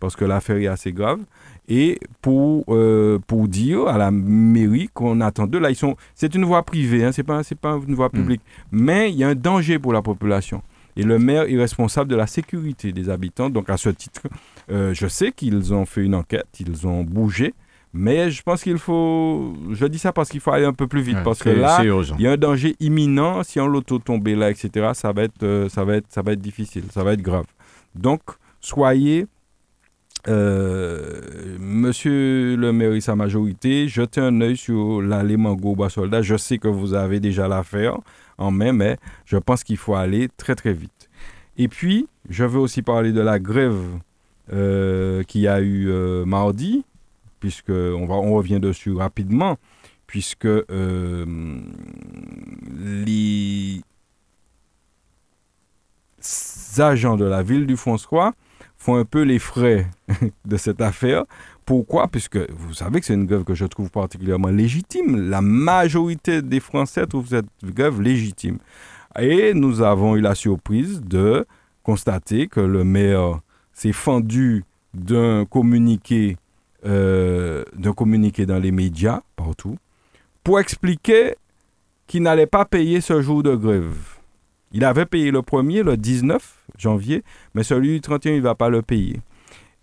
parce 0.00 0.16
que 0.16 0.24
l'affaire 0.24 0.56
est 0.56 0.66
assez 0.66 0.92
grave, 0.92 1.20
et 1.68 1.98
pour, 2.22 2.64
euh, 2.68 3.18
pour 3.26 3.48
dire 3.48 3.86
à 3.86 3.98
la 3.98 4.10
mairie 4.10 4.88
qu'on 4.94 5.20
attend 5.20 5.46
de 5.46 5.58
Là, 5.58 5.70
ils 5.70 5.76
sont, 5.76 5.96
c'est 6.14 6.34
une 6.34 6.44
voie 6.44 6.62
privée, 6.62 7.04
hein, 7.04 7.12
ce 7.12 7.20
n'est 7.20 7.24
pas, 7.24 7.42
pas 7.60 7.78
une 7.86 7.94
voie 7.94 8.10
publique, 8.10 8.42
mais 8.70 9.10
il 9.10 9.16
y 9.16 9.24
a 9.24 9.28
un 9.28 9.34
danger 9.34 9.78
pour 9.78 9.92
la 9.92 10.02
population. 10.02 10.62
Et 10.96 11.02
le 11.02 11.18
maire 11.18 11.42
est 11.42 11.58
responsable 11.58 12.10
de 12.10 12.16
la 12.16 12.26
sécurité 12.26 12.92
des 12.92 13.10
habitants. 13.10 13.50
Donc, 13.50 13.68
à 13.68 13.76
ce 13.76 13.90
titre, 13.90 14.22
euh, 14.70 14.94
je 14.94 15.06
sais 15.06 15.30
qu'ils 15.30 15.74
ont 15.74 15.84
fait 15.84 16.02
une 16.02 16.14
enquête, 16.14 16.46
ils 16.58 16.86
ont 16.86 17.04
bougé. 17.04 17.52
Mais 17.96 18.30
je 18.30 18.42
pense 18.42 18.62
qu'il 18.62 18.76
faut. 18.78 19.54
Je 19.72 19.86
dis 19.86 19.98
ça 19.98 20.12
parce 20.12 20.28
qu'il 20.28 20.40
faut 20.40 20.50
aller 20.50 20.66
un 20.66 20.74
peu 20.74 20.86
plus 20.86 21.00
vite. 21.00 21.22
parce 21.24 21.42
que 21.42 21.48
là, 21.48 21.82
il 21.82 22.20
y 22.20 22.26
a 22.26 22.32
un 22.32 22.36
danger 22.36 22.76
imminent. 22.78 23.42
Si 23.42 23.58
on 23.58 23.66
l'auto 23.66 23.98
tombe 23.98 24.26
là, 24.28 24.50
etc., 24.50 24.90
ça 24.92 25.12
va, 25.12 25.22
être, 25.22 25.42
euh, 25.42 25.70
ça, 25.70 25.82
va 25.82 25.96
être, 25.96 26.06
ça 26.10 26.20
va 26.20 26.32
être 26.32 26.40
difficile. 26.40 26.84
Ça 26.92 27.02
va 27.02 27.14
être 27.14 27.22
grave. 27.22 27.46
Donc, 27.94 28.20
soyez. 28.60 29.26
Euh, 30.28 31.20
monsieur 31.60 32.56
le 32.56 32.72
maire 32.72 32.92
et 32.92 33.00
sa 33.00 33.14
majorité, 33.14 33.86
jetez 33.86 34.20
un 34.20 34.40
œil 34.40 34.56
sur 34.56 35.00
l'allée 35.00 35.36
Mango 35.36 35.88
Soldat. 35.88 36.20
Je 36.20 36.36
sais 36.36 36.58
que 36.58 36.66
vous 36.66 36.94
avez 36.94 37.20
déjà 37.20 37.46
l'affaire 37.46 37.98
en 38.36 38.50
main, 38.50 38.72
mais 38.72 38.98
je 39.24 39.36
pense 39.36 39.62
qu'il 39.62 39.76
faut 39.76 39.94
aller 39.94 40.28
très 40.36 40.56
très 40.56 40.72
vite. 40.72 41.08
Et 41.56 41.68
puis, 41.68 42.08
je 42.28 42.44
veux 42.44 42.58
aussi 42.58 42.82
parler 42.82 43.12
de 43.12 43.20
la 43.20 43.38
grève 43.38 43.80
euh, 44.52 45.22
qu'il 45.22 45.42
y 45.42 45.48
a 45.48 45.60
eu 45.60 45.88
euh, 45.88 46.24
mardi, 46.24 46.84
puisque 47.40 47.70
on, 47.70 48.06
revient 48.34 48.60
dessus 48.60 48.92
rapidement, 48.92 49.56
puisque 50.06 50.46
euh, 50.46 51.26
les 53.04 53.80
agents 56.78 57.16
de 57.16 57.24
la 57.24 57.42
ville 57.42 57.66
du 57.66 57.76
François 57.76 58.32
font 58.76 58.96
un 58.96 59.04
peu 59.04 59.22
les 59.22 59.38
frais 59.38 59.86
de 60.44 60.56
cette 60.56 60.80
affaire 60.80 61.24
pourquoi? 61.66 62.06
Puisque 62.06 62.38
vous 62.52 62.74
savez 62.74 63.00
que 63.00 63.06
c'est 63.06 63.14
une 63.14 63.26
grève 63.26 63.42
que 63.42 63.56
je 63.56 63.66
trouve 63.66 63.90
particulièrement 63.90 64.48
légitime. 64.48 65.28
La 65.28 65.40
majorité 65.42 66.40
des 66.40 66.60
Français 66.60 67.04
trouvent 67.08 67.28
cette 67.28 67.48
grève 67.64 68.00
légitime. 68.00 68.58
Et 69.18 69.52
nous 69.52 69.82
avons 69.82 70.14
eu 70.14 70.20
la 70.20 70.36
surprise 70.36 71.02
de 71.02 71.44
constater 71.82 72.46
que 72.46 72.60
le 72.60 72.84
maire 72.84 73.40
s'est 73.72 73.92
fendu 73.92 74.64
d'un 74.94 75.44
communiqué, 75.44 76.36
euh, 76.86 77.64
d'un 77.74 77.92
communiqué 77.92 78.46
dans 78.46 78.58
les 78.58 78.72
médias, 78.72 79.20
partout, 79.34 79.76
pour 80.44 80.60
expliquer 80.60 81.34
qu'il 82.06 82.22
n'allait 82.22 82.46
pas 82.46 82.64
payer 82.64 83.00
ce 83.00 83.20
jour 83.20 83.42
de 83.42 83.54
grève. 83.54 83.96
Il 84.72 84.84
avait 84.84 85.06
payé 85.06 85.30
le 85.30 85.42
premier, 85.42 85.82
le 85.82 85.96
19 85.96 86.64
janvier, 86.78 87.24
mais 87.54 87.62
celui 87.62 87.92
du 87.94 88.00
31, 88.00 88.32
il 88.32 88.36
ne 88.36 88.42
va 88.42 88.54
pas 88.54 88.68
le 88.68 88.82
payer. 88.82 89.20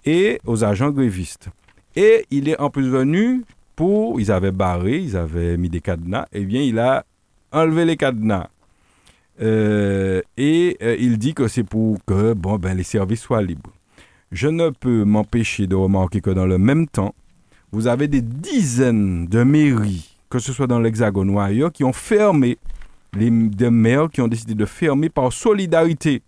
Et 0.06 0.40
aux 0.46 0.64
agents 0.64 0.92
grévistes. 0.92 1.50
Et 1.96 2.26
il 2.32 2.50
est 2.50 2.60
emprisonné 2.60 3.42
pour. 3.76 4.20
Ils 4.20 4.32
avaient 4.32 4.52
barré, 4.52 5.00
ils 5.00 5.18
avaient 5.18 5.58
mis 5.58 5.70
des 5.70 5.82
cadenas. 5.82 6.28
Eh 6.32 6.46
bien, 6.46 6.62
il 6.62 6.80
a 6.80 7.06
enlevé 7.52 7.86
les 7.86 7.98
cadenas. 7.98 8.50
Euh, 9.42 10.22
et 10.38 10.78
euh, 10.82 10.96
il 11.00 11.18
dit 11.18 11.34
que 11.34 11.48
c'est 11.48 11.64
pour 11.64 11.98
que 12.06 12.34
bon, 12.34 12.58
ben, 12.58 12.76
les 12.76 12.84
services 12.84 13.22
soient 13.22 13.42
libres. 13.42 13.72
Je 14.34 14.48
ne 14.48 14.72
peux 14.72 15.04
m'empêcher 15.04 15.68
de 15.68 15.76
remarquer 15.76 16.20
que 16.20 16.32
dans 16.32 16.48
le 16.48 16.58
même 16.58 16.88
temps, 16.88 17.14
vous 17.72 17.86
avez 17.86 18.08
des 18.08 18.24
dizaines 18.24 19.28
de 19.28 19.44
mairies, 19.44 20.18
que 20.28 20.40
ce 20.40 20.52
soit 20.52 20.66
dans 20.66 20.80
l'Hexagone 20.80 21.30
ou 21.30 21.40
ailleurs, 21.40 21.72
qui 21.72 21.84
ont 21.84 21.94
fermé, 21.94 22.58
les, 23.14 23.30
maires 23.30 24.10
qui 24.10 24.22
ont 24.22 24.28
décidé 24.28 24.56
de 24.56 24.66
fermer 24.66 25.10
par 25.10 25.32
solidarité 25.32 26.24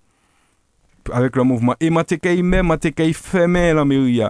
avec 1.11 1.36
le 1.36 1.44
mouvement. 1.44 1.73
Et 1.80 1.90
Matekaï 1.90 2.44
même, 2.44 2.68
Matekaï 2.68 3.11
fermé 3.11 3.73
la 3.73 3.84
mairie 3.84 4.22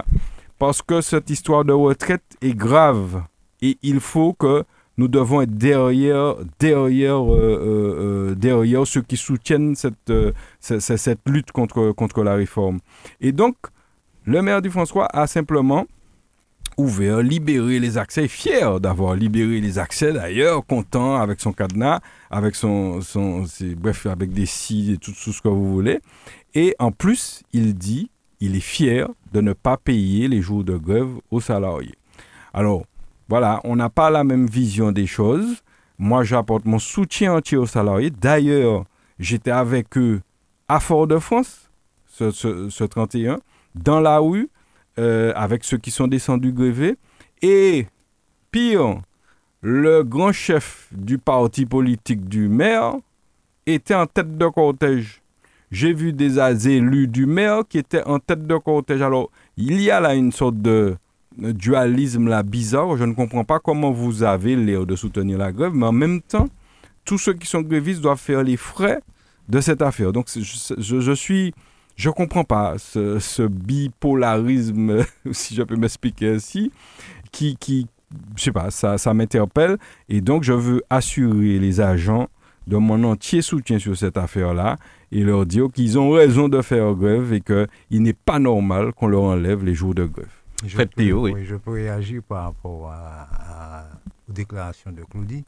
parce 0.58 0.82
que 0.82 1.02
cette 1.02 1.30
histoire 1.30 1.66
de 1.66 1.74
retraite 1.74 2.24
est 2.42 2.56
grave 2.56 3.24
et 3.62 3.78
il 3.84 4.00
faut 4.00 4.32
que 4.32 4.64
nous 4.98 5.08
devons 5.08 5.42
être 5.42 5.56
derrière, 5.56 6.36
derrière, 6.60 7.34
euh, 7.34 7.38
euh, 7.38 8.30
euh, 8.32 8.36
derrière 8.36 8.88
ceux 8.88 9.02
qui 9.02 9.18
soutiennent 9.18 9.76
cette, 9.76 10.14
cette, 10.60 11.20
lutte 11.28 11.52
contre, 11.52 11.92
contre 11.92 12.24
la 12.24 12.36
réforme. 12.36 12.80
Et 13.22 13.32
donc, 13.32 13.56
le 14.24 14.42
maire 14.42 14.62
du 14.62 14.70
François 14.70 15.08
a 15.08 15.28
simplement 15.28 15.86
ouvert, 16.78 17.22
libéré 17.22 17.80
les 17.80 17.98
accès, 17.98 18.28
fier 18.28 18.80
d'avoir 18.80 19.16
libéré 19.16 19.62
les 19.62 19.80
accès 19.80 20.12
d'ailleurs, 20.12 20.66
content 20.66 21.16
avec 21.16 21.40
son 21.40 21.54
cadenas, 21.54 22.02
avec 22.30 22.56
son, 22.56 23.00
bref, 23.78 24.06
avec 24.06 24.34
des 24.34 24.46
si 24.46 24.94
et 24.94 24.98
tout, 24.98 25.12
tout 25.12 25.32
ce 25.32 25.42
que 25.42 25.48
vous 25.48 25.72
voulez. 25.72 26.00
Et 26.54 26.76
en 26.80 26.92
plus, 26.92 27.44
il 27.54 27.76
dit 27.76 28.10
il 28.42 28.56
est 28.56 28.60
fier 28.62 29.08
de 29.34 29.42
ne 29.42 29.54
pas 29.54 29.78
payer 29.78 30.28
les 30.28 30.42
jours 30.42 30.64
de 30.64 30.76
grève 30.76 31.10
aux 31.32 31.42
salariés. 31.42 31.96
Alors, 32.54 32.86
voilà, 33.28 33.60
on 33.64 33.76
n'a 33.76 33.90
pas 33.90 34.10
la 34.10 34.24
même 34.24 34.46
vision 34.46 34.92
des 34.92 35.08
choses. 35.08 35.64
Moi, 35.98 36.24
j'apporte 36.24 36.66
mon 36.66 36.80
soutien 36.80 37.34
entier 37.34 37.58
aux 37.58 37.66
salariés. 37.66 38.12
D'ailleurs, 38.12 38.86
j'étais 39.18 39.52
avec 39.52 39.98
eux 39.98 40.22
à 40.68 40.80
Fort-de-France, 40.80 41.70
ce, 42.08 42.84
31, 42.84 43.40
dans 43.76 44.00
la 44.00 44.20
rue, 44.20 44.50
euh, 45.00 45.34
avec 45.36 45.64
ceux 45.64 45.78
qui 45.78 45.92
sont 45.92 46.08
descendus 46.08 46.52
gréver. 46.52 46.98
Et 47.42 47.88
pire, 48.52 49.02
le 49.62 50.04
grand 50.04 50.32
chef 50.32 50.88
du 50.92 51.18
parti 51.18 51.66
politique 51.66 52.28
du 52.28 52.48
maire 52.48 52.94
était 53.66 53.96
en 53.96 54.06
tête 54.06 54.38
de 54.38 54.48
cortège. 54.48 55.22
j'ai 55.72 55.94
vu 55.94 56.14
des 56.14 56.38
élus 56.70 57.08
du 57.08 57.26
maire 57.26 57.64
qui 57.68 57.80
étaient 57.80 58.04
en 58.04 58.20
tête 58.20 58.46
de 58.46 58.58
cortège. 58.58 59.02
Alors, 59.02 59.32
il 59.58 59.82
y 59.82 59.90
a 59.90 60.00
là 60.00 60.14
une 60.14 60.32
sorte 60.32 60.62
de 60.62 60.96
dualisme 61.38 62.28
là 62.28 62.44
bizarre. 62.44 62.98
Je 62.98 63.04
ne 63.04 63.14
comprends 63.14 63.44
pas 63.44 63.60
comment 63.60 63.92
vous 63.92 64.24
avez 64.24 64.56
l'air 64.56 64.86
de 64.86 64.96
soutenir 64.96 65.38
la 65.38 65.52
grève, 65.52 65.74
mais 65.74 65.86
en 65.86 65.92
même 65.92 66.22
temps, 66.22 66.50
tous 67.04 67.18
ceux 67.18 67.34
qui 67.34 67.48
sont 67.48 67.62
grévistes 67.62 68.02
doivent 68.02 68.20
faire 68.20 68.44
les 68.44 68.58
frais 68.58 69.00
de 69.48 69.62
cette 69.62 69.82
affaire. 69.82 70.12
Donc, 70.12 70.28
je, 70.36 71.00
je, 71.00 71.12
suis. 71.14 71.54
Je 71.96 72.10
ne 72.10 72.14
comprends 72.14 72.44
pas 72.44 72.76
ce, 72.78 73.20
ce, 73.20 73.44
bipolarisme, 73.44 75.06
si 75.32 75.56
je 75.56 75.64
peux 75.64 75.76
m'expliquer 75.76 76.36
ainsi, 76.36 76.72
qui, 77.32 77.56
qui, 77.58 77.88
je 78.36 78.44
sais 78.44 78.52
pas, 78.52 78.72
ça, 78.72 78.98
ça 78.98 79.14
m'interpelle. 79.14 79.78
Et 80.10 80.22
donc, 80.22 80.44
je 80.44 80.54
veux 80.54 80.84
assurer 80.90 81.60
les 81.60 81.80
agents 81.80 82.28
de 82.68 82.78
mon 82.78 83.04
entier 83.04 83.42
soutien 83.42 83.78
sur 83.78 83.96
cette 83.96 84.18
affaire-là 84.18 84.78
et 85.12 85.24
leur 85.24 85.46
dire 85.46 85.68
qu'ils 85.72 86.00
ont 86.00 86.12
raison 86.12 86.50
de 86.50 86.62
faire 86.62 86.94
grève 86.96 87.32
et 87.34 87.42
qu'il 87.42 88.02
n'est 88.02 88.14
pas 88.14 88.40
normal 88.40 88.92
qu'on 88.94 89.08
leur 89.08 89.24
enlève 89.24 89.64
les 89.64 89.76
jours 89.76 89.94
de 89.94 90.06
grève. 90.06 90.26
Je 90.64 90.78
peux, 90.78 91.12
oui. 91.14 91.46
Je 91.46 91.56
peux 91.56 91.72
réagir 91.72 92.24
par 92.24 92.46
rapport 92.46 92.92
à, 92.92 93.88
aux 94.30 94.34
déclarations 94.34 94.92
de 94.92 95.04
Claudie. 95.04 95.44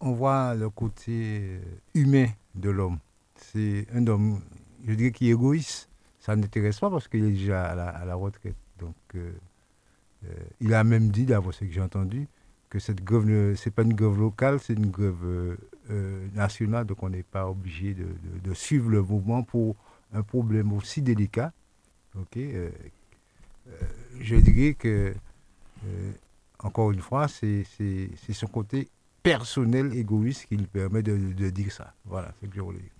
On 0.00 0.12
voit 0.12 0.54
le 0.54 0.68
côté 0.68 1.60
humain 1.94 2.26
de 2.54 2.70
l'homme. 2.70 2.98
C'est 3.36 3.86
un 3.94 4.06
homme, 4.06 4.40
je 4.86 4.94
dirais, 4.94 5.12
qui 5.12 5.28
est 5.28 5.32
égoïste. 5.32 5.88
Ça 6.18 6.34
ne 6.36 6.42
n'intéresse 6.42 6.80
pas 6.80 6.90
parce 6.90 7.08
qu'il 7.08 7.24
est 7.24 7.30
déjà 7.32 7.66
à 7.66 8.04
la, 8.04 8.14
retraite. 8.14 8.56
Donc, 8.78 8.94
euh, 9.14 9.32
euh, 10.24 10.28
il 10.60 10.74
a 10.74 10.84
même 10.84 11.10
dit, 11.10 11.24
d'avoir 11.24 11.54
ce 11.54 11.64
que 11.64 11.70
j'ai 11.70 11.80
entendu, 11.80 12.28
que 12.70 12.78
cette 12.78 13.02
grève, 13.04 13.54
ce 13.54 13.68
n'est 13.68 13.72
pas 13.72 13.82
une 13.82 13.94
grève 13.94 14.18
locale, 14.18 14.58
c'est 14.60 14.72
une 14.74 14.90
grève 14.90 15.24
euh, 15.24 15.56
euh, 15.90 16.26
nationale, 16.34 16.86
donc 16.86 17.02
on 17.02 17.10
n'est 17.10 17.22
pas 17.22 17.48
obligé 17.48 17.94
de, 17.94 18.54
suivre 18.54 18.90
le 18.90 19.02
mouvement 19.02 19.42
pour 19.42 19.76
un 20.12 20.22
problème 20.22 20.72
aussi 20.72 21.02
délicat. 21.02 21.52
Ok, 22.18 22.38
je 24.20 24.36
dirais 24.36 24.74
que, 24.74 25.14
encore 26.58 26.92
une 26.92 27.00
fois, 27.00 27.28
c'est 27.28 27.64
son 28.32 28.46
côté 28.46 28.88
personnel, 29.22 29.94
égoïste 29.96 30.46
qui 30.46 30.56
lui 30.56 30.66
permet 30.66 31.02
de, 31.02 31.50
dire 31.50 31.72
ça. 31.72 31.94
Voilà, 32.04 32.32
c'est 32.40 32.46
ce 32.46 32.50
que 32.50 32.56
je 32.56 32.62
voulais 32.62 32.78
dire. 32.78 32.90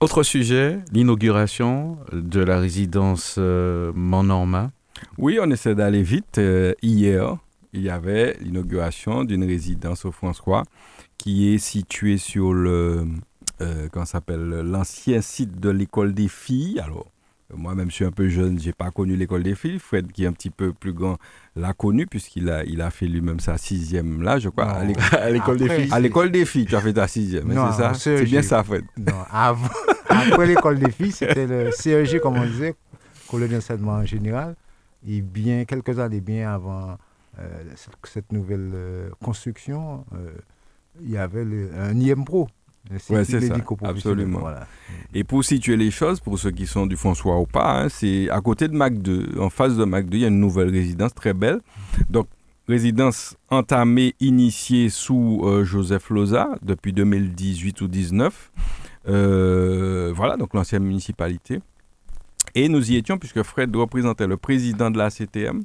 Autre 0.00 0.22
sujet, 0.22 0.80
l'inauguration 0.92 1.98
de 2.12 2.40
la 2.40 2.58
résidence 2.58 3.38
Montnormand. 3.38 4.70
Oui, 5.18 5.38
on 5.40 5.50
essaie 5.50 5.74
d'aller 5.74 6.02
vite. 6.02 6.40
hier, 6.82 7.38
il 7.74 7.82
y 7.82 7.90
avait 7.90 8.36
l'inauguration 8.40 9.24
d'une 9.24 9.44
résidence 9.44 10.04
au 10.04 10.12
François 10.12 10.62
qui 11.18 11.52
est 11.52 11.58
située 11.58 12.18
sur 12.18 12.52
le, 12.52 13.06
euh, 13.60 14.04
s'appelle, 14.04 14.48
l'ancien 14.48 15.20
site 15.20 15.58
de 15.58 15.70
l'école 15.70 16.14
des 16.14 16.28
filles. 16.28 16.80
Alors, 16.80 17.06
moi-même, 17.56 17.90
je 17.90 17.96
suis 17.96 18.04
un 18.04 18.10
peu 18.10 18.28
jeune, 18.28 18.58
j'ai 18.58 18.72
pas 18.72 18.90
connu 18.90 19.16
l'école 19.16 19.42
des 19.42 19.54
filles. 19.54 19.78
Fred, 19.78 20.10
qui 20.12 20.24
est 20.24 20.26
un 20.26 20.32
petit 20.32 20.50
peu 20.50 20.72
plus 20.72 20.92
grand, 20.92 21.16
l'a 21.56 21.72
connu 21.72 22.06
puisqu'il 22.06 22.48
a, 22.50 22.64
il 22.64 22.80
a 22.80 22.90
fait 22.90 23.06
lui-même 23.06 23.40
sa 23.40 23.58
sixième 23.58 24.22
là, 24.22 24.38
je 24.38 24.48
crois, 24.48 24.70
à 25.12 25.30
l'école 25.30 25.58
des 25.58 25.68
filles. 25.68 25.88
À 25.92 26.00
l'école 26.00 26.30
des 26.30 26.44
filles, 26.44 26.66
tu 26.66 26.76
as 26.76 26.80
fait 26.80 26.92
ta 26.92 27.08
sixième, 27.08 27.48
c'est 27.48 27.82
ça? 27.82 27.94
C'est 27.94 28.24
bien 28.24 28.42
ça, 28.42 28.62
Fred. 28.62 28.84
Non, 28.96 29.24
avant, 29.30 29.68
après 30.08 30.46
l'école 30.46 30.78
des 30.78 30.90
filles, 30.90 31.12
c'était 31.12 31.46
le 31.46 31.70
CEG, 31.72 32.20
comme 32.20 32.36
on 32.36 32.46
disait, 32.46 32.74
colonel 33.28 33.60
en 33.86 34.04
général. 34.04 34.56
Et 35.06 35.20
bien, 35.20 35.64
quelques 35.64 35.98
années 35.98 36.20
bien 36.20 36.50
avant 36.52 36.96
euh, 37.38 37.64
cette, 38.04 38.32
nouvelle 38.32 38.70
euh, 38.74 39.10
construction, 39.22 40.04
euh, 40.14 40.30
il 41.02 41.10
y 41.10 41.18
avait 41.18 41.44
un 41.76 41.98
IMPRO. 42.00 42.48
Oui, 42.90 42.98
c'est 43.24 43.40
ça, 43.40 43.56
absolument. 43.82 44.44
Et 45.14 45.24
pour 45.24 45.44
situer 45.44 45.76
les 45.76 45.90
choses, 45.90 46.20
pour 46.20 46.38
ceux 46.38 46.50
qui 46.50 46.66
sont 46.66 46.86
du 46.86 46.96
François 46.96 47.40
ou 47.40 47.46
pas, 47.46 47.84
hein, 47.84 47.88
c'est 47.88 48.28
à 48.30 48.40
côté 48.40 48.68
de 48.68 48.74
Mac 48.74 49.00
2, 49.00 49.38
en 49.38 49.48
face 49.48 49.76
de 49.76 49.84
Mac 49.84 50.06
2, 50.06 50.16
il 50.16 50.20
y 50.20 50.24
a 50.24 50.28
une 50.28 50.40
nouvelle 50.40 50.68
résidence 50.68 51.14
très 51.14 51.32
belle. 51.32 51.60
Donc, 52.10 52.28
résidence 52.68 53.36
entamée, 53.50 54.14
initiée 54.20 54.88
sous 54.90 55.42
Joseph 55.64 56.10
Loza 56.10 56.48
depuis 56.62 56.92
2018 56.92 57.80
ou 57.80 57.88
2019. 57.88 58.50
voilà, 59.06 60.36
donc 60.36 60.54
l'ancienne 60.54 60.84
municipalité. 60.84 61.60
Et 62.54 62.68
nous 62.68 62.90
y 62.90 62.96
étions 62.96 63.18
puisque 63.18 63.42
Fred 63.42 63.74
représentait 63.74 64.26
le 64.26 64.36
président 64.36 64.90
de 64.90 64.98
la 64.98 65.10
CTM, 65.10 65.62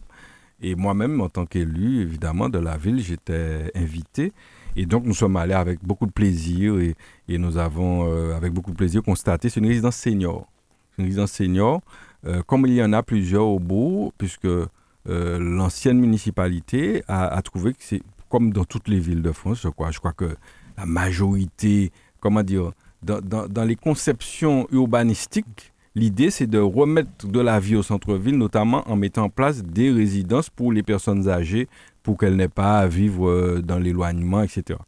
et 0.61 0.75
moi-même, 0.75 1.21
en 1.21 1.29
tant 1.29 1.45
qu'élu, 1.45 2.01
évidemment, 2.01 2.49
de 2.49 2.59
la 2.59 2.75
ville, 2.75 2.99
j'étais 2.99 3.71
invité. 3.75 4.33
Et 4.79 4.85
donc, 4.85 5.03
nous 5.03 5.13
sommes 5.13 5.35
allés 5.35 5.55
avec 5.55 5.83
beaucoup 5.83 6.05
de 6.05 6.11
plaisir 6.11 6.79
et, 6.79 6.95
nous 7.37 7.57
avons, 7.57 8.09
euh, 8.09 8.33
avec 8.33 8.53
beaucoup 8.53 8.71
de 8.71 8.77
plaisir, 8.77 9.03
constaté 9.03 9.49
c'est 9.49 9.59
une 9.59 9.65
résidence 9.65 9.97
senior. 9.97 10.47
C'est 10.91 11.01
une 11.01 11.09
résidence 11.09 11.33
senior, 11.33 11.81
euh, 12.25 12.41
comme 12.43 12.65
il 12.65 12.75
y 12.75 12.81
en 12.81 12.93
a 12.93 13.03
plusieurs 13.03 13.45
au 13.45 13.59
bout, 13.59 14.13
puisque 14.17 14.45
euh, 14.45 14.69
l'ancienne 15.05 15.99
municipalité 15.99 17.03
a, 17.09 17.41
trouvé 17.41 17.73
que 17.73 17.81
c'est 17.81 18.01
comme 18.29 18.53
dans 18.53 18.63
toutes 18.63 18.87
les 18.87 19.01
villes 19.01 19.21
de 19.21 19.33
France, 19.33 19.59
je 19.61 19.67
crois. 19.67 19.91
Je 19.91 19.99
crois 19.99 20.13
que 20.13 20.37
la 20.77 20.85
majorité, 20.85 21.91
comment 22.21 22.43
dire, 22.43 22.71
dans 23.03 23.65
les 23.65 23.75
conceptions 23.75 24.65
urbanistiques, 24.71 25.73
L'idée, 25.95 26.29
c'est 26.29 26.47
de 26.47 26.59
remettre 26.59 27.27
de 27.27 27.39
la 27.39 27.59
vie 27.59 27.75
au 27.75 27.81
centre-ville, 27.83 28.37
notamment 28.37 28.89
en 28.89 28.95
mettant 28.95 29.23
en 29.23 29.29
place 29.29 29.63
des 29.63 29.89
résidences 29.91 30.49
pour 30.49 30.71
les 30.71 30.83
personnes 30.83 31.27
âgées, 31.27 31.67
pour 32.03 32.17
qu'elles 32.17 32.35
n'aient 32.35 32.47
pas 32.47 32.79
à 32.79 32.87
vivre 32.87 33.29
euh, 33.29 33.61
dans 33.61 33.79
l'éloignement, 33.79 34.41
etc. 34.41 34.79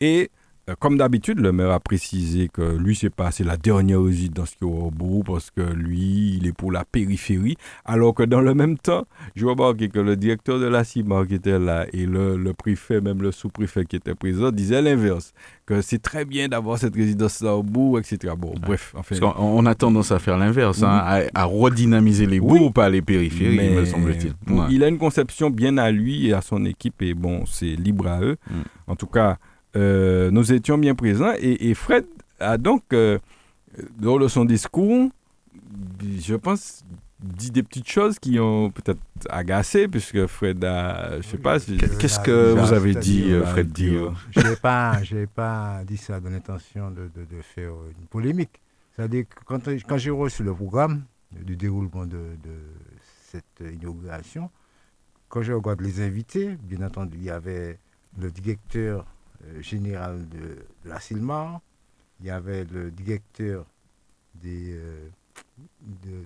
Et 0.00 0.30
comme 0.78 0.96
d'habitude, 0.96 1.40
le 1.40 1.52
maire 1.52 1.70
a 1.70 1.80
précisé 1.80 2.48
que 2.52 2.76
lui, 2.76 2.96
c'est 2.96 3.10
pas 3.10 3.30
c'est 3.30 3.44
la 3.44 3.56
dernière 3.56 4.02
résidence 4.02 4.50
qui 4.54 4.64
est 4.64 4.66
au 4.66 4.90
bout 4.90 5.22
parce 5.24 5.50
que 5.50 5.60
lui, 5.60 6.36
il 6.38 6.46
est 6.46 6.52
pour 6.52 6.72
la 6.72 6.84
périphérie. 6.84 7.56
Alors 7.84 8.14
que 8.14 8.22
dans 8.22 8.40
le 8.40 8.54
même 8.54 8.78
temps, 8.78 9.06
je 9.36 9.44
remarquais 9.44 9.88
que 9.88 9.98
le 9.98 10.16
directeur 10.16 10.58
de 10.58 10.66
la 10.66 10.84
CIMA 10.84 11.26
qui 11.26 11.34
était 11.34 11.58
là 11.58 11.86
et 11.92 12.06
le, 12.06 12.36
le 12.36 12.52
préfet, 12.54 13.00
même 13.00 13.20
le 13.20 13.30
sous-préfet 13.32 13.84
qui 13.84 13.96
était 13.96 14.14
présent, 14.14 14.50
disait 14.50 14.80
l'inverse, 14.80 15.34
que 15.66 15.82
c'est 15.82 16.00
très 16.00 16.24
bien 16.24 16.48
d'avoir 16.48 16.78
cette 16.78 16.94
résidence-là 16.94 17.56
au 17.56 17.62
bout, 17.62 17.98
etc. 17.98 18.34
Bon, 18.36 18.54
bref. 18.60 18.94
Enfin, 18.96 19.16
on, 19.38 19.66
a 19.66 19.74
tendance 19.74 20.12
à 20.12 20.18
faire 20.18 20.38
l'inverse, 20.38 20.82
hein, 20.82 21.26
à, 21.34 21.44
redynamiser 21.44 22.26
les 22.26 22.40
bouts, 22.40 22.70
pas 22.70 22.88
les 22.88 23.02
périphéries, 23.02 23.70
me 23.70 23.84
semble-t-il. 23.84 24.34
Il 24.70 24.82
a 24.82 24.88
une 24.88 24.98
conception 24.98 25.50
bien 25.50 25.76
à 25.78 25.90
lui 25.90 26.28
et 26.28 26.32
à 26.32 26.40
son 26.40 26.64
équipe 26.64 27.02
et 27.02 27.14
bon, 27.14 27.44
c'est 27.46 27.76
libre 27.76 28.08
à 28.08 28.20
eux. 28.20 28.36
Mm. 28.50 28.54
En 28.86 28.96
tout 28.96 29.06
cas, 29.06 29.38
euh, 29.76 30.30
nous 30.30 30.52
étions 30.52 30.78
bien 30.78 30.94
présents 30.94 31.32
et, 31.38 31.74
Fred 31.74 32.04
a 32.38 32.58
donc, 32.58 32.82
euh, 32.92 33.18
dans 33.98 34.28
son 34.28 34.44
discours, 34.44 35.08
je 36.20 36.34
pense, 36.34 36.84
dit 37.20 37.50
des 37.50 37.62
petites 37.62 37.88
choses 37.88 38.18
qui 38.18 38.38
ont 38.38 38.70
peut-être 38.70 39.00
agacé, 39.30 39.88
puisque 39.88 40.26
Fred 40.26 40.64
a, 40.64 41.20
je 41.20 41.26
sais 41.26 41.38
pas. 41.38 41.58
Qu'est-ce 41.58 42.20
que 42.20 42.52
vous 42.52 42.72
avez 42.72 42.94
dit, 42.94 43.32
euh, 43.32 43.44
Fred 43.44 43.72
dire 43.72 44.12
Je 44.30 44.40
n'ai 44.40 44.56
pas, 44.56 45.00
pas 45.34 45.82
dit 45.84 45.96
ça 45.96 46.20
dans 46.20 46.30
l'intention 46.30 46.90
de, 46.90 47.10
de, 47.14 47.42
faire 47.42 47.72
une 47.98 48.06
polémique. 48.06 48.60
C'est-à-dire 48.94 49.24
que 49.28 49.42
quand, 49.44 49.68
quand 49.88 49.96
j'ai 49.96 50.10
reçu 50.10 50.42
le 50.44 50.54
programme 50.54 51.04
du 51.32 51.56
déroulement 51.56 52.06
de, 52.06 52.36
de 52.42 52.56
cette 53.30 53.64
inauguration, 53.72 54.50
quand 55.28 55.42
je 55.42 55.52
regarde 55.52 55.80
les 55.80 56.00
invités, 56.00 56.56
bien 56.62 56.86
entendu, 56.86 57.16
il 57.18 57.24
y 57.24 57.30
avait 57.30 57.78
le 58.20 58.30
directeur 58.30 59.04
général 59.60 60.28
de, 60.28 60.58
la 60.84 61.00
CILMAR, 61.00 61.60
il 62.20 62.26
y 62.26 62.30
avait 62.30 62.64
le 62.64 62.90
directeur 62.90 63.66
des, 64.34 64.74
euh, 64.74 65.08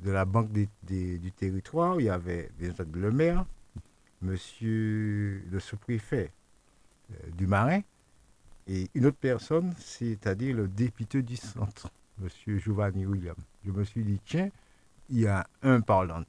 de, 0.04 0.10
la 0.10 0.24
Banque 0.24 0.50
du 0.52 1.32
territoire, 1.36 2.00
il 2.00 2.06
y 2.06 2.10
avait 2.10 2.50
bien 2.58 2.70
entendu 2.70 3.00
le 3.00 3.10
maire, 3.10 3.44
monsieur 4.22 5.42
le 5.50 5.60
sous-préfet 5.60 6.30
euh, 7.10 7.30
du 7.36 7.46
Marin, 7.46 7.80
et 8.66 8.88
une 8.94 9.06
autre 9.06 9.16
personne, 9.18 9.74
c'est-à-dire 9.78 10.56
le 10.56 10.68
député 10.68 11.22
du 11.22 11.36
centre, 11.36 11.90
monsieur 12.18 12.58
Giovanni 12.58 13.06
William. 13.06 13.36
Je 13.64 13.70
me 13.70 13.84
suis 13.84 14.02
dit, 14.02 14.20
tiens, 14.24 14.50
il 15.08 15.20
y 15.20 15.26
a 15.26 15.46
un, 15.62 15.80
parlant, 15.80 16.22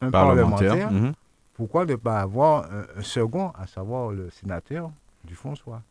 un 0.00 0.10
parlementaire, 0.10 0.90
mhm. 0.90 1.12
pourquoi 1.54 1.84
ne 1.84 1.96
pas 1.96 2.20
avoir 2.20 2.66
un, 2.96 3.02
second, 3.02 3.50
à 3.50 3.66
savoir 3.66 4.10
le 4.10 4.30
sénateur 4.30 4.90
du 5.24 5.34
François 5.34 5.82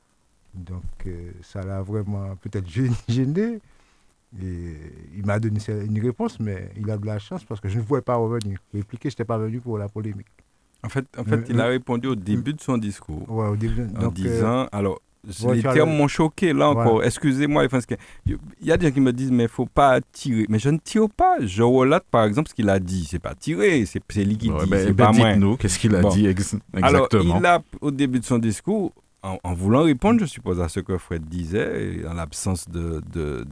donc 0.54 0.84
euh, 1.06 1.32
ça 1.42 1.62
l'a 1.62 1.82
vraiment 1.82 2.36
peut-être 2.42 2.68
gêné. 3.08 3.60
Et 4.40 4.76
il 5.18 5.26
m'a 5.26 5.40
donné 5.40 5.60
une 5.68 6.00
réponse, 6.02 6.40
mais 6.40 6.70
il 6.78 6.90
a 6.92 6.98
de 6.98 7.06
la 7.06 7.18
chance 7.18 7.44
parce 7.44 7.60
que 7.60 7.68
je 7.68 7.80
ne 7.80 7.84
pouvais 7.84 8.02
pas 8.02 8.16
revenir. 8.16 8.60
Répliquer, 8.72 9.10
je 9.10 9.16
n'étais 9.16 9.26
pas 9.26 9.40
venu 9.40 9.60
pour 9.60 9.80
la 9.80 9.90
polémique. 9.90 10.28
En 10.84 10.90
fait, 10.90 11.06
en 11.18 11.24
fait 11.24 11.46
il 11.50 11.60
a 11.60 11.66
répondu 11.66 12.08
au 12.08 12.16
début 12.16 12.54
de 12.54 12.62
son 12.62 12.78
discours. 12.78 13.30
Ouais, 13.30 13.48
au 13.48 13.56
début, 13.56 13.88
en 13.98 14.04
euh, 14.04 14.12
disant, 14.12 14.68
alors, 14.72 15.02
les 15.52 15.62
termes 15.62 15.96
m'ont 15.96 16.08
choqué, 16.08 16.54
là 16.54 16.70
encore. 16.70 17.04
Excusez-moi, 17.04 17.66
il 18.26 18.38
y 18.62 18.72
a 18.72 18.78
des 18.78 18.88
gens 18.88 18.94
qui 18.94 19.02
me 19.02 19.12
disent, 19.12 19.32
mais 19.32 19.44
il 19.44 19.48
ne 19.48 19.52
faut 19.52 19.66
pas 19.66 20.00
tirer. 20.12 20.46
Mais 20.48 20.60
je 20.60 20.70
ne 20.70 20.78
tire 20.78 21.10
pas. 21.10 21.38
Je 21.42 21.64
relate, 21.64 22.06
par 22.10 22.24
exemple, 22.26 22.50
ce 22.50 22.54
qu'il 22.54 22.70
a 22.70 22.80
dit. 22.80 23.06
C'est 23.10 23.20
pas 23.20 23.36
tirer, 23.36 23.86
c'est 23.86 24.00
lui 24.24 24.38
qui 24.38 24.50
dit, 24.50 24.56
c'est 24.72 24.94
pas 24.94 25.12
moi. 25.12 25.36
nous 25.36 25.58
qu'est-ce 25.58 25.80
qu'il 25.80 25.96
a 25.96 26.04
dit 26.04 26.28
exactement. 26.28 26.62
Alors, 26.82 27.08
il 27.12 27.46
a, 27.46 27.62
au 27.82 27.92
début 27.92 28.20
de 28.20 28.26
son 28.26 28.38
discours, 28.38 28.94
en, 29.22 29.54
voulant 29.54 29.84
répondre, 29.84 30.20
je 30.20 30.26
suppose, 30.26 30.62
à 30.62 30.70
ce 30.70 30.80
que 30.80 30.98
Fred 30.98 31.26
disait, 31.26 32.06
en 32.08 32.14
l'absence 32.14 32.70
de, 32.70 33.02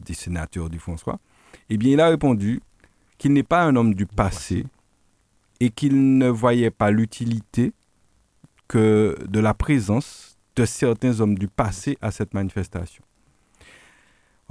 des 0.05 0.13
sénateurs 0.13 0.69
du 0.69 0.79
François, 0.79 1.19
Eh 1.69 1.77
bien, 1.77 1.91
il 1.91 1.99
a 1.99 2.07
répondu 2.07 2.61
qu'il 3.17 3.33
n'est 3.33 3.43
pas 3.43 3.63
un 3.63 3.75
homme 3.75 3.93
du 3.93 4.05
passé 4.05 4.65
et 5.59 5.69
qu'il 5.69 6.17
ne 6.17 6.29
voyait 6.29 6.71
pas 6.71 6.91
l'utilité 6.91 7.73
que 8.67 9.17
de 9.27 9.39
la 9.39 9.53
présence 9.53 10.37
de 10.55 10.65
certains 10.65 11.19
hommes 11.19 11.37
du 11.37 11.47
passé 11.47 11.97
à 12.01 12.11
cette 12.11 12.33
manifestation. 12.33 13.03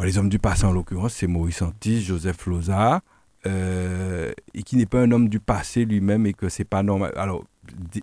les 0.03 0.19
hommes 0.19 0.29
du 0.29 0.39
passé, 0.39 0.65
en 0.65 0.73
l'occurrence, 0.73 1.15
c'est 1.15 1.27
Maurice 1.27 1.63
Antis, 1.63 2.03
Joseph 2.03 2.47
Loza, 2.47 3.03
euh, 3.47 4.33
et 4.55 4.63
qui 4.63 4.77
n'est 4.77 4.87
pas 4.87 5.01
un 5.01 5.11
homme 5.13 5.29
du 5.29 5.41
passé 5.41 5.85
lui-même 5.85 6.27
et 6.27 6.33
que 6.33 6.49
c'est 6.49 6.65
pas 6.65 6.83
normal. 6.83 7.13
Alors, 7.17 7.45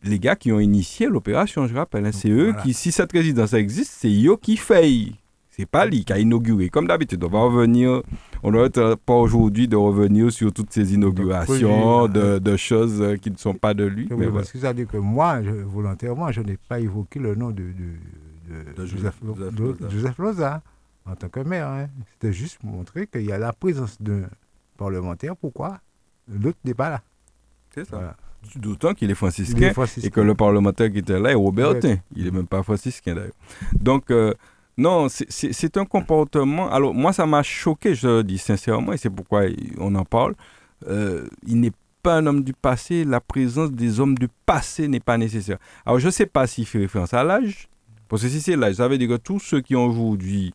les 0.04 0.20
gars 0.20 0.36
qui 0.36 0.52
ont 0.52 0.60
initié 0.60 1.08
l'opération, 1.08 1.68
je 1.68 1.76
rappelle, 1.76 2.06
hein, 2.06 2.12
c'est 2.12 2.30
eux 2.30 2.54
qui, 2.64 2.74
si 2.74 2.92
cette 2.92 3.12
résidence 3.12 3.54
existe, 3.54 3.92
c'est 3.92 4.26
eux 4.26 4.38
qui 4.38 4.58
fait. 4.58 5.12
C'est 5.56 5.68
pas 5.68 5.86
lui 5.86 6.04
qui 6.04 6.12
a 6.12 6.18
inauguré. 6.18 6.70
Comme 6.70 6.88
d'habitude, 6.88 7.24
on 7.24 7.28
va 7.28 7.42
revenir, 7.42 8.02
on 8.42 8.52
ne 8.52 8.58
va 8.58 8.96
pas 8.96 9.14
aujourd'hui 9.14 9.68
de 9.68 9.76
revenir 9.76 10.32
sur 10.32 10.52
toutes 10.52 10.74
ces 10.74 10.96
inaugurations 10.96 12.08
de, 12.08 12.40
de, 12.40 12.58
choses 12.58 13.02
euh, 13.02 13.18
qui 13.18 13.30
ne 13.30 13.38
sont 13.38 13.54
pas 13.54 13.76
de 13.76 13.84
lui. 13.84 14.08
mais 14.18 14.30
parce 14.30 14.52
que 14.52 14.58
ça 14.58 14.70
veut 14.70 14.74
dire 14.74 14.88
que 14.88 14.98
moi, 14.98 15.42
volontairement, 15.42 16.32
je 16.32 16.42
n'ai 16.42 16.58
pas 16.58 16.80
évoqué 16.80 17.20
le 17.20 17.36
nom 17.36 17.52
de, 17.52 17.66
de, 18.76 18.86
Joseph, 18.86 19.20
Joseph, 19.92 20.18
Loza 20.18 20.64
en 21.06 21.16
tant 21.16 21.30
que 21.30 21.42
maire. 21.42 21.68
Hein. 21.68 21.88
C'était 22.14 22.34
juste 22.34 22.64
montrer 22.64 23.06
qu'il 23.06 23.22
y 23.22 23.32
a 23.32 23.38
la 23.38 23.54
présence 23.54 24.02
d'un 24.02 24.24
parlementaire. 24.76 25.36
Pourquoi? 25.36 25.80
L'autre 26.28 26.58
n'est 26.66 26.74
pas 26.74 26.90
là 26.90 27.02
C'est 27.76 27.86
ça. 27.86 28.16
D'autant 28.56 28.94
qu'il 28.94 29.10
est 29.10 29.16
franciscain, 29.16 29.72
et 30.04 30.10
que 30.10 30.22
le 30.22 30.36
parlementaire 30.36 30.92
qui 30.92 31.00
était 31.00 31.20
là 31.20 31.32
est 31.32 31.36
Robertin. 31.36 31.98
Il 32.16 32.26
n'est 32.26 32.32
même 32.32 32.48
pas 32.48 32.64
franciscain 32.64 33.16
d'ailleurs. 33.16 33.32
Donc, 33.74 34.12
euh, 34.12 34.34
non, 34.78 35.08
c'est 35.10 35.78
un 35.78 35.86
comportement. 35.86 36.72
Alors, 36.72 36.94
moi, 36.94 37.14
ça 37.14 37.26
m'a 37.26 37.44
choqué, 37.44 37.96
je 37.96 38.08
le 38.08 38.24
dis 38.24 38.38
sincèrement, 38.38 38.94
et 38.94 38.98
c'est 38.98 39.10
pourquoi 39.10 39.44
on 39.78 39.94
en 39.96 40.06
parle. 40.06 40.36
Euh, 40.88 41.28
il 41.48 41.60
n'est 41.60 41.72
pas 42.02 42.18
un 42.18 42.26
homme 42.26 42.44
du 42.44 42.54
passé, 42.54 43.06
la 43.06 43.22
présence 43.22 43.72
des 43.72 44.00
hommes 44.00 44.18
du 44.18 44.28
passé 44.46 44.88
n'est 44.88 45.00
pas 45.00 45.18
nécessaire. 45.18 45.58
Alors, 45.86 46.00
je 46.00 46.08
ne 46.08 46.12
sais 46.12 46.26
pas 46.26 46.48
s'il 46.48 46.66
fait 46.66 46.80
référence 46.80 47.14
à 47.14 47.24
l'âge, 47.24 47.70
parce 48.10 48.24
que 48.24 48.28
si 48.28 48.42
c'est 48.42 48.56
l'âge, 48.56 48.76
ça 48.76 48.88
veut 48.88 48.98
dire 48.98 49.10
que 49.10 49.18
tous 49.18 49.40
ceux 49.40 49.62
qui 49.62 49.76
ont 49.76 49.86
aujourd'hui 49.86 50.54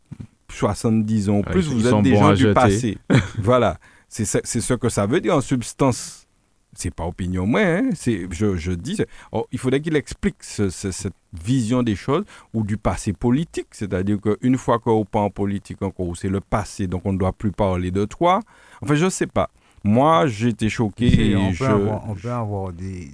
70 0.52 1.28
ans, 1.31 1.43
plus 1.43 1.69
vous 1.69 1.86
êtes 1.86 2.02
des 2.02 2.16
gens 2.16 2.32
du 2.32 2.52
passé. 2.52 2.98
voilà, 3.39 3.78
c'est 4.09 4.24
ce 4.24 4.74
que 4.74 4.89
ça 4.89 5.06
veut 5.06 5.20
dire 5.20 5.36
en 5.36 5.40
substance 5.40 6.28
c'est 6.74 6.95
pas 6.95 7.05
opinion 7.05 7.47
moi, 7.47 7.61
hein, 7.61 7.90
c'est, 7.95 8.28
je, 8.31 8.57
je, 8.57 8.73
dis, 8.73 8.99
oh, 9.32 9.47
il 9.53 9.59
faudrait 9.59 9.81
qu'il 9.81 9.97
explique 9.97 10.36
cette 10.43 11.15
vision 11.32 11.82
des 11.82 11.97
choses 11.97 12.24
ou 12.55 12.62
du 12.62 12.77
passé 12.77 13.12
politique, 13.12 13.69
c'est-à-dire 13.73 14.19
qu'une 14.20 14.57
fois 14.57 14.78
qu'on 14.78 15.05
pas 15.05 15.20
en 15.20 15.31
politique 15.31 15.82
encore, 15.82 16.16
c'est 16.16 16.28
le 16.28 16.40
passé, 16.40 16.86
donc 16.86 17.03
on 17.05 17.12
ne 17.12 17.19
doit 17.19 17.32
plus 17.32 17.53
parler 17.53 17.90
de 17.90 18.05
toi. 18.05 18.40
Enfin, 18.81 18.95
je 18.95 19.09
sais 19.09 19.27
pas. 19.27 19.51
Moi, 19.85 20.27
j'étais 20.27 20.69
choqué. 20.69 21.36
on, 21.36 21.53
peut 21.53 21.66
avoir, 21.66 22.09
on, 22.09 22.15
peut 22.15 22.31
avoir, 22.31 22.73
des, 22.73 23.11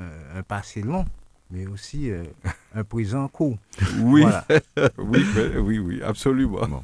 euh, 0.00 0.38
un 0.38 0.42
passé 0.42 0.82
long 0.82 1.04
mais 1.50 1.66
aussi 1.66 2.10
euh, 2.10 2.24
un 2.74 2.84
présent 2.84 3.28
court. 3.28 3.56
Oui, 4.00 4.24
oui, 4.98 5.24
oui, 5.58 5.78
oui, 5.78 6.02
absolument. 6.02 6.82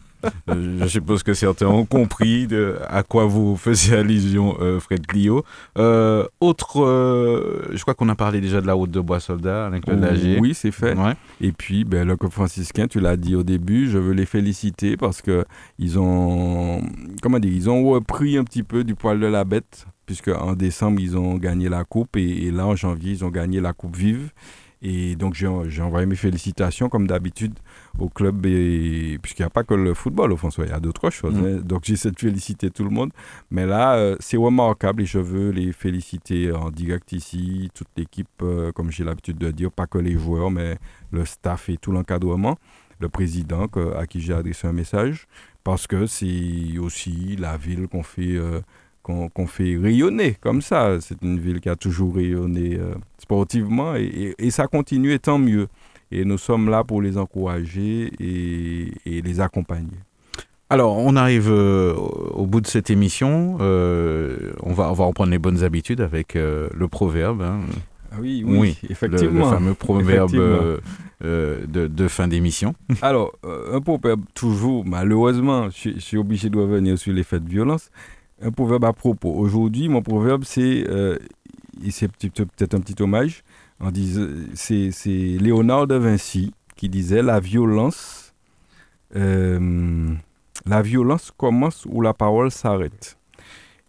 Je 0.49 0.87
suppose 0.87 1.23
que 1.23 1.35
certains 1.35 1.67
ont 1.67 1.85
compris 1.85 2.47
de, 2.47 2.77
à 2.89 3.03
quoi 3.03 3.27
vous 3.27 3.57
faisiez 3.57 3.97
allusion, 3.97 4.57
euh, 4.61 4.81
Fred 4.81 5.07
Clio. 5.07 5.45
Euh, 5.79 6.27
autre, 6.41 7.69
je 7.73 7.81
crois 7.83 7.95
qu'on 7.95 8.09
a 8.09 8.15
parlé 8.15 8.41
déjà 8.41 8.61
de 8.61 8.67
la 8.67 8.75
route 8.75 8.91
de 8.91 9.01
Bois-Soldat 9.01 9.67
avec 9.67 9.87
le 9.87 9.95
oh, 9.95 10.41
Oui, 10.41 10.55
c'est 10.55 10.73
fait. 10.73 10.97
Et 11.41 11.53
puis, 11.53 11.85
ben, 11.85 12.07
le 12.07 12.17
franciscain, 12.31 12.87
tu 12.87 13.01
l'as 13.01 13.17
dit 13.17 13.35
au 13.35 13.43
début, 13.43 13.89
je 13.89 13.99
veux 13.99 14.13
les 14.13 14.27
féliciter 14.27 14.97
parce 14.97 15.23
que 15.23 15.45
ils 15.79 15.99
ont, 15.99 16.83
comment 17.23 17.39
dire, 17.39 17.53
ils 17.53 17.69
ont 17.71 17.89
repris 17.91 18.37
un 18.37 18.45
petit 18.45 18.63
peu 18.63 18.85
du 18.85 18.95
poil 18.95 19.21
de 19.21 19.27
la 19.27 19.45
bête 19.45 19.87
puisque 20.07 20.29
en 20.29 20.55
décembre, 20.55 21.01
ils 21.01 21.17
ont 21.17 21.37
gagné 21.37 21.69
la 21.69 21.85
coupe 21.85 22.17
et, 22.17 22.47
et 22.47 22.51
là, 22.51 22.67
en 22.67 22.77
janvier, 22.77 23.13
ils 23.13 23.25
ont 23.25 23.31
gagné 23.31 23.61
la 23.61 23.73
coupe 23.73 23.97
vive. 23.97 24.31
Et 24.85 25.15
donc, 25.15 25.35
j'ai 25.35 25.47
envoyé 25.47 26.07
mes 26.07 26.17
félicitations, 26.17 26.89
comme 26.89 27.07
d'habitude, 27.07 27.55
au 28.01 28.09
club, 28.09 28.43
puisqu'il 28.43 29.43
n'y 29.43 29.47
a 29.47 29.51
pas 29.51 29.63
que 29.63 29.75
le 29.75 29.95
football, 29.95 30.33
au 30.33 30.37
François, 30.37 30.65
il 30.65 30.71
y 30.71 30.75
a 30.75 30.81
d'autres 30.81 31.11
choses. 31.11 31.35
Mm. 31.35 31.47
Hein. 31.47 31.61
Donc, 31.65 31.85
j'essaie 31.85 32.11
de 32.11 32.19
féliciter 32.19 32.69
tout 32.71 32.83
le 32.83 32.91
monde. 32.91 33.11
Mais 33.53 33.65
là, 33.65 33.95
euh, 33.95 34.17
c'est 34.19 34.37
remarquable 34.37 35.03
et 35.03 35.07
je 35.07 35.21
veux 35.21 35.51
les 35.51 35.73
féliciter 35.73 36.51
en 36.51 36.71
direct 36.71 37.13
ici, 37.13 37.71
toute 37.75 37.87
l'équipe, 37.97 38.27
euh, 38.43 38.73
comme 38.73 38.91
j'ai 38.91 39.05
l'habitude 39.05 39.39
de 39.39 39.53
dire, 39.53 39.71
pas 39.71 39.87
que 39.87 39.99
les 39.99 40.19
joueurs, 40.19 40.51
mais 40.51 40.79
le 41.13 41.25
staff 41.25 41.69
et 41.69 41.77
tout 41.77 41.93
l'encadrement, 41.93 42.59
le 42.99 43.09
président 43.09 43.69
à 43.97 44.07
qui 44.09 44.21
j'ai 44.21 44.35
adressé 44.35 44.67
un 44.67 44.73
message, 44.73 45.29
parce 45.63 45.87
que 45.87 46.07
c'est 46.07 46.79
aussi 46.79 47.37
la 47.37 47.57
ville 47.57 47.87
qu'on 47.87 48.03
fait. 48.03 48.37
Euh, 48.37 48.61
qu'on 49.03 49.47
fait 49.47 49.77
rayonner 49.77 50.37
comme 50.41 50.63
ça. 50.63 51.01
C'est 51.01 51.21
une 51.23 51.39
ville 51.39 51.61
qui 51.61 51.69
a 51.69 51.77
toujours 51.77 52.15
rayonné 52.15 52.77
euh, 52.77 52.95
sportivement 53.19 53.95
et, 53.97 54.51
ça 54.51 54.67
continue 54.67 55.13
et 55.13 55.19
tant 55.19 55.39
mieux. 55.39 55.69
Et 56.11 56.25
nous 56.25 56.39
sommes 56.39 56.69
là 56.69 56.85
pour 56.85 57.03
les 57.03 57.19
encourager 57.19 58.13
et, 58.21 59.23
les 59.23 59.41
accompagner. 59.41 59.99
Alors, 60.71 60.97
on 60.97 61.17
arrive 61.17 61.51
euh, 61.51 61.95
au 61.95 62.47
bout 62.47 62.61
de 62.61 62.67
cette 62.67 62.89
émission. 62.91 63.59
Euh, 63.61 64.53
on, 64.63 64.73
va, 64.73 64.91
on 64.91 64.95
va 64.95 65.05
reprendre 65.05 65.31
les 65.31 65.39
bonnes 65.39 65.65
habitudes 65.65 66.01
avec 66.01 66.35
le 66.35 66.87
proverbe. 66.89 67.43
Hein. 67.43 67.61
Ah 68.11 68.17
oui, 68.21 68.45
oui, 68.47 68.79
effectivement. 68.89 69.47
Le, 69.47 69.57
fameux 69.57 69.75
proverbe 69.75 70.33
de, 70.33 71.87
de, 71.87 72.09
fin 72.09 72.29
d'émission. 72.29 72.75
Alors, 73.03 73.33
un 73.43 73.81
proverbe, 73.81 74.23
toujours, 74.35 74.85
malheureusement, 74.87 75.69
je, 75.71 75.91
je 75.95 76.01
suis 76.01 76.19
obligé 76.19 76.51
de 76.51 76.59
revenir 76.59 76.99
sur 76.99 77.13
les 77.13 77.23
faits 77.23 77.45
de 77.45 77.51
violence 77.51 77.91
un 78.43 78.51
proverbe 78.51 78.85
à 78.85 78.93
propos. 78.93 79.33
Aujourd'hui, 79.33 79.89
mon 79.89 80.03
proverbe, 80.03 80.45
c'est, 80.45 80.85
euh, 80.89 81.19
c'est 81.91 82.09
peut-être 82.09 82.75
un 82.75 82.81
petit 82.81 83.01
hommage, 83.03 83.45
c'est, 84.55 84.91
Léonard 85.07 85.87
de 85.87 85.97
Vinci 85.97 86.53
qui 86.77 86.89
disait 86.89 87.23
la 87.23 87.41
violence, 87.41 88.35
euh, 89.17 90.15
la 90.67 90.83
violence 90.83 91.33
commence 91.37 91.87
où 91.89 92.01
la 92.01 92.15
parole 92.15 92.51
s'arrête. 92.51 93.19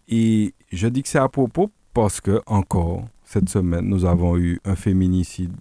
Et 0.08 0.54
je 0.72 0.88
dis 0.88 1.02
que 1.02 1.08
c'est 1.08 1.18
à 1.18 1.28
propos 1.28 1.70
parce 1.92 2.20
que, 2.20 2.40
encore, 2.46 3.04
cette 3.24 3.48
semaine, 3.48 3.86
nous 3.86 4.04
avons 4.04 4.36
eu 4.36 4.60
un 4.64 4.76
féminicide 4.76 5.56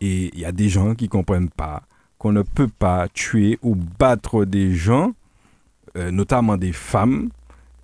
et 0.00 0.30
il 0.32 0.38
y 0.38 0.44
a 0.44 0.52
des 0.52 0.68
gens 0.68 0.94
qui 0.94 1.04
ne 1.04 1.10
comprennent 1.10 1.50
pas 1.50 1.82
qu'on 2.18 2.32
ne 2.32 2.42
peut 2.42 2.68
pas 2.68 3.08
tuer 3.08 3.58
ou 3.62 3.76
battre 3.76 4.44
des 4.44 4.74
gens, 4.74 5.12
euh, 5.96 6.10
notamment 6.10 6.56
des 6.56 6.72
femmes, 6.72 7.30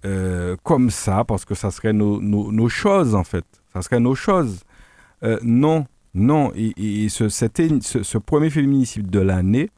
euh, 0.05 0.57
comme 0.63 0.91
ça, 0.91 1.25
parce 1.25 1.45
que 1.45 1.55
ça 1.55 1.71
serait 1.71 1.93
nos, 1.93 2.69
choses, 2.69 3.15
en 3.15 3.25
fait. 3.25 3.45
Ça 3.73 3.83
serait 3.83 4.01
nos 4.01 4.15
choses. 4.15 4.63
Euh, 5.23 5.39
non, 5.43 5.87
non. 6.15 6.53
Et, 6.55 7.09
ce, 7.09 7.29
ce, 7.29 8.19
premier 8.19 8.51
féminicide 8.51 9.09
de 9.09 9.21
l'année, 9.21 9.71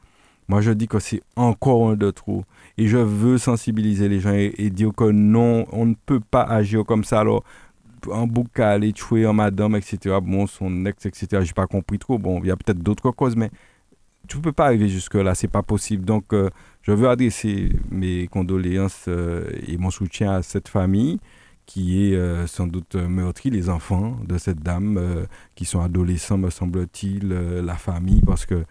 moi, 0.49 0.61
je 0.61 0.71
dis 0.71 0.87
que 0.87 0.99
c'est 0.99 1.21
encore 1.35 1.89
un 1.89 1.95
de 1.95 2.11
trop. 2.11 2.43
Et 2.77 2.87
je 2.87 2.97
veux 2.97 3.37
sensibiliser 3.37 4.09
les 4.09 4.19
gens 4.19 4.33
et, 4.33 4.69
dire 4.69 4.91
que 4.95 5.05
non, 5.05 5.65
on 5.71 5.85
ne 5.85 5.95
peut 6.05 6.19
pas 6.19 6.43
agir 6.43 6.83
comme 6.85 7.03
ça. 7.03 7.21
Alors, 7.21 7.43
un 8.11 8.27
bouc 8.27 8.59
aller 8.59 8.93
tuer 8.93 9.25
un 9.25 9.33
madame, 9.33 9.75
etc. 9.75 10.17
Bon, 10.21 10.45
son 10.45 10.85
ex, 10.85 11.05
etc. 11.05 11.41
J'ai 11.41 11.53
pas 11.53 11.67
compris 11.67 11.99
trop. 11.99 12.17
Bon, 12.17 12.41
il 12.43 12.47
y 12.47 12.51
a 12.51 12.57
peut-être 12.57 12.79
d'autres 12.79 13.11
causes, 13.11 13.35
mais 13.35 13.49
tu 14.27 14.39
peux 14.39 14.51
pas 14.51 14.65
arriver 14.65 14.89
jusque-là. 14.89 15.35
C'est 15.35 15.47
pas 15.47 15.63
possible. 15.63 16.05
Donc, 16.05 16.33
euh, 16.33 16.49
je 16.87 16.93
veux 16.93 17.09
adresser 17.09 17.69
mes 17.91 18.27
condoléances 18.27 19.05
euh, 19.09 19.49
et 19.67 19.77
mon 19.77 19.91
soutien 19.91 20.31
à 20.31 20.41
cette 20.41 20.69
famille 20.69 21.19
qui 21.65 22.13
est 22.13 22.15
euh, 22.15 22.47
sans 22.47 22.65
doute 22.65 22.95
meurtrie, 22.95 23.49
les 23.49 23.69
enfants 23.69 24.15
de 24.25 24.37
cette 24.37 24.59
dame 24.59 24.97
euh, 24.97 25.25
qui 25.55 25.65
sont 25.65 25.81
adolescents, 25.81 26.37
me 26.37 26.49
semble-t-il, 26.49 27.27
la 27.27 27.75
famille, 27.75 28.21
parce 28.21 28.45
que 28.45 28.63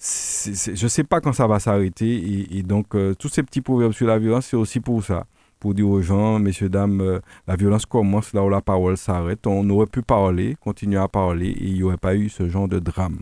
je 0.00 0.82
ne 0.82 0.88
sais 0.88 1.04
pas 1.04 1.20
quand 1.20 1.34
ça 1.34 1.46
va 1.46 1.60
s'arrêter. 1.60 2.48
Et, 2.56 2.62
donc, 2.62 2.96
tous 3.18 3.28
ces 3.28 3.42
petits 3.42 3.60
proverbes 3.60 3.92
sur 3.92 4.06
la 4.06 4.18
violence, 4.18 4.46
c'est 4.46 4.56
aussi 4.56 4.80
pour 4.80 5.04
ça. 5.04 5.26
Pour 5.60 5.74
dire 5.74 5.88
aux 5.88 6.00
gens, 6.00 6.40
messieurs, 6.40 6.70
dames, 6.70 7.20
la 7.46 7.54
violence 7.54 7.86
commence 7.86 8.32
là 8.32 8.42
où 8.42 8.48
la 8.48 8.62
parole 8.62 8.96
s'arrête. 8.96 9.46
On 9.46 9.68
aurait 9.70 9.86
pu 9.86 10.02
parler, 10.02 10.56
continuer 10.58 10.98
à 10.98 11.06
parler, 11.06 11.50
et 11.50 11.66
il 11.66 11.74
n'y 11.74 11.82
aurait 11.84 11.98
pas 11.98 12.16
eu 12.16 12.30
ce 12.30 12.48
genre 12.48 12.66
de 12.66 12.80
drame. 12.80 13.20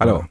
Alors, 0.00 0.24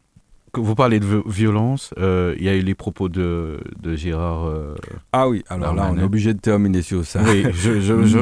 vous 0.54 0.76
parlez 0.76 1.00
de 1.00 1.24
violence, 1.26 1.94
euh, 1.98 2.36
il 2.38 2.44
y 2.44 2.50
a 2.50 2.56
eu 2.56 2.62
les 2.62 2.76
propos 2.76 3.08
de, 3.08 3.60
de 3.82 3.96
Gérard. 3.96 4.46
Euh, 4.46 4.76
ah 5.14 5.30
oui, 5.30 5.44
alors 5.50 5.74
là, 5.74 5.90
on 5.92 5.98
est 5.98 6.04
obligé 6.04 6.34
de 6.34 6.40
terminer 6.40 6.82
sur 6.82 7.06
ça. 7.06 7.22
Oui, 7.24 7.46
je, 7.54 7.80
je, 7.80 8.20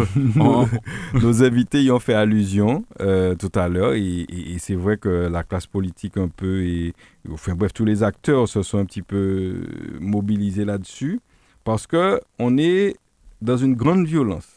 Nos 1.20 1.44
invités 1.44 1.82
y 1.82 1.92
ont 1.92 2.00
fait 2.00 2.14
allusion 2.14 2.86
euh, 3.02 3.36
tout 3.36 3.52
à 3.56 3.68
l'heure, 3.68 3.94
et, 3.94 4.28
c'est 4.60 4.76
vrai 4.76 4.98
que 4.98 5.28
la 5.32 5.44
classe 5.44 5.66
politique 5.66 6.18
un 6.18 6.28
peu, 6.28 6.64
et, 6.64 6.94
enfin 7.32 7.56
bref, 7.56 7.74
tous 7.74 7.86
les 7.86 8.04
acteurs 8.04 8.48
se 8.48 8.62
sont 8.62 8.78
un 8.78 8.86
petit 8.86 9.02
peu 9.02 9.56
mobilisés 10.00 10.66
là-dessus, 10.66 11.20
parce 11.64 11.88
que 11.88 12.22
on 12.38 12.58
est 12.58 12.96
dans 13.42 13.58
une 13.58 13.74
grande 13.74 14.06
violence. 14.06 14.48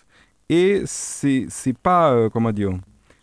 Et 0.51 0.83
c'est 0.85 1.49
pas, 1.83 2.29
comment 2.31 2.53
dire, 2.53 2.73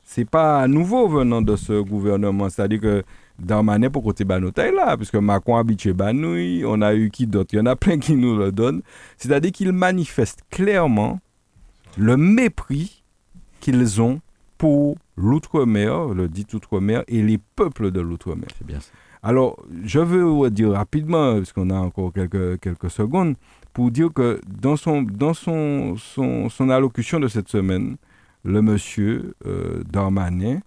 c'est 0.04 0.28
pas 0.28 0.68
nouveau 0.68 1.08
venant 1.08 1.44
de 1.44 1.56
ce 1.56 1.80
gouvernement, 1.82 2.50
c'est-à-dire 2.50 2.82
que 2.82 3.04
Darmanin 3.40 3.90
pour 3.90 4.04
côté 4.04 4.24
Banotaille 4.26 4.74
là, 4.74 4.98
puisque 4.98 5.16
Macron 5.16 5.58
habitué 5.58 5.94
Banouille, 5.94 6.64
on 6.66 6.82
a 6.82 6.94
eu 6.94 7.10
qui 7.10 7.28
d'autre? 7.28 7.54
Il 7.54 7.58
y 7.58 7.60
en 7.60 7.66
a 7.66 7.76
plein 7.76 7.98
qui 8.00 8.16
nous 8.16 8.38
le 8.38 8.52
donnent. 8.52 8.82
C'est-à-dire 9.18 9.52
qu'ils 9.52 9.72
manifestent 9.72 10.44
clairement 10.50 11.20
le 11.98 12.18
mépris 12.18 13.04
qu'ils 13.60 14.02
ont 14.02 14.22
pour 14.58 14.98
l'outre-mer, 15.16 16.10
le 16.10 16.28
dit 16.28 16.46
outre-mer, 16.54 17.04
et 17.08 17.22
les 17.22 17.38
peuples 17.56 17.92
de 17.92 18.02
l'outre-mer. 18.02 18.48
C'est 18.58 18.68
bien 18.68 18.80
ça. 18.80 18.92
Alors, 19.22 19.58
je 19.84 20.00
veux 20.00 20.50
dire 20.50 20.72
rapidement, 20.72 21.36
parce 21.36 21.52
qu'on 21.52 21.70
a 21.70 21.76
encore 21.76 22.14
quelques, 22.14 22.60
quelques 22.62 22.90
secondes, 22.90 23.36
pour 23.74 23.92
dire 23.92 24.12
que 24.14 24.40
dans 24.48 24.78
son, 24.78 25.02
dans 25.02 25.34
son, 25.34 25.96
son, 25.98 26.50
son 26.50 26.70
allocution 26.70 27.20
de 27.20 27.28
cette 27.28 27.50
semaine, 27.50 27.98
le 28.44 28.62
monsieur 28.62 29.34
euh, 29.46 29.84
Darmanin, 29.90 30.60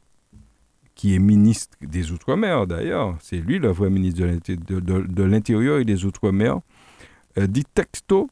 qui 1.02 1.16
est 1.16 1.18
ministre 1.18 1.76
des 1.80 2.12
Outre-mer 2.12 2.64
d'ailleurs, 2.68 3.16
c'est 3.20 3.38
lui 3.38 3.58
le 3.58 3.72
vrai 3.72 3.90
ministre 3.90 4.22
de 4.22 5.22
l'Intérieur 5.24 5.80
et 5.80 5.84
des 5.84 6.04
Outre-mer, 6.04 6.60
euh, 7.38 7.48
dit 7.48 7.64
texto, 7.64 8.30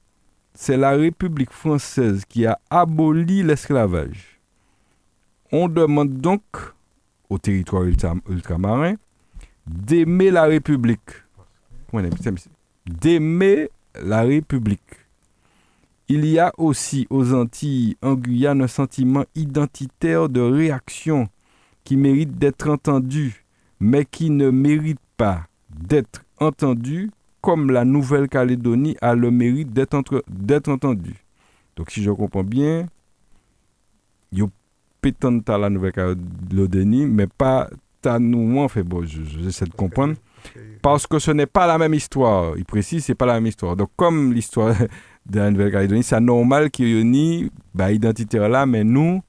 c'est 0.55 0.77
la 0.77 0.93
République 0.93 1.51
française 1.51 2.23
qui 2.29 2.47
a 2.47 2.61
aboli 2.71 3.43
l'esclavage. 3.43 4.39
On 5.51 5.67
demande 5.67 6.19
donc 6.19 6.43
au 7.29 7.39
territoire 7.39 7.83
ultramarin 7.83 8.95
d'aimer 9.67 10.31
la 10.31 10.45
République. 10.45 11.11
D'aimer 12.87 13.69
la 14.01 14.23
République. 14.23 14.95
Il 16.07 16.25
y 16.25 16.39
a 16.39 16.53
aussi 16.57 17.09
aux 17.11 17.35
Antilles, 17.35 17.97
en 18.01 18.15
Guyane, 18.15 18.63
un 18.63 18.69
sentiment 18.69 19.25
identitaire 19.35 20.29
de 20.29 20.41
réaction 20.41 21.29
qui 21.85 21.97
mérite 21.97 22.39
d'être 22.39 22.69
entendu, 22.69 23.45
mais 23.81 24.05
qui 24.05 24.31
ne 24.31 24.51
mérite 24.51 25.01
pas 25.17 25.47
d'être 25.71 26.23
entendu 26.39 27.11
comme 27.41 27.71
la 27.71 27.85
Nouvelle-Calédonie 27.85 28.97
a 29.01 29.15
le 29.15 29.31
mérite 29.31 29.73
d'être 29.73 30.69
entendu. 30.69 31.15
Donc 31.77 31.91
si 31.91 32.03
je 32.03 32.11
comprends 32.11 32.45
bien, 32.45 32.87
il 34.33 34.39
y 34.39 34.43
a 34.43 35.59
la 35.59 35.71
Nouvelle-Calédonie, 35.71 37.07
mais 37.07 37.27
pas 37.27 37.71
à 38.05 38.19
nous. 38.19 38.59
Enfin 38.61 38.83
bon, 38.83 39.05
j'essaie 39.05 39.65
de 39.65 39.73
comprendre. 39.73 40.15
Parce 40.83 41.07
que 41.07 41.19
ce 41.19 41.31
n'est 41.31 41.47
pas 41.47 41.67
la 41.67 41.79
même 41.79 41.95
histoire. 41.95 42.57
Il 42.57 42.65
précise, 42.65 43.05
c'est 43.05 43.15
pas 43.15 43.27
la 43.27 43.35
même 43.35 43.47
histoire. 43.47 43.77
Donc 43.77 43.91
comme 43.97 44.33
l'histoire 44.33 44.75
de 45.27 45.39
la 45.39 45.51
Nouvelle-Calédonie, 45.51 46.03
c'est 46.03 46.21
normal 46.21 46.71
qu'il 46.71 46.89
y 46.89 46.99
ait 46.99 47.01
une 47.01 47.51
bah, 47.75 47.93
identitaire 47.93 48.49
là, 48.49 48.67
mais 48.67 48.85
nous, 48.85 49.23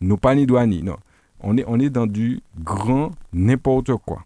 nous 0.00 0.16
pas 0.16 0.34
ni 0.34 0.46
douani. 0.46 0.82
Non. 0.82 0.96
On 1.42 1.56
est, 1.56 1.64
on 1.66 1.78
est 1.80 1.90
dans 1.90 2.06
du 2.06 2.40
grand 2.58 3.10
n'importe 3.32 3.94
quoi. 3.96 4.24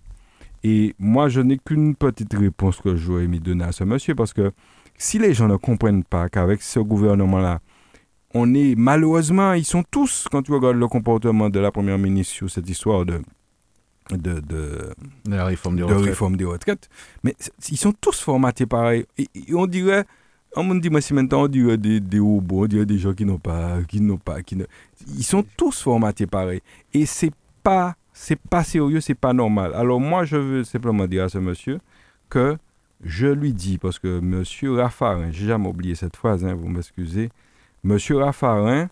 Et 0.64 0.94
moi, 0.98 1.28
je 1.28 1.40
n'ai 1.40 1.58
qu'une 1.58 1.94
petite 1.94 2.34
réponse 2.34 2.80
que 2.80 2.96
j'aurais 2.96 3.24
aimé 3.24 3.38
donner 3.38 3.64
à 3.64 3.72
ce 3.72 3.84
monsieur, 3.84 4.14
parce 4.14 4.32
que 4.32 4.52
si 4.98 5.18
les 5.18 5.34
gens 5.34 5.48
ne 5.48 5.56
comprennent 5.56 6.04
pas 6.04 6.28
qu'avec 6.28 6.62
ce 6.62 6.80
gouvernement-là, 6.80 7.60
on 8.34 8.52
est 8.54 8.74
malheureusement, 8.76 9.52
ils 9.52 9.64
sont 9.64 9.84
tous, 9.90 10.26
quand 10.30 10.42
tu 10.42 10.52
regardes 10.52 10.76
le 10.76 10.88
comportement 10.88 11.48
de 11.48 11.60
la 11.60 11.70
première 11.70 11.98
ministre 11.98 12.34
sur 12.34 12.50
cette 12.50 12.68
histoire 12.68 13.06
de, 13.06 13.22
de, 14.10 14.40
de, 14.40 14.90
la 15.28 15.44
réforme 15.44 15.76
des, 15.76 15.82
retraites. 15.82 16.04
réforme 16.04 16.36
des 16.36 16.44
retraites, 16.44 16.88
mais 17.22 17.34
ils 17.70 17.78
sont 17.78 17.92
tous 17.92 18.20
formatés 18.20 18.66
pareil. 18.66 19.06
Et, 19.18 19.28
on 19.54 19.66
dirait, 19.66 20.04
on 20.54 20.64
me 20.64 20.78
dit, 20.80 20.90
moi, 20.90 21.00
si 21.00 21.14
maintenant 21.14 21.44
on 21.44 21.48
dirait 21.48 21.78
des, 21.78 22.00
des 22.00 22.18
robots, 22.18 22.64
on 22.64 22.66
dirait 22.66 22.86
des 22.86 22.98
gens 22.98 23.14
qui 23.14 23.24
n'ont 23.24 23.38
pas, 23.38 23.78
qui 23.88 24.00
n'ont 24.00 24.18
pas, 24.18 24.42
qui 24.42 24.56
ne, 24.56 24.64
ils 25.06 25.24
sont 25.24 25.44
tous 25.56 25.82
formatés 25.82 26.26
pareil. 26.26 26.60
Et 26.92 27.06
c'est 27.06 27.32
pas, 27.62 27.96
c'est 28.12 28.38
pas 28.38 28.64
sérieux, 28.64 29.00
c'est 29.00 29.14
pas 29.14 29.32
normal. 29.32 29.72
Alors 29.74 30.00
moi, 30.00 30.24
je 30.24 30.36
veux 30.36 30.64
simplement 30.64 31.06
dire 31.06 31.24
à 31.24 31.28
ce 31.28 31.38
monsieur 31.38 31.80
que 32.28 32.56
je 33.04 33.26
lui 33.26 33.52
dis, 33.52 33.78
parce 33.78 33.98
que 33.98 34.20
monsieur 34.20 34.74
Raffarin, 34.74 35.30
j'ai 35.30 35.46
jamais 35.46 35.68
oublié 35.68 35.94
cette 35.94 36.16
phrase, 36.16 36.44
hein, 36.44 36.54
vous 36.54 36.68
m'excusez, 36.68 37.30
monsieur 37.84 38.18
Raffarin 38.18 38.88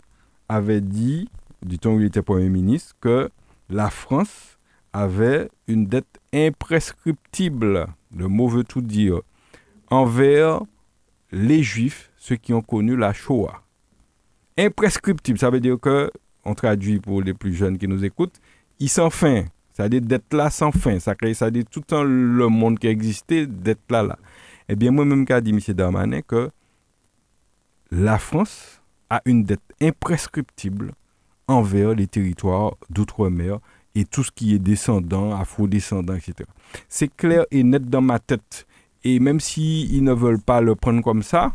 avait 0.47 0.81
dit, 0.81 1.29
du 1.63 1.79
temps 1.79 1.93
où 1.93 1.99
il 1.99 2.05
était 2.05 2.21
Premier 2.21 2.49
ministre, 2.49 2.95
que 3.01 3.29
la 3.69 3.89
France 3.89 4.57
avait 4.93 5.49
une 5.67 5.87
dette 5.87 6.19
imprescriptible, 6.33 7.87
le 8.15 8.27
mot 8.27 8.47
veut 8.47 8.63
tout 8.63 8.81
dire, 8.81 9.21
envers 9.89 10.61
les 11.31 11.63
Juifs, 11.63 12.11
ceux 12.17 12.35
qui 12.35 12.53
ont 12.53 12.61
connu 12.61 12.95
la 12.95 13.11
Shoah. 13.11 13.64
Imprescriptible, 14.57 15.37
ça 15.37 15.49
veut 15.49 15.59
dire 15.59 15.77
que, 15.79 16.09
on 16.45 16.53
traduit 16.53 16.99
pour 16.99 17.21
les 17.21 17.33
plus 17.33 17.53
jeunes 17.53 17.77
qui 17.77 17.87
nous 17.87 18.05
écoutent, 18.05 18.39
ils 18.79 18.89
sans 18.89 19.09
fin. 19.09 19.45
C'est-à-dire 19.73 20.01
d'être 20.01 20.33
là 20.33 20.49
sans 20.49 20.71
fin. 20.71 20.99
Ça 20.99 21.15
crée, 21.15 21.33
ça 21.33 21.51
dit 21.51 21.65
tout 21.65 21.83
le 21.91 22.47
monde 22.47 22.79
qui 22.79 22.87
existait, 22.87 23.45
d'être 23.45 23.91
là 23.91 24.03
là. 24.03 24.17
Eh 24.69 24.75
bien, 24.75 24.91
moi-même, 24.91 25.25
qu'a 25.25 25.41
dit 25.41 25.51
M. 25.51 25.59
Darmanin 25.75 26.21
que 26.21 26.49
la 27.91 28.17
France 28.17 28.81
a 29.09 29.21
une 29.25 29.43
dette 29.43 29.61
imprescriptible 29.81 30.93
envers 31.47 31.93
les 31.93 32.07
territoires 32.07 32.75
d'outre-mer 32.89 33.59
et 33.93 34.05
tout 34.05 34.23
ce 34.23 34.31
qui 34.31 34.55
est 34.55 34.59
descendant, 34.59 35.35
afro-descendant, 35.35 36.15
etc. 36.15 36.49
C'est 36.89 37.13
clair 37.15 37.45
et 37.51 37.63
net 37.63 37.89
dans 37.89 38.01
ma 38.01 38.19
tête. 38.19 38.65
Et 39.03 39.19
même 39.19 39.39
s'ils 39.39 39.93
ils 39.93 40.03
ne 40.03 40.13
veulent 40.13 40.41
pas 40.41 40.61
le 40.61 40.75
prendre 40.75 41.01
comme 41.03 41.23
ça, 41.23 41.53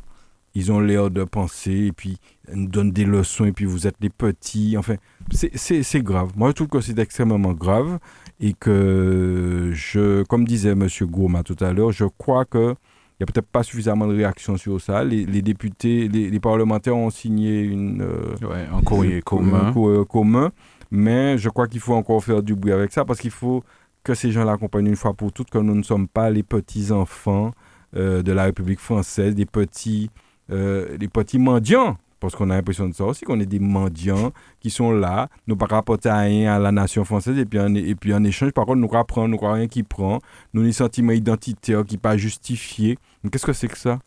ils 0.54 0.70
ont 0.70 0.80
l'air 0.80 1.10
de 1.10 1.24
penser 1.24 1.86
et 1.86 1.92
puis 1.92 2.18
nous 2.54 2.66
donnent 2.66 2.92
des 2.92 3.04
leçons 3.04 3.44
et 3.44 3.52
puis 3.52 3.64
vous 3.64 3.86
êtes 3.86 3.96
les 4.00 4.10
petits. 4.10 4.76
Enfin, 4.76 4.94
c'est 5.32 6.02
grave. 6.02 6.30
Moi, 6.36 6.50
je 6.50 6.54
trouve 6.54 6.68
que 6.68 6.80
c'est 6.80 6.98
extrêmement 6.98 7.52
grave 7.52 7.98
et 8.40 8.54
que, 8.54 9.70
je, 9.72 10.22
comme 10.24 10.44
disait 10.44 10.70
M. 10.70 10.88
Gourma 11.02 11.42
tout 11.42 11.56
à 11.60 11.72
l'heure, 11.72 11.92
je 11.92 12.04
crois 12.04 12.44
que 12.44 12.74
il 13.18 13.24
n'y 13.24 13.30
a 13.30 13.32
peut-être 13.34 13.48
pas 13.48 13.62
suffisamment 13.62 14.06
de 14.06 14.14
réactions 14.14 14.56
sur 14.56 14.80
ça. 14.80 15.04
Les, 15.04 15.42
députés, 15.42 16.08
les, 16.08 16.40
parlementaires 16.40 16.96
ont 16.96 17.10
signé 17.10 17.60
une, 17.60 18.00
euh, 18.00 18.66
un 18.72 18.80
courrier 18.80 19.20
commun. 19.20 19.74
commun 20.08 20.52
mais 20.90 21.38
je 21.38 21.48
crois 21.48 21.68
qu'il 21.68 21.80
faut 21.80 21.94
encore 21.94 22.22
faire 22.24 22.42
du 22.42 22.54
bruit 22.54 22.72
avec 22.72 22.92
ça 22.92 23.04
parce 23.04 23.20
qu'il 23.20 23.30
faut 23.30 23.62
que 24.02 24.14
ces 24.14 24.32
gens 24.32 24.44
l'accompagnent 24.44 24.88
une 24.88 24.96
fois 24.96 25.14
pour 25.14 25.32
toutes, 25.32 25.50
que 25.50 25.58
nous 25.58 25.74
ne 25.74 25.82
sommes 25.82 26.08
pas 26.08 26.30
les 26.30 26.42
petits-enfants 26.42 27.52
euh, 27.96 28.22
de 28.22 28.32
la 28.32 28.44
République 28.44 28.80
française, 28.80 29.34
des 29.34 29.46
petits, 29.46 30.10
euh, 30.50 30.96
les 30.98 31.08
petits 31.08 31.38
mendiants. 31.38 31.96
Parce 32.20 32.36
qu'on 32.36 32.50
a 32.50 32.54
l'impression 32.54 32.86
de 32.86 32.94
ça 32.94 33.04
aussi, 33.04 33.24
qu'on 33.24 33.40
est 33.40 33.46
des 33.46 33.58
mendiants 33.58 34.30
qui 34.60 34.68
sont 34.68 34.92
là, 34.92 35.28
nous 35.46 35.56
pas 35.56 35.66
rapporter 35.66 36.10
rien 36.10 36.54
à 36.54 36.58
la 36.58 36.70
nation 36.70 37.04
française, 37.04 37.38
et 37.38 37.46
puis 37.46 37.58
en, 37.58 37.74
et 37.74 37.94
puis 37.94 38.12
en 38.12 38.22
échange, 38.24 38.52
par 38.52 38.66
contre, 38.66 38.78
nous 38.78 38.94
apprend, 38.94 39.26
nous 39.26 39.38
rien 39.38 39.66
qui 39.66 39.82
prend, 39.82 40.18
nous 40.52 40.62
les 40.62 40.72
sentiments 40.72 41.12
identitaires 41.12 41.84
qui 41.84 41.96
pas 41.96 42.18
justifiés. 42.18 42.98
Qu'est-ce 43.32 43.46
que 43.46 43.54
c'est 43.54 43.68
que 43.68 43.78
ça? 43.78 43.98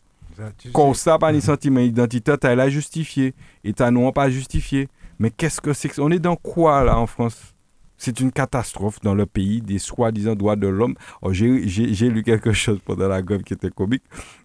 Comme 0.72 0.94
ça, 0.94 1.18
pas 1.18 1.32
les 1.32 1.40
sentiments 1.40 1.80
identitaires, 1.80 2.38
tu 2.38 2.46
as 2.46 2.54
la 2.54 2.68
justifié, 2.68 3.34
et 3.64 3.72
tu 3.72 3.82
non 3.90 4.12
pas 4.12 4.30
justifié. 4.30 4.88
Mais 5.18 5.30
qu'est-ce 5.30 5.60
que 5.60 5.72
c'est 5.72 5.98
On 5.98 6.10
est 6.10 6.18
dans 6.18 6.36
quoi 6.36 6.82
là 6.84 6.98
en 6.98 7.06
France? 7.06 7.53
C'est 7.96 8.20
une 8.20 8.32
catastrophe 8.32 9.00
dans 9.02 9.14
le 9.14 9.26
pays 9.26 9.60
des 9.62 9.78
soi-disant 9.78 10.34
droits 10.34 10.56
de 10.56 10.66
l'homme. 10.66 10.94
Oh, 11.22 11.32
j'ai 11.32 12.10
lu 12.10 12.22
quelque 12.22 12.52
chose 12.52 12.78
pendant 12.84 13.08
la 13.08 13.22
grève 13.22 13.42
qui 13.42 13.54
était 13.54 13.70
comique 13.70 14.02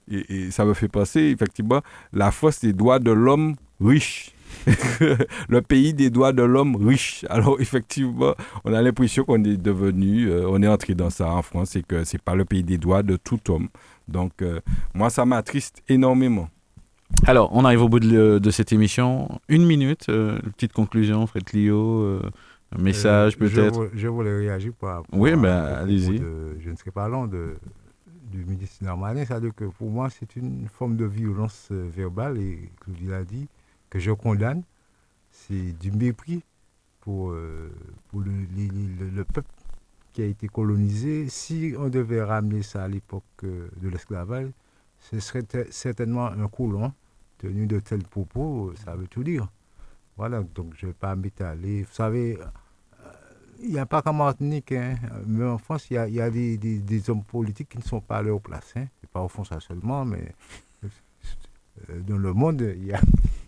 et, 0.09 0.51
ça 0.51 0.65
me 0.65 0.73
fait 0.73 0.87
penser 0.87 1.21
effectivement 1.21 1.81
la 2.13 2.31
force 2.31 2.61
des 2.61 2.73
droits 2.73 2.99
de 2.99 3.11
l'homme 3.11 3.55
riche. 3.81 4.31
le 5.49 5.61
pays 5.61 5.93
des 5.93 6.09
droits 6.09 6.33
de 6.33 6.41
l'homme 6.41 6.75
riche. 6.75 7.25
Alors 7.29 7.61
effectivement, 7.61 8.33
on 8.65 8.73
a 8.73 8.81
l'impression 8.81 9.23
qu'on 9.23 9.43
est 9.43 9.57
devenu, 9.57 10.25
euh, 10.27 10.47
on 10.49 10.61
est 10.63 10.67
entré 10.67 10.95
dans 10.95 11.11
ça 11.11 11.31
en 11.31 11.41
France 11.43 11.75
et 11.75 11.83
que 11.83 12.03
c'est 12.03 12.21
pas 12.21 12.35
le 12.35 12.45
pays 12.45 12.63
des 12.63 12.77
droits 12.77 13.03
de 13.03 13.15
tout 13.15 13.39
homme. 13.51 13.69
Donc 14.07 14.41
euh, 14.41 14.59
moi, 14.93 15.09
ça 15.09 15.25
m'attriste 15.25 15.83
énormément. 15.87 16.49
Alors, 17.25 17.49
on 17.53 17.65
arrive 17.65 17.81
au 17.83 17.89
bout 17.89 17.99
de, 17.99 18.49
cette 18.51 18.71
émission. 18.71 19.39
Une 19.49 19.65
minute, 19.65 20.07
euh, 20.09 20.39
petite 20.55 20.73
conclusion, 20.73 21.27
Fred 21.27 21.43
euh, 21.55 22.21
un 22.71 22.81
message 22.81 23.35
euh, 23.35 23.39
peut-être? 23.39 23.89
Je, 23.93 24.07
voulais 24.07 24.35
réagir 24.37 24.73
par. 24.73 25.03
Oui, 25.11 25.35
ben 25.35 25.65
allez-y. 25.65 26.17
Je 26.17 26.69
ne 26.69 26.75
serai 26.75 26.91
pas 26.91 27.07
long 27.07 27.27
de, 27.27 27.57
du 28.31 28.45
ministre 28.45 28.83
Normanais, 28.83 29.25
c'est-à-dire 29.25 29.55
que 29.55 29.65
pour 29.65 29.89
moi, 29.89 30.09
c'est 30.09 30.35
une 30.35 30.67
forme 30.67 30.95
de 30.95 31.05
violence 31.05 31.67
verbale, 31.71 32.37
et 32.37 32.69
Claudie 32.81 33.07
l'a 33.07 33.23
dit, 33.23 33.47
que 33.89 33.99
je 33.99 34.11
condamne. 34.11 34.63
C'est 35.31 35.77
du 35.79 35.91
mépris 35.91 36.43
pour, 37.01 37.35
pour 38.09 38.19
le, 38.21 38.31
le, 39.15 39.23
peuple 39.23 39.47
qui 40.11 40.21
a 40.21 40.25
été 40.25 40.47
colonisé. 40.47 41.29
Si 41.29 41.73
on 41.77 41.87
devait 41.87 42.23
ramener 42.23 42.61
ça 42.61 42.83
à 42.83 42.87
l'époque 42.87 43.23
de 43.43 43.89
l'esclavage, 43.89 44.49
ce 44.99 45.19
serait 45.19 45.45
certainement 45.69 46.27
un 46.27 46.47
colon 46.47 46.93
tenu 47.37 47.67
de 47.67 47.79
tels 47.79 48.03
propos, 48.03 48.73
ça 48.75 48.95
veut 48.95 49.07
tout 49.07 49.23
dire. 49.23 49.47
Voilà, 50.19 50.43
donc 50.53 50.73
je 50.75 50.85
ne 50.85 50.91
vais 50.91 50.97
pas 50.99 51.15
m'étaler. 51.15 51.83
Vous 51.83 51.93
savez, 51.93 52.37
euh, 52.37 52.45
il 53.61 53.69
n'y 53.69 53.79
a 53.79 53.85
pas 53.85 54.01
qu'en 54.01 54.11
Martinique, 54.11 54.73
hein, 54.73 54.97
mais 55.25 55.45
en 55.45 55.57
France, 55.57 55.89
il 55.89 55.93
y 55.93 56.19
a, 56.19 56.29
des, 56.29 57.09
hommes 57.09 57.23
politiques 57.23 57.69
qui 57.69 57.77
ne 57.77 57.83
sont 57.83 58.01
pas 58.01 58.17
à 58.17 58.21
leur 58.21 58.41
place. 58.41 58.73
Hein. 58.75 58.87
pas 59.13 59.21
au 59.21 59.29
fond 59.29 59.45
ça 59.45 59.61
seulement, 59.61 60.03
mais 60.03 60.35
euh, 60.83 62.01
dans 62.05 62.17
le 62.17 62.33
monde, 62.33 62.59
il 62.75 62.87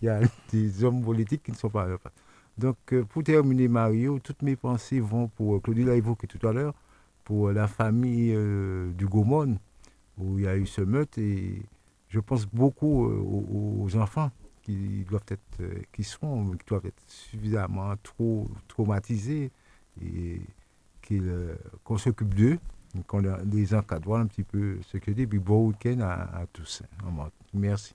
y, 0.02 0.08
a, 0.08 0.20
des 0.50 0.82
hommes 0.82 1.02
politiques 1.02 1.42
qui 1.42 1.52
ne 1.52 1.58
sont 1.58 1.68
pas 1.68 1.82
à 1.82 1.88
leur 1.88 1.98
place. 1.98 2.14
Donc, 2.56 2.78
euh, 2.94 3.04
pour 3.04 3.22
terminer, 3.22 3.68
Mario, 3.68 4.18
toutes 4.18 4.40
mes 4.40 4.56
pensées 4.56 5.00
vont 5.00 5.28
pour, 5.28 5.60
Claudie 5.60 5.84
l'a 5.84 5.96
évoqué 5.96 6.26
tout 6.26 6.48
à 6.48 6.54
l'heure, 6.54 6.72
pour 7.22 7.52
la 7.52 7.68
famille 7.68 8.34
du 8.96 9.06
Gaumont, 9.06 9.58
où 10.16 10.38
il 10.38 10.46
y 10.46 10.48
a 10.48 10.56
eu 10.56 10.64
ce 10.64 10.80
meurtre. 10.80 11.18
Et 11.18 11.60
je 12.08 12.18
pense 12.18 12.46
beaucoup 12.46 13.04
aux, 13.04 13.94
enfants 13.98 14.30
qui 14.62 15.04
doivent 15.08 15.24
être, 15.28 15.62
qui 15.92 16.04
sont, 16.04 16.52
qui 16.52 16.66
doivent 16.66 16.86
être 16.86 17.02
suffisamment 17.06 17.94
trop 18.02 18.48
traumatisés 18.68 19.50
et 20.02 20.40
qu'on 21.84 21.98
s'occupe 21.98 22.34
d'eux, 22.34 22.58
qu'on 23.06 23.22
les 23.50 23.74
encadre 23.74 24.16
un 24.16 24.26
petit 24.26 24.44
peu 24.44 24.78
ce 24.86 24.98
que 24.98 25.10
dit. 25.10 25.26
Puis 25.26 25.38
bon 25.38 25.68
week-end 25.68 26.00
à, 26.00 26.44
tous. 26.52 26.82
Merci. 27.52 27.94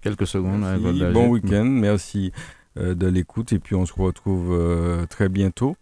Quelques 0.00 0.26
secondes. 0.26 0.64
Bon 1.12 1.28
week-end, 1.28 1.64
merci 1.66 2.32
de 2.76 3.06
l'écoute 3.06 3.52
et 3.52 3.58
puis 3.58 3.74
on 3.74 3.86
se 3.86 3.92
retrouve 3.92 5.06
très 5.08 5.28
bientôt. 5.28 5.76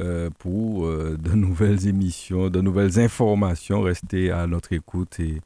Euh, 0.00 0.30
pour 0.38 0.86
euh, 0.86 1.18
de 1.20 1.32
nouvelles 1.34 1.86
émissions, 1.86 2.48
de 2.48 2.62
nouvelles 2.62 2.98
informations. 2.98 3.82
Restez 3.82 4.30
à 4.30 4.46
notre 4.46 4.72
écoute 4.72 5.20
et, 5.20 5.42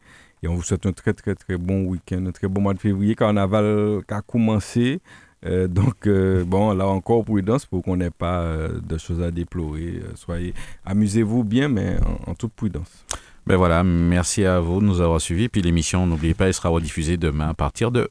et, 0.46 0.48
on 0.48 0.54
vous 0.54 0.62
souhaite 0.62 0.86
un 0.86 0.92
très 0.92 1.12
très 1.12 1.34
très 1.34 1.56
bon 1.56 1.84
week-end, 1.84 2.24
un 2.26 2.32
très 2.32 2.48
bon 2.48 2.60
mois 2.60 2.74
de 2.74 2.78
février. 2.78 3.14
Carnaval 3.14 4.00
qui 4.06 4.14
a 4.14 4.22
commencé. 4.22 5.00
Euh, 5.44 5.68
donc, 5.68 6.08
bon, 6.46 6.72
là 6.72 6.86
encore, 6.86 7.24
prudence 7.24 7.66
pour 7.66 7.82
qu'on 7.82 7.96
n'ait 7.96 8.10
pas 8.10 8.68
de 8.68 8.98
choses 8.98 9.22
à 9.22 9.30
déplorer. 9.30 10.00
soyez, 10.14 10.54
amusez-vous 10.84 11.44
bien, 11.44 11.68
mais 11.68 11.96
en, 12.26 12.30
en, 12.30 12.34
toute 12.34 12.52
prudence. 12.52 13.04
Ben 13.46 13.56
voilà, 13.56 13.84
merci 13.84 14.44
à 14.44 14.58
vous 14.58 14.80
de 14.80 14.86
nous 14.86 15.00
avoir 15.00 15.20
suivis. 15.20 15.48
Puis 15.48 15.62
l'émission, 15.62 16.06
n'oubliez 16.06 16.34
pas, 16.34 16.46
elle 16.46 16.54
sera 16.54 16.68
rediffusée 16.68 17.16
demain 17.16 17.50
à 17.50 17.54
partir 17.54 17.92
de 17.92 18.10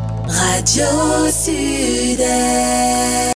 Radio 0.31 1.29
Sud-Est. 1.29 3.21